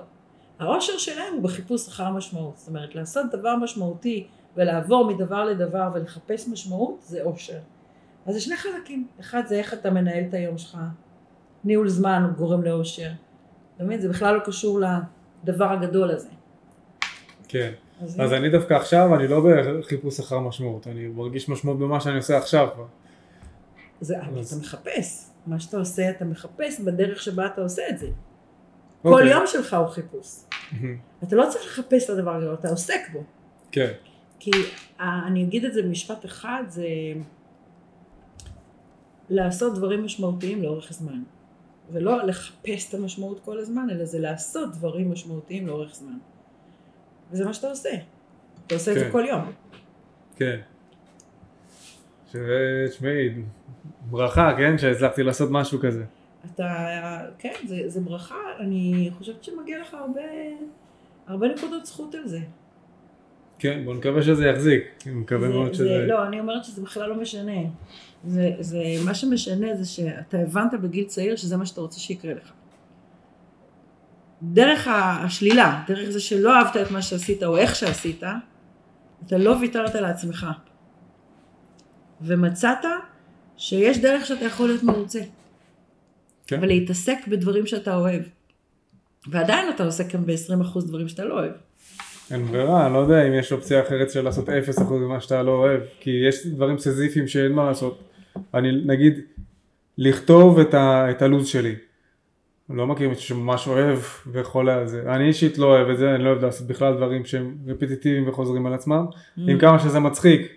העושר 0.59 0.99
שלהם 0.99 1.35
הוא 1.35 1.43
בחיפוש 1.43 1.89
אחר 1.89 2.11
משמעות. 2.11 2.57
זאת 2.57 2.69
אומרת, 2.69 2.95
לעשות 2.95 3.27
דבר 3.33 3.57
משמעותי 3.57 4.27
ולעבור 4.57 5.07
מדבר 5.07 5.45
לדבר 5.45 5.89
ולחפש 5.95 6.49
משמעות, 6.49 7.03
זה 7.03 7.23
עושר. 7.23 7.59
אז 8.27 8.35
זה 8.35 8.41
שני 8.41 8.57
חלקים. 8.57 9.07
אחד 9.21 9.43
זה 9.47 9.55
איך 9.55 9.75
אתה 9.75 9.91
מנהל 9.91 10.25
את 10.29 10.35
היום 10.35 10.59
שלך. 10.59 10.79
ניהול 11.65 11.89
זמן 11.89 12.33
גורם 12.37 12.63
לאושר. 12.63 13.11
אתה 13.77 13.85
מבין? 13.85 14.01
זה 14.01 14.09
בכלל 14.09 14.35
לא 14.35 14.41
קשור 14.45 14.81
לדבר 15.45 15.65
הגדול 15.73 16.11
הזה. 16.11 16.29
כן. 17.49 17.73
אז, 18.01 18.21
אז 18.21 18.33
אני 18.33 18.51
דווקא 18.51 18.75
עכשיו, 18.75 19.15
אני 19.15 19.29
לא 19.29 19.47
בחיפוש 19.81 20.21
אחר 20.21 20.39
משמעות, 20.39 20.87
אני 20.87 21.07
מרגיש 21.07 21.49
משמעות 21.49 21.79
במה 21.79 22.01
שאני 22.01 22.17
עושה 22.17 22.39
עכשיו 22.39 22.69
כבר. 22.75 22.87
זה, 24.01 24.17
אז... 24.23 24.53
אתה 24.53 24.63
מחפש. 24.63 25.29
מה 25.47 25.61
שאתה 25.61 25.77
עושה, 25.77 26.11
אתה 26.11 26.25
מחפש 26.25 26.81
בדרך 26.81 27.23
שבה 27.23 27.47
אתה 27.47 27.61
עושה 27.61 27.83
את 27.91 27.99
זה. 27.99 28.07
Okay. 28.07 28.11
כל 29.03 29.09
אוקיי. 29.09 29.31
יום 29.31 29.47
שלך 29.47 29.75
הוא 29.75 29.87
חיפוש. 29.87 30.29
אתה 31.23 31.37
לא 31.37 31.47
צריך 31.51 31.65
לחפש 31.67 32.05
את 32.05 32.11
הדבר 32.11 32.35
הזה, 32.35 32.53
אתה 32.55 32.69
עוסק 32.69 33.01
בו. 33.13 33.25
כן. 33.73 33.93
כי 34.39 34.51
אני 35.01 35.43
אגיד 35.43 35.65
את 35.65 35.75
זה 35.75 35.83
במשפט 35.83 36.25
אחד, 36.25 36.63
זה 36.69 36.87
לעשות 39.31 39.75
דברים 39.75 40.05
משמעותיים 40.05 40.63
לאורך 40.63 40.93
זמן. 40.93 41.23
ולא 41.93 42.23
לחפש 42.27 42.89
את 42.89 42.95
המשמעות 42.95 43.41
כל 43.41 43.59
הזמן, 43.59 43.91
אלא 43.91 44.05
זה 44.05 44.19
לעשות 44.19 44.73
דברים 44.73 45.13
משמעותיים 45.13 45.67
לאורך 45.67 45.95
זמן. 45.95 46.19
וזה 47.31 47.45
מה 47.45 47.55
שאתה 47.55 47.69
עושה. 47.69 47.91
אתה 48.67 48.75
עושה 48.75 48.95
כן. 48.95 48.97
את 48.97 49.05
זה 49.05 49.07
כן. 49.07 49.13
כל 49.13 49.25
יום. 49.29 49.53
כן. 50.37 50.61
תשמעי, 52.89 53.29
ברכה, 54.11 54.55
כן, 54.57 54.79
שהצלחתי 54.79 55.23
לעשות 55.23 55.51
משהו 55.51 55.81
כזה. 55.81 56.05
אתה, 56.55 57.21
כן, 57.39 57.53
זה, 57.67 57.83
זה 57.87 58.01
ברכה, 58.01 58.37
אני 58.61 59.11
חושבת 59.19 59.45
שמגיע 59.45 59.81
לך 59.81 59.95
הרבה, 59.95 60.21
הרבה 61.27 61.49
נקודות 61.49 61.87
זכות 61.87 62.15
על 62.15 62.29
זה. 62.29 62.41
כן, 63.63 63.85
בוא 63.85 63.95
נקווה 63.95 64.23
שזה 64.23 64.47
יחזיק, 64.47 64.85
אני 65.07 65.15
מקווה 65.15 65.49
זה, 65.49 65.55
מאוד 65.55 65.75
שזה... 65.75 65.85
זה, 65.85 66.07
לא, 66.07 66.27
אני 66.27 66.41
אומרת 66.41 66.65
שזה 66.65 66.83
בכלל 66.83 67.09
לא 67.09 67.15
משנה. 67.15 67.61
זה, 68.25 68.51
זה, 68.61 68.79
מה 69.05 69.15
שמשנה 69.15 69.75
זה 69.77 69.85
שאתה 69.85 70.39
הבנת 70.39 70.81
בגיל 70.81 71.05
צעיר 71.05 71.37
שזה 71.37 71.57
מה 71.57 71.67
שאתה 71.67 71.81
רוצה 71.81 72.01
שיקרה 72.01 72.35
לך. 72.35 72.53
דרך 74.43 74.89
השלילה, 74.89 75.83
דרך 75.87 76.11
זה 76.11 76.21
שלא 76.21 76.57
אהבת 76.57 76.77
את 76.77 76.91
מה 76.91 77.03
שעשית 77.03 77.43
או 77.43 77.57
איך 77.57 77.77
שעשית, 77.77 78.23
אתה 79.27 79.39
לא 79.39 79.51
ויתרת 79.51 79.95
לעצמך. 79.95 80.47
ומצאת 82.21 82.85
שיש 83.57 83.99
דרך 83.99 84.27
שאתה 84.27 84.45
יכול 84.45 84.69
להיות 84.69 84.83
מרוצה. 84.83 85.21
כן. 86.47 86.59
ולהתעסק 86.63 87.19
בדברים 87.29 87.67
שאתה 87.67 87.97
אוהב. 87.97 88.23
ועדיין 89.27 89.69
אתה 89.75 89.85
עושה 89.85 90.09
כאן 90.09 90.27
ב-20% 90.27 90.81
דברים 90.87 91.09
שאתה 91.09 91.25
לא 91.25 91.35
אוהב. 91.35 91.53
אין 92.33 92.47
ברירה, 92.47 92.87
אני 92.87 92.95
לא 92.95 92.99
יודע 92.99 93.29
אם 93.29 93.35
יש 93.35 93.53
אופציה 93.53 93.83
אחרת 93.83 94.11
של 94.11 94.25
לעשות 94.25 94.49
0% 94.49 94.93
ממה 94.93 95.21
שאתה 95.21 95.43
לא 95.43 95.51
אוהב, 95.51 95.81
כי 96.01 96.11
יש 96.29 96.47
דברים 96.47 96.79
סזיפיים 96.79 97.29
שאין 97.29 97.53
מה 97.53 97.65
לעשות. 97.65 98.03
אני 98.55 98.73
נגיד, 98.87 99.21
לכתוב 99.99 100.59
את, 100.59 100.75
ה, 100.75 101.11
את 101.11 101.23
הלו"ז 101.23 101.47
שלי. 101.47 101.75
לא 102.71 102.87
מכיר 102.87 103.09
מישהו 103.09 103.25
שממש 103.25 103.69
אוהב 103.69 103.99
על 104.69 104.87
זה. 104.87 105.03
אני 105.07 105.29
אישית 105.29 105.59
לא 105.59 105.67
אוהב 105.67 105.89
את 105.89 105.99
זה, 105.99 106.15
אני 106.15 106.25
לא 106.25 106.29
אוהב 106.29 106.45
לעשות 106.45 106.67
בכלל 106.67 106.97
דברים 106.97 107.25
שהם 107.25 107.57
רפטיטיביים 107.67 108.29
וחוזרים 108.29 108.67
על 108.67 108.75
עצמם, 108.75 109.07
mm. 109.11 109.41
עם 109.49 109.59
כמה 109.59 109.79
שזה 109.79 109.99
מצחיק, 109.99 110.53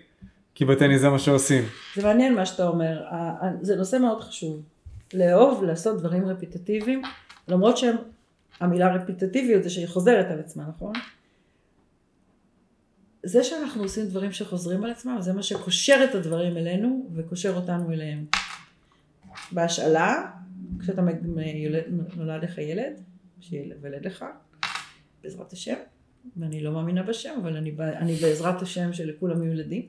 כי 0.54 0.64
בטניס 0.64 1.00
זה 1.00 1.08
מה 1.08 1.18
שעושים. 1.18 1.64
זה 1.94 2.02
מעניין 2.02 2.34
מה 2.34 2.46
שאתה 2.46 2.68
אומר, 2.68 3.02
זה 3.60 3.76
נושא 3.76 3.96
מאוד 3.96 4.20
חשוב. 4.20 4.62
לאהוב 5.14 5.64
לעשות 5.64 5.98
דברים 6.00 6.28
רפיטטיביים, 6.28 7.02
למרות 7.48 7.76
שהמילה 7.76 8.94
רפיטטיביות 8.94 9.62
זה 9.62 9.70
שהיא 9.70 9.88
חוזרת 9.88 10.26
על 10.30 10.38
עצמה, 10.38 10.64
נכון? 10.68 10.92
זה 13.26 13.44
שאנחנו 13.44 13.82
עושים 13.82 14.06
דברים 14.06 14.32
שחוזרים 14.32 14.84
על 14.84 14.90
עצמם, 14.90 15.16
זה 15.20 15.32
מה 15.32 15.42
שקושר 15.42 16.00
את 16.10 16.14
הדברים 16.14 16.56
אלינו 16.56 17.10
וקושר 17.14 17.56
אותנו 17.56 17.92
אליהם. 17.92 18.24
בהשאלה, 19.52 20.30
כשאתה 20.80 21.02
נולד 22.16 22.44
לך 22.44 22.58
ילד, 22.58 23.00
שילד 23.40 24.06
לך, 24.06 24.24
בעזרת 25.22 25.52
השם, 25.52 25.74
ואני 26.36 26.60
לא 26.60 26.72
מאמינה 26.72 27.02
בשם, 27.02 27.38
אבל 27.42 27.56
אני, 27.56 27.74
אני 27.78 28.14
בעזרת 28.14 28.62
השם 28.62 28.92
שלכולם 28.92 29.42
יהיו 29.42 29.52
ילדים. 29.52 29.88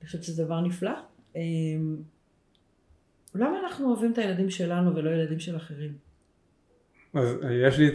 אני 0.00 0.06
חושבת 0.06 0.24
שזה 0.24 0.44
דבר 0.44 0.60
נפלא. 0.60 0.92
אמ, 1.36 1.96
למה 3.34 3.60
אנחנו 3.64 3.88
אוהבים 3.88 4.12
את 4.12 4.18
הילדים 4.18 4.50
שלנו 4.50 4.94
ולא 4.94 5.10
ילדים 5.10 5.40
של 5.40 5.56
אחרים? 5.56 5.92
אז 7.14 7.36
יש 7.50 7.78
לי 7.78 7.88
את 7.88 7.94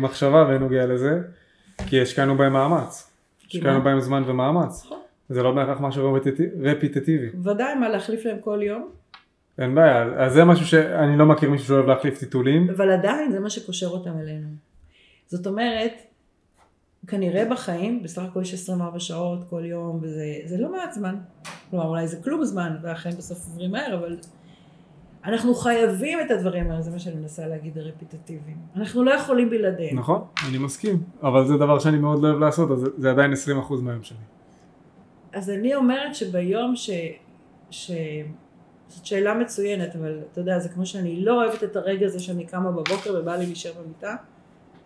מחשבה 0.00 0.44
בנוגע 0.44 0.86
לזה, 0.86 1.20
כי 1.88 2.02
השקענו 2.02 2.36
בהם 2.36 2.52
מאמץ. 2.52 3.05
השקענו 3.48 3.82
בהם 3.82 4.00
זמן 4.00 4.22
ומאמץ. 4.26 4.84
נכון. 4.84 4.98
זה 5.28 5.42
לא 5.42 5.52
בהכרח 5.52 5.80
משהו 5.80 6.18
רפיטטיבי. 6.62 7.28
ודאי, 7.44 7.74
מה 7.74 7.88
להחליף 7.88 8.24
להם 8.24 8.36
כל 8.40 8.60
יום? 8.62 8.90
אין 9.58 9.74
בעיה, 9.74 10.02
אז 10.02 10.32
זה 10.32 10.44
משהו 10.44 10.66
שאני 10.66 11.18
לא 11.18 11.26
מכיר 11.26 11.50
מישהו 11.50 11.66
שאוהב 11.66 11.86
להחליף 11.86 12.18
טיטולים. 12.18 12.70
אבל 12.70 12.90
עדיין 12.90 13.32
זה 13.32 13.40
מה 13.40 13.50
שקושר 13.50 13.86
אותם 13.86 14.18
אלינו. 14.18 14.48
זאת 15.26 15.46
אומרת, 15.46 15.92
כנראה 17.06 17.44
בחיים, 17.44 18.02
בסך 18.02 18.22
הכל 18.22 18.42
יש 18.42 18.54
24 18.54 19.00
שעות 19.00 19.38
כל 19.50 19.64
יום, 19.64 20.00
וזה 20.02 20.56
לא 20.58 20.72
מעט 20.72 20.92
זמן. 20.92 21.16
כלומר, 21.70 21.86
אולי 21.86 22.08
זה 22.08 22.22
כלום 22.22 22.44
זמן, 22.44 22.76
והחיים 22.82 23.16
בסוף 23.16 23.38
עוברים 23.46 23.70
מהר, 23.70 23.94
אבל 23.98 24.16
אנחנו 25.26 25.54
חייבים 25.54 26.20
את 26.20 26.30
הדברים 26.30 26.70
האלה, 26.70 26.82
זה 26.82 26.90
מה 26.90 26.98
שאני 26.98 27.16
מנסה 27.16 27.46
להגיד, 27.46 27.78
הרפיטטיביים. 27.78 28.56
אנחנו 28.76 29.04
לא 29.04 29.10
יכולים 29.10 29.50
בלעדיהם. 29.50 29.98
נכון, 29.98 30.24
אני 30.48 30.58
מסכים, 30.58 31.02
אבל 31.22 31.46
זה 31.46 31.56
דבר 31.56 31.78
שאני 31.78 31.98
מאוד 31.98 32.22
לא 32.22 32.28
אוהב 32.28 32.38
לעשות, 32.38 32.70
אז 32.70 32.84
זה 32.96 33.10
עדיין 33.10 33.32
20% 33.32 33.36
מהיום 33.82 34.02
שלי. 34.02 34.18
אז 35.32 35.50
אני 35.50 35.74
אומרת 35.74 36.14
שביום 36.14 36.76
ש... 36.76 36.90
ש... 37.70 37.90
זאת 38.88 39.06
שאלה 39.06 39.34
מצוינת, 39.34 39.96
אבל 39.96 40.18
אתה 40.32 40.40
יודע, 40.40 40.58
זה 40.58 40.68
כמו 40.68 40.86
שאני 40.86 41.24
לא 41.24 41.42
אוהבת 41.42 41.64
את 41.64 41.76
הרגע 41.76 42.06
הזה 42.06 42.20
שאני 42.20 42.46
קמה 42.46 42.70
בבוקר 42.70 43.20
ובא 43.20 43.36
לי 43.36 43.46
להישאר 43.46 43.72
במיטה, 43.82 44.16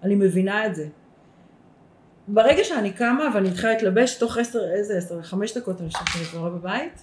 אני 0.03 0.15
מבינה 0.15 0.67
את 0.67 0.75
זה. 0.75 0.89
ברגע 2.29 2.65
שאני 2.65 2.93
קמה 2.93 3.29
ואני 3.35 3.49
מתחילה 3.49 3.73
להתלבש, 3.73 4.19
תוך 4.19 4.37
עשר, 4.39 4.71
איזה 4.73 4.99
עשר, 4.99 5.23
חמש 5.23 5.57
דקות 5.57 5.81
אני 5.81 5.89
חושבת 5.89 6.09
שאני 6.12 6.25
כבר 6.25 6.49
בבית, 6.49 7.03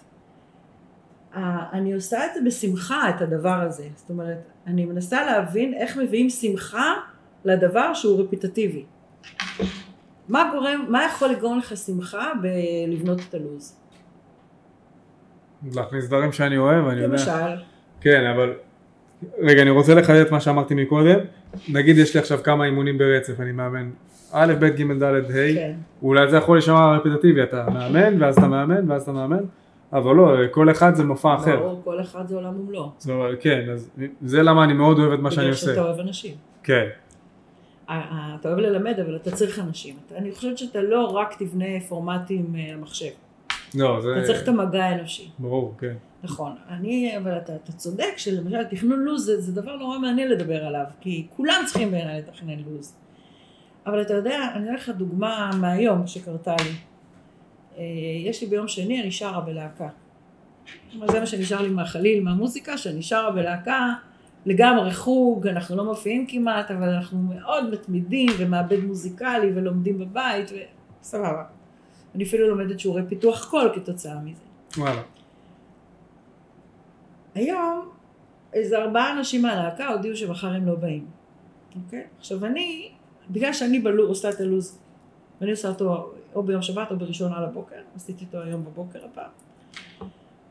אני 1.74 1.94
עושה 1.94 2.26
את 2.26 2.32
זה 2.34 2.40
בשמחה, 2.46 3.10
את 3.10 3.22
הדבר 3.22 3.60
הזה. 3.62 3.84
זאת 3.96 4.10
אומרת, 4.10 4.38
אני 4.68 4.86
מנסה 4.86 5.26
להבין 5.26 5.74
איך 5.74 5.98
מביאים 5.98 6.30
שמחה 6.30 6.94
לדבר 7.46 7.94
שהוא 7.94 8.22
רפיטטיבי. 8.22 8.86
מה 10.30 10.50
גורם, 10.54 10.86
מה 10.90 11.06
יכול 11.06 11.30
לגרום 11.30 11.60
לך 11.60 11.78
שמחה 11.78 12.32
בלבנות 12.42 13.20
את 13.30 13.34
הלו"ז? 13.34 13.80
להכניס 15.74 16.08
דברים 16.08 16.32
שאני 16.32 16.58
אוהב, 16.58 16.88
אני 16.88 17.02
יודע. 17.02 17.08
למשל. 17.08 17.64
כן, 18.02 18.26
אבל... 18.36 18.54
רגע, 19.40 19.62
אני 19.62 19.70
רוצה 19.70 19.96
לחדד 19.96 20.20
את 20.26 20.32
מה 20.32 20.40
שאמרתי 20.40 20.76
מקודם. 20.76 21.20
נגיד 21.70 21.98
יש 21.98 22.14
לי 22.14 22.20
עכשיו 22.20 22.40
כמה 22.44 22.66
אימונים 22.66 22.98
ברצף, 22.98 23.40
אני 23.40 23.52
מאמן 23.52 23.90
א', 24.32 24.54
ב', 24.60 24.66
ג', 24.66 24.92
ד', 24.92 25.04
ה', 25.04 25.54
כן. 25.54 25.74
אולי 26.02 26.28
זה 26.32 26.38
יכול 26.38 26.58
להישמע 26.58 26.98
רפיטטיבי, 26.98 27.44
אתה 27.44 27.66
מאמן, 27.74 28.22
ואז 28.22 28.38
אתה 28.38 28.48
מאמן, 28.48 28.92
ואז 28.92 29.02
אתה 29.02 29.12
מאמן. 29.12 29.44
אבל 29.94 30.16
לא, 30.16 30.36
כל 30.52 30.72
אחד 30.72 30.96
זה 30.96 31.04
מופע 31.04 31.36
אחר. 31.36 31.60
ברור, 31.60 31.82
כל 31.84 32.02
אחד 32.02 32.28
זה 32.28 32.36
עולם 32.36 32.60
ומלואו. 32.60 32.92
זאת 32.98 33.10
אומרת, 33.10 33.38
כן, 33.42 33.70
אז 33.74 33.90
זה 34.22 34.44
למה 34.44 34.64
אני 34.64 34.74
מאוד 34.74 35.00
אוהב 35.00 35.12
את 35.12 35.20
מה 35.20 35.32
שאני 35.32 35.50
עושה. 35.50 35.66
בגלל 35.66 35.76
שאתה 35.76 35.88
אוהב 35.88 36.00
אנשים. 36.00 36.36
כן. 36.64 36.88
אתה 37.86 38.50
אוהב 38.50 38.60
ללמד, 38.60 39.00
אבל 39.00 39.16
אתה 39.16 39.32
צריך 39.32 39.60
אנשים. 39.60 39.96
אני 40.16 40.32
חושבת 40.32 40.58
שאתה 40.58 40.82
לא 40.82 41.06
רק 41.06 41.36
תבנה 41.44 41.80
פורמטים 41.90 42.56
אה, 42.56 42.74
למחשב. 42.74 43.12
לא, 43.76 44.02
זה... 44.02 44.18
אתה 44.18 44.28
צריך 44.28 44.44
את 44.44 44.48
המגע 44.48 44.84
האנושי. 44.84 45.30
ברור, 45.40 45.76
כן. 45.80 45.94
נכון. 46.24 46.52
אני, 46.70 47.18
אבל 47.18 47.38
אתה, 47.38 47.56
אתה 47.56 47.72
צודק 47.72 48.14
שלמשל 48.18 48.64
תכנון 48.64 49.00
לו"ז 49.00 49.26
זה, 49.26 49.42
זה 49.42 49.62
דבר 49.62 49.76
נורא 49.76 50.00
מעניין 50.00 50.30
לדבר 50.30 50.66
עליו, 50.66 50.86
כי 51.02 51.28
כולם 51.36 51.64
צריכים 51.66 51.92
בעיניי 51.92 52.20
לתכנן 52.20 52.60
לו"ז. 52.60 52.96
אבל 53.86 54.02
אתה 54.02 54.14
יודע, 54.14 54.52
אני 54.56 54.66
אתן 54.66 54.76
לך 54.76 54.90
דוגמה 54.90 55.52
מהיום 55.60 56.08
שקרתה 56.08 56.56
לי. 56.64 56.72
אה, 57.78 57.84
יש 58.26 58.42
לי 58.42 58.48
ביום 58.48 58.68
שני, 58.68 59.02
אני 59.02 59.12
שרה 59.12 59.42
בלהקה. 59.42 59.88
זה 61.12 61.20
מה 61.20 61.26
שנשאר 61.26 61.62
לי 61.62 61.70
מהחליל, 61.70 62.24
מהמוזיקה, 62.24 62.78
שאני 62.78 63.02
שרה 63.02 63.32
בלהקה, 63.32 63.94
לגמרי 64.46 64.94
חוג, 64.94 65.48
אנחנו 65.48 65.76
לא 65.76 65.84
מופיעים 65.86 66.28
כמעט, 66.28 66.72
אבל 66.72 66.90
אנחנו 66.90 67.20
מאוד 67.20 67.70
מתמידים 67.72 68.30
ומעבד 68.38 68.80
מוזיקלי 68.80 69.52
ולומדים 69.56 70.00
בבית, 70.00 70.52
וסבבה. 71.02 71.44
אני 72.16 72.24
אפילו 72.24 72.50
לומדת 72.50 72.80
שיעורי 72.80 73.02
פיתוח 73.08 73.50
קול 73.50 73.72
כתוצאה 73.76 74.20
מזה. 74.20 74.42
וואלה. 74.78 75.02
היום 77.36 77.90
איזה 78.54 78.78
ארבעה 78.78 79.12
אנשים 79.12 79.42
מהלהקה 79.42 79.88
הודיעו 79.88 80.16
שמחר 80.16 80.48
הם 80.48 80.66
לא 80.66 80.76
באים. 80.76 81.06
אוקיי? 81.84 82.04
עכשיו 82.20 82.46
אני, 82.46 82.92
בגלל 83.30 83.54
שאני 83.54 83.80
בלו, 83.80 84.08
עושה 84.08 84.30
את 84.30 84.42
הלו"ז, 84.42 84.80
ואני 85.42 85.52
עושה 85.52 85.70
אותו 85.70 86.14
או 86.36 86.44
ביום 86.44 86.62
שבת 86.62 86.92
או 86.92 86.98
בראשון 86.98 87.34
על 87.34 87.44
הבוקר, 87.44 87.76
עשיתי 87.96 88.26
אותו 88.26 88.42
היום 88.42 88.66
בבוקר 88.66 89.00
הפעם. 89.06 89.30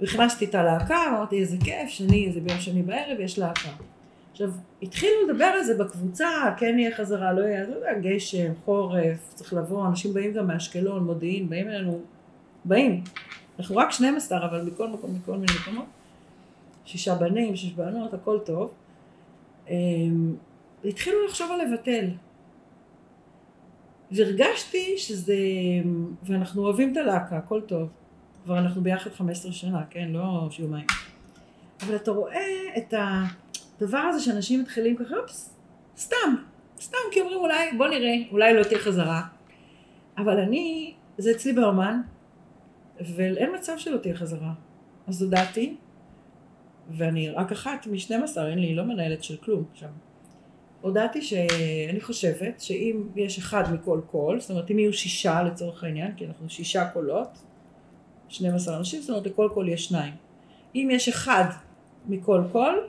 והכנסתי 0.00 0.44
את 0.44 0.54
הלהקה, 0.54 0.96
אמרתי 1.08 1.40
איזה 1.40 1.56
כיף, 1.64 1.88
שני, 1.88 2.32
זה 2.32 2.40
ביום 2.40 2.60
שני 2.60 2.82
בערב, 2.82 3.20
יש 3.20 3.38
להקה. 3.38 3.68
עכשיו, 4.32 4.50
התחילו 4.82 5.12
לדבר 5.28 5.44
על 5.44 5.62
זה 5.62 5.84
בקבוצה, 5.84 6.28
כן 6.58 6.78
יהיה 6.78 6.96
חזרה, 6.96 7.32
לא 7.32 7.40
יהיה, 7.40 7.62
אתה 7.62 7.72
יודע, 7.72 7.98
גשם, 8.00 8.52
חורף, 8.64 9.34
צריך 9.34 9.52
לבוא, 9.52 9.86
אנשים 9.86 10.14
באים 10.14 10.32
גם 10.32 10.46
מאשקלון, 10.46 11.04
מודיעין, 11.04 11.48
באים 11.48 11.68
אלינו, 11.68 12.00
באים. 12.64 13.04
אנחנו 13.58 13.76
רק 13.76 13.90
12, 13.90 14.46
אבל 14.46 14.62
מכל 14.62 14.88
מקום, 14.88 15.14
מכל 15.14 15.32
מיני 15.32 15.52
מקומות. 15.62 15.84
שישה 16.84 17.14
בנים, 17.14 17.56
שש 17.56 17.72
בנות, 17.72 18.14
הכל 18.14 18.38
טוב. 18.44 18.70
אמ, 19.68 20.34
התחילו 20.84 21.26
לחשוב 21.26 21.50
על 21.52 21.60
לבטל. 21.60 22.06
והרגשתי 24.10 24.94
שזה, 24.98 25.36
ואנחנו 26.22 26.62
אוהבים 26.62 26.92
את 26.92 26.96
הלהקה, 26.96 27.36
הכל 27.36 27.60
טוב. 27.60 27.88
כבר 28.44 28.58
אנחנו 28.58 28.82
ביחד 28.82 29.10
15 29.10 29.52
שנה, 29.52 29.82
כן? 29.90 30.08
לא 30.08 30.48
שיומיים. 30.50 30.86
אבל 31.80 31.96
אתה 31.96 32.10
רואה 32.10 32.46
את 32.76 32.94
הדבר 32.96 33.98
הזה 33.98 34.20
שאנשים 34.20 34.60
מתחילים 34.60 34.96
ככה, 34.96 35.16
אופס, 35.16 35.54
סתם, 35.98 36.36
סתם, 36.80 36.98
כי 37.12 37.20
אומרים 37.20 37.38
אולי, 37.38 37.72
בוא 37.76 37.86
נראה, 37.88 38.14
אולי 38.30 38.54
לא 38.54 38.62
תהיה 38.62 38.78
חזרה. 38.78 39.22
אבל 40.18 40.40
אני, 40.40 40.94
זה 41.18 41.30
אצלי 41.30 41.52
באומן, 41.52 42.00
ואין 43.00 43.54
מצב 43.54 43.72
שלא 43.78 43.96
תהיה 43.96 44.14
חזרה. 44.14 44.52
אז 45.06 45.22
הודעתי, 45.22 45.76
ואני 46.90 47.30
רק 47.30 47.52
אחת 47.52 47.86
מ-12, 47.86 48.40
אין 48.40 48.58
לי, 48.58 48.74
לא 48.74 48.84
מנהלת 48.84 49.24
של 49.24 49.36
כלום 49.36 49.64
שם. 49.74 49.90
הודעתי 50.86 51.22
שאני 51.22 52.00
חושבת 52.00 52.60
שאם 52.60 53.02
יש 53.16 53.38
אחד 53.38 53.74
מכל 53.74 54.00
קול, 54.10 54.40
זאת 54.40 54.50
אומרת 54.50 54.70
אם 54.70 54.78
יהיו 54.78 54.92
שישה 54.92 55.42
לצורך 55.42 55.84
העניין, 55.84 56.12
כי 56.16 56.26
אנחנו 56.26 56.50
שישה 56.50 56.88
קולות, 56.88 57.28
12 58.28 58.78
אנשים, 58.78 59.00
זאת 59.00 59.10
אומרת 59.10 59.26
לכל 59.26 59.48
קול 59.54 59.68
יש 59.68 59.84
שניים. 59.84 60.14
אם 60.74 60.88
יש 60.92 61.08
אחד 61.08 61.44
מכל 62.08 62.42
קול, 62.52 62.88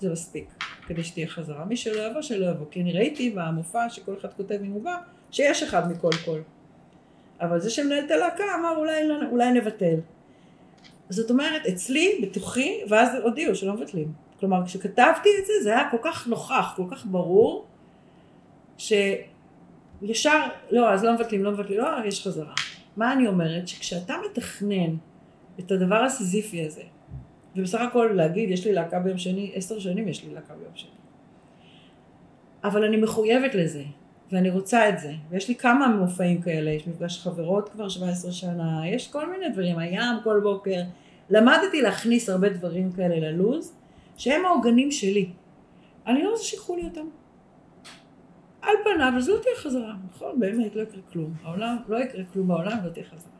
זה 0.00 0.10
מספיק, 0.10 0.64
כדי 0.86 1.04
שתהיה 1.04 1.28
חזרה. 1.28 1.64
מי 1.64 1.76
שלא 1.76 2.02
יבוא, 2.02 2.22
שלא 2.22 2.46
יבוא. 2.46 2.66
כי 2.70 2.82
אני 2.82 2.92
ראיתי 2.92 3.30
במופע 3.30 3.90
שכל 3.90 4.14
אחד 4.20 4.32
כותב 4.32 4.58
אם 4.64 4.70
הוא 4.70 4.82
בא, 4.82 4.96
שיש 5.30 5.62
אחד 5.62 5.90
מכל 5.90 6.10
קול. 6.24 6.42
אבל 7.40 7.60
זה 7.60 7.70
שמנהל 7.70 8.04
את 8.04 8.10
הלהקה 8.10 8.44
אמר 8.58 8.76
אולי, 8.76 9.02
אולי 9.30 9.52
נבטל. 9.52 10.00
זאת 11.10 11.30
אומרת, 11.30 11.66
אצלי, 11.66 12.20
בתוכי, 12.22 12.80
ואז 12.88 13.08
הודיעו 13.22 13.54
שלא 13.54 13.74
מבטלים. 13.74 14.27
כלומר, 14.40 14.66
כשכתבתי 14.66 15.28
את 15.40 15.46
זה, 15.46 15.52
זה 15.62 15.70
היה 15.70 15.90
כל 15.90 15.96
כך 16.02 16.26
נוכח, 16.26 16.72
כל 16.76 16.84
כך 16.90 17.06
ברור, 17.06 17.66
שישר, 18.78 20.40
לא, 20.70 20.92
אז 20.92 21.04
לא 21.04 21.14
מבטלים, 21.14 21.44
לא 21.44 21.50
מבטלים, 21.50 21.78
לא, 21.78 21.88
יש 22.04 22.26
חזרה. 22.26 22.54
מה 22.96 23.12
אני 23.12 23.26
אומרת? 23.26 23.68
שכשאתה 23.68 24.14
מתכנן 24.30 24.94
את 25.60 25.72
הדבר 25.72 26.04
הסיזיפי 26.04 26.66
הזה, 26.66 26.82
ובסך 27.56 27.80
הכל 27.80 28.10
להגיד, 28.14 28.50
יש 28.50 28.66
לי 28.66 28.72
להקה 28.72 28.98
ביום 29.00 29.18
שני, 29.18 29.52
עשר 29.54 29.78
שנים 29.78 30.08
יש 30.08 30.24
לי 30.24 30.34
להקה 30.34 30.54
ביום 30.54 30.72
שני. 30.74 30.90
אבל 32.64 32.84
אני 32.84 32.96
מחויבת 32.96 33.54
לזה, 33.54 33.82
ואני 34.32 34.50
רוצה 34.50 34.88
את 34.88 34.98
זה, 34.98 35.12
ויש 35.30 35.48
לי 35.48 35.54
כמה 35.54 35.88
מופעים 35.88 36.42
כאלה, 36.42 36.70
יש 36.70 36.86
מפגש 36.86 37.22
חברות 37.22 37.68
כבר 37.68 37.88
17 37.88 38.32
שנה, 38.32 38.82
יש 38.88 39.08
כל 39.08 39.30
מיני 39.30 39.48
דברים, 39.48 39.78
הים 39.78 40.16
כל 40.24 40.40
בוקר, 40.42 40.80
למדתי 41.30 41.82
להכניס 41.82 42.28
הרבה 42.28 42.48
דברים 42.48 42.92
כאלה 42.92 43.30
ללוז, 43.30 43.77
שהם 44.18 44.44
העוגנים 44.46 44.90
שלי. 44.90 45.30
אני 46.06 46.22
לא 46.22 46.30
רוצה 46.30 46.42
שיקחו 46.42 46.76
לי 46.76 46.84
אותם. 46.84 47.08
על 48.62 48.74
פניו, 48.84 49.12
אז 49.16 49.28
לא 49.28 49.36
תהיה 49.42 49.54
חזרה, 49.56 49.94
נכון? 50.14 50.40
באמת, 50.40 50.76
לא 50.76 50.82
יקרה 50.82 51.00
כלום. 51.12 51.34
העולם, 51.42 51.76
לא 51.88 51.98
יקרה 51.98 52.24
כלום 52.32 52.48
בעולם, 52.48 52.78
לא 52.84 52.90
תהיה 52.90 53.04
חזרה. 53.04 53.32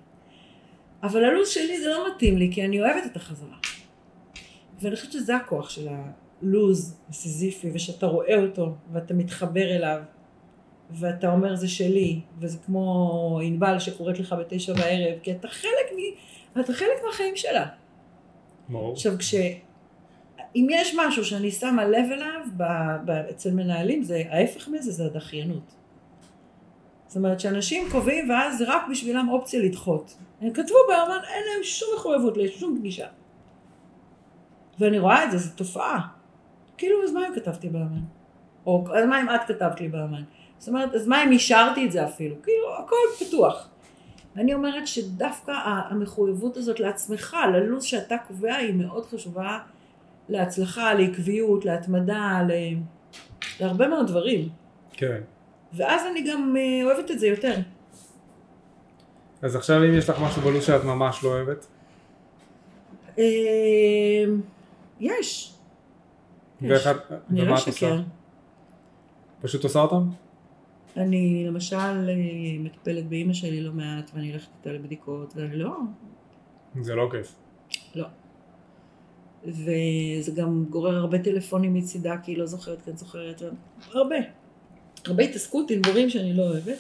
אבל 1.03 1.25
הלו"ז 1.25 1.49
שלי 1.49 1.81
זה 1.81 1.89
לא 1.89 2.07
מתאים 2.15 2.37
לי, 2.37 2.51
כי 2.53 2.65
אני 2.65 2.81
אוהבת 2.81 3.07
את 3.07 3.17
החזרה. 3.17 3.57
ואני 4.81 4.97
חושבת 4.97 5.13
שזה 5.13 5.37
הכוח 5.37 5.71
של 5.71 5.89
הלו"ז 5.89 6.99
הסיזיפי, 7.09 7.71
ושאתה 7.75 8.07
רואה 8.07 8.43
אותו, 8.43 8.75
ואתה 8.93 9.15
מתחבר 9.15 9.77
אליו, 9.77 10.03
ואתה 10.91 11.33
אומר 11.33 11.57
זה 11.57 11.69
שלי, 11.69 12.21
וזה 12.41 12.59
כמו 12.59 13.41
ענבל 13.43 13.79
שקוראת 13.79 14.19
לך 14.19 14.35
בתשע 14.41 14.73
בערב, 14.73 15.19
כי 15.23 15.33
אתה 15.33 15.49
חלק, 15.49 15.93
מ... 15.93 16.61
אתה 16.61 16.73
חלק 16.73 17.05
מהחיים 17.07 17.37
שלה. 17.37 17.67
ברור. 18.69 18.93
עכשיו, 18.93 19.19
כש... 19.19 19.35
אם 20.59 20.67
יש 20.71 20.95
משהו 20.99 21.25
שאני 21.25 21.51
שמה 21.51 21.85
לב 21.85 22.11
אליו 22.13 22.41
ב, 22.57 22.63
ב, 23.05 23.11
אצל 23.11 23.51
מנהלים, 23.51 24.03
זה 24.03 24.23
ההפך 24.31 24.69
מזה, 24.69 24.93
זה 24.93 25.05
הדחיינות. 25.05 25.75
זאת 27.07 27.17
אומרת 27.17 27.41
שאנשים 27.41 27.89
קובעים 27.91 28.31
ואז 28.31 28.59
זה 28.59 28.65
רק 28.69 28.83
בשבילם 28.91 29.29
אופציה 29.29 29.61
לדחות. 29.61 30.17
הם 30.41 30.51
כתבו 30.51 30.77
באמן, 30.89 31.19
אין 31.29 31.43
להם 31.53 31.65
שום 31.65 31.89
מחויבות 31.97 32.37
לשום 32.37 32.79
פגישה. 32.79 33.07
ואני 34.79 34.99
רואה 34.99 35.25
את 35.25 35.31
זה, 35.31 35.39
זו 35.39 35.51
תופעה. 35.57 36.01
כאילו, 36.79 37.05
אז 37.05 37.13
מה 37.13 37.29
אם 37.29 37.35
כתבתי 37.35 37.69
באמן? 37.69 38.03
או 38.67 38.85
אז 38.95 39.05
מה 39.05 39.21
אם 39.21 39.29
את 39.31 39.41
כתבת 39.47 39.81
לי 39.81 39.89
באמן? 39.89 40.23
זאת 40.59 40.69
אומרת, 40.69 40.95
אז 40.95 41.07
מה 41.07 41.25
אם 41.25 41.33
אישרתי 41.33 41.87
את 41.87 41.93
זה 41.93 42.05
אפילו? 42.05 42.37
כאילו, 42.43 42.79
הכל 42.79 43.25
פתוח. 43.25 43.69
ואני 44.37 44.55
אומרת 44.55 44.87
שדווקא 44.87 45.53
המחויבות 45.91 46.57
הזאת 46.57 46.81
לעצמך, 46.81 47.37
ללו"ז 47.53 47.85
שאתה 47.85 48.17
קובע, 48.29 48.55
היא 48.55 48.75
מאוד 48.75 49.07
חשובה 49.07 49.59
להצלחה, 50.29 50.95
לעקביות, 50.95 51.65
להתמדה, 51.65 52.43
ל... 52.49 52.53
להרבה 53.61 53.89
מאוד 53.89 54.07
דברים. 54.07 54.49
כן. 54.93 55.21
ואז 55.73 56.03
אני 56.11 56.31
גם 56.31 56.57
אה, 56.57 56.85
אוהבת 56.85 57.11
את 57.11 57.19
זה 57.19 57.27
יותר. 57.27 57.55
אז 59.43 59.57
עכשיו 59.57 59.85
אם 59.85 59.95
יש 59.95 60.09
לך 60.09 60.21
משהו 60.21 60.43
בלו"ז 60.43 60.65
שאת 60.65 60.85
ממש 60.85 61.25
לא 61.25 61.29
אוהבת? 61.29 61.67
אה, 63.19 63.25
יש. 65.01 65.55
את, 66.59 66.67
אני 67.31 67.45
לא? 67.45 67.55
אשקר. 67.55 68.01
פשוט 69.41 69.65
עושה 69.65 69.79
אותם? 69.79 70.09
אני 70.97 71.45
למשל 71.47 71.77
אה, 71.77 72.15
מטפלת 72.59 73.09
באימא 73.09 73.33
שלי 73.33 73.61
לא 73.61 73.73
מעט 73.73 74.11
ואני 74.15 74.31
הולכת 74.31 74.49
איתה 74.59 74.71
לבדיקות 74.71 75.33
ואני 75.37 75.57
לא, 75.57 75.77
זה 76.81 76.95
לא 76.95 77.09
כיף. 77.11 77.35
לא. 77.95 78.07
וזה 79.45 80.33
גם 80.35 80.65
גורר 80.71 80.97
הרבה 80.97 81.19
טלפונים 81.19 81.75
מצידה 81.75 82.17
כי 82.23 82.33
היא 82.33 82.39
לא 82.39 82.47
זוכרת, 82.47 82.83
כן 82.83 82.97
זוכרת, 82.97 83.43
הרבה. 83.93 84.17
הרבה 85.07 85.23
התעסקות 85.23 85.71
עם 85.71 85.81
דברים 85.81 86.11
שאני 86.11 86.35
לא 86.35 86.43
אוהבת. 86.43 86.79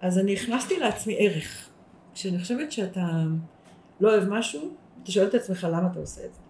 אז 0.00 0.18
אני 0.18 0.34
הכנסתי 0.34 0.78
לעצמי 0.78 1.16
ערך. 1.18 1.68
כשאני 2.14 2.38
חושבת 2.38 2.72
שאתה 2.72 3.22
לא 4.00 4.10
אוהב 4.10 4.28
משהו, 4.28 4.74
אתה 5.02 5.12
שואל 5.12 5.26
את 5.26 5.34
עצמך 5.34 5.66
למה 5.70 5.88
אתה 5.92 5.98
עושה 5.98 6.24
את 6.24 6.34
זה. 6.34 6.40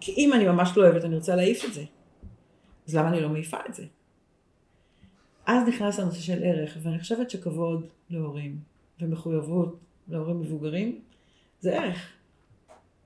כי 0.00 0.12
אם 0.16 0.32
אני 0.32 0.44
ממש 0.44 0.76
לא 0.76 0.82
אוהבת, 0.82 1.04
אני 1.04 1.14
רוצה 1.14 1.36
להעיף 1.36 1.64
את 1.64 1.74
זה. 1.74 1.84
אז 2.88 2.94
למה 2.94 3.08
אני 3.08 3.20
לא 3.20 3.28
מעיפה 3.28 3.56
את 3.68 3.74
זה? 3.74 3.84
אז 5.46 5.68
נכנס 5.68 5.98
הנושא 5.98 6.20
של 6.20 6.44
ערך, 6.44 6.76
ואני 6.82 6.98
חושבת 6.98 7.30
שכבוד 7.30 7.86
להורים 8.10 8.58
ומחויבות 9.00 9.80
להורים 10.08 10.40
מבוגרים 10.40 11.00
זה 11.60 11.82
ערך. 11.82 12.15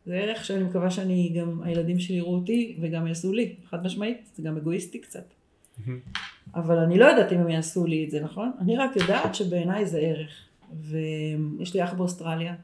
זה 0.06 0.14
ערך 0.14 0.44
שאני 0.44 0.64
מקווה 0.64 0.90
שאני 0.90 1.32
גם, 1.36 1.62
הילדים 1.62 2.00
שלי 2.00 2.16
יראו 2.16 2.34
אותי 2.34 2.76
וגם 2.80 3.06
יעשו 3.06 3.32
לי, 3.32 3.54
חד 3.70 3.84
משמעית, 3.84 4.18
זה 4.36 4.42
גם 4.42 4.56
אגואיסטי 4.56 4.98
קצת. 4.98 5.24
אבל 6.54 6.78
אני 6.78 6.98
לא 6.98 7.04
יודעת 7.04 7.32
אם 7.32 7.38
הם 7.38 7.48
יעשו 7.48 7.86
לי 7.86 8.04
את 8.04 8.10
זה, 8.10 8.20
נכון? 8.20 8.52
אני 8.60 8.76
רק 8.76 8.96
יודעת 8.96 9.34
שבעיניי 9.34 9.86
זה 9.86 9.98
ערך. 9.98 10.30
ויש 10.80 11.74
לי 11.74 11.84
אח 11.84 11.92
באוסטרליה, 11.92 12.54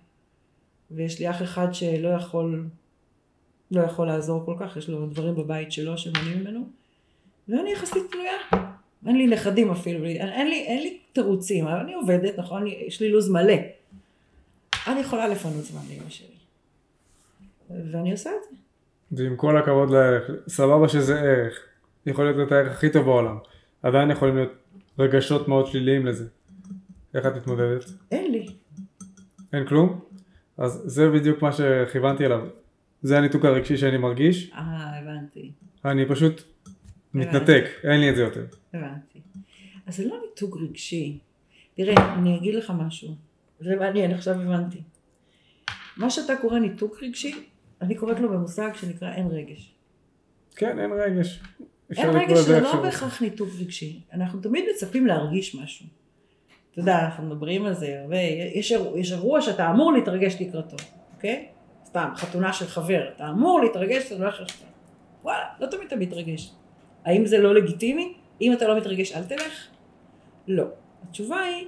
ויש 0.91 1.21
לי 1.21 1.31
אח 1.31 1.43
אחד 1.43 1.69
שלא 1.73 2.09
יכול, 2.09 2.67
לא 3.71 3.81
יכול 3.81 4.07
לעזור 4.07 4.45
כל 4.45 4.55
כך, 4.61 4.77
יש 4.77 4.89
לו 4.89 5.07
דברים 5.07 5.35
בבית 5.35 5.73
שלו 5.73 5.99
שמונעים 5.99 6.41
ממנו, 6.41 6.69
ואני 7.49 7.73
יחסית 7.73 8.03
תלויה. 8.11 8.67
אין 9.07 9.17
לי 9.17 9.27
נכדים 9.27 9.71
אפילו, 9.71 10.05
אין 10.05 10.49
לי, 10.49 10.63
אין 10.67 10.83
לי 10.83 10.99
תירוצים, 11.13 11.67
אבל 11.67 11.79
אני 11.79 11.95
עובדת, 11.95 12.39
נכון? 12.39 12.67
יש 12.67 13.01
לי 13.01 13.09
לו"ז 13.09 13.29
מלא. 13.29 13.55
אני 14.87 15.01
יכולה 15.01 15.29
לפנות 15.29 15.65
זמן 15.65 15.81
לאמא 15.91 16.11
שלי. 16.11 16.27
ואני 17.71 18.13
עושה 18.13 18.31
את 18.31 18.51
זה. 18.51 18.57
ועם 19.13 19.37
כל 19.37 19.59
הכבוד 19.59 19.91
לערך, 19.91 20.31
סבבה 20.49 20.89
שזה 20.89 21.21
ערך, 21.21 21.55
יכול 22.07 22.25
להיות 22.25 22.49
את 22.49 22.53
הערך 22.53 22.73
הכי 22.73 22.91
טוב 22.91 23.05
בעולם, 23.05 23.39
עדיין 23.83 24.11
יכולים 24.11 24.37
להיות 24.37 24.53
רגשות 24.99 25.49
מאוד 25.49 25.67
שליליים 25.67 26.07
לזה. 26.07 26.29
איך 27.15 27.27
את 27.27 27.37
מתמודדת? 27.37 27.85
אין 28.11 28.33
לי. 28.33 28.47
אין 29.53 29.67
כלום? 29.67 30.01
אז 30.59 30.83
זה 30.85 31.11
בדיוק 31.11 31.43
מה 31.43 31.51
שכיוונתי 31.53 32.27
אליו. 32.27 32.47
זה 33.03 33.19
הניתוק 33.19 33.45
הרגשי 33.45 33.77
שאני 33.77 33.97
מרגיש, 33.97 34.53
אה, 34.53 34.99
הבנתי. 34.99 35.53
אני 35.85 36.09
פשוט 36.09 36.43
מתנתק, 37.15 37.65
אין 37.85 38.01
לי 38.01 38.11
את 38.11 38.17
זה 38.17 38.23
יותר. 38.23 38.47
הבנתי. 38.75 39.21
אז 39.87 39.97
זה 39.97 40.05
לא 40.09 40.17
ניתוק 40.29 40.57
רגשי. 40.57 41.19
תראה, 41.75 42.15
אני 42.15 42.37
אגיד 42.37 42.55
לך 42.55 42.73
משהו. 42.79 43.15
זה 43.61 43.77
מעניין, 43.77 44.11
עכשיו 44.11 44.41
הבנתי. 44.41 44.83
מה 45.97 46.11
שאתה 46.11 46.37
קורא 46.37 46.59
ניתוק 46.59 47.03
רגשי, 47.03 47.35
אני 47.83 47.95
קוראת 47.95 48.21
לו 48.21 48.29
במושג 48.29 48.71
שנקרא 48.75 49.13
אין 49.13 49.27
רגש. 49.27 49.75
כן, 50.57 50.79
אין 50.79 50.91
רגש. 50.93 51.41
אין 51.97 52.11
רגש 52.11 52.39
זה 52.39 52.61
לא. 52.61 52.77
בהכרח 52.83 53.23
ניתוק 53.23 53.49
רגשי. 53.61 54.01
אנחנו 54.13 54.41
תמיד 54.41 54.65
מצפים 54.75 55.07
להרגיש 55.07 55.55
משהו. 55.55 55.87
אתה 56.73 56.81
יודע, 56.81 56.99
אנחנו 57.05 57.27
מדברים 57.27 57.67
על 57.67 57.75
זה 57.75 58.01
הרבה. 58.01 58.17
יש, 58.55 58.73
אירוע- 58.73 58.99
יש 58.99 59.13
אירוע 59.13 59.41
שאתה 59.41 59.71
אמור 59.71 59.93
להתרגש 59.93 60.37
לקראתו, 60.41 60.77
אוקיי? 61.17 61.49
סתם, 61.85 62.09
חתונה 62.17 62.53
של 62.53 62.67
חבר. 62.67 63.09
אתה 63.17 63.29
אמור 63.31 63.61
להתרגש, 63.61 64.07
אתה 64.07 64.15
הולך 64.15 64.41
לחתונה. 64.41 64.71
וואלה, 65.23 65.45
לא 65.61 65.67
תמיד 65.67 65.87
אתה 65.87 65.97
מתרגש. 65.97 66.53
האם 67.05 67.27
זה 67.27 67.39
לא 67.39 67.55
לגיטימי? 67.55 68.15
אם 68.41 68.53
אתה 68.53 68.69
לא 68.69 68.77
מתרגש, 68.77 69.13
אל 69.13 69.25
תלך? 69.25 69.67
לא. 70.49 70.65
התשובה 71.09 71.41
היא 71.41 71.67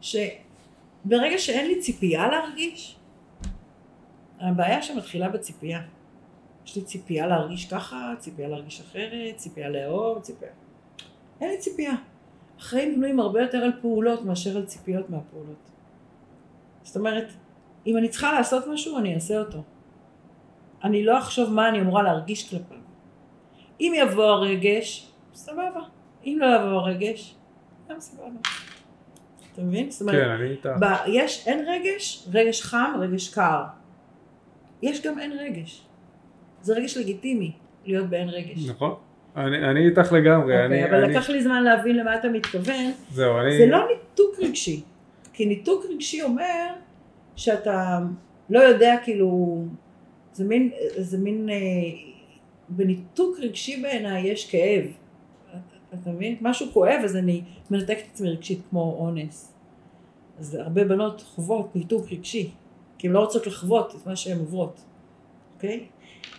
שברגע 0.00 1.38
שאין 1.38 1.66
לי 1.66 1.80
ציפייה 1.80 2.28
להרגיש, 2.28 2.96
הבעיה 4.40 4.82
שמתחילה 4.82 5.28
בציפייה. 5.28 5.80
יש 6.66 6.76
לי 6.76 6.82
ציפייה 6.82 7.26
להרגיש 7.26 7.72
ככה, 7.72 8.14
ציפייה 8.18 8.48
להרגיש 8.48 8.80
אחרת, 8.80 9.36
ציפייה 9.36 9.68
לאהוב, 9.68 10.20
ציפייה... 10.20 10.50
אין 11.40 11.50
לי 11.50 11.58
ציפייה. 11.58 11.94
החיים 12.58 12.94
בנויים 12.94 13.20
הרבה 13.20 13.42
יותר 13.42 13.58
על 13.58 13.72
פעולות 13.80 14.24
מאשר 14.24 14.56
על 14.56 14.66
ציפיות 14.66 15.10
מהפעולות. 15.10 15.70
זאת 16.82 16.96
אומרת, 16.96 17.32
אם 17.86 17.96
אני 17.96 18.08
צריכה 18.08 18.32
לעשות 18.32 18.66
משהו, 18.66 18.98
אני 18.98 19.14
אעשה 19.14 19.38
אותו. 19.38 19.62
אני 20.84 21.04
לא 21.04 21.18
אחשוב 21.18 21.52
מה 21.52 21.68
אני 21.68 21.80
אמורה 21.80 22.02
להרגיש 22.02 22.50
כלפיו. 22.50 22.76
אם 23.80 23.92
יבוא 23.96 24.24
הרגש, 24.24 25.12
סבבה. 25.34 25.80
אם 26.24 26.38
לא 26.40 26.46
יבוא 26.46 26.68
הרגש, 26.68 27.34
גם 27.88 28.00
סבבה. 28.00 28.40
אתה 29.52 29.62
מבין? 29.62 29.90
זאת 29.90 30.00
אומרת, 30.00 30.14
כן, 30.14 30.30
אני 30.30 30.50
איתך. 30.50 30.68
יש, 31.06 31.48
אין 31.48 31.64
רגש, 31.68 32.28
רגש 32.32 32.62
חם, 32.62 32.92
רגש 33.00 33.34
קר. 33.34 33.64
יש 34.82 35.02
גם 35.06 35.18
אין 35.18 35.32
רגש. 35.32 35.86
זה 36.62 36.74
רגש 36.74 36.96
לגיטימי, 36.96 37.52
להיות 37.86 38.06
באין 38.10 38.28
רגש. 38.28 38.68
נכון. 38.68 38.94
אני 39.36 39.70
אני 39.70 39.88
איתך 39.88 40.12
לגמרי, 40.12 40.42
אוקיי, 40.54 40.66
אני, 40.66 40.84
אבל 40.84 41.04
אני, 41.04 41.12
לקח 41.14 41.30
לי 41.30 41.42
זמן 41.42 41.62
להבין 41.62 41.96
למה 41.96 42.14
אתה 42.16 42.28
מתכוון. 42.28 42.90
זהו, 43.10 43.38
אני, 43.38 43.58
זה 43.58 43.66
לא 43.66 43.78
ניתוק 43.88 44.34
רגשי. 44.40 44.80
כי 45.32 45.46
ניתוק 45.46 45.84
רגשי 45.94 46.22
אומר 46.22 46.66
שאתה 47.36 47.98
לא 48.50 48.58
יודע 48.60 48.94
כאילו, 49.04 49.62
זה 50.32 50.44
מין, 50.44 50.70
זה 50.96 51.18
מין, 51.18 51.48
אה, 51.50 51.56
בניתוק 52.68 53.38
רגשי 53.40 53.82
בעיניי 53.82 54.28
יש 54.28 54.50
כאב. 54.50 54.84
אתה- 55.50 55.58
אתה 56.02 56.10
מבין? 56.10 56.36
משהו 56.40 56.66
כואב 56.72 57.00
אז 57.04 57.16
אני 57.16 57.42
מנתקת 57.70 57.98
את 57.98 58.12
עצמי 58.12 58.28
רגשית 58.30 58.58
כמו 58.70 58.96
אונס. 59.00 59.52
אז 60.38 60.54
הרבה 60.54 60.84
בנות 60.84 61.20
חוות 61.20 61.76
ניתוק 61.76 62.06
רגשי, 62.12 62.50
כי 63.00 63.06
הן 63.06 63.12
לא 63.12 63.18
רוצות 63.20 63.46
לחוות 63.46 63.94
את 64.00 64.06
מה 64.06 64.16
שהן 64.16 64.38
עוברות, 64.38 64.80
אוקיי? 65.56 65.84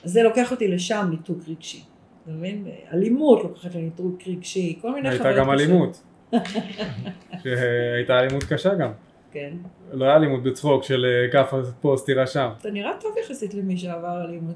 אז 0.03 0.11
זה 0.11 0.23
לוקח 0.23 0.51
אותי 0.51 0.67
לשם 0.67 1.07
ניתוק 1.11 1.37
רגשי. 1.47 1.83
אתה 2.23 2.31
מבין? 2.31 2.67
אלימות 2.93 3.43
לוקחת 3.43 3.75
לניתוק 3.75 4.21
רגשי, 4.27 4.79
כל 4.81 4.93
מיני 4.93 5.09
הייתה 5.09 5.23
חוויות 5.23 5.39
גם. 5.47 5.51
אלימות. 5.51 6.03
שהייתה 7.43 8.19
אלימות 8.19 8.43
קשה 8.43 8.75
גם. 8.75 8.91
כן. 9.31 9.53
לא 9.91 10.05
היה 10.05 10.15
אלימות 10.15 10.43
בצחוק 10.43 10.83
של 10.83 11.05
אה, 11.05 11.31
כאפה 11.31 11.57
פה, 11.81 11.95
סטירה 11.97 12.27
שם. 12.27 12.49
אתה 12.61 12.71
נראה 12.71 12.91
טוב 13.01 13.15
יחסית 13.25 13.53
למי 13.53 13.77
שעבר 13.77 14.25
אלימות. 14.25 14.55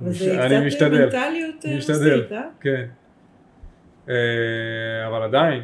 אני 0.00 0.08
וזה 0.10 0.24
מש- 0.32 0.38
אני 0.38 0.54
קצת 0.56 0.66
משתדל. 0.66 1.04
מנטליות 1.04 1.64
אה, 1.66 1.76
משתדל. 1.76 2.16
רוסית, 2.16 2.32
אה? 2.32 2.42
כן. 2.60 2.84
אה, 4.08 4.14
אבל 5.08 5.22
עדיין, 5.22 5.62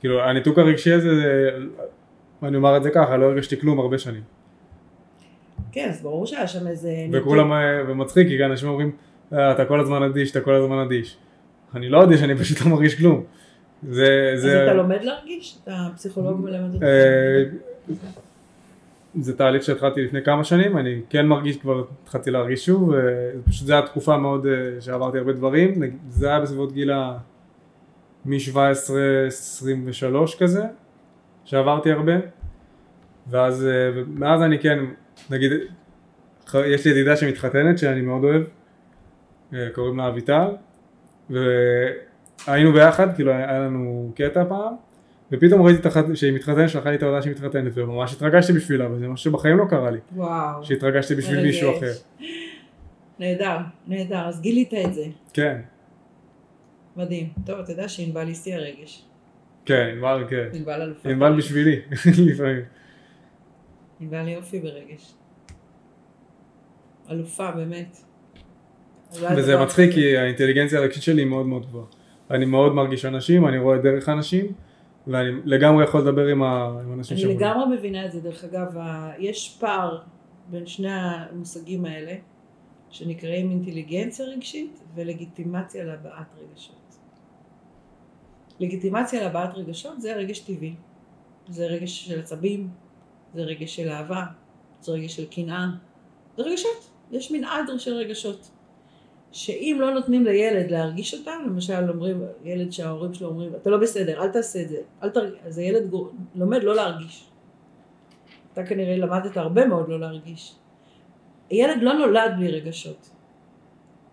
כאילו 0.00 0.22
הניתוק 0.22 0.58
הרגשי 0.58 0.92
הזה, 0.92 1.14
זה- 1.16 1.50
אני 2.42 2.56
אומר 2.56 2.76
את 2.76 2.82
זה 2.82 2.90
ככה, 2.90 3.16
לא 3.16 3.26
הרגשתי 3.26 3.60
כלום 3.60 3.78
הרבה 3.80 3.98
שנים. 3.98 4.22
כן, 5.72 5.88
אז 5.88 6.02
ברור 6.02 6.26
שהיה 6.26 6.46
שם 6.46 6.66
איזה... 6.66 6.90
וכולם, 7.12 7.52
אה, 7.52 7.58
ומצחיק, 7.88 8.28
כי 8.28 8.44
אנשים 8.44 8.68
אומרים, 8.68 8.90
"אה, 9.32 9.52
אתה 9.52 9.64
כל 9.64 9.80
הזמן 9.80 10.02
אדיש, 10.02 10.30
אתה 10.30 10.40
כל 10.40 10.54
הזמן 10.54 10.78
אדיש. 10.78 11.16
אני 11.74 11.88
לא 11.88 12.04
אדיש, 12.04 12.22
אני 12.22 12.36
פשוט 12.36 12.60
לא 12.60 12.68
מרגיש 12.72 12.98
כלום. 12.98 13.24
זה, 13.88 14.30
אז 14.34 14.40
זה, 14.42 14.64
אתה 14.64 14.74
לומד 14.74 15.04
להרגיש? 15.04 15.58
אתה 15.64 15.88
פסיכולוג 15.94 16.40
מלמד 16.40 16.74
אותך? 16.74 16.84
אה, 16.84 17.44
זה 19.20 19.36
תהליך 19.36 19.62
שהתחלתי 19.62 20.04
לפני 20.04 20.22
כמה 20.22 20.44
שנים, 20.44 20.78
אני 20.78 21.00
כן 21.10 21.26
מרגיש 21.26 21.56
כבר, 21.56 21.84
התחלתי 22.02 22.30
להרגיש 22.30 22.66
שוב, 22.66 22.90
ופשוט 23.44 23.66
זו 23.66 23.74
הייתה 23.74 23.88
תקופה 23.88 24.16
מאוד 24.16 24.46
שעברתי 24.80 25.18
הרבה 25.18 25.32
דברים, 25.32 25.82
זה 26.08 26.28
היה 26.28 26.40
בסביבות 26.40 26.72
גיל 26.72 26.90
ה... 26.90 27.16
מ-17-23 28.24 30.38
כזה, 30.38 30.62
שעברתי 31.44 31.92
הרבה, 31.92 32.12
ואז, 33.30 33.66
מאז 34.08 34.42
אני 34.42 34.58
כן, 34.58 34.78
נגיד, 35.30 35.52
יש 36.54 36.84
לי 36.84 36.90
ידידה 36.90 37.16
שמתחתנת 37.16 37.78
שאני 37.78 38.00
מאוד 38.00 38.24
אוהב, 38.24 38.42
אה, 39.54 39.68
קוראים 39.74 39.98
לה 39.98 40.08
אביטל, 40.08 40.48
והיינו 41.30 42.72
ביחד, 42.72 43.14
כאילו 43.14 43.32
היה 43.32 43.58
לנו 43.58 44.12
קטע 44.16 44.44
פעם, 44.48 44.74
ופתאום 45.32 45.62
ראיתי 45.62 45.80
את 45.80 45.86
החת... 45.86 46.04
שהיא 46.14 46.32
מתחתנת, 46.32 46.70
שלחה 46.70 46.90
לי 46.90 46.96
את 46.96 47.02
ההודעה 47.02 47.22
שהיא 47.22 47.32
מתחתנת, 47.32 47.72
וממש 47.74 48.12
התרגשתי 48.12 48.52
בשבילה, 48.52 48.92
וזה 48.92 49.08
משהו 49.08 49.30
שבחיים 49.30 49.58
לא 49.58 49.64
קרה 49.70 49.90
לי, 49.90 49.98
וואו. 50.16 50.64
שהתרגשתי 50.64 51.14
בשביל 51.14 51.36
מרגש. 51.36 51.46
מישהו 51.46 51.78
אחר. 51.78 51.92
נהדר, 53.18 53.56
נהדר. 53.86 54.28
אז 54.28 54.40
גילית 54.40 54.74
את 54.74 54.94
זה. 54.94 55.04
כן, 55.32 55.60
מדהים. 56.96 57.28
טוב, 57.46 57.58
אתה 57.58 57.72
יודע 57.72 57.88
שענבל 57.88 58.26
היא 58.26 58.34
שיא 58.34 58.54
הרגש. 58.54 59.04
כן, 59.64 59.88
ענבל, 59.92 60.24
כן. 60.28 60.48
ענבל 60.52 60.82
אלופה. 60.82 61.08
ענבל 61.08 61.36
בשבילי, 61.36 61.80
לפעמים. 62.32 62.62
ענבל 64.02 64.28
יופי 64.28 64.60
ברגש. 64.60 65.14
אלופה, 67.10 67.50
באמת. 67.50 67.96
וזה 69.36 69.56
מצחיק 69.58 69.92
כי 69.92 70.16
האינטליגנציה 70.16 70.78
הרגשית 70.80 71.02
שלי 71.02 71.22
היא 71.22 71.28
מאוד 71.28 71.46
מאוד 71.46 71.66
גבוהה. 71.66 71.86
אני 72.30 72.44
מאוד 72.44 72.74
מרגיש 72.74 73.04
אנשים, 73.04 73.46
אני 73.46 73.58
רואה 73.58 73.78
דרך 73.78 74.08
אנשים, 74.08 74.46
ואני 75.06 75.28
לגמרי 75.44 75.84
יכול 75.84 76.00
לדבר 76.00 76.26
עם 76.26 76.42
ה- 76.42 76.80
עם 76.84 76.92
אנשים 76.92 77.16
אני. 77.16 77.34
לגמרי 77.34 77.76
מבינה 77.76 78.06
את 78.06 78.12
זה, 78.12 78.20
דרך 78.20 78.44
אגב, 78.44 78.76
יש 79.18 79.56
פער 79.60 79.98
בין 80.50 80.66
שני 80.66 80.88
המושגים 80.92 81.84
האלה, 81.84 82.12
שנקראים 82.90 83.50
אינטליגנציה 83.50 84.26
רגשית 84.26 84.80
ולגיטימציה 84.94 85.84
להבעת 85.84 86.26
רגשות. 86.38 86.96
לגיטימציה 88.60 89.22
להבעת 89.22 89.54
רגשות 89.54 90.00
זה 90.00 90.16
רגש 90.16 90.38
טבעי, 90.38 90.74
זה 91.48 91.66
רגש 91.66 92.06
של 92.08 92.20
עצבים, 92.20 92.68
זה 93.34 93.42
רגש 93.42 93.76
של 93.76 93.88
אהבה, 93.88 94.24
זה 94.80 94.92
רגש 94.92 95.16
של 95.16 95.26
קנאה, 95.26 95.66
זה 96.36 96.42
רגשות, 96.42 96.90
יש 97.10 97.32
מנעד 97.32 97.70
של 97.78 97.94
רגשות. 97.94 98.50
שאם 99.32 99.76
לא 99.80 99.94
נותנים 99.94 100.24
לילד 100.24 100.70
להרגיש 100.70 101.14
אותם, 101.14 101.42
למשל 101.46 101.90
אומרים, 101.90 102.22
ילד 102.44 102.72
שההורים 102.72 103.14
שלו 103.14 103.28
אומרים, 103.28 103.54
אתה 103.54 103.70
לא 103.70 103.78
בסדר, 103.78 104.22
אל 104.22 104.28
תעשה 104.28 104.62
את 104.62 104.68
זה, 104.68 104.76
אל 105.02 105.10
תרגיש, 105.10 105.38
אז 105.44 105.58
הילד 105.58 105.90
גור... 105.90 106.10
לומד 106.34 106.62
לא 106.62 106.74
להרגיש. 106.74 107.24
אתה 108.52 108.66
כנראה 108.66 108.96
למדת 108.96 109.36
הרבה 109.36 109.66
מאוד 109.66 109.88
לא 109.88 110.00
להרגיש. 110.00 110.54
ילד 111.50 111.82
לא 111.82 111.92
נולד 111.92 112.32
בלי 112.36 112.50
רגשות, 112.50 113.10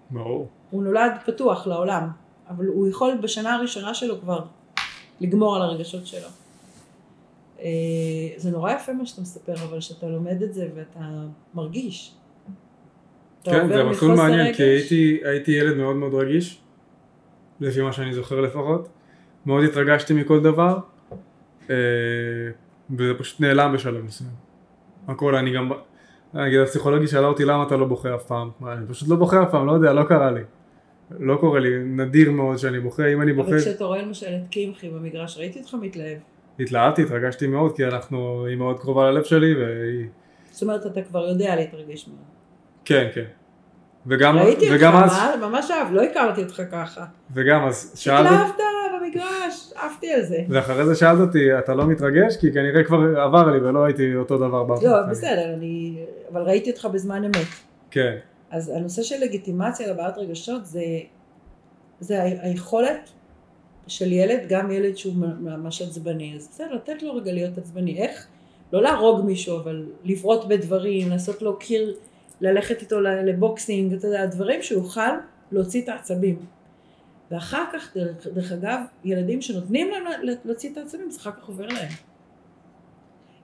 ברור. 0.09 0.47
הוא 0.69 0.83
נולד 0.83 1.11
פתוח 1.25 1.67
לעולם, 1.67 2.09
אבל 2.49 2.65
הוא 2.65 2.87
יכול 2.87 3.17
בשנה 3.17 3.55
הראשונה 3.55 3.93
שלו 3.93 4.21
כבר 4.21 4.43
לגמור 5.19 5.55
על 5.55 5.61
הרגשות 5.61 6.07
שלו. 6.07 6.27
אה, 7.63 7.67
זה 8.37 8.51
נורא 8.51 8.71
יפה 8.71 8.93
מה 8.93 9.05
שאתה 9.05 9.21
מספר, 9.21 9.53
אבל 9.53 9.79
שאתה 9.79 10.07
לומד 10.07 10.41
את 10.43 10.53
זה 10.53 10.67
ואתה 10.75 10.99
מרגיש. 11.53 12.15
אתה 13.43 13.51
כן, 13.51 13.67
זה 13.67 13.83
מסלול 13.83 14.15
מעניין, 14.15 14.47
רגש- 14.47 14.57
כי 14.57 14.63
הייתי, 14.63 15.19
הייתי 15.23 15.51
ילד 15.51 15.77
מאוד 15.77 15.95
מאוד 15.95 16.13
רגיש, 16.13 16.61
לפי 17.59 17.81
מה 17.81 17.93
שאני 17.93 18.13
זוכר 18.13 18.41
לפחות. 18.41 18.87
מאוד 19.45 19.63
התרגשתי 19.63 20.13
מכל 20.13 20.39
דבר, 20.43 20.79
אה, 21.69 21.75
וזה 22.97 23.13
פשוט 23.19 23.41
נעלם 23.41 23.73
בשלב 23.73 24.05
מסוים. 24.05 24.29
הכל, 25.07 25.35
אני 25.35 25.53
גם, 25.53 25.71
נגיד 26.33 26.59
הפסיכולוגית 26.59 27.09
שאלה 27.09 27.27
אותי 27.27 27.45
למה 27.45 27.63
אתה 27.63 27.77
לא 27.77 27.85
בוכה 27.85 28.15
אף 28.15 28.23
פעם, 28.23 28.49
אני 28.67 28.87
פשוט 28.87 29.09
לא 29.09 29.15
בוכה 29.15 29.43
אף 29.43 29.51
פעם, 29.51 29.67
לא 29.67 29.71
יודע, 29.71 29.93
לא 29.93 30.03
קרה 30.03 30.31
לי. 30.31 30.41
לא 31.19 31.35
קורה 31.35 31.59
לי, 31.59 31.69
נדיר 31.83 32.31
מאוד 32.31 32.57
שאני 32.57 32.79
בוכה, 32.79 33.07
אם 33.13 33.21
אני 33.21 33.33
בוכה, 33.33 33.49
אבל 33.49 33.59
כשאתה 33.59 33.85
רואה 33.85 34.01
למשל 34.01 34.25
את 34.35 34.51
קמחי 34.51 34.89
במגרש, 34.89 35.37
ראיתי 35.37 35.59
אותך 35.59 35.75
מתלהב. 35.81 36.17
התלהבתי, 36.59 37.01
התרגשתי 37.03 37.47
מאוד, 37.47 37.75
כי 37.75 37.85
אנחנו, 37.85 38.45
היא 38.45 38.57
מאוד 38.57 38.79
קרובה 38.79 39.11
ללב 39.11 39.23
שלי, 39.23 39.53
והיא, 39.55 40.05
זאת 40.51 40.61
אומרת, 40.61 40.85
אתה 40.85 41.01
כבר 41.01 41.27
יודע 41.29 41.55
להתרגש 41.55 42.07
ממנו. 42.07 42.19
כן, 42.85 43.07
כן. 43.13 43.23
וגם, 44.07 44.37
ראיתי 44.37 44.65
אותך, 44.69 44.75
וגם 44.79 44.95
אז, 44.95 45.11
מה- 45.11 45.47
ממש 45.49 45.71
אהב, 45.71 45.93
לא 45.93 46.01
הכרתי 46.03 46.43
אותך 46.43 46.61
ככה. 46.71 47.05
וגם 47.33 47.67
אז 47.67 47.91
שאלת, 47.95 48.25
התלהבת 48.27 48.55
במגרש, 49.01 49.73
עפתי 49.75 50.13
על 50.13 50.21
זה. 50.21 50.37
ואחרי 50.49 50.85
זה 50.85 50.95
שאלת 50.95 51.19
אותי, 51.19 51.57
אתה 51.59 51.73
לא 51.75 51.87
מתרגש? 51.87 52.37
כי 52.37 52.53
כנראה 52.53 52.83
כבר 52.83 53.21
עבר 53.21 53.51
לי 53.51 53.57
ולא 53.57 53.85
הייתי 53.85 54.15
אותו 54.15 54.37
דבר 54.37 54.63
בהפועל. 54.63 54.91
לא, 54.91 55.11
בסדר, 55.11 55.53
אני... 55.53 56.03
אבל 56.31 56.41
ראיתי 56.41 56.71
אותך 56.71 56.85
בזמן 56.93 57.23
אמת. 57.23 57.47
כן, 57.91 58.15
אז 58.51 58.69
הנושא 58.75 59.01
של 59.01 59.15
לגיטימציה 59.21 59.93
לבעיית 59.93 60.17
רגשות 60.17 60.65
זה, 60.65 60.81
זה 61.99 62.21
היכולת 62.41 63.09
של 63.89 64.11
ילד, 64.11 64.39
גם 64.49 64.71
ילד 64.71 64.97
שהוא 64.97 65.13
ממש 65.39 65.81
עצבני, 65.81 66.35
אז 66.35 66.47
בסדר, 66.47 66.73
לתת 66.73 67.03
לו 67.03 67.15
רגע 67.15 67.31
להיות 67.33 67.57
עצבני. 67.57 67.97
איך? 67.97 68.27
לא 68.73 68.81
להרוג 68.81 69.25
מישהו, 69.25 69.57
אבל 69.59 69.85
לבעוט 70.03 70.45
בדברים, 70.45 71.09
לעשות 71.09 71.41
לו 71.41 71.57
קיר, 71.59 71.95
ללכת 72.41 72.81
איתו 72.81 73.01
לבוקסינג, 73.01 73.93
אתה 73.93 74.07
יודע, 74.07 74.25
דברים 74.25 74.61
שהוא 74.63 74.83
יוכל 74.83 75.09
להוציא 75.51 75.81
את 75.81 75.89
העצבים. 75.89 76.39
ואחר 77.31 77.63
כך, 77.73 77.97
דרך, 77.97 78.27
דרך 78.27 78.51
אגב, 78.51 78.79
ילדים 79.03 79.41
שנותנים 79.41 79.89
להם 79.89 80.03
לה- 80.23 80.33
להוציא 80.45 80.69
את 80.71 80.77
העצבים, 80.77 81.11
זה 81.11 81.19
אחר 81.19 81.31
כך 81.31 81.47
עובר 81.47 81.67
להם. 81.67 81.89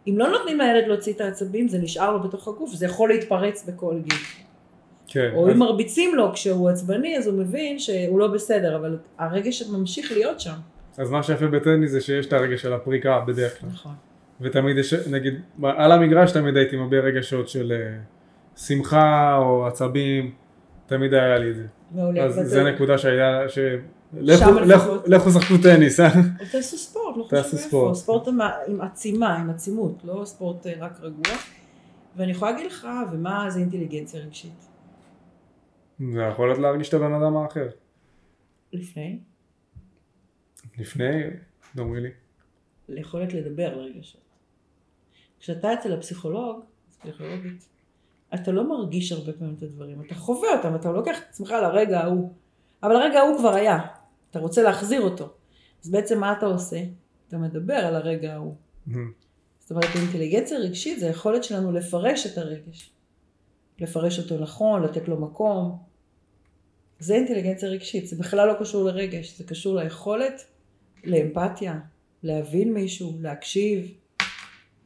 אם 0.08 0.18
לא 0.18 0.30
נותנים 0.30 0.58
לילד 0.60 0.88
להוציא 0.88 1.14
את 1.14 1.22
העצבים, 1.22 1.68
זה 1.68 1.78
נשאר 1.78 2.12
לו 2.12 2.24
בתוך 2.24 2.48
הגוף, 2.48 2.74
זה 2.74 2.86
יכול 2.86 3.10
להתפרץ 3.10 3.64
בכל 3.64 4.00
גיל. 4.04 4.20
כן. 5.08 5.32
או 5.36 5.48
אז- 5.50 5.54
אם 5.54 5.60
מרביצים 5.60 6.16
לו 6.16 6.32
כשהוא 6.34 6.70
עצבני, 6.70 7.18
אז 7.18 7.28
הוא 7.28 7.40
מבין 7.40 7.80
שהוא 7.80 8.20
לא 8.20 8.28
בסדר, 8.28 8.76
אבל 8.76 8.98
הרגש 9.20 9.64
ממשיך 9.64 10.12
להיות 10.12 10.40
שם. 10.40 10.54
אז 10.98 11.12
מה 11.12 11.24
שיפה 11.24 11.48
בטניס 11.48 11.92
זה 11.92 12.02
שיש 12.02 12.26
את 12.26 12.34
הרגש 12.34 12.62
של 12.62 12.74
הפריקה 12.74 13.20
בדרך 13.28 13.60
כלל. 13.62 13.70
נכון. 13.70 13.92
ותמיד 14.42 14.78
יש, 14.78 14.94
נגיד, 14.94 15.34
על 15.64 15.92
המגרש 15.92 16.32
תמיד 16.32 16.58
הייתי 16.58 16.78
מביע 16.78 17.00
רגשות 17.02 17.50
של 17.50 17.72
אה, 17.72 17.98
שמחה 18.58 19.38
או 19.38 19.68
עצבים, 19.68 20.32
תמיד 20.88 21.14
היה 21.14 21.38
לי 21.38 21.50
את 21.52 21.56
זה. 21.56 21.64
מעולה. 21.92 22.24
אז 22.24 22.40
זה 22.44 22.64
נקודה 22.64 22.98
שהיה, 22.98 23.50
ש... 23.50 23.60
לכו- 25.06 25.32
שחקו 25.32 25.54
טניס, 25.64 26.00
אה? 26.00 26.10
תעשו 26.52 26.78
ספורט, 26.78 27.18
לא 27.18 27.24
חשוב 27.42 27.60
איפה. 27.60 27.92
ספורט. 27.96 28.28
עם 28.68 28.82
עצימה, 28.82 29.36
עם 29.38 29.50
עצימות, 29.50 30.02
לא 30.04 30.22
ספורט 30.26 30.68
אה, 30.68 30.74
רק 30.80 31.00
רגוע. 31.02 31.34
ואני 32.18 32.32
יכולה 32.32 32.52
להגיד 32.52 32.66
לך, 32.72 32.88
ומה 33.12 33.46
זה 33.50 33.60
אינטליגנציה 33.60 34.22
רגשית? 34.22 34.66
זה 36.00 36.22
יכול 36.22 36.48
להיות 36.48 36.60
להרגיש 36.60 36.90
את 36.90 36.94
הבן 36.94 37.14
אדם 37.14 37.38
האחר. 37.38 37.68
לפני, 38.74 39.20
לפני, 40.78 41.24
דומי 41.76 42.02
לי. 42.02 42.10
ליכולת 42.90 43.34
לדבר 43.34 43.74
על 43.74 43.80
רגשות. 43.80 44.22
כשאתה 45.40 45.74
אצל 45.74 45.94
הפסיכולוג, 45.94 46.64
פסיכולוגית, 47.00 47.68
אתה 48.34 48.52
לא 48.52 48.70
מרגיש 48.70 49.12
הרבה 49.12 49.34
פעמים 49.34 49.56
את 49.58 49.64
הדברים, 49.64 50.02
אתה 50.02 50.16
חווה 50.16 50.58
אותם, 50.58 50.76
אתה 50.76 50.92
לוקח 50.92 51.20
את 51.20 51.24
עצמך 51.30 51.52
לרגע 51.52 52.00
ההוא, 52.00 52.34
אבל 52.84 52.96
הרגע 52.96 53.20
ההוא 53.20 53.38
כבר 53.40 53.54
היה, 53.54 53.80
אתה 54.32 54.40
רוצה 54.40 54.64
להחזיר 54.64 55.02
אותו. 55.02 55.34
אז 55.84 55.90
בעצם 55.92 56.20
מה 56.20 56.34
אתה 56.38 56.46
עושה? 56.46 56.84
אתה 57.28 57.38
מדבר 57.38 57.74
על 57.74 57.96
הרגע 57.96 58.34
ההוא. 58.34 58.56
זאת 59.60 59.72
אומרת, 59.72 59.96
אינטליגנציה 59.96 60.60
רגשית 60.60 61.00
זה 61.00 61.08
היכולת 61.08 61.44
שלנו 61.44 61.72
לפרש 61.72 62.26
את 62.26 62.38
הרגש. 62.38 62.92
לפרש 63.80 64.20
אותו 64.20 64.44
נכון, 64.44 64.84
לתת 64.84 65.08
לו 65.08 65.22
מקום. 65.22 65.80
זה 67.00 67.16
אינטליגנציה 67.16 67.70
רגשית, 67.70 68.08
זה 68.08 68.16
בכלל 68.16 68.48
לא 68.48 68.54
קשור 68.60 68.84
לרגש, 68.84 69.38
זה 69.38 69.44
קשור 69.44 69.76
ליכולת 69.76 70.46
לאמפתיה, 71.04 71.80
להבין 72.24 72.74
מישהו, 72.74 73.18
להקשיב. 73.22 73.94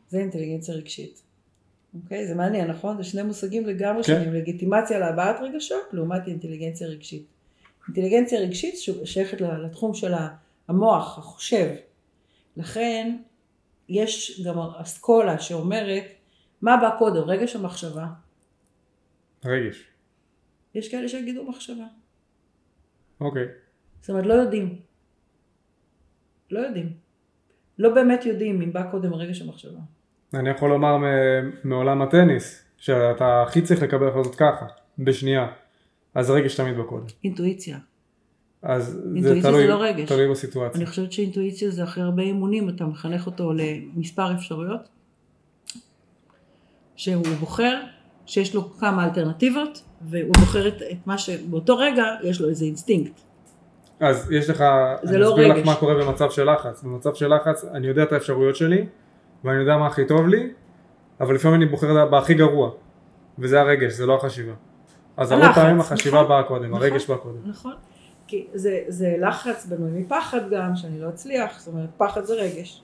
זה 0.09 0.19
אינטליגנציה 0.19 0.75
רגשית. 0.75 1.21
אוקיי? 1.93 2.27
זה 2.27 2.35
מעניין, 2.35 2.67
נכון? 2.67 2.97
זה 2.97 3.03
שני 3.03 3.23
מושגים 3.23 3.65
לגמרי 3.65 4.03
כן. 4.03 4.13
שונים. 4.13 4.33
לגיטימציה 4.33 4.99
להבעת 4.99 5.35
רגשות 5.41 5.83
לעומת 5.91 6.27
אינטליגנציה 6.27 6.87
רגשית. 6.87 7.25
אינטליגנציה 7.87 8.39
רגשית 8.39 8.75
שייכת 9.03 9.41
לתחום 9.41 9.93
של 9.93 10.13
המוח, 10.67 11.17
החושב. 11.17 11.69
לכן 12.57 13.17
יש 13.89 14.41
גם 14.45 14.59
אסכולה 14.59 15.39
שאומרת 15.39 16.03
מה 16.61 16.77
בא 16.77 16.95
קודם, 16.97 17.21
רגש 17.21 17.55
או 17.55 17.61
מחשבה? 17.61 18.07
רגש. 19.45 19.83
יש 20.75 20.89
כאלה 20.89 21.09
שיגידו 21.09 21.43
מחשבה. 21.43 21.85
אוקיי. 23.21 23.45
זאת 24.01 24.09
אומרת, 24.09 24.25
לא 24.25 24.33
יודעים. 24.33 24.79
לא 26.51 26.59
יודעים. 26.59 26.93
לא 27.79 27.93
באמת 27.93 28.25
יודעים 28.25 28.61
אם 28.61 28.73
בא 28.73 28.91
קודם 28.91 29.13
רגש 29.13 29.41
או 29.41 29.47
מחשבה. 29.47 29.79
אני 30.33 30.49
יכול 30.49 30.69
לומר 30.69 30.97
מעולם 31.63 32.01
הטניס, 32.01 32.65
שאתה 32.77 33.43
הכי 33.43 33.61
צריך 33.61 33.81
לקבל 33.81 34.07
החלטות 34.07 34.35
ככה, 34.35 34.65
בשנייה. 34.99 35.47
אז 36.15 36.29
רגש 36.29 36.55
תמיד 36.55 36.77
בקודם. 36.77 37.05
אינטואיציה. 37.23 37.77
אז 38.61 39.01
זה 39.21 39.41
תלוי, 39.41 39.61
זה 39.61 39.67
לא 39.67 39.83
רגש. 39.83 40.09
תלוי 40.09 40.29
בסיטואציה. 40.31 40.77
אני 40.81 40.85
חושבת 40.85 41.11
שאינטואיציה 41.11 41.69
זה 41.69 41.83
אחרי 41.83 42.03
הרבה 42.03 42.23
אימונים, 42.23 42.69
אתה 42.69 42.85
מחנך 42.85 43.25
אותו 43.25 43.53
למספר 43.53 44.35
אפשרויות, 44.35 44.89
שהוא 46.95 47.25
בוחר, 47.39 47.81
שיש 48.29 48.55
לו 48.55 48.69
כמה 48.79 49.05
אלטרנטיבות, 49.05 49.81
והוא 50.01 50.33
בוחר 50.39 50.67
את, 50.67 50.81
את 50.91 50.97
מה 51.07 51.17
שבאותו 51.17 51.77
רגע 51.77 52.03
יש 52.23 52.41
לו 52.41 52.49
איזה 52.49 52.65
אינסטינקט. 52.65 53.21
אז 53.99 54.31
יש 54.31 54.49
לך, 54.49 54.61
אני 54.61 55.17
לא 55.17 55.29
אסביר 55.29 55.47
לך 55.47 55.57
רגש. 55.57 55.65
מה 55.65 55.75
קורה 55.75 55.93
במצב 55.93 56.31
של 56.31 56.53
לחץ. 56.53 56.83
במצב 56.83 57.13
של 57.13 57.35
לחץ 57.35 57.65
אני 57.65 57.87
יודע 57.87 58.03
את 58.03 58.13
האפשרויות 58.13 58.55
שלי, 58.55 58.85
ואני 59.43 59.59
יודע 59.59 59.77
מה 59.77 59.87
הכי 59.87 60.05
טוב 60.05 60.27
לי, 60.27 60.51
אבל 61.19 61.35
לפעמים 61.35 61.61
אני 61.61 61.65
בוחר 61.65 62.05
בהכי 62.05 62.33
גרוע. 62.33 62.71
וזה 63.39 63.61
הרגש, 63.61 63.93
זה 63.93 64.05
לא 64.05 64.15
החשיבה. 64.15 64.53
אז 65.17 65.31
הרבה 65.31 65.53
פעמים 65.55 65.79
החשיבה 65.79 66.17
נכון. 66.17 66.29
באה 66.29 66.43
קודם, 66.43 66.69
נכון. 66.71 66.81
הרגש 66.81 67.07
בא 67.07 67.15
קודם. 67.15 67.37
נכון. 67.45 67.73
כי 68.27 68.47
זה, 68.53 68.79
זה 68.87 69.15
לחץ 69.19 69.65
בנוי 69.65 69.91
מפחד 69.91 70.49
גם, 70.49 70.75
שאני 70.75 71.01
לא 71.01 71.09
אצליח, 71.09 71.59
זאת 71.59 71.67
אומרת, 71.67 71.89
פחד 71.97 72.23
זה 72.23 72.33
רגש. 72.33 72.83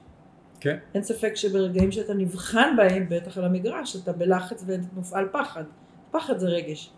כן. 0.60 0.78
אין 0.94 1.04
ספק 1.04 1.36
שברגעים 1.36 1.92
שאתה 1.92 2.14
נבחן 2.14 2.74
בהם, 2.78 3.06
בטח 3.10 3.38
על 3.38 3.46
המגרש, 3.46 3.96
אתה 3.96 4.12
בלחץ 4.14 4.66
ומופעל 4.68 5.28
פחד. 5.32 5.64
פחד 6.12 6.38
זה 6.38 6.48
רגש. 6.48 6.92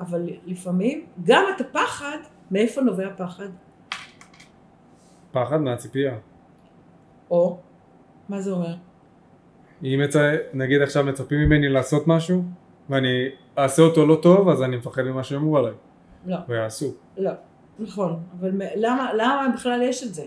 אבל 0.00 0.28
לפעמים, 0.46 1.06
גם 1.24 1.44
את 1.56 1.60
הפחד, 1.60 2.18
מאיפה 2.50 2.80
נובע 2.80 3.08
פחד? 3.16 3.48
פחד 5.32 5.60
מהציפייה. 5.60 6.14
או, 7.30 7.58
מה 8.28 8.40
זה 8.40 8.50
אומר? 8.50 8.74
אם 9.82 10.00
מצ... 10.04 10.16
נגיד 10.54 10.82
עכשיו 10.82 11.04
מצפים 11.04 11.38
ממני 11.38 11.68
לעשות 11.68 12.06
משהו, 12.06 12.42
ואני 12.90 13.28
אעשה 13.58 13.82
אותו 13.82 14.06
לא 14.06 14.18
טוב, 14.22 14.48
אז 14.48 14.62
אני 14.62 14.76
מפחד 14.76 15.02
ממה 15.02 15.24
שאמרו 15.24 15.58
עליי. 15.58 15.72
לא, 16.26 16.36
ויעשו. 16.48 16.94
לא, 17.16 17.32
נכון. 17.78 18.22
אבל 18.40 18.50
למה, 18.76 19.10
למה 19.14 19.48
בכלל 19.54 19.82
יש 19.82 20.02
את 20.04 20.14
זה? 20.14 20.24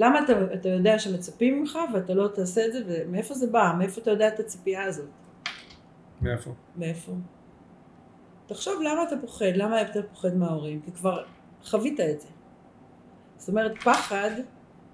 למה 0.00 0.24
אתה, 0.24 0.54
אתה 0.54 0.68
יודע 0.68 0.98
שמצפים 0.98 1.60
ממך 1.60 1.78
ואתה 1.94 2.14
לא 2.14 2.28
תעשה 2.28 2.66
את 2.66 2.72
זה, 2.72 2.82
ומאיפה 2.86 3.34
זה 3.34 3.46
בא? 3.46 3.72
מאיפה 3.78 4.00
אתה 4.00 4.10
יודע 4.10 4.28
את 4.28 4.40
הציפייה 4.40 4.84
הזאת? 4.84 5.08
מאיפה? 6.22 6.50
מאיפה? 6.76 7.12
תחשוב 8.46 8.82
למה 8.82 9.02
אתה 9.02 9.16
פוחד, 9.20 9.52
למה 9.54 9.82
אתה 9.82 10.02
פוחד 10.02 10.36
מההורים, 10.36 10.80
כי 10.80 10.92
כבר 10.92 11.24
חווית 11.64 12.00
את 12.00 12.20
זה. 12.20 12.28
זאת 13.36 13.48
אומרת, 13.48 13.78
פחד, 13.78 14.30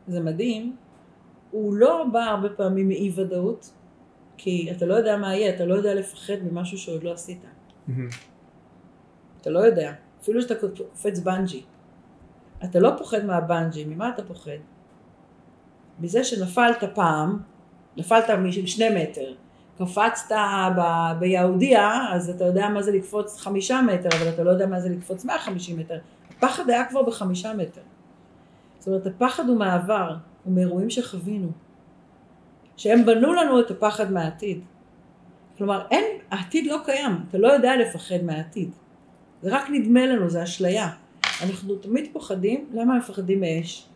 זה 0.07 0.21
מדהים, 0.21 0.77
הוא 1.51 1.75
לא 1.75 2.05
בא 2.13 2.21
הרבה 2.21 2.49
פעמים 2.49 2.89
מאי 2.89 3.13
ודאות, 3.17 3.73
כי 4.37 4.69
אתה 4.77 4.87
לא 4.87 4.95
יודע 4.95 5.17
מה 5.17 5.35
יהיה, 5.35 5.55
אתה 5.55 5.65
לא 5.65 5.75
יודע 5.75 5.95
לפחד 5.95 6.43
ממשהו 6.51 6.79
שעוד 6.79 7.05
לא 7.05 7.13
עשית. 7.13 7.45
אתה 9.41 9.51
לא 9.51 9.59
יודע, 9.59 9.93
אפילו 10.21 10.43
שאתה 10.43 10.55
קופץ 10.55 11.19
בנג'י. 11.19 11.63
אתה 12.65 12.81
לא 12.81 12.91
פוחד 12.99 13.25
מהבנג'י, 13.25 13.85
ממה 13.85 14.09
אתה 14.09 14.25
פוחד? 14.25 14.59
מזה 16.01 16.25
שנפלת 16.25 16.85
פעם, 16.95 17.39
נפלת 17.97 18.31
משני 18.31 19.03
מטר, 19.03 19.35
קפצת 19.79 20.37
ב- 20.77 21.19
ביהודיה, 21.19 22.13
אז 22.13 22.31
אתה 22.31 22.45
יודע 22.45 22.69
מה 22.69 22.83
זה 22.83 22.93
לקפוץ 22.93 23.41
חמישה 23.41 23.81
מטר, 23.83 24.09
אבל 24.21 24.29
אתה 24.29 24.45
לא 24.45 24.51
יודע 24.51 24.67
מה 24.67 24.81
זה 24.81 24.89
לקפוץ 24.89 25.25
150 25.25 25.79
מטר. 25.79 25.99
הפחד 26.31 26.71
היה 26.71 26.85
כבר 26.85 27.03
בחמישה 27.03 27.53
מטר. 27.55 27.81
זאת 28.79 28.89
אומרת, 28.89 29.07
הפחד 29.07 29.49
הוא 29.49 29.59
מהעבר, 29.59 30.15
הוא 30.45 30.55
מאירועים 30.55 30.91
שחווינו. 30.91 31.49
שהם 32.77 33.07
בנו 33.07 33.35
לנו 33.35 33.61
את 33.61 33.71
הפחד 33.71 34.13
מהעתיד. 34.13 34.61
כלומר, 35.59 35.87
אין, 35.91 36.05
העתיד 36.31 36.67
לא 36.67 36.77
קיים, 36.85 37.13
אתה 37.29 37.39
לא 37.39 37.53
יודע 37.53 37.77
לפחד 37.77 38.23
מהעתיד. 38.23 38.71
זה 39.43 39.57
רק 39.57 39.71
נדמה 39.71 40.07
לנו, 40.07 40.31
זה 40.31 40.43
אשליה. 40.43 40.91
אנחנו 41.43 41.75
תמיד 41.75 42.09
פוחדים, 42.13 42.67
למה 42.73 42.99
מפחדים 42.99 43.41
מאש? 43.41 43.89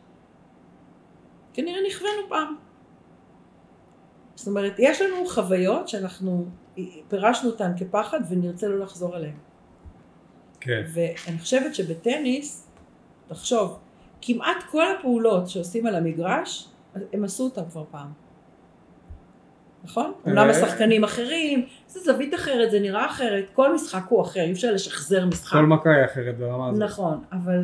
כנראה 1.52 1.78
נכוונו 1.88 2.28
פעם. 2.28 2.56
זאת 4.34 4.48
אומרת, 4.48 4.74
יש 4.78 5.02
לנו 5.02 5.26
חוויות 5.26 5.88
שאנחנו 5.88 6.46
פירשנו 7.08 7.50
אותן 7.50 7.72
כפחד 7.76 8.20
ונרצה 8.28 8.68
לא 8.68 8.78
לחזור 8.78 9.16
עליהן. 9.16 9.36
כן. 10.60 10.82
ואני 10.94 11.38
חושבת 11.38 11.74
שבטניס, 11.74 12.68
תחשוב, 13.28 13.78
כמעט 14.20 14.56
כל 14.70 14.84
הפעולות 14.92 15.48
שעושים 15.48 15.86
על 15.86 15.94
המגרש, 15.94 16.68
הם 17.12 17.24
עשו 17.24 17.44
אותם 17.44 17.62
כבר 17.70 17.84
פעם. 17.90 18.12
נכון? 19.84 20.04
אה. 20.04 20.30
אומנם 20.30 20.50
השחקנים 20.50 21.04
אחרים, 21.04 21.66
זה 21.86 22.00
זווית 22.00 22.34
אחרת, 22.34 22.70
זה 22.70 22.80
נראה 22.80 23.06
אחרת, 23.06 23.50
כל 23.52 23.74
משחק 23.74 24.02
הוא 24.08 24.22
אחר, 24.22 24.40
אי 24.40 24.52
אפשר 24.52 24.72
לשחזר 24.72 25.26
משחק. 25.26 25.52
כל 25.52 25.66
מכה 25.66 25.90
היא 25.90 26.04
אחרת 26.04 26.38
ברמה 26.38 26.68
הזאת. 26.68 26.82
נכון, 26.82 27.24
אבל, 27.32 27.60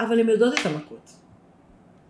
אבל 0.00 0.20
הם 0.20 0.28
יודעות 0.28 0.54
את 0.60 0.66
המכות. 0.66 1.17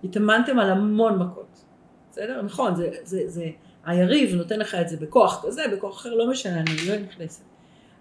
התאמנתם 0.05 0.59
על 0.59 0.71
המון 0.71 1.19
מכות. 1.19 1.65
בסדר? 2.11 2.43
נכון, 2.43 2.75
זה, 2.75 2.91
זה, 3.03 3.23
זה, 3.27 3.51
היריב 3.85 4.35
נותן 4.35 4.59
לך 4.59 4.75
את 4.75 4.89
זה 4.89 4.97
בכוח 4.97 5.45
כזה, 5.47 5.63
בכוח 5.73 5.97
אחר, 5.97 6.15
לא 6.15 6.31
משנה, 6.31 6.61
אני 6.61 6.71
לא 6.89 6.99
נכנסת. 6.99 7.45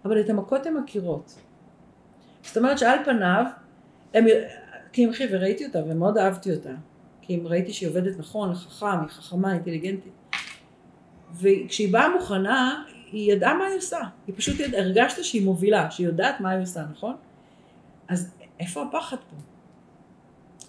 אבל 0.05 0.19
את 0.19 0.29
המכות 0.29 0.65
הן 0.65 0.73
מכירות. 0.73 1.35
זאת 2.41 2.57
אומרת 2.57 2.77
שעל 2.77 2.99
פניו, 3.05 3.45
הם, 4.13 4.25
קמחי 4.91 5.23
וראיתי 5.31 5.65
אותה 5.65 5.79
ומאוד 5.87 6.17
אהבתי 6.17 6.55
אותה. 6.55 6.73
כי 7.21 7.35
אם 7.35 7.47
ראיתי 7.47 7.73
שהיא 7.73 7.89
עובדת 7.89 8.19
נכון, 8.19 8.53
חכם, 8.53 8.85
היא 8.85 9.09
חכמה, 9.09 9.53
אינטליגנטית. 9.53 10.13
וכשהיא 11.33 11.93
באה 11.93 12.09
מוכנה, 12.09 12.83
היא 13.11 13.33
ידעה 13.33 13.53
מה 13.53 13.65
היא 13.65 13.77
עושה. 13.77 13.99
היא 14.27 14.35
פשוט 14.37 14.55
הרגשת 14.77 15.23
שהיא 15.23 15.45
מובילה, 15.45 15.91
שהיא 15.91 16.07
יודעת 16.07 16.39
מה 16.39 16.49
היא 16.49 16.63
עושה, 16.63 16.83
נכון? 16.91 17.15
אז 18.07 18.33
איפה 18.59 18.83
הפחד 18.83 19.17
פה? 19.17 19.35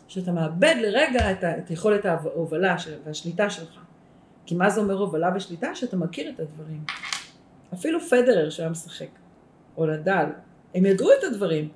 שאתה 0.09 0.33
מאבד 0.33 0.75
לרגע 0.83 1.31
את, 1.31 1.45
ה, 1.45 1.59
את 1.59 1.71
יכולת 1.71 2.07
ההובלה 2.07 2.79
של, 2.79 2.95
והשליטה 3.05 3.51
שלך. 3.51 3.79
כי 4.47 4.55
מה 4.55 4.71
זה 4.71 4.81
אומר 4.81 4.95
הובלה 4.95 5.31
ושליטה? 5.37 5.75
שאתה 5.75 5.97
מכיר 5.97 6.31
את 6.31 6.41
הדברים. 6.41 6.85
אפילו 7.75 8.01
פדרר 8.01 8.51
שהיה 8.51 8.69
משחק, 8.69 9.09
או 9.77 9.87
נדל, 9.87 10.25
הם 10.75 10.87
ידעו 10.87 11.09
את 11.19 11.25
הדברים. 11.25 11.69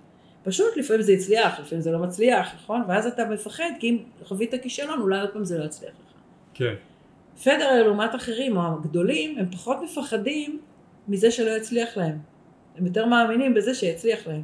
פשוט 0.44 0.76
לפעמים 0.76 1.02
זה 1.02 1.12
הצליח, 1.12 1.60
לפעמים 1.60 1.82
זה 1.82 1.92
לא 1.92 1.98
מצליח, 1.98 2.54
נכון? 2.54 2.82
ואז 2.88 3.06
אתה 3.06 3.24
מפחד, 3.24 3.70
כי 3.80 3.90
אם 3.90 3.98
חווית 4.24 4.54
כישלון, 4.62 5.00
אולי 5.00 5.20
עוד 5.20 5.30
פעם 5.32 5.44
זה 5.44 5.58
לא 5.58 5.64
יצליח 5.64 5.90
לך. 5.90 6.12
כן. 6.54 6.74
פדרר 7.42 7.82
לעומת 7.82 8.14
אחרים, 8.14 8.56
או 8.56 8.62
הגדולים, 8.62 9.38
הם 9.38 9.50
פחות 9.50 9.76
מפחדים 9.82 10.60
מזה 11.08 11.30
שלא 11.30 11.50
יצליח 11.50 11.96
להם. 11.96 12.18
הם 12.76 12.86
יותר 12.86 13.06
מאמינים 13.06 13.54
בזה 13.54 13.74
שיצליח 13.74 14.26
להם. 14.26 14.42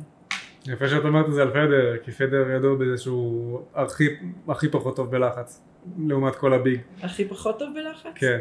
יפה 0.73 0.89
שאת 0.89 1.05
אומרת 1.05 1.29
את 1.29 1.33
זה 1.33 1.43
על 1.43 1.51
פדר, 1.51 1.97
כי 2.05 2.13
פדר 2.13 2.51
ידוע 2.51 2.75
בזה 2.75 2.99
שהוא 2.99 3.61
הכי, 3.75 4.05
הכי 4.49 4.69
פחות 4.69 4.97
טוב 4.97 5.11
בלחץ, 5.11 5.63
לעומת 5.99 6.37
כל 6.37 6.53
הביג. 6.53 6.81
הכי 7.03 7.25
פחות 7.25 7.59
טוב 7.59 7.69
בלחץ? 7.75 8.13
כן. 8.15 8.39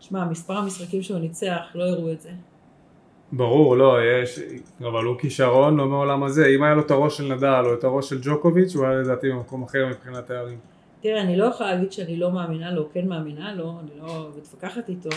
שמע, 0.00 0.24
מספר 0.24 0.56
המשחקים 0.56 1.02
שהוא 1.02 1.18
ניצח, 1.18 1.60
לא 1.74 1.84
הראו 1.84 2.12
את 2.12 2.20
זה. 2.20 2.30
ברור, 3.32 3.76
לא, 3.76 3.96
יש, 4.22 4.38
אבל 4.80 5.04
הוא 5.04 5.18
כישרון 5.18 5.76
לא 5.76 5.86
מעולם 5.86 6.22
הזה. 6.22 6.46
אם 6.46 6.62
היה 6.62 6.74
לו 6.74 6.80
את 6.80 6.90
הראש 6.90 7.16
של 7.16 7.34
נדל 7.34 7.62
או 7.66 7.74
את 7.74 7.84
הראש 7.84 8.08
של 8.08 8.18
ג'וקוביץ', 8.22 8.74
הוא 8.74 8.86
היה 8.86 8.94
לדעתי 8.94 9.30
במקום 9.30 9.62
אחר 9.62 9.86
מבחינת 9.86 10.26
תארים. 10.26 10.58
תראה, 11.00 11.20
אני 11.20 11.36
לא 11.36 11.44
יכולה 11.44 11.74
להגיד 11.74 11.92
שאני 11.92 12.16
לא 12.16 12.32
מאמינה 12.32 12.72
לו, 12.72 12.88
כן 12.92 13.08
מאמינה 13.08 13.54
לו, 13.54 13.74
אני 13.80 14.00
לא 14.00 14.28
מתווכחת 14.36 14.88
איתו. 14.88 15.10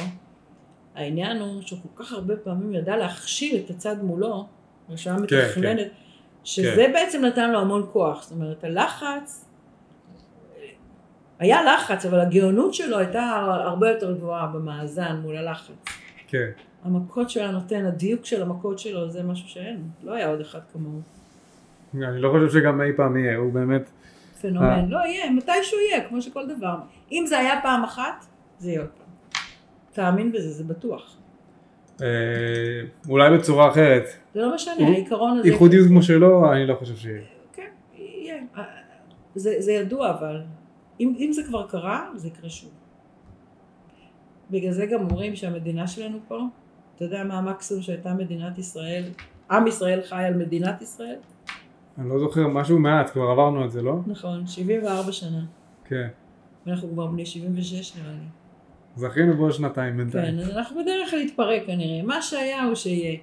העניין 0.95 1.41
הוא 1.41 1.61
שהוא 1.61 1.79
כל 1.95 2.03
כך 2.03 2.11
הרבה 2.11 2.35
פעמים 2.35 2.73
ידע 2.73 2.97
להכשיל 2.97 3.61
את 3.65 3.69
הצד 3.69 4.03
מולו, 4.03 4.47
רשמה 4.89 5.27
כן, 5.27 5.45
מתכננת, 5.45 5.87
שזה 6.43 6.83
כן. 6.87 6.93
בעצם 6.93 7.25
נתן 7.25 7.51
לו 7.51 7.59
המון 7.59 7.85
כוח. 7.91 8.23
זאת 8.23 8.31
אומרת, 8.31 8.63
הלחץ, 8.63 9.45
היה 11.39 11.63
לחץ, 11.63 12.05
אבל 12.05 12.19
הגאונות 12.19 12.73
שלו 12.73 12.97
הייתה 12.97 13.23
הרבה 13.63 13.89
יותר 13.89 14.13
גבוהה 14.13 14.47
במאזן 14.47 15.19
מול 15.21 15.37
הלחץ. 15.37 15.73
כן. 16.27 16.49
המכות 16.83 17.29
שהוא 17.29 17.43
היה 17.43 17.51
נותן, 17.51 17.85
הדיוק 17.85 18.25
של 18.25 18.41
המכות 18.41 18.79
שלו, 18.79 19.09
זה 19.09 19.23
משהו 19.23 19.47
שאין, 19.47 19.87
לא 20.03 20.13
היה 20.13 20.27
עוד 20.27 20.41
אחד 20.41 20.59
כמוהו. 20.73 21.01
אני 21.93 22.21
לא 22.21 22.31
חושב 22.31 22.59
שגם 22.59 22.81
אי 22.81 22.93
פעם 22.95 23.17
יהיה, 23.17 23.37
הוא 23.37 23.53
באמת... 23.53 23.81
אה. 23.81 24.03
פנומן. 24.41 24.89
לא 24.89 24.97
יהיה, 24.97 25.31
מתישהו 25.31 25.79
יהיה, 25.79 26.09
כמו 26.09 26.21
שכל 26.21 26.47
דבר. 26.57 26.75
אם 27.11 27.23
זה 27.27 27.39
היה 27.39 27.59
פעם 27.61 27.83
אחת, 27.83 28.25
זה 28.59 28.69
יהיה 28.69 28.81
עוד 28.81 28.89
פעם. 28.89 29.41
תאמין 29.91 30.31
בזה, 30.31 30.49
זה 30.49 30.63
בטוח. 30.63 31.17
אה, 32.01 32.07
אולי 33.09 33.37
בצורה 33.37 33.71
אחרת. 33.71 34.03
זה 34.33 34.41
לא 34.41 34.55
משנה, 34.55 34.87
העיקרון 34.87 35.37
הזה... 35.37 35.49
ייחודיות 35.49 35.87
כמו 35.87 36.03
שלו, 36.03 36.53
אני 36.53 36.67
לא 36.67 36.75
חושב 36.75 36.95
שיהיה. 36.95 37.21
כן, 37.53 37.69
יהיה. 37.97 38.35
זה, 39.35 39.55
זה 39.59 39.71
ידוע, 39.71 40.09
אבל 40.09 40.41
אם, 40.99 41.13
אם 41.19 41.29
זה 41.33 41.43
כבר 41.43 41.67
קרה, 41.67 42.09
זה 42.15 42.27
יקרה 42.27 42.49
שוב. 42.49 42.71
בגלל 44.51 44.71
זה 44.71 44.85
גם 44.85 45.01
אומרים 45.01 45.35
שהמדינה 45.35 45.87
שלנו 45.87 46.17
פה, 46.27 46.39
אתה 46.95 47.05
יודע 47.05 47.23
מה 47.23 47.37
המקסימום 47.37 47.83
שהייתה 47.83 48.13
מדינת 48.13 48.57
ישראל, 48.57 49.03
עם 49.51 49.67
ישראל 49.67 50.01
חי 50.01 50.23
על 50.23 50.33
מדינת 50.33 50.81
ישראל? 50.81 51.15
אני 51.97 52.09
לא 52.09 52.19
זוכר, 52.19 52.47
משהו 52.47 52.79
מעט, 52.79 53.09
כבר 53.09 53.23
עברנו 53.23 53.65
את 53.65 53.71
זה, 53.71 53.81
לא? 53.81 53.95
נכון, 54.07 54.47
74 54.47 55.11
שנה. 55.11 55.45
כן. 55.85 56.07
ואנחנו 56.65 56.89
כבר 56.89 57.07
בני 57.07 57.25
76 57.25 57.95
נראה 57.95 58.11
לי. 58.11 58.42
זכינו 58.95 59.37
בעוד 59.37 59.51
שנתיים 59.51 59.97
בינתיים. 59.97 60.25
כן, 60.25 60.39
אז 60.39 60.49
אנחנו 60.49 60.81
בדרך 60.81 61.13
להתפרק 61.13 61.65
כנראה. 61.65 62.03
מה 62.03 62.21
שהיה 62.21 62.63
הוא 62.63 62.75
שיהיה. 62.75 63.17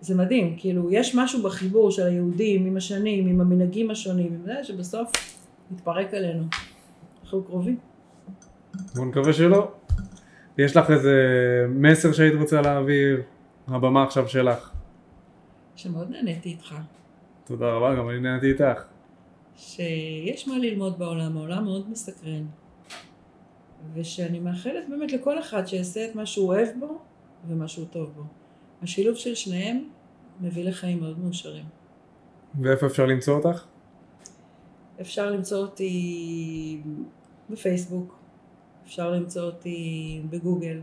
זה 0.00 0.14
מדהים, 0.14 0.56
כאילו, 0.58 0.92
יש 0.92 1.14
משהו 1.14 1.42
בחיבור 1.42 1.90
של 1.90 2.06
היהודים 2.06 2.66
עם 2.66 2.76
השנים, 2.76 3.26
עם 3.26 3.40
המנהגים 3.40 3.90
השונים, 3.90 4.26
עם 4.26 4.42
זה 4.44 4.64
שבסוף 4.64 5.10
מתפרק 5.70 6.14
עלינו. 6.14 6.44
אנחנו 7.22 7.44
קרובים. 7.44 7.78
בוא 8.94 9.06
נקווה 9.06 9.32
שלא. 9.32 9.72
יש 10.58 10.76
לך 10.76 10.90
איזה 10.90 11.14
מסר 11.68 12.12
שהיית 12.12 12.34
רוצה 12.34 12.60
להעביר? 12.60 13.22
הבמה 13.68 14.04
עכשיו 14.04 14.28
שלך. 14.28 14.70
שמאוד 15.76 16.10
נהניתי 16.10 16.48
איתך. 16.48 16.74
תודה 17.44 17.66
רבה, 17.66 17.94
גם 17.94 18.10
אני 18.10 18.20
נהניתי 18.20 18.48
איתך. 18.52 18.82
שיש 19.56 20.48
מה 20.48 20.58
ללמוד 20.58 20.98
בעולם, 20.98 21.36
העולם 21.36 21.64
מאוד 21.64 21.90
מסקרן. 21.90 22.44
ושאני 23.94 24.40
מאחלת 24.40 24.88
באמת 24.88 25.12
לכל 25.12 25.38
אחד 25.38 25.66
שיעשה 25.66 26.04
את 26.04 26.14
מה 26.14 26.26
שהוא 26.26 26.48
אוהב 26.48 26.68
בו 26.78 26.98
ומה 27.48 27.68
שהוא 27.68 27.86
טוב 27.86 28.12
בו. 28.16 28.22
השילוב 28.82 29.16
של 29.16 29.34
שניהם 29.34 29.84
מביא 30.40 30.64
לחיים 30.64 31.00
מאוד 31.00 31.18
מאושרים. 31.18 31.64
ואיפה 32.60 32.86
אפשר 32.86 33.06
למצוא 33.06 33.34
אותך? 33.34 33.64
אפשר 35.00 35.30
למצוא 35.30 35.58
אותי 35.58 36.82
בפייסבוק, 37.50 38.18
אפשר 38.84 39.10
למצוא 39.10 39.42
אותי 39.42 40.22
בגוגל, 40.30 40.80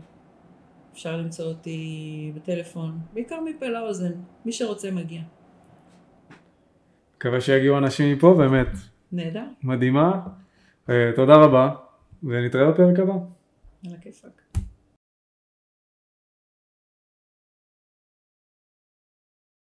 אפשר 0.92 1.16
למצוא 1.16 1.44
אותי 1.44 2.32
בטלפון, 2.34 2.98
בעיקר 3.12 3.40
מפה 3.40 3.66
לאוזן, 3.66 4.12
מי 4.44 4.52
שרוצה 4.52 4.90
מגיע. 4.90 5.20
מקווה 7.16 7.40
שיגיעו 7.40 7.78
אנשים 7.78 8.12
מפה, 8.12 8.34
באמת 8.38 8.68
נהדר, 9.12 9.44
מדהימה. 9.62 10.20
אה, 10.90 11.10
תודה 11.16 11.36
רבה, 11.36 11.74
ונתראה 12.22 12.70
בפרק 12.72 12.98
הבא. 12.98 13.14
על 13.86 13.94
הכיפאק. 13.94 14.42